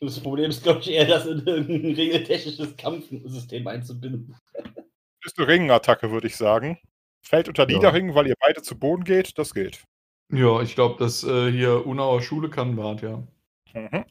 Das 0.00 0.20
Problem 0.20 0.50
ist, 0.50 0.62
glaube 0.62 0.80
ich, 0.80 0.90
eher, 0.90 1.06
das 1.06 1.26
in 1.26 1.44
irgendein 1.46 1.94
regeltechnisches 1.94 2.76
Kampfsystem 2.76 3.66
einzubinden. 3.66 4.36
Ist 5.24 5.38
eine 5.38 5.48
Ringenattacke, 5.48 6.10
würde 6.10 6.28
ich 6.28 6.36
sagen. 6.36 6.78
Fällt 7.22 7.48
unter 7.48 7.68
Ja. 7.68 7.76
Niederringen, 7.76 8.14
weil 8.14 8.28
ihr 8.28 8.36
beide 8.38 8.62
zu 8.62 8.78
Boden 8.78 9.04
geht. 9.04 9.38
Das 9.38 9.54
geht. 9.54 9.82
Ja, 10.32 10.62
ich 10.62 10.74
glaube, 10.74 10.98
dass 10.98 11.24
äh, 11.24 11.50
hier 11.50 11.86
Unauer 11.86 12.22
Schule 12.22 12.50
kann 12.50 12.76
Wart, 12.76 13.02
ja. 13.02 13.26
Mhm. 13.74 14.04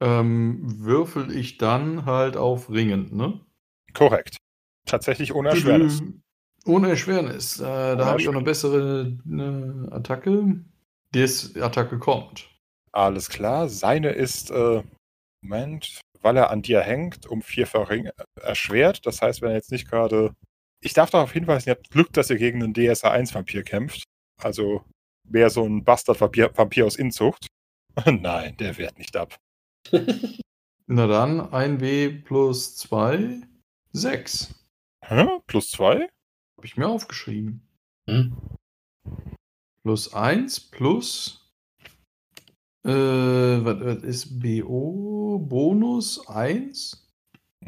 Ähm, 0.00 0.84
würfel 0.84 1.34
ich 1.36 1.58
dann 1.58 2.06
halt 2.06 2.36
auf 2.36 2.70
Ringen, 2.70 3.14
ne? 3.16 3.40
Korrekt. 3.94 4.38
Tatsächlich 4.84 5.32
ohne 5.32 5.50
Erschwernis. 5.50 6.02
Ohne 6.64 6.90
Erschwernis. 6.90 7.60
Äh, 7.60 7.64
da 7.64 8.06
habe 8.06 8.20
ich 8.20 8.28
auch 8.28 8.34
eine 8.34 8.42
bessere 8.42 9.16
ne, 9.24 9.88
Attacke. 9.90 10.60
Die 11.14 11.60
Attacke 11.60 11.98
kommt. 11.98 12.48
Alles 12.92 13.28
klar. 13.28 13.68
Seine 13.68 14.10
ist, 14.10 14.50
äh, 14.50 14.82
Moment, 15.42 16.00
weil 16.20 16.36
er 16.36 16.50
an 16.50 16.62
dir 16.62 16.80
hängt, 16.80 17.26
um 17.26 17.42
vier 17.42 17.68
erschwert. 18.40 19.06
Das 19.06 19.20
heißt, 19.20 19.42
wenn 19.42 19.50
er 19.50 19.56
jetzt 19.56 19.72
nicht 19.72 19.88
gerade. 19.88 20.34
Ich 20.84 20.94
darf 20.94 21.10
darauf 21.10 21.32
hinweisen, 21.32 21.68
ihr 21.68 21.74
habt 21.76 21.90
Glück, 21.90 22.12
dass 22.12 22.30
ihr 22.30 22.36
gegen 22.36 22.62
einen 22.62 22.74
DSA-1-Vampir 22.74 23.62
kämpft. 23.62 24.04
Also 24.40 24.84
mehr 25.28 25.50
so 25.50 25.64
ein 25.64 25.84
Bastard-Vampir 25.84 26.56
Vampir 26.56 26.86
aus 26.86 26.96
Inzucht. 26.96 27.46
Nein, 28.06 28.56
der 28.56 28.78
wehrt 28.78 28.98
nicht 28.98 29.16
ab. 29.16 29.36
Na 30.86 31.06
dann, 31.06 31.40
1W 31.40 32.24
plus 32.24 32.76
2, 32.76 33.42
6. 33.92 34.54
Hä? 35.04 35.26
Plus 35.46 35.70
zwei? 35.70 36.08
Habe 36.56 36.66
ich 36.66 36.76
mir 36.76 36.88
aufgeschrieben. 36.88 37.66
Hm? 38.08 38.36
Plus 39.82 40.12
1 40.14 40.70
plus. 40.70 41.52
Äh, 42.84 42.90
was, 42.90 43.80
was 43.80 44.02
ist 44.02 44.40
BO? 44.40 45.38
Bonus 45.38 46.26
1? 46.28 47.10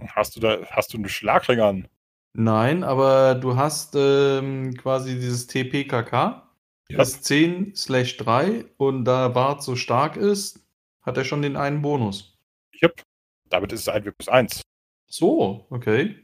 Hast 0.09 0.36
du 0.36 0.40
da, 0.40 0.65
hast 0.70 0.93
du 0.93 0.98
einen 0.98 1.09
Schlagring 1.09 1.61
an? 1.61 1.89
Nein, 2.32 2.82
aber 2.82 3.36
du 3.36 3.56
hast 3.56 3.94
ähm, 3.97 4.74
quasi 4.74 5.15
dieses 5.15 5.47
TPKK. 5.47 6.43
Ja. 6.89 6.98
Das 6.98 7.23
10 7.23 7.74
slash 7.74 8.16
3 8.19 8.66
und 8.77 9.05
da 9.05 9.28
Bart 9.28 9.62
so 9.62 9.77
stark 9.77 10.16
ist, 10.16 10.66
hat 11.02 11.16
er 11.16 11.24
schon 11.24 11.43
den 11.43 11.56
einen 11.56 11.81
Bonus. 11.81 12.36
Yep. 12.82 13.02
Damit 13.48 13.73
ist 13.73 13.82
es 13.82 13.89
ein 13.89 14.02
plus 14.02 14.28
eins. 14.28 14.62
So, 15.06 15.66
okay. 15.70 16.24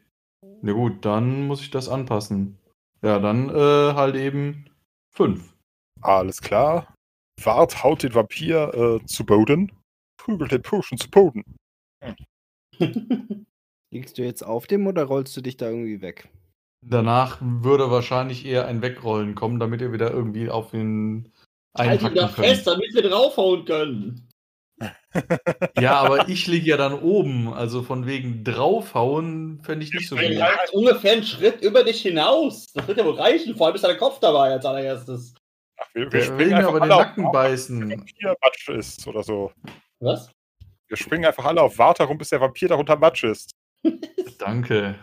Na 0.62 0.72
gut, 0.72 1.04
dann 1.04 1.46
muss 1.46 1.60
ich 1.62 1.70
das 1.70 1.88
anpassen. 1.88 2.58
Ja, 3.02 3.18
dann 3.18 3.48
äh, 3.50 3.94
halt 3.94 4.16
eben 4.16 4.66
5. 5.10 5.54
Alles 6.02 6.40
klar. 6.40 6.94
Wart 7.42 7.82
haut 7.82 8.02
den 8.02 8.14
Vampir 8.14 8.74
äh, 8.74 9.06
zu 9.06 9.24
Boden. 9.24 9.72
Prügelt 10.18 10.52
den 10.52 10.62
Pushen 10.62 10.98
zu 10.98 11.10
Boden. 11.10 11.44
Liegst 13.92 14.18
du 14.18 14.22
jetzt 14.22 14.42
auf 14.42 14.66
dem 14.66 14.86
oder 14.86 15.04
rollst 15.04 15.36
du 15.36 15.40
dich 15.40 15.56
da 15.56 15.68
irgendwie 15.68 16.00
weg? 16.00 16.28
Danach 16.86 17.38
würde 17.40 17.90
wahrscheinlich 17.90 18.46
eher 18.46 18.66
ein 18.66 18.82
Wegrollen 18.82 19.34
kommen, 19.34 19.58
damit 19.58 19.80
ihr 19.80 19.92
wieder 19.92 20.10
irgendwie 20.10 20.48
auf 20.48 20.72
ihn 20.72 21.30
Halt 21.76 22.00
ihn 22.02 22.06
einhacken 22.06 22.16
da 22.16 22.28
könnt. 22.28 22.46
fest, 22.46 22.66
damit 22.66 22.94
wir 22.94 23.02
draufhauen 23.02 23.64
können. 23.64 24.28
Ja, 25.78 26.00
aber 26.00 26.28
ich 26.28 26.46
liege 26.46 26.66
ja 26.66 26.76
dann 26.76 26.94
oben, 26.94 27.52
also 27.52 27.82
von 27.82 28.06
wegen 28.06 28.44
draufhauen 28.44 29.60
fände 29.62 29.84
ich 29.84 29.92
nicht 29.92 30.08
so 30.08 30.16
gut. 30.16 30.24
halt 30.24 30.70
ungefähr 30.72 31.12
einen 31.12 31.24
Schritt 31.24 31.62
über 31.62 31.84
dich 31.84 32.02
hinaus. 32.02 32.72
Das 32.72 32.86
wird 32.86 32.98
ja 32.98 33.04
wohl 33.04 33.14
reichen. 33.14 33.56
Vor 33.56 33.66
allem 33.66 33.76
ist 33.76 33.82
da 33.82 33.88
der 33.88 33.96
Kopf 33.96 34.20
dabei 34.20 34.52
als 34.52 34.64
allererstes. 34.64 35.34
Ach, 35.78 35.86
wir, 35.94 36.12
wir 36.12 36.22
springen 36.22 36.54
einfach 36.54 36.70
aber 36.70 36.80
den 36.80 36.92
auf 36.92 37.00
Nacken 37.00 37.24
bis 37.24 37.32
beißen. 37.32 37.88
der 37.88 37.98
Vampir 37.98 38.36
Matsch 38.42 38.68
ist 38.68 39.06
oder 39.06 39.22
so. 39.22 39.52
Was? 40.00 40.30
Wir 40.88 40.96
springen 40.96 41.24
einfach 41.24 41.44
alle 41.44 41.62
auf 41.62 41.78
Wart 41.78 41.98
herum, 41.98 42.18
bis 42.18 42.28
der 42.30 42.40
Vampir 42.40 42.68
darunter 42.68 42.96
Matsch 42.96 43.24
ist. 43.24 43.52
Danke. 44.38 44.98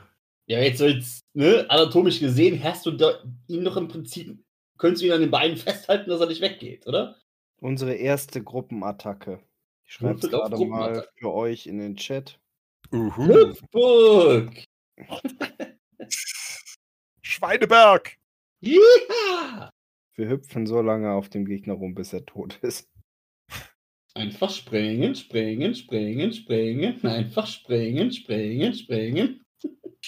Ja, 0.45 0.59
jetzt 0.59 0.77
so 0.77 0.85
jetzt, 0.85 1.25
ne, 1.33 1.65
anatomisch 1.69 2.19
gesehen, 2.19 2.63
hast 2.63 2.85
du 2.85 2.91
da, 2.91 3.19
ihn 3.47 3.65
doch 3.65 3.75
im 3.75 3.87
Prinzip, 3.87 4.37
könntest 4.77 5.01
du 5.01 5.07
ihn 5.07 5.13
an 5.13 5.21
den 5.21 5.31
Beinen 5.31 5.57
festhalten, 5.57 6.09
dass 6.09 6.21
er 6.21 6.27
nicht 6.27 6.41
weggeht, 6.41 6.87
oder? 6.87 7.17
Unsere 7.59 7.95
erste 7.95 8.43
Gruppenattacke. 8.43 9.39
Ich 9.87 9.93
schreibe 9.93 10.19
es 10.19 10.29
gerade 10.29 10.65
mal 10.65 11.07
für 11.15 11.33
euch 11.33 11.65
in 11.65 11.77
den 11.77 11.95
Chat. 11.95 12.37
Uhu. 12.91 13.25
Hüpfburg! 13.25 14.65
Schweineberg! 17.21 18.17
Ja! 18.59 19.71
Wir 20.15 20.29
hüpfen 20.29 20.67
so 20.67 20.81
lange 20.81 21.13
auf 21.13 21.29
dem 21.29 21.45
Gegner 21.45 21.75
rum, 21.75 21.95
bis 21.95 22.11
er 22.11 22.25
tot 22.25 22.57
ist. 22.63 22.89
Einfach 24.13 24.49
springen, 24.49 25.15
springen, 25.15 25.73
springen, 25.73 26.33
springen, 26.33 27.05
einfach 27.05 27.47
springen, 27.47 28.11
springen, 28.11 28.73
springen. 28.73 29.45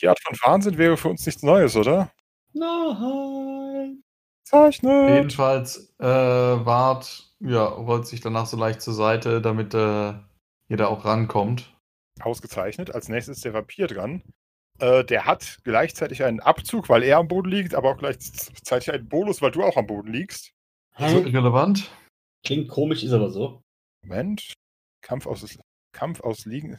Die 0.01 0.07
Art 0.07 0.19
von 0.19 0.35
Wahnsinn 0.43 0.77
wäre 0.77 0.97
für 0.97 1.10
uns 1.10 1.26
nichts 1.26 1.43
Neues, 1.43 1.76
oder? 1.77 2.11
Nein! 2.51 4.03
Zeichnen! 4.43 5.14
Jedenfalls, 5.14 5.93
äh, 5.99 6.06
Wart, 6.06 7.28
ja, 7.40 7.66
rollt 7.66 8.07
sich 8.07 8.22
danach 8.22 8.45
so 8.45 8.57
leicht 8.57 8.82
zur 8.82 8.94
Seite, 8.94 9.41
damit 9.41 9.74
äh, 9.74 10.14
jeder 10.68 10.90
auch 10.90 11.06
rankommt. 11.06 11.76
Ausgezeichnet. 12.22 12.94
Als 12.94 13.07
nächstes 13.07 13.38
ist 13.38 13.45
der 13.45 13.53
Vampir 13.53 13.88
dran. 13.88 14.22
Äh, 14.80 15.03
der 15.06 15.26
hat 15.26 15.60
gleichzeitig 15.64 16.24
einen 16.24 16.40
Abzug, 16.40 16.90
weil 16.90 17.03
er 17.03 17.18
am 17.18 17.28
Boden 17.28 17.49
liegt, 17.49 17.76
aber 17.76 17.91
auch 17.91 17.98
gleichzeitig 17.98 18.91
einen 18.91 19.07
Bonus, 19.07 19.41
weil 19.41 19.52
du 19.52 19.64
auch 19.64 19.78
am 19.78 19.88
Boden 19.88 20.11
liegst. 20.11 20.52
Also 20.95 21.20
irrelevant. 21.20 21.91
Klingt 22.45 22.70
komisch, 22.70 23.03
ist 23.03 23.14
aber 23.14 23.30
so. 23.30 23.61
Moment. 24.03 24.53
Kampf 25.02 25.28
aus, 25.28 25.57
Kampf 25.94 26.20
aus, 26.22 26.45
liegen, 26.45 26.78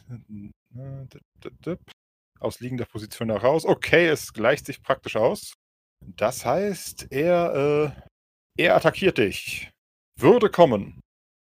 aus 2.39 2.59
liegender 2.59 2.85
Position 2.85 3.29
heraus. 3.29 3.65
Okay, 3.65 4.07
es 4.07 4.33
gleicht 4.33 4.65
sich 4.65 4.81
praktisch 4.81 5.15
aus. 5.15 5.53
Das 6.05 6.45
heißt, 6.45 7.11
er, 7.11 7.95
äh, 8.57 8.63
er 8.63 8.75
attackiert 8.75 9.17
dich. 9.17 9.71
Würde 10.21 10.49
kommen. 10.49 10.99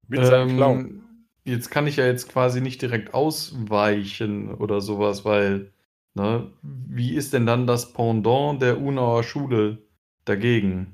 Mit 0.08 0.24
seinem 0.24 0.56
Clown. 0.56 0.80
Ähm, 0.80 1.26
jetzt 1.44 1.70
kann 1.70 1.86
ich 1.86 1.96
ja 1.96 2.06
jetzt 2.06 2.28
quasi 2.28 2.60
nicht 2.60 2.82
direkt 2.82 3.14
ausweichen 3.14 4.54
oder 4.54 4.80
sowas, 4.80 5.24
weil, 5.24 5.72
ne, 6.14 6.52
wie 6.62 7.14
ist 7.14 7.32
denn 7.32 7.46
dann 7.46 7.66
das 7.66 7.92
Pendant 7.92 8.60
der 8.60 8.80
Unauer 8.80 9.22
Schule 9.22 9.78
dagegen? 10.24 10.92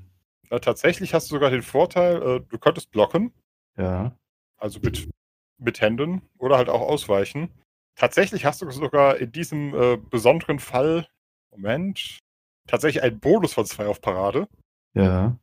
Äh, 0.49 0.59
tatsächlich 0.59 1.13
hast 1.13 1.29
du 1.29 1.35
sogar 1.35 1.49
den 1.49 1.63
Vorteil, 1.63 2.21
äh, 2.21 2.41
du 2.47 2.57
könntest 2.57 2.91
blocken, 2.91 3.33
Ja. 3.77 4.17
also 4.57 4.79
mit, 4.79 5.09
mit 5.57 5.81
Händen 5.81 6.21
oder 6.37 6.57
halt 6.57 6.69
auch 6.69 6.81
ausweichen. 6.81 7.49
Tatsächlich 7.95 8.45
hast 8.45 8.61
du 8.61 8.69
sogar 8.69 9.17
in 9.17 9.31
diesem 9.31 9.73
äh, 9.73 9.97
besonderen 9.97 10.59
Fall, 10.59 11.07
Moment, 11.51 12.19
tatsächlich 12.67 13.01
einen 13.03 13.19
Bonus 13.19 13.53
von 13.53 13.65
zwei 13.65 13.87
auf 13.87 14.01
Parade, 14.01 14.47
Ja. 14.93 15.35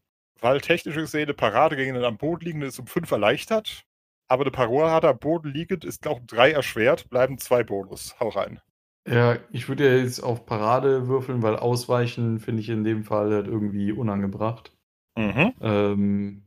Weil 0.45 0.61
technisch 0.61 0.95
gesehen 0.95 1.25
eine 1.25 1.35
Parade 1.35 1.75
gegen 1.75 1.95
einen 1.97 2.05
am 2.05 2.19
Boden 2.19 2.45
liegenden 2.45 2.69
ist 2.69 2.79
um 2.79 2.87
fünf 2.87 3.11
erleichtert, 3.11 3.85
aber 4.29 4.43
eine 4.45 4.51
Parade 4.51 5.09
am 5.09 5.19
Boden 5.19 5.49
liegend 5.51 5.85
ist, 5.85 6.07
um 6.07 6.27
drei 6.27 6.53
erschwert, 6.53 7.09
bleiben 7.11 7.39
zwei 7.39 7.65
Bonus. 7.65 8.15
Hau 8.21 8.29
rein. 8.29 8.61
Ja, 9.09 9.39
ich 9.51 9.69
würde 9.69 9.87
ja 9.89 9.97
jetzt 10.03 10.21
auf 10.21 10.47
Parade 10.47 11.09
würfeln, 11.09 11.43
weil 11.43 11.57
Ausweichen 11.57 12.39
finde 12.41 12.61
ich 12.63 12.69
in 12.69 12.85
dem 12.85 13.05
Fall 13.05 13.31
halt 13.33 13.47
irgendwie 13.47 13.91
unangebracht. 13.93 14.73
Mhm. 15.17 15.53
Ähm, 15.61 16.47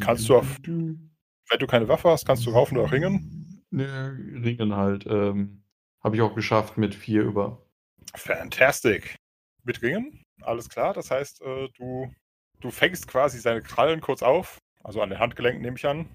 Kannst 0.00 0.28
du 0.28 0.36
auf- 0.36 0.58
Wenn 0.66 1.58
du 1.58 1.66
keine 1.66 1.88
Waffe 1.88 2.10
hast, 2.10 2.26
kannst 2.26 2.44
du 2.46 2.50
raufen 2.50 2.76
oder 2.78 2.90
ringen. 2.90 3.62
Ne, 3.70 4.16
ringen 4.42 4.74
halt. 4.74 5.06
Ähm, 5.06 5.62
Habe 6.02 6.16
ich 6.16 6.22
auch 6.22 6.34
geschafft 6.34 6.76
mit 6.78 6.94
vier 6.94 7.22
über. 7.22 7.62
Fantastic. 8.14 9.16
Mit 9.64 9.82
Ringen, 9.82 10.22
alles 10.42 10.68
klar. 10.68 10.94
Das 10.94 11.10
heißt, 11.10 11.42
äh, 11.42 11.68
du, 11.76 12.12
du 12.66 12.70
fängst 12.72 13.08
quasi 13.08 13.38
seine 13.38 13.62
Krallen 13.62 14.00
kurz 14.00 14.22
auf, 14.22 14.58
also 14.82 15.00
an 15.00 15.10
den 15.10 15.18
Handgelenken 15.18 15.62
nehme 15.62 15.76
ich 15.76 15.86
an. 15.86 16.08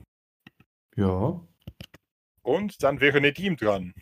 Ja. 0.95 1.41
Und 2.43 2.83
dann 2.83 2.99
wäre 2.99 3.21
Nedim 3.21 3.55
dran. 3.55 3.93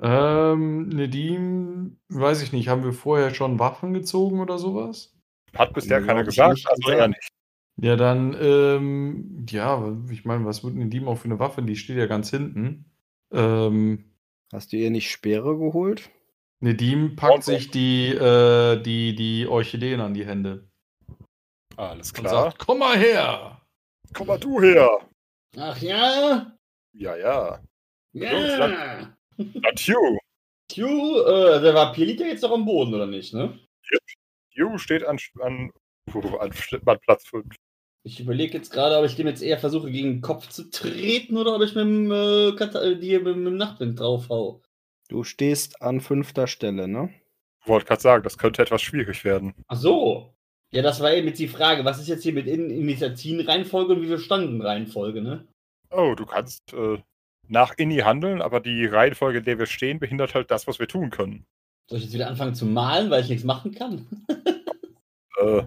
Ähm, 0.00 0.88
Nedim, 0.88 2.00
weiß 2.08 2.42
ich 2.42 2.52
nicht, 2.52 2.68
haben 2.68 2.82
wir 2.84 2.92
vorher 2.92 3.32
schon 3.34 3.58
Waffen 3.58 3.94
gezogen 3.94 4.40
oder 4.40 4.58
sowas? 4.58 5.14
Hat 5.54 5.74
bisher 5.74 6.00
Ja, 6.00 6.06
keiner 6.06 6.24
gesagt, 6.24 6.54
nicht 6.54 6.68
also 6.68 6.90
eher 6.90 7.08
nicht. 7.08 7.28
Ja, 7.76 7.96
dann, 7.96 8.36
ähm, 8.40 9.46
ja, 9.48 9.96
ich 10.10 10.24
meine, 10.24 10.44
was 10.44 10.64
wird 10.64 10.74
Nedim 10.74 11.08
auch 11.08 11.16
für 11.16 11.26
eine 11.26 11.38
Waffe? 11.38 11.62
Die 11.62 11.76
steht 11.76 11.96
ja 11.96 12.06
ganz 12.06 12.30
hinten. 12.30 12.86
Ähm, 13.32 14.04
Hast 14.52 14.72
du 14.72 14.76
ihr 14.76 14.90
nicht 14.90 15.10
Speere 15.10 15.56
geholt? 15.56 16.10
Nedim 16.60 17.16
packt 17.16 17.34
Und- 17.34 17.44
sich 17.44 17.70
die, 17.70 18.08
äh, 18.08 18.80
die, 18.82 19.14
die 19.14 19.46
Orchideen 19.46 20.00
an 20.00 20.14
die 20.14 20.26
Hände 20.26 20.68
Alles 21.76 22.08
und 22.08 22.14
klar. 22.20 22.44
sagt, 22.44 22.58
komm 22.58 22.78
mal 22.78 22.98
her! 22.98 23.60
Komm 24.14 24.26
mal 24.26 24.38
du 24.38 24.60
her. 24.60 25.00
Ach 25.56 25.80
ja? 25.80 26.52
Ja, 26.92 27.16
ja. 27.16 27.60
Ja! 28.12 29.14
Und 29.36 29.80
Hugh. 29.80 30.18
Q, 30.72 31.20
äh, 31.20 31.60
der 31.60 31.74
Vampir 31.74 32.06
liegt 32.06 32.20
ja 32.20 32.26
jetzt 32.26 32.42
noch 32.42 32.52
am 32.52 32.64
Boden, 32.64 32.94
oder 32.94 33.06
nicht, 33.06 33.34
ne? 33.34 33.58
Hugh 34.56 34.78
steht 34.78 35.04
an, 35.04 35.18
an, 35.40 35.70
an, 36.14 36.52
an 36.86 36.98
Platz 37.00 37.26
5. 37.26 37.46
Ich 38.04 38.20
überlege 38.20 38.58
jetzt 38.58 38.72
gerade, 38.72 38.98
ob 38.98 39.04
ich 39.04 39.16
dem 39.16 39.28
jetzt 39.28 39.42
eher 39.42 39.58
versuche, 39.58 39.90
gegen 39.90 40.14
den 40.14 40.20
Kopf 40.22 40.48
zu 40.48 40.70
treten 40.70 41.36
oder 41.36 41.54
ob 41.54 41.62
ich 41.62 41.74
mit 41.74 41.84
dem, 41.84 42.10
äh, 42.10 42.52
Kata 42.56 42.82
äh, 42.82 42.98
die 42.98 43.18
mit, 43.18 43.36
mit 43.36 43.46
dem 43.46 43.56
Nachtwind 43.56 44.00
draufhau. 44.00 44.60
Du 45.08 45.24
stehst 45.24 45.80
an 45.82 46.00
fünfter 46.00 46.46
Stelle, 46.46 46.88
ne? 46.88 47.12
Wollte 47.64 47.86
gerade 47.86 48.02
sagen, 48.02 48.24
das 48.24 48.38
könnte 48.38 48.62
etwas 48.62 48.82
schwierig 48.82 49.24
werden. 49.24 49.54
Ach 49.68 49.76
so. 49.76 50.34
Ja, 50.74 50.82
das 50.82 51.00
war 51.00 51.12
eben 51.12 51.26
jetzt 51.28 51.38
die 51.38 51.48
Frage. 51.48 51.84
Was 51.84 52.00
ist 52.00 52.08
jetzt 52.08 52.22
hier 52.22 52.32
mit 52.32 52.46
In 52.46 52.70
Initiativen-Reihenfolge 52.70 53.92
und 53.94 54.02
wie 54.02 54.08
wir 54.08 54.18
standen 54.18 54.60
Reihenfolge, 54.62 55.20
ne? 55.22 55.46
Oh, 55.90 56.14
du 56.16 56.24
kannst 56.24 56.72
äh, 56.72 56.98
nach 57.48 57.74
Inni 57.76 57.98
handeln, 57.98 58.40
aber 58.40 58.60
die 58.60 58.86
Reihenfolge, 58.86 59.38
in 59.38 59.44
der 59.44 59.58
wir 59.58 59.66
stehen, 59.66 59.98
behindert 59.98 60.34
halt 60.34 60.50
das, 60.50 60.66
was 60.66 60.78
wir 60.78 60.88
tun 60.88 61.10
können. 61.10 61.44
Soll 61.90 61.98
ich 61.98 62.04
jetzt 62.04 62.14
wieder 62.14 62.28
anfangen 62.28 62.54
zu 62.54 62.64
malen, 62.64 63.10
weil 63.10 63.22
ich 63.22 63.28
nichts 63.28 63.44
machen 63.44 63.74
kann? 63.74 64.06
Äh, 65.40 65.62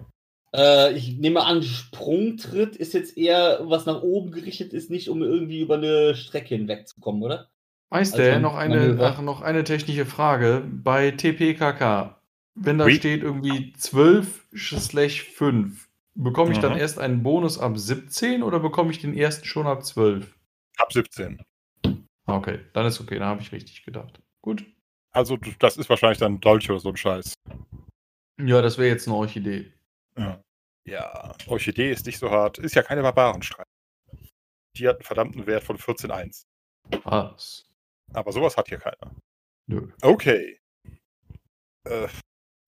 Äh, 0.54 0.92
ich 0.96 1.18
nehme 1.18 1.44
an, 1.44 1.62
Sprungtritt 1.62 2.76
ist 2.76 2.94
jetzt 2.94 3.16
eher 3.16 3.60
was 3.64 3.84
nach 3.84 4.02
oben 4.02 4.30
gerichtet 4.30 4.72
ist, 4.72 4.90
nicht 4.90 5.10
um 5.10 5.22
irgendwie 5.22 5.60
über 5.60 5.74
eine 5.74 6.14
Strecke 6.14 6.54
hinwegzukommen, 6.54 7.22
oder? 7.22 7.50
Meister, 7.90 8.22
Also, 8.22 8.40
noch, 8.40 8.54
eine, 8.54 8.96
ach, 9.00 9.20
noch 9.20 9.42
eine 9.42 9.64
technische 9.64 10.06
Frage. 10.06 10.64
Bei 10.66 11.10
TPKK, 11.10 12.15
wenn 12.56 12.78
da 12.78 12.84
Oui. 12.86 12.94
steht 12.96 13.22
irgendwie 13.22 13.72
12 13.74 14.46
slash 14.56 15.22
5, 15.24 15.88
bekomme 16.14 16.52
ich 16.52 16.58
dann 16.58 16.72
Mhm. 16.72 16.78
erst 16.78 16.98
einen 16.98 17.22
Bonus 17.22 17.58
ab 17.58 17.78
17 17.78 18.42
oder 18.42 18.58
bekomme 18.60 18.90
ich 18.90 18.98
den 19.00 19.14
ersten 19.16 19.44
schon 19.46 19.66
ab 19.66 19.84
12? 19.84 20.34
ab 20.78 20.92
17. 20.92 21.40
Ah, 22.26 22.36
Okay, 22.38 22.58
dann 22.72 22.86
ist 22.86 23.00
okay, 23.00 23.18
dann 23.18 23.28
habe 23.28 23.40
ich 23.42 23.52
richtig 23.52 23.84
gedacht. 23.84 24.20
Gut. 24.42 24.64
Also, 25.12 25.36
das 25.58 25.76
ist 25.76 25.88
wahrscheinlich 25.88 26.18
dann 26.18 26.34
ein 26.34 26.40
Dolch 26.40 26.68
oder 26.70 26.80
so 26.80 26.88
ein 26.90 26.96
Scheiß. 26.96 27.34
Ja, 28.38 28.60
das 28.60 28.76
wäre 28.76 28.88
jetzt 28.88 29.06
eine 29.06 29.16
Orchidee. 29.16 29.72
Ja. 30.18 30.42
ja, 30.86 31.34
Orchidee 31.46 31.90
ist 31.92 32.04
nicht 32.04 32.18
so 32.18 32.30
hart. 32.30 32.58
Ist 32.58 32.74
ja 32.74 32.82
keine 32.82 33.02
Barbarenstreit. 33.02 33.66
Die 34.76 34.86
hat 34.88 34.96
einen 34.96 35.04
verdammten 35.04 35.46
Wert 35.46 35.64
von 35.64 35.78
14,1. 35.78 36.42
Was? 37.04 37.64
Aber 38.12 38.32
sowas 38.32 38.56
hat 38.56 38.68
hier 38.68 38.78
keiner. 38.78 39.14
Nö. 39.68 39.88
Okay. 40.02 40.58
Äh, 41.84 42.08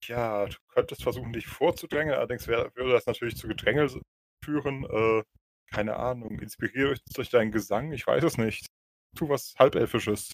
ja, 0.08 0.46
du 0.46 0.56
könntest 0.68 1.02
versuchen, 1.02 1.32
dich 1.32 1.46
vorzudrängen, 1.46 2.14
allerdings 2.14 2.46
wär, 2.48 2.70
würde 2.74 2.92
das 2.92 3.06
natürlich 3.06 3.36
zu 3.36 3.48
Gedränge 3.48 3.88
führen. 4.44 4.84
Äh, 4.84 5.22
keine 5.70 5.96
Ahnung, 5.96 6.38
inspiriere 6.40 6.90
euch 6.90 7.00
durch 7.14 7.30
deinen 7.30 7.52
Gesang, 7.52 7.92
ich 7.92 8.06
weiß 8.06 8.24
es 8.24 8.38
nicht. 8.38 8.66
Tu 9.16 9.28
was 9.28 9.54
Halbelfisches. 9.58 10.32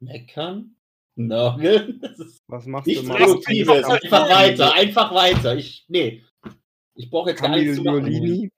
Meckern? 0.00 0.76
Nörgeln? 1.16 2.00
Was 2.48 2.66
machst 2.66 2.88
nichts 2.88 3.04
du 3.04 3.08
mal? 3.08 3.18
Produktives. 3.18 3.84
Einfach 3.84 4.28
weiter, 4.28 4.74
einfach 4.74 5.14
weiter. 5.14 5.56
Ich, 5.56 5.84
nee. 5.88 6.24
Ich 6.96 7.08
brauche 7.08 7.30
jetzt 7.30 7.40
gar 7.40 7.50
nichts 7.50 7.76
Camille 7.76 7.76
zu 7.76 7.82
machen. 7.84 8.06
Violini? 8.06 8.50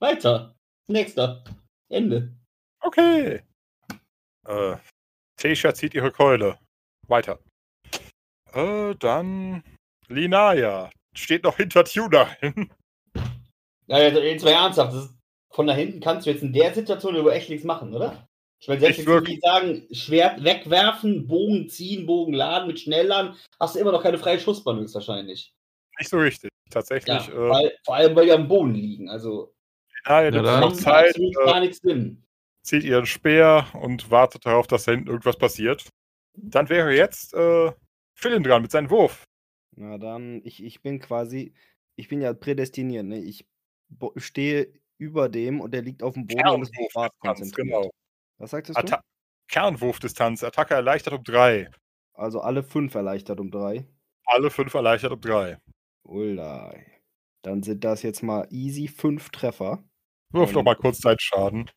Weiter. 0.00 0.56
Nächster. 0.88 1.44
Ende. 1.90 2.34
Okay. 2.80 3.42
Äh, 4.46 4.76
Tesha 5.36 5.74
zieht 5.74 5.94
ihre 5.94 6.10
Keule. 6.10 6.58
Weiter. 7.06 7.38
Äh, 8.54 8.94
dann 8.98 9.62
Linaya. 10.08 10.90
Steht 11.14 11.44
noch 11.44 11.56
hinter 11.56 11.84
Tunerin. 11.84 12.70
Ja, 13.86 13.98
jetzt, 13.98 14.16
jetzt 14.18 14.44
mal 14.44 14.50
ernsthaft. 14.52 14.94
Das 14.94 15.04
ist, 15.06 15.14
von 15.52 15.66
da 15.66 15.74
hinten 15.74 16.00
kannst 16.00 16.26
du 16.26 16.30
jetzt 16.30 16.42
in 16.42 16.52
der 16.52 16.72
Situation 16.72 17.16
über 17.16 17.34
echt 17.34 17.50
nichts 17.50 17.64
machen, 17.64 17.92
oder? 17.94 18.28
Ich 18.60 18.68
meine, 18.68 18.80
selbst 18.80 18.98
Nicht 18.98 19.08
wenn 19.08 19.24
die 19.24 19.40
sagen, 19.40 19.86
Schwert 19.90 20.44
wegwerfen, 20.44 21.26
Bogen 21.26 21.68
ziehen, 21.68 22.06
Bogen 22.06 22.34
laden 22.34 22.66
mit 22.68 22.78
Schnellladen, 22.78 23.34
hast 23.58 23.74
du 23.74 23.78
immer 23.80 23.90
noch 23.92 24.02
keine 24.02 24.18
freie 24.18 24.38
Schussbahn 24.38 24.78
höchstwahrscheinlich. 24.78 25.52
Nicht 25.98 26.10
so 26.10 26.18
richtig. 26.18 26.50
Ja, 26.52 26.70
Tatsächlich. 26.74 27.28
äh, 27.30 27.36
weil, 27.48 27.72
vor 27.84 27.96
allem, 27.96 28.14
weil 28.14 28.26
die 28.26 28.32
am 28.32 28.46
Boden 28.48 28.74
liegen. 28.74 29.08
Also, 29.10 29.54
Linaya 30.04 30.34
Ja, 30.36 30.42
dann- 30.42 30.60
noch 30.60 30.68
macht 30.70 30.76
Zeit, 30.76 31.16
äh, 31.16 31.30
gar 31.44 31.60
nichts 31.60 31.78
Sinn. 31.78 32.22
zieht 32.62 32.84
ihren 32.84 33.06
Speer 33.06 33.66
und 33.72 34.10
wartet 34.10 34.44
darauf, 34.46 34.66
dass 34.66 34.84
da 34.84 34.92
hinten 34.92 35.08
irgendwas 35.08 35.36
passiert. 35.38 35.88
Dann 36.36 36.68
wäre 36.68 36.94
jetzt 36.94 37.34
äh, 37.34 37.72
Philin 38.20 38.42
dran 38.42 38.62
mit 38.62 38.70
seinem 38.70 38.90
Wurf. 38.90 39.24
Na 39.76 39.98
dann, 39.98 40.42
ich, 40.44 40.62
ich 40.62 40.82
bin 40.82 41.00
quasi, 41.00 41.54
ich 41.96 42.08
bin 42.08 42.20
ja 42.20 42.32
prädestiniert, 42.32 43.06
ne? 43.06 43.18
Ich 43.18 43.46
stehe 44.16 44.72
über 44.98 45.28
dem 45.28 45.60
und 45.60 45.72
der 45.72 45.82
liegt 45.82 46.02
auf 46.02 46.14
dem 46.14 46.26
Boden 46.26 46.48
und 46.48 46.62
ist 46.62 46.72
konzentriert. 47.18 47.66
genau. 47.66 47.90
Was 48.38 48.50
sagtest 48.50 48.78
Atta 48.78 48.96
du? 48.96 49.02
Kernwurfdistanz, 49.48 50.44
Attacke 50.44 50.74
erleichtert 50.74 51.14
um 51.14 51.24
drei. 51.24 51.70
Also 52.14 52.40
alle 52.40 52.62
fünf 52.62 52.94
erleichtert 52.94 53.40
um 53.40 53.50
drei. 53.50 53.86
Alle 54.26 54.50
fünf 54.50 54.74
erleichtert 54.74 55.12
um 55.12 55.20
drei. 55.20 55.58
Ullei. 56.02 56.86
Dann 57.42 57.62
sind 57.62 57.82
das 57.84 58.02
jetzt 58.02 58.22
mal 58.22 58.46
easy 58.50 58.86
fünf 58.86 59.30
Treffer. 59.30 59.82
Wirf 60.30 60.52
doch 60.52 60.62
mal 60.62 60.76
kurz 60.76 61.00
Schaden. 61.18 61.70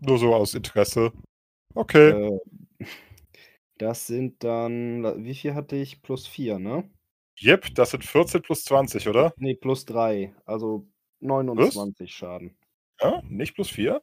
Nur 0.00 0.18
so 0.18 0.34
aus 0.34 0.54
Interesse. 0.54 1.12
Okay. 1.74 2.10
Äh, 2.10 2.40
das 3.78 4.06
sind 4.06 4.42
dann, 4.44 5.24
wie 5.24 5.34
viel 5.34 5.54
hatte 5.54 5.76
ich? 5.76 6.02
Plus 6.02 6.26
vier, 6.26 6.58
ne? 6.58 6.90
Jep, 7.38 7.74
das 7.74 7.90
sind 7.90 8.04
14 8.04 8.42
plus 8.42 8.64
20, 8.64 9.08
oder? 9.08 9.34
Ne, 9.36 9.54
plus 9.54 9.84
drei. 9.84 10.34
Also 10.46 10.88
29 11.20 12.14
Schaden. 12.14 12.56
Ja, 13.00 13.22
nicht 13.28 13.54
plus 13.54 13.68
4? 13.68 14.02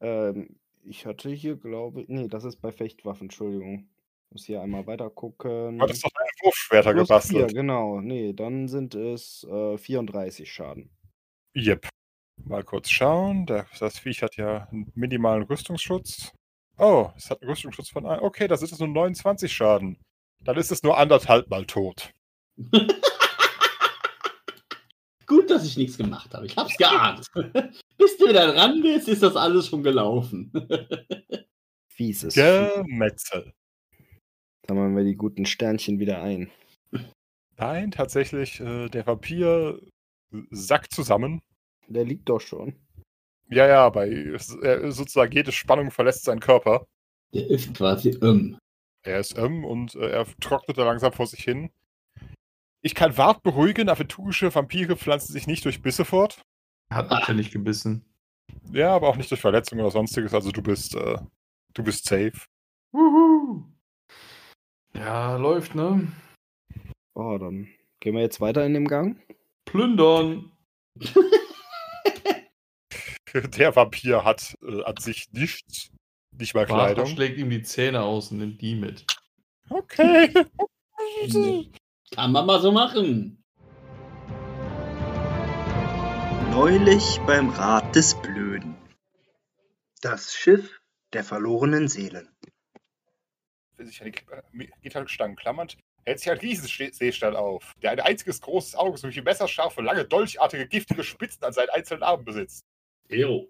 Ähm, 0.00 0.58
ich 0.82 1.06
hatte 1.06 1.30
hier, 1.30 1.56
glaube 1.56 2.02
ich, 2.02 2.08
nee, 2.08 2.28
das 2.28 2.44
ist 2.44 2.56
bei 2.56 2.72
Fechtwaffen, 2.72 3.26
Entschuldigung. 3.26 3.88
Muss 4.30 4.46
hier 4.46 4.60
einmal 4.60 4.86
weiter 4.86 5.08
gucken. 5.10 5.78
Du 5.78 5.84
hattest 5.84 6.04
doch 6.04 6.10
deine 6.10 6.30
Wurfschwerter 6.42 6.92
Plus 6.92 7.08
gebastelt. 7.08 7.50
vier, 7.50 7.60
genau. 7.60 8.00
Nee, 8.00 8.32
dann 8.32 8.66
sind 8.66 8.96
es 8.96 9.44
äh, 9.44 9.78
34 9.78 10.52
Schaden. 10.52 10.90
Jep. 11.54 11.88
Mal 12.44 12.64
kurz 12.64 12.90
schauen. 12.90 13.46
Das 13.46 13.98
Viech 13.98 14.22
hat 14.22 14.36
ja 14.36 14.66
einen 14.72 14.90
minimalen 14.96 15.44
Rüstungsschutz. 15.44 16.32
Oh, 16.78 17.10
es 17.16 17.30
hat 17.30 17.40
einen 17.42 17.50
Rüstungsschutz 17.50 17.88
von. 17.90 18.06
ein- 18.06 18.20
Okay, 18.20 18.48
das 18.48 18.62
ist 18.62 18.72
es 18.72 18.78
nur 18.78 18.88
29 18.88 19.52
Schaden. 19.52 19.98
Dann 20.44 20.56
ist 20.56 20.70
es 20.72 20.82
nur 20.82 20.98
anderthalb 20.98 21.48
Mal 21.48 21.64
tot. 21.66 22.12
Gut, 25.26 25.48
dass 25.50 25.64
ich 25.66 25.76
nichts 25.76 25.96
gemacht 25.96 26.34
habe. 26.34 26.46
Ich 26.46 26.56
hab's 26.56 26.76
geahnt. 26.76 27.26
Bis 27.96 28.16
du 28.18 28.28
wieder 28.28 28.52
dran 28.52 28.82
bist, 28.82 29.08
ist 29.08 29.22
das 29.22 29.36
alles 29.36 29.68
schon 29.68 29.82
gelaufen. 29.82 30.52
Fieses. 31.88 32.34
Gemetzel. 32.34 33.54
Sammeln 34.66 34.96
wir 34.96 35.04
die 35.04 35.16
guten 35.16 35.46
Sternchen 35.46 35.98
wieder 35.98 36.22
ein. 36.22 36.50
Nein, 37.56 37.90
tatsächlich, 37.90 38.60
äh, 38.60 38.88
der 38.88 39.06
Vampir 39.06 39.80
sackt 40.50 40.92
zusammen. 40.92 41.40
Der 41.86 42.04
liegt 42.04 42.28
doch 42.28 42.40
schon. 42.40 42.74
Ja, 43.48 43.66
ja, 43.66 43.88
bei 43.90 44.08
er, 44.62 44.92
sozusagen 44.92 45.32
jede 45.32 45.52
Spannung 45.52 45.90
verlässt 45.90 46.24
seinen 46.24 46.40
Körper. 46.40 46.86
Der 47.32 47.48
ist 47.48 47.74
quasi 47.74 48.10
ähm. 48.22 48.58
Er 49.02 49.20
ist 49.20 49.36
ähm 49.36 49.64
und 49.64 49.94
äh, 49.96 50.10
er 50.10 50.26
trocknet 50.40 50.78
da 50.78 50.84
langsam 50.84 51.12
vor 51.12 51.26
sich 51.26 51.44
hin. 51.44 51.70
Ich 52.80 52.94
kann 52.94 53.16
Wart 53.16 53.42
beruhigen, 53.42 53.88
aventurische 53.88 54.54
Vampire 54.54 54.96
pflanzen 54.96 55.32
sich 55.32 55.46
nicht 55.46 55.64
durch 55.64 55.82
Bisse 55.82 56.04
fort. 56.04 56.42
Hat 56.90 57.10
mich 57.10 57.26
ja 57.26 57.34
nicht 57.34 57.52
gebissen. 57.52 58.04
Ja, 58.72 58.94
aber 58.94 59.08
auch 59.08 59.16
nicht 59.16 59.30
durch 59.30 59.40
Verletzungen 59.40 59.80
oder 59.80 59.90
sonstiges. 59.90 60.34
Also 60.34 60.50
du 60.50 60.62
bist, 60.62 60.94
äh, 60.94 61.16
du 61.74 61.82
bist 61.82 62.04
safe. 62.06 62.46
Wuhu. 62.92 63.64
Ja, 64.94 65.36
läuft, 65.36 65.74
ne? 65.74 66.12
Oh, 67.14 67.38
dann 67.38 67.68
gehen 68.00 68.14
wir 68.14 68.22
jetzt 68.22 68.40
weiter 68.40 68.64
in 68.64 68.74
dem 68.74 68.86
Gang. 68.86 69.16
Plündern. 69.64 70.52
Der 73.56 73.74
Vampir 73.74 74.24
hat 74.24 74.56
äh, 74.62 74.84
an 74.84 74.96
sich 74.98 75.32
nichts. 75.32 75.90
Nicht 76.38 76.54
mal 76.54 76.66
Kleidung. 76.66 77.06
schlägt 77.06 77.38
ihm 77.38 77.50
die 77.50 77.62
Zähne 77.62 78.02
aus 78.02 78.30
und 78.30 78.38
nimmt 78.38 78.60
die 78.60 78.74
mit. 78.74 79.04
Okay. 79.68 80.32
Kann 82.14 82.32
man 82.32 82.46
mal 82.46 82.60
so 82.60 82.70
machen. 82.70 83.42
Neulich 86.50 87.18
beim 87.26 87.50
Rat 87.50 87.94
des 87.96 88.14
Blöden. 88.20 88.76
Das 90.00 90.34
Schiff 90.34 90.80
der 91.12 91.24
verlorenen 91.24 91.88
Seelen. 91.88 92.28
Wer 93.76 93.86
sich 93.86 94.00
an 94.02 94.12
die 94.12 94.70
Gitarrenstangen 94.82 95.34
klammert, 95.34 95.76
hält 96.04 96.20
sich 96.20 96.30
ein 96.30 96.38
Riesenseestern 96.38 97.34
auf, 97.34 97.74
der 97.82 97.92
ein 97.92 98.00
einziges 98.00 98.40
großes 98.40 98.76
Auge 98.76 98.98
sowie 98.98 99.22
messerscharfe, 99.22 99.82
lange, 99.82 100.04
dolchartige, 100.04 100.68
giftige 100.68 101.02
Spitzen 101.02 101.42
an 101.42 101.52
seinen 101.52 101.70
einzelnen 101.70 102.04
Armen 102.04 102.24
besitzt. 102.24 102.64
Jo. 103.08 103.46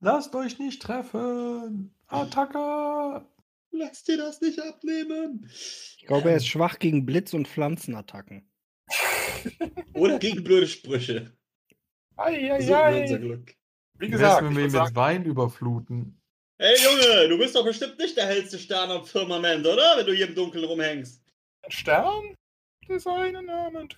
Lasst 0.00 0.34
euch 0.34 0.58
nicht 0.58 0.82
treffen. 0.82 1.94
Attacke. 2.08 3.24
Lass 3.70 4.04
dir 4.04 4.18
das 4.18 4.40
nicht 4.40 4.60
abnehmen. 4.60 5.48
Ich 5.50 6.04
glaube, 6.06 6.30
er 6.30 6.36
ist 6.36 6.46
schwach 6.46 6.78
gegen 6.78 7.04
Blitz- 7.06 7.34
und 7.34 7.48
Pflanzenattacken. 7.48 8.48
Oder 9.94 10.18
gegen 10.18 10.44
blöde 10.44 10.68
Sprüche. 10.68 11.32
Eieiei. 12.16 12.60
So 12.60 12.74
unser 12.76 13.18
Glück. 13.18 13.56
Wie 13.98 14.08
gesagt, 14.08 14.44
wenn 14.44 14.56
wir 14.56 14.66
ihn 14.66 14.72
mit 14.72 14.94
Wein 14.94 15.24
überfluten? 15.24 16.20
Hey 16.58 16.76
Junge, 16.84 17.28
du 17.28 17.38
bist 17.38 17.56
doch 17.56 17.64
bestimmt 17.64 17.98
nicht 17.98 18.16
der 18.16 18.26
hellste 18.26 18.58
Stern 18.58 18.90
am 18.90 19.04
Firmament, 19.04 19.66
oder? 19.66 19.96
Wenn 19.96 20.06
du 20.06 20.12
hier 20.12 20.28
im 20.28 20.34
Dunkeln 20.34 20.64
rumhängst. 20.64 21.20
ein 21.62 21.70
Stern? 21.70 22.36
Designen 22.88 23.46
Namen. 23.46 23.88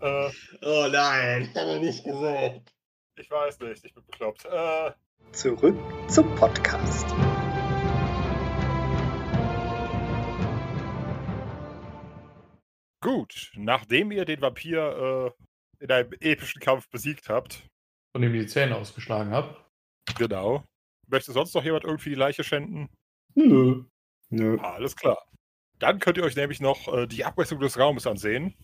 Äh, 0.00 0.30
Oh 0.62 0.88
nein, 0.90 1.48
hat 1.54 1.56
er 1.66 1.78
nicht 1.80 2.04
gesagt. 2.04 2.74
Ich 3.16 3.30
weiß 3.30 3.60
nicht, 3.60 3.84
ich 3.84 3.94
bin 3.94 4.04
bekloppt. 4.04 4.44
Äh, 4.46 4.92
Zurück 5.32 5.76
zum 6.08 6.34
Podcast. 6.36 7.06
gut, 13.00 13.52
nachdem 13.56 14.12
ihr 14.12 14.24
den 14.24 14.40
Vampir 14.40 15.34
äh, 15.80 15.84
in 15.84 15.90
einem 15.90 16.12
epischen 16.20 16.60
Kampf 16.60 16.88
besiegt 16.90 17.28
habt, 17.28 17.66
Und 18.14 18.22
ihm 18.22 18.32
die 18.32 18.46
Zähne 18.46 18.76
ausgeschlagen 18.76 19.32
hab. 19.32 19.68
genau, 20.16 20.64
möchte 21.08 21.32
sonst 21.32 21.54
noch 21.54 21.64
jemand 21.64 21.84
irgendwie 21.84 22.10
die 22.10 22.14
Leiche 22.16 22.44
schänden? 22.44 22.88
Nö. 23.34 23.84
Nö. 24.30 24.58
Alles 24.60 24.96
klar. 24.96 25.18
Dann 25.78 25.98
könnt 25.98 26.16
ihr 26.16 26.24
euch 26.24 26.36
nämlich 26.36 26.60
noch 26.60 26.88
äh, 26.92 27.06
die 27.06 27.24
Abwechslung 27.24 27.60
des 27.60 27.78
Raumes 27.78 28.06
ansehen. 28.06 28.54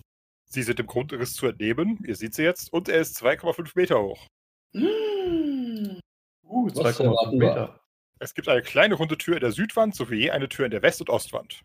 Sie 0.51 0.63
sind 0.63 0.81
im 0.81 0.87
Grundriss 0.87 1.35
zu 1.35 1.47
entnehmen, 1.47 1.99
ihr 2.07 2.15
seht 2.17 2.35
sie 2.35 2.43
jetzt, 2.45 2.73
und 2.73 2.89
er 2.89 3.01
ist 3.01 3.21
2,5 3.23 3.73
Meter 3.75 4.01
hoch. 4.01 4.27
Hm. 4.75 6.01
Uh, 6.45 6.69
Was 6.75 6.97
für 6.97 7.05
2,5 7.05 7.29
ein 7.31 7.37
Meter. 7.39 7.81
Es 8.21 8.35
gibt 8.35 8.49
eine 8.49 8.63
kleine 8.63 8.95
runde 8.95 9.17
Tür 9.17 9.35
in 9.35 9.41
der 9.41 9.53
Südwand 9.53 9.95
sowie 9.95 10.17
je 10.23 10.31
eine 10.31 10.49
Tür 10.49 10.65
in 10.65 10.71
der 10.71 10.83
West- 10.83 11.01
und 11.01 11.11
Ostwand. 11.11 11.63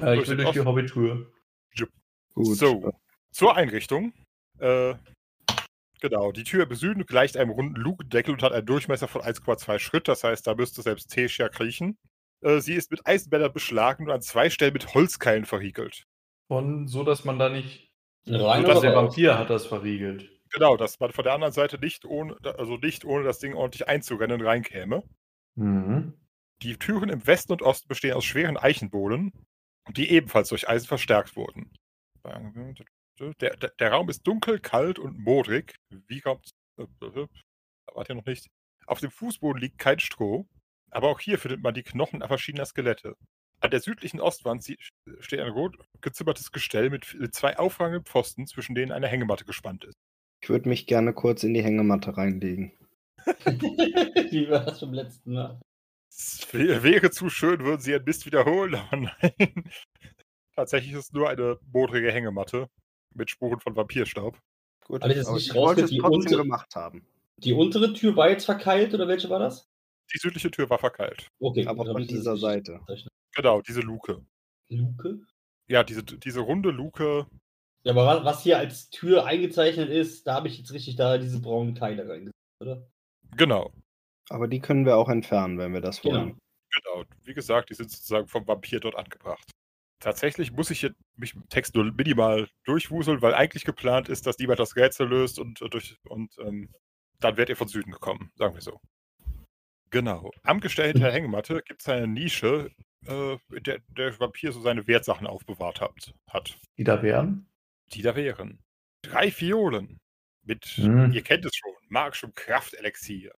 Äh, 0.00 0.18
ich 0.20 0.28
will 0.28 0.36
durch 0.36 0.50
die 0.52 0.60
Ost- 0.60 0.66
Hobbytür. 0.66 1.32
Gut. 2.34 2.56
So, 2.56 2.92
zur 3.30 3.56
Einrichtung. 3.56 4.14
Äh, 4.58 4.94
genau, 6.00 6.32
die 6.32 6.44
Tür 6.44 6.64
im 6.68 6.74
Süden 6.74 7.04
gleicht 7.04 7.36
einem 7.36 7.50
runden 7.50 7.76
Lukendeckel 7.76 8.32
und 8.32 8.42
hat 8.42 8.52
einen 8.52 8.64
Durchmesser 8.64 9.06
von 9.06 9.20
1,2 9.20 9.78
Schritt. 9.78 10.08
Das 10.08 10.24
heißt, 10.24 10.46
da 10.46 10.54
müsste 10.54 10.80
selbst 10.80 11.08
Tessia 11.10 11.50
kriechen. 11.50 11.98
Äh, 12.40 12.60
sie 12.60 12.72
ist 12.72 12.90
mit 12.90 13.06
Eisenbändern 13.06 13.52
beschlagen 13.52 14.04
und 14.06 14.10
an 14.10 14.22
zwei 14.22 14.48
Stellen 14.48 14.72
mit 14.72 14.94
Holzkeilen 14.94 15.44
verriegelt. 15.44 16.04
von 16.48 16.88
so, 16.88 17.04
dass 17.04 17.24
man 17.24 17.38
da 17.38 17.50
nicht. 17.50 17.90
Rein 18.26 18.62
so, 18.62 18.68
dass 18.68 18.80
der? 18.80 18.94
Vampir 18.94 19.38
hat 19.38 19.50
das 19.50 19.66
verriegelt. 19.66 20.31
Genau, 20.52 20.76
dass 20.76 21.00
man 21.00 21.12
von 21.12 21.24
der 21.24 21.32
anderen 21.32 21.52
Seite 21.52 21.78
nicht 21.78 22.04
ohne, 22.04 22.36
also 22.58 22.76
nicht 22.76 23.04
ohne 23.04 23.24
das 23.24 23.38
Ding 23.38 23.54
ordentlich 23.54 23.88
einzurennen 23.88 24.40
reinkäme. 24.40 25.02
Mhm. 25.54 26.14
Die 26.62 26.76
Türen 26.76 27.08
im 27.08 27.26
Westen 27.26 27.52
und 27.52 27.62
Osten 27.62 27.88
bestehen 27.88 28.14
aus 28.14 28.24
schweren 28.24 28.56
Eichenbohlen, 28.56 29.32
die 29.90 30.10
ebenfalls 30.10 30.50
durch 30.50 30.68
Eisen 30.68 30.86
verstärkt 30.86 31.36
wurden. 31.36 31.72
Der, 33.40 33.56
der, 33.56 33.70
der 33.70 33.90
Raum 33.92 34.08
ist 34.08 34.26
dunkel, 34.26 34.60
kalt 34.60 34.98
und 34.98 35.18
modrig. 35.18 35.74
Wie 36.06 36.20
kommt. 36.20 36.50
Da 36.76 36.86
wart 37.94 38.08
ihr 38.08 38.14
noch 38.14 38.26
nicht. 38.26 38.48
Auf 38.86 39.00
dem 39.00 39.10
Fußboden 39.10 39.60
liegt 39.60 39.78
kein 39.78 40.00
Stroh, 40.00 40.46
aber 40.90 41.08
auch 41.08 41.20
hier 41.20 41.38
findet 41.38 41.62
man 41.62 41.74
die 41.74 41.82
Knochen 41.82 42.20
verschiedener 42.20 42.66
Skelette. 42.66 43.16
An 43.60 43.70
der 43.70 43.80
südlichen 43.80 44.20
Ostwand 44.20 44.64
steht 45.20 45.40
ein 45.40 45.52
rot 45.52 45.76
gezimmertes 46.00 46.50
Gestell 46.50 46.90
mit 46.90 47.14
mit 47.14 47.34
zwei 47.34 47.58
aufragenden 47.58 48.04
Pfosten, 48.04 48.46
zwischen 48.46 48.74
denen 48.74 48.92
eine 48.92 49.06
Hängematte 49.08 49.44
gespannt 49.44 49.84
ist. 49.84 49.96
Ich 50.42 50.48
würde 50.48 50.68
mich 50.68 50.86
gerne 50.86 51.12
kurz 51.12 51.44
in 51.44 51.54
die 51.54 51.62
Hängematte 51.62 52.16
reinlegen. 52.16 52.72
Wie 53.26 54.50
war 54.50 54.64
das 54.64 54.80
beim 54.80 54.92
letzten 54.92 55.32
Mal? 55.34 55.60
Es 56.10 56.46
wär- 56.52 56.82
wäre 56.82 57.10
zu 57.10 57.30
schön, 57.30 57.60
würden 57.60 57.80
sie 57.80 57.92
ihren 57.92 58.04
Mist 58.04 58.26
wiederholen, 58.26 58.74
aber 58.74 58.96
nein. 59.22 59.70
Tatsächlich 60.56 60.92
ist 60.92 60.98
es 61.06 61.12
nur 61.12 61.28
eine 61.30 61.58
modrige 61.72 62.10
Hängematte 62.12 62.68
mit 63.14 63.30
Spuren 63.30 63.60
von 63.60 63.76
Vampirstaub. 63.76 64.38
Gut, 64.84 65.02
Aber 65.02 65.08
das 65.14 65.18
ist 65.22 65.26
aber 65.28 65.36
nicht 65.36 65.48
ich 65.50 65.54
wollte 65.54 65.82
rausge- 65.82 65.84
es 65.84 65.90
die 65.90 65.98
trotzdem 65.98 66.20
unter- 66.32 66.36
gemacht 66.42 66.74
haben. 66.74 67.06
Die 67.38 67.52
untere 67.52 67.92
Tür 67.92 68.14
war 68.16 68.28
jetzt 68.28 68.44
verkeilt 68.44 68.92
oder 68.94 69.06
welche 69.08 69.30
war 69.30 69.38
das? 69.38 69.68
Die 70.12 70.18
südliche 70.18 70.50
Tür 70.50 70.68
war 70.68 70.78
verkeilt. 70.78 71.28
Okay, 71.40 71.66
Aber 71.66 71.86
von 71.86 72.06
dieser 72.06 72.36
Seite. 72.36 72.80
Genau, 73.34 73.62
diese 73.62 73.80
Luke. 73.80 74.24
Luke? 74.68 75.20
Ja, 75.68 75.82
diese, 75.84 76.02
diese 76.02 76.40
runde 76.40 76.70
Luke. 76.70 77.26
Ja, 77.84 77.92
aber 77.92 78.24
was, 78.24 78.42
hier 78.42 78.58
als 78.58 78.90
Tür 78.90 79.26
eingezeichnet 79.26 79.88
ist, 79.90 80.26
da 80.26 80.34
habe 80.34 80.48
ich 80.48 80.58
jetzt 80.58 80.72
richtig 80.72 80.96
da 80.96 81.18
diese 81.18 81.40
braunen 81.40 81.74
Teile 81.74 82.08
reingesetzt, 82.08 82.36
oder? 82.60 82.86
Genau, 83.36 83.72
Aber 84.30 84.46
die 84.46 84.60
können 84.60 84.86
wir 84.86 84.96
auch 84.96 85.08
entfernen, 85.08 85.58
wenn 85.58 85.72
wir 85.72 85.80
das 85.80 86.00
Genau. 86.00 86.16
wollen. 86.16 86.38
genau. 86.74 87.04
Wie 87.24 87.34
gesagt, 87.34 87.70
die 87.70 87.74
sind 87.74 87.90
sozusagen 87.90 88.28
vom 88.28 88.46
Vampir 88.46 88.78
dort 88.80 88.94
angebracht. 88.96 89.50
Tatsächlich 90.00 90.52
muss 90.52 90.70
ich 90.70 90.80
hier 90.80 90.94
mich 91.16 91.34
im 91.34 91.48
Text 91.48 91.74
nur 91.74 91.84
minimal 91.92 92.48
durchwuseln, 92.64 93.20
weil 93.22 93.34
eigentlich 93.34 93.64
geplant 93.64 94.08
ist, 94.08 94.26
dass 94.26 94.38
niemand 94.38 94.58
das 94.60 94.76
Rätsel 94.76 95.08
löst 95.08 95.38
und, 95.38 95.60
äh, 95.62 95.68
durch, 95.68 95.96
und 96.08 96.36
ähm, 96.38 96.70
dann 97.20 97.36
werdet 97.36 97.50
ihr 97.50 97.56
von 97.56 97.68
Süden 97.68 97.92
gekommen, 97.92 98.30
sagen 98.36 98.54
wir 98.54 98.62
so. 98.62 98.80
Genau. 99.90 100.30
Am 100.44 100.60
Gestell 100.60 100.86
hinter 100.92 101.04
der 101.06 101.12
Hängematte 101.14 101.62
gibt 101.66 101.82
es 101.82 101.88
eine 101.88 102.06
Nische, 102.06 102.70
äh, 103.06 103.36
in 103.54 103.62
der 103.64 103.80
der 103.88 104.18
Vampir 104.18 104.52
so 104.52 104.60
seine 104.60 104.86
Wertsachen 104.86 105.26
aufbewahrt 105.26 105.80
hat. 105.80 106.14
hat. 106.30 106.58
Die 106.78 106.84
da 106.84 107.02
wären? 107.02 107.46
Die 107.92 108.02
da 108.02 108.16
wären. 108.16 108.58
Drei 109.02 109.30
Fiolen. 109.30 109.98
Mit, 110.44 110.64
Hm. 110.64 111.12
ihr 111.12 111.22
kennt 111.22 111.44
es 111.44 111.54
schon, 111.54 111.72
magischem 111.88 112.34
Kraftelixier. 112.34 113.32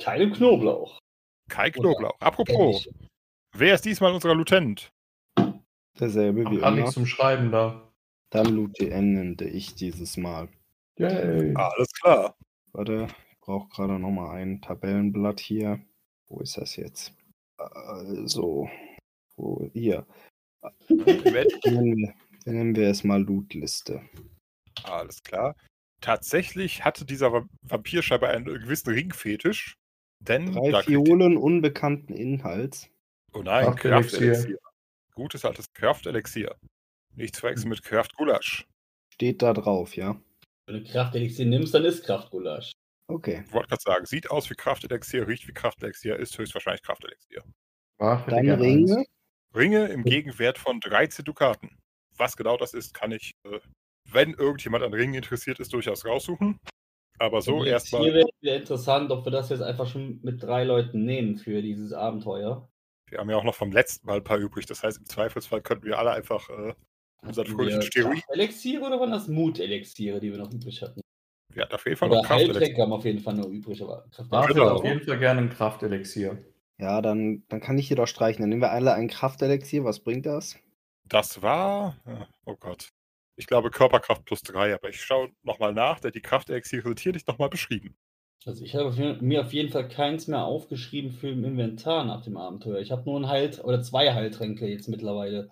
Keinem 0.00 0.32
Knoblauch. 0.32 0.98
Kein 1.48 1.74
Oder- 1.76 1.90
Knoblauch. 1.90 2.20
Apropos, 2.20 2.86
Ehrlich. 2.86 3.08
wer 3.54 3.74
ist 3.74 3.84
diesmal 3.84 4.12
unser 4.12 4.34
Lieutenant? 4.34 4.90
Derselbe 5.98 6.44
wie 6.50 6.56
immer. 6.56 6.70
nichts 6.70 6.92
zum 6.92 7.06
Schreiben 7.06 7.50
da. 7.50 7.92
Dann 8.30 8.46
Lutn 8.54 9.12
nannte 9.14 9.44
ich 9.44 9.74
dieses 9.74 10.16
Mal. 10.16 10.48
Yay. 10.96 11.54
Alles 11.54 11.92
klar. 11.92 12.36
Warte, 12.72 13.08
ich 13.30 13.38
brauche 13.40 13.68
gerade 13.68 13.98
noch 13.98 14.10
mal 14.10 14.30
ein 14.36 14.62
Tabellenblatt 14.62 15.40
hier. 15.40 15.80
Wo 16.28 16.40
ist 16.40 16.56
das 16.56 16.76
jetzt? 16.76 17.14
Also, 17.58 18.70
wo, 19.36 19.68
hier. 19.74 20.06
End- 22.46 22.54
Nennen 22.56 22.76
wir, 22.76 22.88
es 22.88 23.04
mal 23.04 23.22
Lootliste. 23.22 24.02
Alles 24.84 25.22
klar. 25.22 25.56
Tatsächlich 26.00 26.84
hatte 26.84 27.04
dieser 27.04 27.32
Va- 27.32 27.46
Vampir 27.62 28.02
scheinbar 28.02 28.30
einen 28.30 28.44
gewissen 28.44 28.90
Ringfetisch. 28.90 29.76
Denn 30.20 30.52
Drei 30.52 30.82
Fiolen 30.82 31.36
unbekannten 31.36 32.14
Inhalts. 32.14 32.88
Oh 33.32 33.42
nein, 33.42 33.74
Kraftelixier. 33.74 34.58
Gutes 35.14 35.44
altes 35.44 35.72
Kraftelixier. 35.72 36.56
Nicht 37.16 37.36
zu 37.36 37.42
wechseln 37.42 37.68
mit 37.70 37.82
Kraftgulasch. 37.82 38.66
Steht 39.12 39.42
da 39.42 39.52
drauf, 39.52 39.96
ja? 39.96 40.20
Wenn 40.66 40.82
du 40.84 40.90
Kraftelixier 40.90 41.46
nimmst, 41.46 41.74
dann 41.74 41.84
ist 41.84 42.04
Kraftgulasch. 42.04 42.72
Okay. 43.08 43.42
Ich 43.46 43.52
wollte 43.52 43.68
gerade 43.68 43.82
sagen, 43.82 44.06
sieht 44.06 44.30
aus 44.30 44.48
wie 44.48 44.54
Kraftelixier, 44.54 45.26
riecht 45.26 45.46
wie 45.48 45.52
Kraftelixier, 45.52 46.16
ist 46.16 46.38
höchstwahrscheinlich 46.38 46.82
Kraftelixier. 46.82 47.42
Dann 47.98 48.44
gern 48.44 48.60
Ringe. 48.60 49.04
Ringe 49.54 49.86
im 49.88 50.04
Gegenwert 50.04 50.56
von 50.58 50.80
13 50.80 51.24
Dukaten. 51.24 51.76
Was 52.16 52.36
genau 52.36 52.56
das 52.56 52.74
ist, 52.74 52.94
kann 52.94 53.12
ich, 53.12 53.32
äh, 53.44 53.58
wenn 54.10 54.34
irgendjemand 54.34 54.84
an 54.84 54.92
Ringen 54.92 55.14
interessiert 55.14 55.60
ist, 55.60 55.72
durchaus 55.72 56.04
raussuchen. 56.04 56.58
Aber 57.18 57.40
so 57.40 57.64
erstmal. 57.64 58.02
Hier 58.02 58.14
wäre 58.14 58.28
wär 58.40 58.56
interessant, 58.56 59.10
ob 59.10 59.24
wir 59.24 59.32
das 59.32 59.50
jetzt 59.50 59.62
einfach 59.62 59.86
schon 59.86 60.20
mit 60.22 60.42
drei 60.42 60.64
Leuten 60.64 61.04
nehmen 61.04 61.36
für 61.36 61.62
dieses 61.62 61.92
Abenteuer. 61.92 62.68
Wir 63.08 63.18
haben 63.18 63.30
ja 63.30 63.36
auch 63.36 63.44
noch 63.44 63.54
vom 63.54 63.70
letzten 63.70 64.06
Mal 64.06 64.16
ein 64.16 64.24
paar 64.24 64.38
übrig. 64.38 64.66
Das 64.66 64.82
heißt, 64.82 64.98
im 64.98 65.04
Zweifelsfall 65.06 65.60
könnten 65.62 65.84
wir 65.86 65.98
alle 65.98 66.10
einfach 66.12 66.48
äh, 66.48 66.74
unseren 67.24 67.46
fröhlichen 67.46 67.82
Steroid. 67.82 68.22
Kraftelixiere 68.24 68.84
oder 68.84 68.98
waren 68.98 69.10
das 69.10 69.28
Mutelixiere, 69.28 70.18
die 70.18 70.32
wir 70.32 70.38
noch 70.38 70.52
übrig 70.52 70.82
hatten? 70.82 71.00
Wir 71.52 71.62
hatten 71.64 71.74
auf 71.74 71.84
jeden 71.84 71.96
Fall 71.98 72.08
noch 72.08 72.18
Oder 72.18 72.26
Kraftelixier. 72.26 72.60
Heiltränke 72.60 72.82
haben 72.82 72.92
auf 72.92 73.04
jeden 73.04 73.18
Fall 73.20 73.34
noch 73.34 73.46
übrig. 73.48 73.82
Aber 73.82 74.06
Ach, 74.30 74.48
ich 74.48 74.54
Genau. 74.56 74.70
auf 74.70 74.84
jeden 74.84 75.02
Fall 75.02 75.18
gerne 75.18 75.42
ein 75.42 75.50
Kraftelixier. 75.50 76.42
Ja, 76.78 77.02
dann, 77.02 77.44
dann 77.48 77.60
kann 77.60 77.78
ich 77.78 77.86
hier 77.86 77.96
doch 77.96 78.08
streichen. 78.08 78.42
Dann 78.42 78.48
nehmen 78.48 78.62
wir 78.62 78.72
alle 78.72 78.94
ein 78.94 79.08
Kraftelixier. 79.08 79.84
Was 79.84 80.00
bringt 80.00 80.26
das? 80.26 80.58
Das 81.12 81.42
war. 81.42 81.96
äh, 82.06 82.24
Oh 82.46 82.56
Gott. 82.56 82.88
Ich 83.36 83.46
glaube 83.46 83.70
Körperkraft 83.70 84.24
plus 84.24 84.42
3, 84.42 84.74
aber 84.74 84.88
ich 84.88 85.02
schaue 85.02 85.30
nochmal 85.42 85.72
nach, 85.72 86.00
denn 86.00 86.12
die 86.12 86.20
Kraftelixiere 86.20 86.88
sind 86.88 87.00
hier 87.00 87.12
nicht 87.12 87.28
nochmal 87.28 87.48
beschrieben. 87.48 87.94
Also 88.44 88.64
ich 88.64 88.74
habe 88.74 89.18
mir 89.20 89.42
auf 89.42 89.52
jeden 89.52 89.70
Fall 89.70 89.88
keins 89.88 90.26
mehr 90.26 90.44
aufgeschrieben 90.44 91.12
für 91.12 91.28
im 91.28 91.44
Inventar 91.44 92.04
nach 92.04 92.22
dem 92.22 92.36
Abenteuer. 92.36 92.80
Ich 92.80 92.90
habe 92.90 93.04
nur 93.04 93.20
ein 93.20 93.28
Heil 93.28 93.58
oder 93.60 93.82
zwei 93.82 94.12
Heiltränke 94.12 94.66
jetzt 94.66 94.88
mittlerweile. 94.88 95.50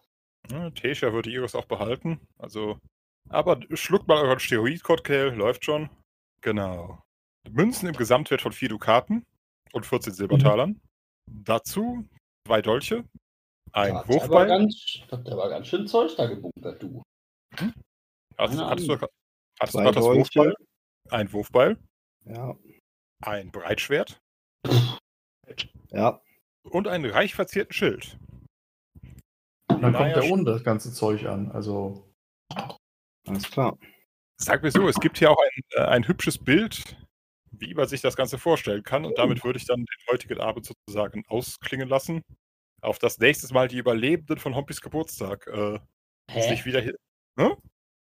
Ja, 0.51 0.71
Tesha 0.71 1.13
würde 1.13 1.31
Iris 1.31 1.55
auch 1.55 1.67
behalten. 1.67 2.21
Also. 2.39 2.79
Aber 3.29 3.61
schluckt 3.75 4.09
mal 4.09 4.23
euren 4.25 4.41
Steroid-Cocktail, 4.41 5.35
läuft 5.37 5.65
schon. 5.65 5.89
Genau. 6.41 7.01
Münzen 7.49 7.89
im 7.89 7.95
Gesamtwert 7.95 8.43
von 8.43 8.53
4 8.53 8.71
Dukaten 8.71 9.25
und 9.73 9.87
14 9.87 10.13
Silbertalern. 10.15 10.81
Dazu 11.31 12.09
zwei 12.47 12.61
Dolche, 12.63 13.05
ein 13.73 13.95
Da 13.95 14.09
Wurfbeil. 14.09 14.47
ganz, 14.49 15.01
der 15.11 15.33
aber 15.33 15.49
ganz 15.49 15.67
schön 15.69 15.87
Zeug 15.87 16.15
da 16.17 16.27
gebunkert, 16.27 16.83
du. 16.83 17.03
Hast, 18.39 18.51
keine 18.57 18.67
hattest 18.67 18.89
du, 18.89 18.99
hattest 18.99 19.75
du 19.75 19.79
gerade 19.79 19.93
das. 19.95 20.05
Wurfbeil? 20.05 20.55
Ein 21.11 21.33
Wurfbeil, 21.33 21.79
Ja. 22.25 22.57
ein 23.23 23.51
Breitschwert 23.51 24.19
Ja. 25.91 26.21
und 26.65 26.89
einen 26.89 27.11
reich 27.11 27.35
verzierten 27.35 27.73
Schild. 27.73 28.19
Und 29.69 29.83
dann 29.83 29.93
Naja, 29.93 30.15
kommt 30.15 30.25
der 30.25 30.33
ohne 30.33 30.45
das 30.45 30.65
ganze 30.65 30.93
Zeug 30.93 31.25
an. 31.27 31.51
Also, 31.53 32.13
Alles 33.27 33.51
klar. 33.51 33.79
Sag 34.37 34.63
mir 34.63 34.71
so, 34.71 34.89
es 34.89 34.99
gibt 35.01 35.19
hier 35.19 35.31
auch 35.31 35.39
ein, 35.39 35.63
äh, 35.73 35.81
ein 35.87 36.09
hübsches 36.09 36.39
Bild, 36.39 36.97
wie 37.53 37.75
man 37.75 37.87
sich 37.89 38.01
das 38.01 38.17
Ganze 38.17 38.39
vorstellen 38.39 38.83
kann. 38.83 39.05
Und 39.05 39.19
damit 39.19 39.45
würde 39.45 39.59
ich 39.59 39.67
dann 39.67 39.79
den 39.81 40.07
heutigen 40.11 40.41
Abend 40.41 40.65
sozusagen 40.67 41.25
ausklingen 41.29 41.89
lassen. 41.89 42.23
Auf 42.83 42.99
das 42.99 43.19
nächste 43.19 43.53
Mal 43.53 43.69
die 43.69 43.79
Überlebenden 43.79 44.39
von 44.39 44.55
Hompis 44.55 44.81
Geburtstag. 44.81 45.47
Äh, 45.47 45.79
ist 46.35 46.51
nicht 46.51 46.65
wieder 46.65 46.81
hier. 46.81 46.97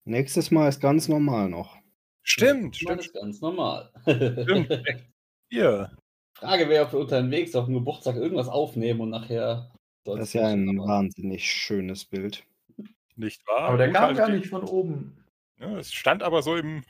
Nächstes 0.05 0.51
Mal 0.51 0.69
ist 0.69 0.81
ganz 0.81 1.09
normal 1.09 1.49
noch. 1.49 1.77
Stimmt, 2.23 2.75
Das 2.75 2.81
stimmt, 2.81 3.01
ist 3.01 3.15
ganz 3.15 3.41
normal. 3.41 3.91
stimmt. 4.03 4.71
Hier. 5.51 5.91
Frage 6.37 6.69
wäre, 6.69 6.85
ob 6.85 6.93
wir 6.93 7.01
unterwegs 7.01 7.55
auf 7.55 7.67
dem 7.67 7.75
Geburtstag 7.75 8.17
irgendwas 8.17 8.49
aufnehmen 8.49 9.01
und 9.01 9.11
nachher. 9.11 9.71
Das 10.05 10.21
ist 10.21 10.33
ja 10.33 10.47
ein 10.47 10.79
wahnsinnig 10.79 11.51
schönes 11.51 12.05
Bild. 12.05 12.45
Nicht 13.17 13.47
wahr? 13.47 13.63
aber 13.63 13.79
der 13.79 13.89
Gut, 13.89 13.97
kam 13.97 14.05
halt 14.07 14.17
gar 14.17 14.29
nicht 14.31 14.47
von 14.47 14.65
oben. 14.65 15.25
Ja, 15.59 15.77
es 15.79 15.93
stand 15.93 16.23
aber 16.23 16.43
so 16.43 16.57
im. 16.57 16.83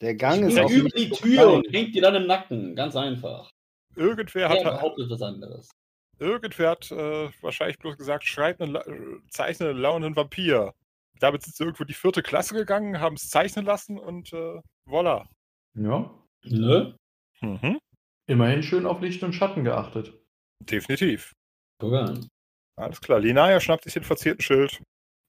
Der 0.00 0.14
Gang 0.14 0.42
ist 0.42 0.54
Geht 0.54 0.64
auch 0.64 0.70
über 0.70 0.88
die 0.90 1.10
Tür 1.10 1.52
und 1.54 1.72
hängt 1.72 1.94
dir 1.94 2.02
dann 2.02 2.14
im 2.14 2.26
Nacken. 2.26 2.76
Ganz 2.76 2.94
einfach. 2.94 3.50
Irgendwer 3.96 4.48
Wer 4.48 4.48
hat, 4.50 4.62
behauptet 4.62 5.10
was 5.10 5.22
anderes? 5.22 5.70
Irgendwer 6.18 6.70
hat 6.70 6.90
äh, 6.90 7.30
wahrscheinlich 7.40 7.78
bloß 7.78 7.96
gesagt, 7.96 8.24
schreibt 8.24 8.60
einen, 8.60 8.72
La- 8.72 8.84
zeichne 9.30 9.70
einen 9.70 9.78
launenden 9.78 10.16
Vampir. 10.16 10.74
Damit 11.20 11.42
sind 11.42 11.56
sie 11.56 11.64
irgendwo 11.64 11.84
die 11.84 11.94
vierte 11.94 12.22
Klasse 12.22 12.54
gegangen, 12.54 13.00
haben 13.00 13.16
es 13.16 13.28
zeichnen 13.28 13.64
lassen 13.64 13.98
und 13.98 14.32
äh, 14.32 14.60
voilà. 14.86 15.26
Ja. 15.74 16.10
Nö. 16.44 16.92
Mhm. 17.40 17.78
Immerhin 18.26 18.62
schön 18.62 18.86
auf 18.86 19.00
Licht 19.00 19.22
und 19.22 19.32
Schatten 19.32 19.64
geachtet. 19.64 20.12
Definitiv. 20.60 21.32
Guck 21.80 21.94
an. 21.94 22.28
Alles 22.76 23.00
klar. 23.00 23.18
Linaya 23.20 23.58
schnappt 23.60 23.84
sich 23.84 23.94
den 23.94 24.04
verzierten 24.04 24.42
Schild. 24.42 24.80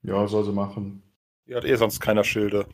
Ja, 0.03 0.27
soll 0.27 0.45
sie 0.45 0.51
machen. 0.51 1.01
Die 1.47 1.55
hat 1.55 1.65
eh 1.65 1.75
sonst 1.75 1.99
keiner 1.99 2.23
Schilde. 2.23 2.67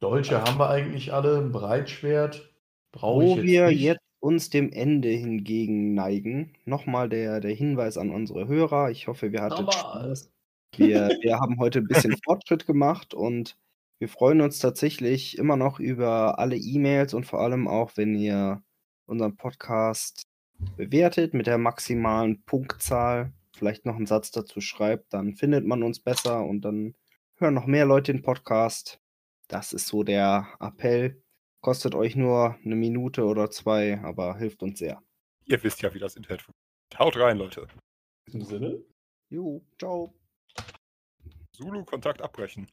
Dolche 0.00 0.40
haben 0.42 0.58
wir 0.58 0.68
eigentlich 0.70 1.12
alle. 1.12 1.38
Ein 1.38 1.52
Breitschwert. 1.52 2.54
Brauche 2.92 3.24
ich 3.24 3.30
Wo 3.30 3.36
jetzt 3.36 3.44
wir 3.44 3.66
nicht. 3.68 3.80
jetzt 3.80 4.03
uns 4.24 4.48
dem 4.48 4.72
Ende 4.72 5.10
hingegen 5.10 5.92
neigen, 5.92 6.54
nochmal 6.64 7.10
der, 7.10 7.40
der 7.40 7.54
Hinweis 7.54 7.98
an 7.98 8.08
unsere 8.08 8.48
Hörer. 8.48 8.90
Ich 8.90 9.06
hoffe, 9.06 9.32
wir 9.32 9.42
hatten 9.42 9.70
Spaß. 9.70 10.30
Wir, 10.78 11.10
wir 11.20 11.38
haben 11.38 11.58
heute 11.58 11.80
ein 11.80 11.86
bisschen 11.86 12.16
Fortschritt 12.24 12.66
gemacht 12.66 13.12
und 13.12 13.58
wir 13.98 14.08
freuen 14.08 14.40
uns 14.40 14.60
tatsächlich 14.60 15.36
immer 15.36 15.56
noch 15.56 15.78
über 15.78 16.38
alle 16.38 16.56
E-Mails 16.56 17.12
und 17.12 17.26
vor 17.26 17.40
allem 17.40 17.68
auch, 17.68 17.92
wenn 17.96 18.14
ihr 18.14 18.62
unseren 19.04 19.36
Podcast 19.36 20.26
bewertet 20.78 21.34
mit 21.34 21.46
der 21.46 21.58
maximalen 21.58 22.42
Punktzahl, 22.44 23.30
vielleicht 23.54 23.84
noch 23.84 23.96
einen 23.96 24.06
Satz 24.06 24.30
dazu 24.30 24.62
schreibt, 24.62 25.12
dann 25.12 25.34
findet 25.34 25.66
man 25.66 25.82
uns 25.82 26.00
besser 26.00 26.46
und 26.46 26.62
dann 26.62 26.94
hören 27.36 27.52
noch 27.52 27.66
mehr 27.66 27.84
Leute 27.84 28.10
den 28.10 28.22
Podcast. 28.22 29.00
Das 29.48 29.74
ist 29.74 29.86
so 29.86 30.02
der 30.02 30.48
Appell. 30.60 31.22
Kostet 31.64 31.94
euch 31.94 32.14
nur 32.14 32.58
eine 32.62 32.74
Minute 32.74 33.24
oder 33.24 33.50
zwei, 33.50 33.98
aber 34.02 34.36
hilft 34.36 34.62
uns 34.62 34.78
sehr. 34.78 35.02
Ihr 35.46 35.64
wisst 35.64 35.80
ja, 35.80 35.94
wie 35.94 35.98
das 35.98 36.14
Internet 36.14 36.42
funktioniert. 36.42 36.98
Haut 36.98 37.16
rein, 37.16 37.38
Leute. 37.38 37.68
In 38.30 38.40
diesem 38.40 38.44
Sinne. 38.44 38.84
Jo, 39.30 39.62
ciao. 39.78 40.12
Zulu, 41.56 41.82
Kontakt 41.86 42.20
abbrechen. 42.20 42.68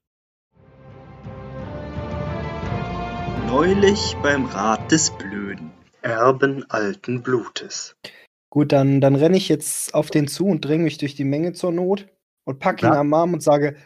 Neulich 3.48 4.18
beim 4.22 4.44
Rat 4.48 4.92
des 4.92 5.10
Blöden. 5.18 5.72
Erben 6.02 6.70
alten 6.70 7.24
Blutes. 7.24 7.96
Gut, 8.50 8.74
dann, 8.74 9.00
dann 9.00 9.16
renne 9.16 9.38
ich 9.38 9.48
jetzt 9.48 9.94
auf 9.94 10.10
den 10.10 10.28
zu 10.28 10.48
und 10.48 10.66
dränge 10.66 10.84
mich 10.84 10.98
durch 10.98 11.16
die 11.16 11.24
Menge 11.24 11.54
zur 11.54 11.72
Not 11.72 12.10
und 12.44 12.60
packe 12.60 12.88
ihn 12.88 12.92
Ja. 12.94 13.00
am 13.00 13.14
Arm 13.14 13.32
und 13.36 13.42
sage, 13.42 13.78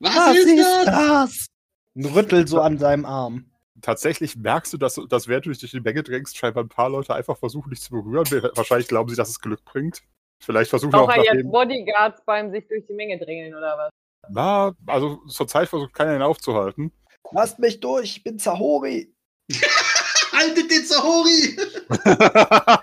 Was, 0.00 0.34
ist 0.36 0.58
das? 0.58 0.84
das? 0.84 1.46
Und 1.94 2.06
rüttel 2.06 2.48
so 2.48 2.60
an 2.60 2.78
seinem 2.78 3.04
Arm. 3.04 3.52
Tatsächlich 3.80 4.36
merkst 4.36 4.72
du, 4.72 4.78
dass, 4.78 5.00
dass 5.08 5.28
während 5.28 5.46
du 5.46 5.50
dich 5.50 5.60
durch 5.60 5.72
die 5.72 5.80
Menge 5.80 6.02
drängst, 6.02 6.36
scheinbar 6.36 6.64
ein 6.64 6.68
paar 6.68 6.90
Leute 6.90 7.14
einfach 7.14 7.36
versuchen, 7.36 7.70
dich 7.70 7.80
zu 7.80 7.90
berühren. 7.90 8.26
Wahrscheinlich 8.54 8.88
glauben 8.88 9.08
sie, 9.08 9.16
dass 9.16 9.28
es 9.28 9.40
Glück 9.40 9.64
bringt. 9.64 10.02
Vielleicht 10.40 10.70
versuchen 10.70 10.94
auch 10.94 11.08
Auch 11.08 11.10
er 11.10 11.18
jetzt 11.18 11.44
nachdem. 11.44 11.50
Bodyguards 11.50 12.22
beim 12.24 12.50
sich 12.50 12.66
durch 12.68 12.86
die 12.86 12.94
Menge 12.94 13.18
drängeln 13.18 13.54
oder 13.54 13.76
was? 13.78 13.90
Na, 14.30 14.72
also 14.86 15.16
zur 15.26 15.48
Zeit 15.48 15.68
versucht 15.68 15.92
keiner 15.92 16.16
ihn 16.16 16.22
aufzuhalten. 16.22 16.92
Lasst 17.32 17.58
mich 17.58 17.80
durch, 17.80 18.16
ich 18.16 18.24
bin 18.24 18.38
Zahori. 18.38 19.12
Haltet 20.32 20.70
den 20.70 20.84
Zahori! 20.84 21.56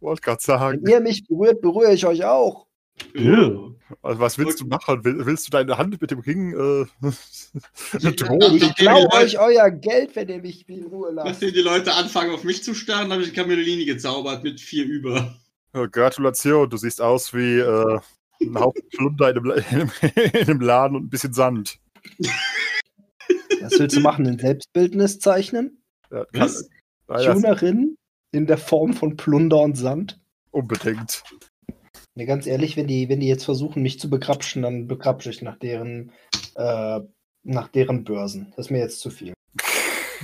Wollte 0.00 0.22
gerade 0.22 0.40
sagen. 0.40 0.80
Wenn 0.82 0.92
ihr 0.92 1.00
mich 1.00 1.26
berührt, 1.26 1.60
berühre 1.60 1.92
ich 1.92 2.06
euch 2.06 2.24
auch. 2.24 2.67
Ew. 3.14 3.74
Also 4.02 4.20
was 4.20 4.36
willst 4.38 4.60
du 4.60 4.66
machen? 4.66 5.02
Will, 5.04 5.24
willst 5.24 5.46
du 5.46 5.50
deine 5.50 5.78
Hand 5.78 6.00
mit 6.00 6.10
dem 6.10 6.18
Ring 6.20 6.52
äh, 6.52 6.84
drohen? 8.12 8.56
Ich 8.56 8.80
Leute- 8.80 9.12
euch 9.12 9.38
euer 9.38 9.70
Geld, 9.70 10.14
wenn 10.14 10.28
ihr 10.28 10.40
mich 10.42 10.68
in 10.68 10.84
Ruhe 10.84 11.10
lasst. 11.12 11.26
Nachdem 11.28 11.54
die 11.54 11.60
Leute 11.62 11.94
anfangen, 11.94 12.32
auf 12.32 12.44
mich 12.44 12.62
zu 12.62 12.74
starren, 12.74 13.10
habe 13.12 13.22
ich 13.22 13.32
Camillini 13.34 13.84
gezaubert 13.86 14.44
mit 14.44 14.60
vier 14.60 14.84
über. 14.84 15.34
Ja, 15.74 15.86
Gratulation, 15.86 16.68
du 16.68 16.76
siehst 16.76 17.00
aus 17.00 17.32
wie 17.32 17.58
äh, 17.58 17.98
ein 18.42 18.58
Haufen 18.58 18.82
Plunder 18.90 19.30
in 19.30 19.38
einem, 19.38 19.50
in, 19.70 19.76
einem, 19.80 19.90
in 20.34 20.40
einem 20.48 20.60
Laden 20.60 20.96
und 20.96 21.04
ein 21.04 21.10
bisschen 21.10 21.32
Sand. 21.32 21.78
Was 23.60 23.78
willst 23.78 23.96
du 23.96 24.00
machen? 24.00 24.26
Ein 24.26 24.38
Selbstbildnis 24.38 25.18
zeichnen? 25.18 25.82
Ja, 26.10 26.24
kann, 26.26 26.42
Was? 26.42 26.68
Das- 27.06 27.24
Tunerin 27.24 27.96
in 28.32 28.46
der 28.46 28.58
Form 28.58 28.92
von 28.92 29.16
Plunder 29.16 29.60
und 29.60 29.76
Sand? 29.76 30.20
unbedingt. 30.50 31.22
Ne, 32.18 32.26
ganz 32.26 32.48
ehrlich, 32.48 32.76
wenn 32.76 32.88
die, 32.88 33.08
wenn 33.08 33.20
die 33.20 33.28
jetzt 33.28 33.44
versuchen, 33.44 33.80
mich 33.80 34.00
zu 34.00 34.10
begrapschen, 34.10 34.62
dann 34.62 34.88
begrapsche 34.88 35.30
ich 35.30 35.40
nach 35.40 35.56
deren, 35.56 36.10
äh, 36.56 36.98
nach 37.44 37.68
deren 37.68 38.02
Börsen. 38.02 38.52
Das 38.56 38.66
ist 38.66 38.70
mir 38.72 38.80
jetzt 38.80 38.98
zu 38.98 39.10
viel. 39.10 39.34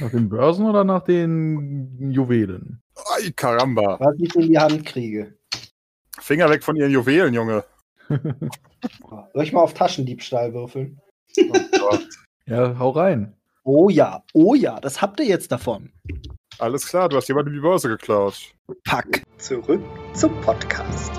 Nach 0.01 0.11
den 0.11 0.29
Börsen 0.29 0.67
oder 0.67 0.83
nach 0.83 1.05
den 1.05 2.11
Juwelen? 2.11 2.83
Ay, 2.97 3.31
Karamba. 3.31 4.01
Was 4.01 4.17
ich 4.19 4.35
in 4.35 4.49
die 4.49 4.59
Hand 4.59 4.85
kriege. 4.85 5.39
Finger 6.19 6.51
weg 6.51 6.65
von 6.65 6.75
ihren 6.75 6.91
Juwelen, 6.91 7.33
Junge. 7.33 7.63
Soll 8.09 9.45
ich 9.45 9.53
mal 9.53 9.61
auf 9.61 9.75
Taschendiebstahl 9.75 10.53
würfeln? 10.53 11.01
Ja, 12.47 12.77
hau 12.77 12.91
rein. 12.91 13.37
Oh 13.63 13.89
ja, 13.89 14.25
oh 14.33 14.57
ja, 14.57 14.81
das 14.81 15.01
habt 15.01 15.21
ihr 15.21 15.27
jetzt 15.27 15.53
davon. 15.53 15.93
Alles 16.59 16.89
klar, 16.89 17.09
du 17.09 17.17
hast 17.17 17.29
jemandem 17.29 17.55
die 17.55 17.61
Börse 17.61 17.89
geklaut. 17.89 18.53
Pack. 18.85 19.23
Zurück 19.39 19.83
zum 20.13 20.41
Podcast. 20.41 21.13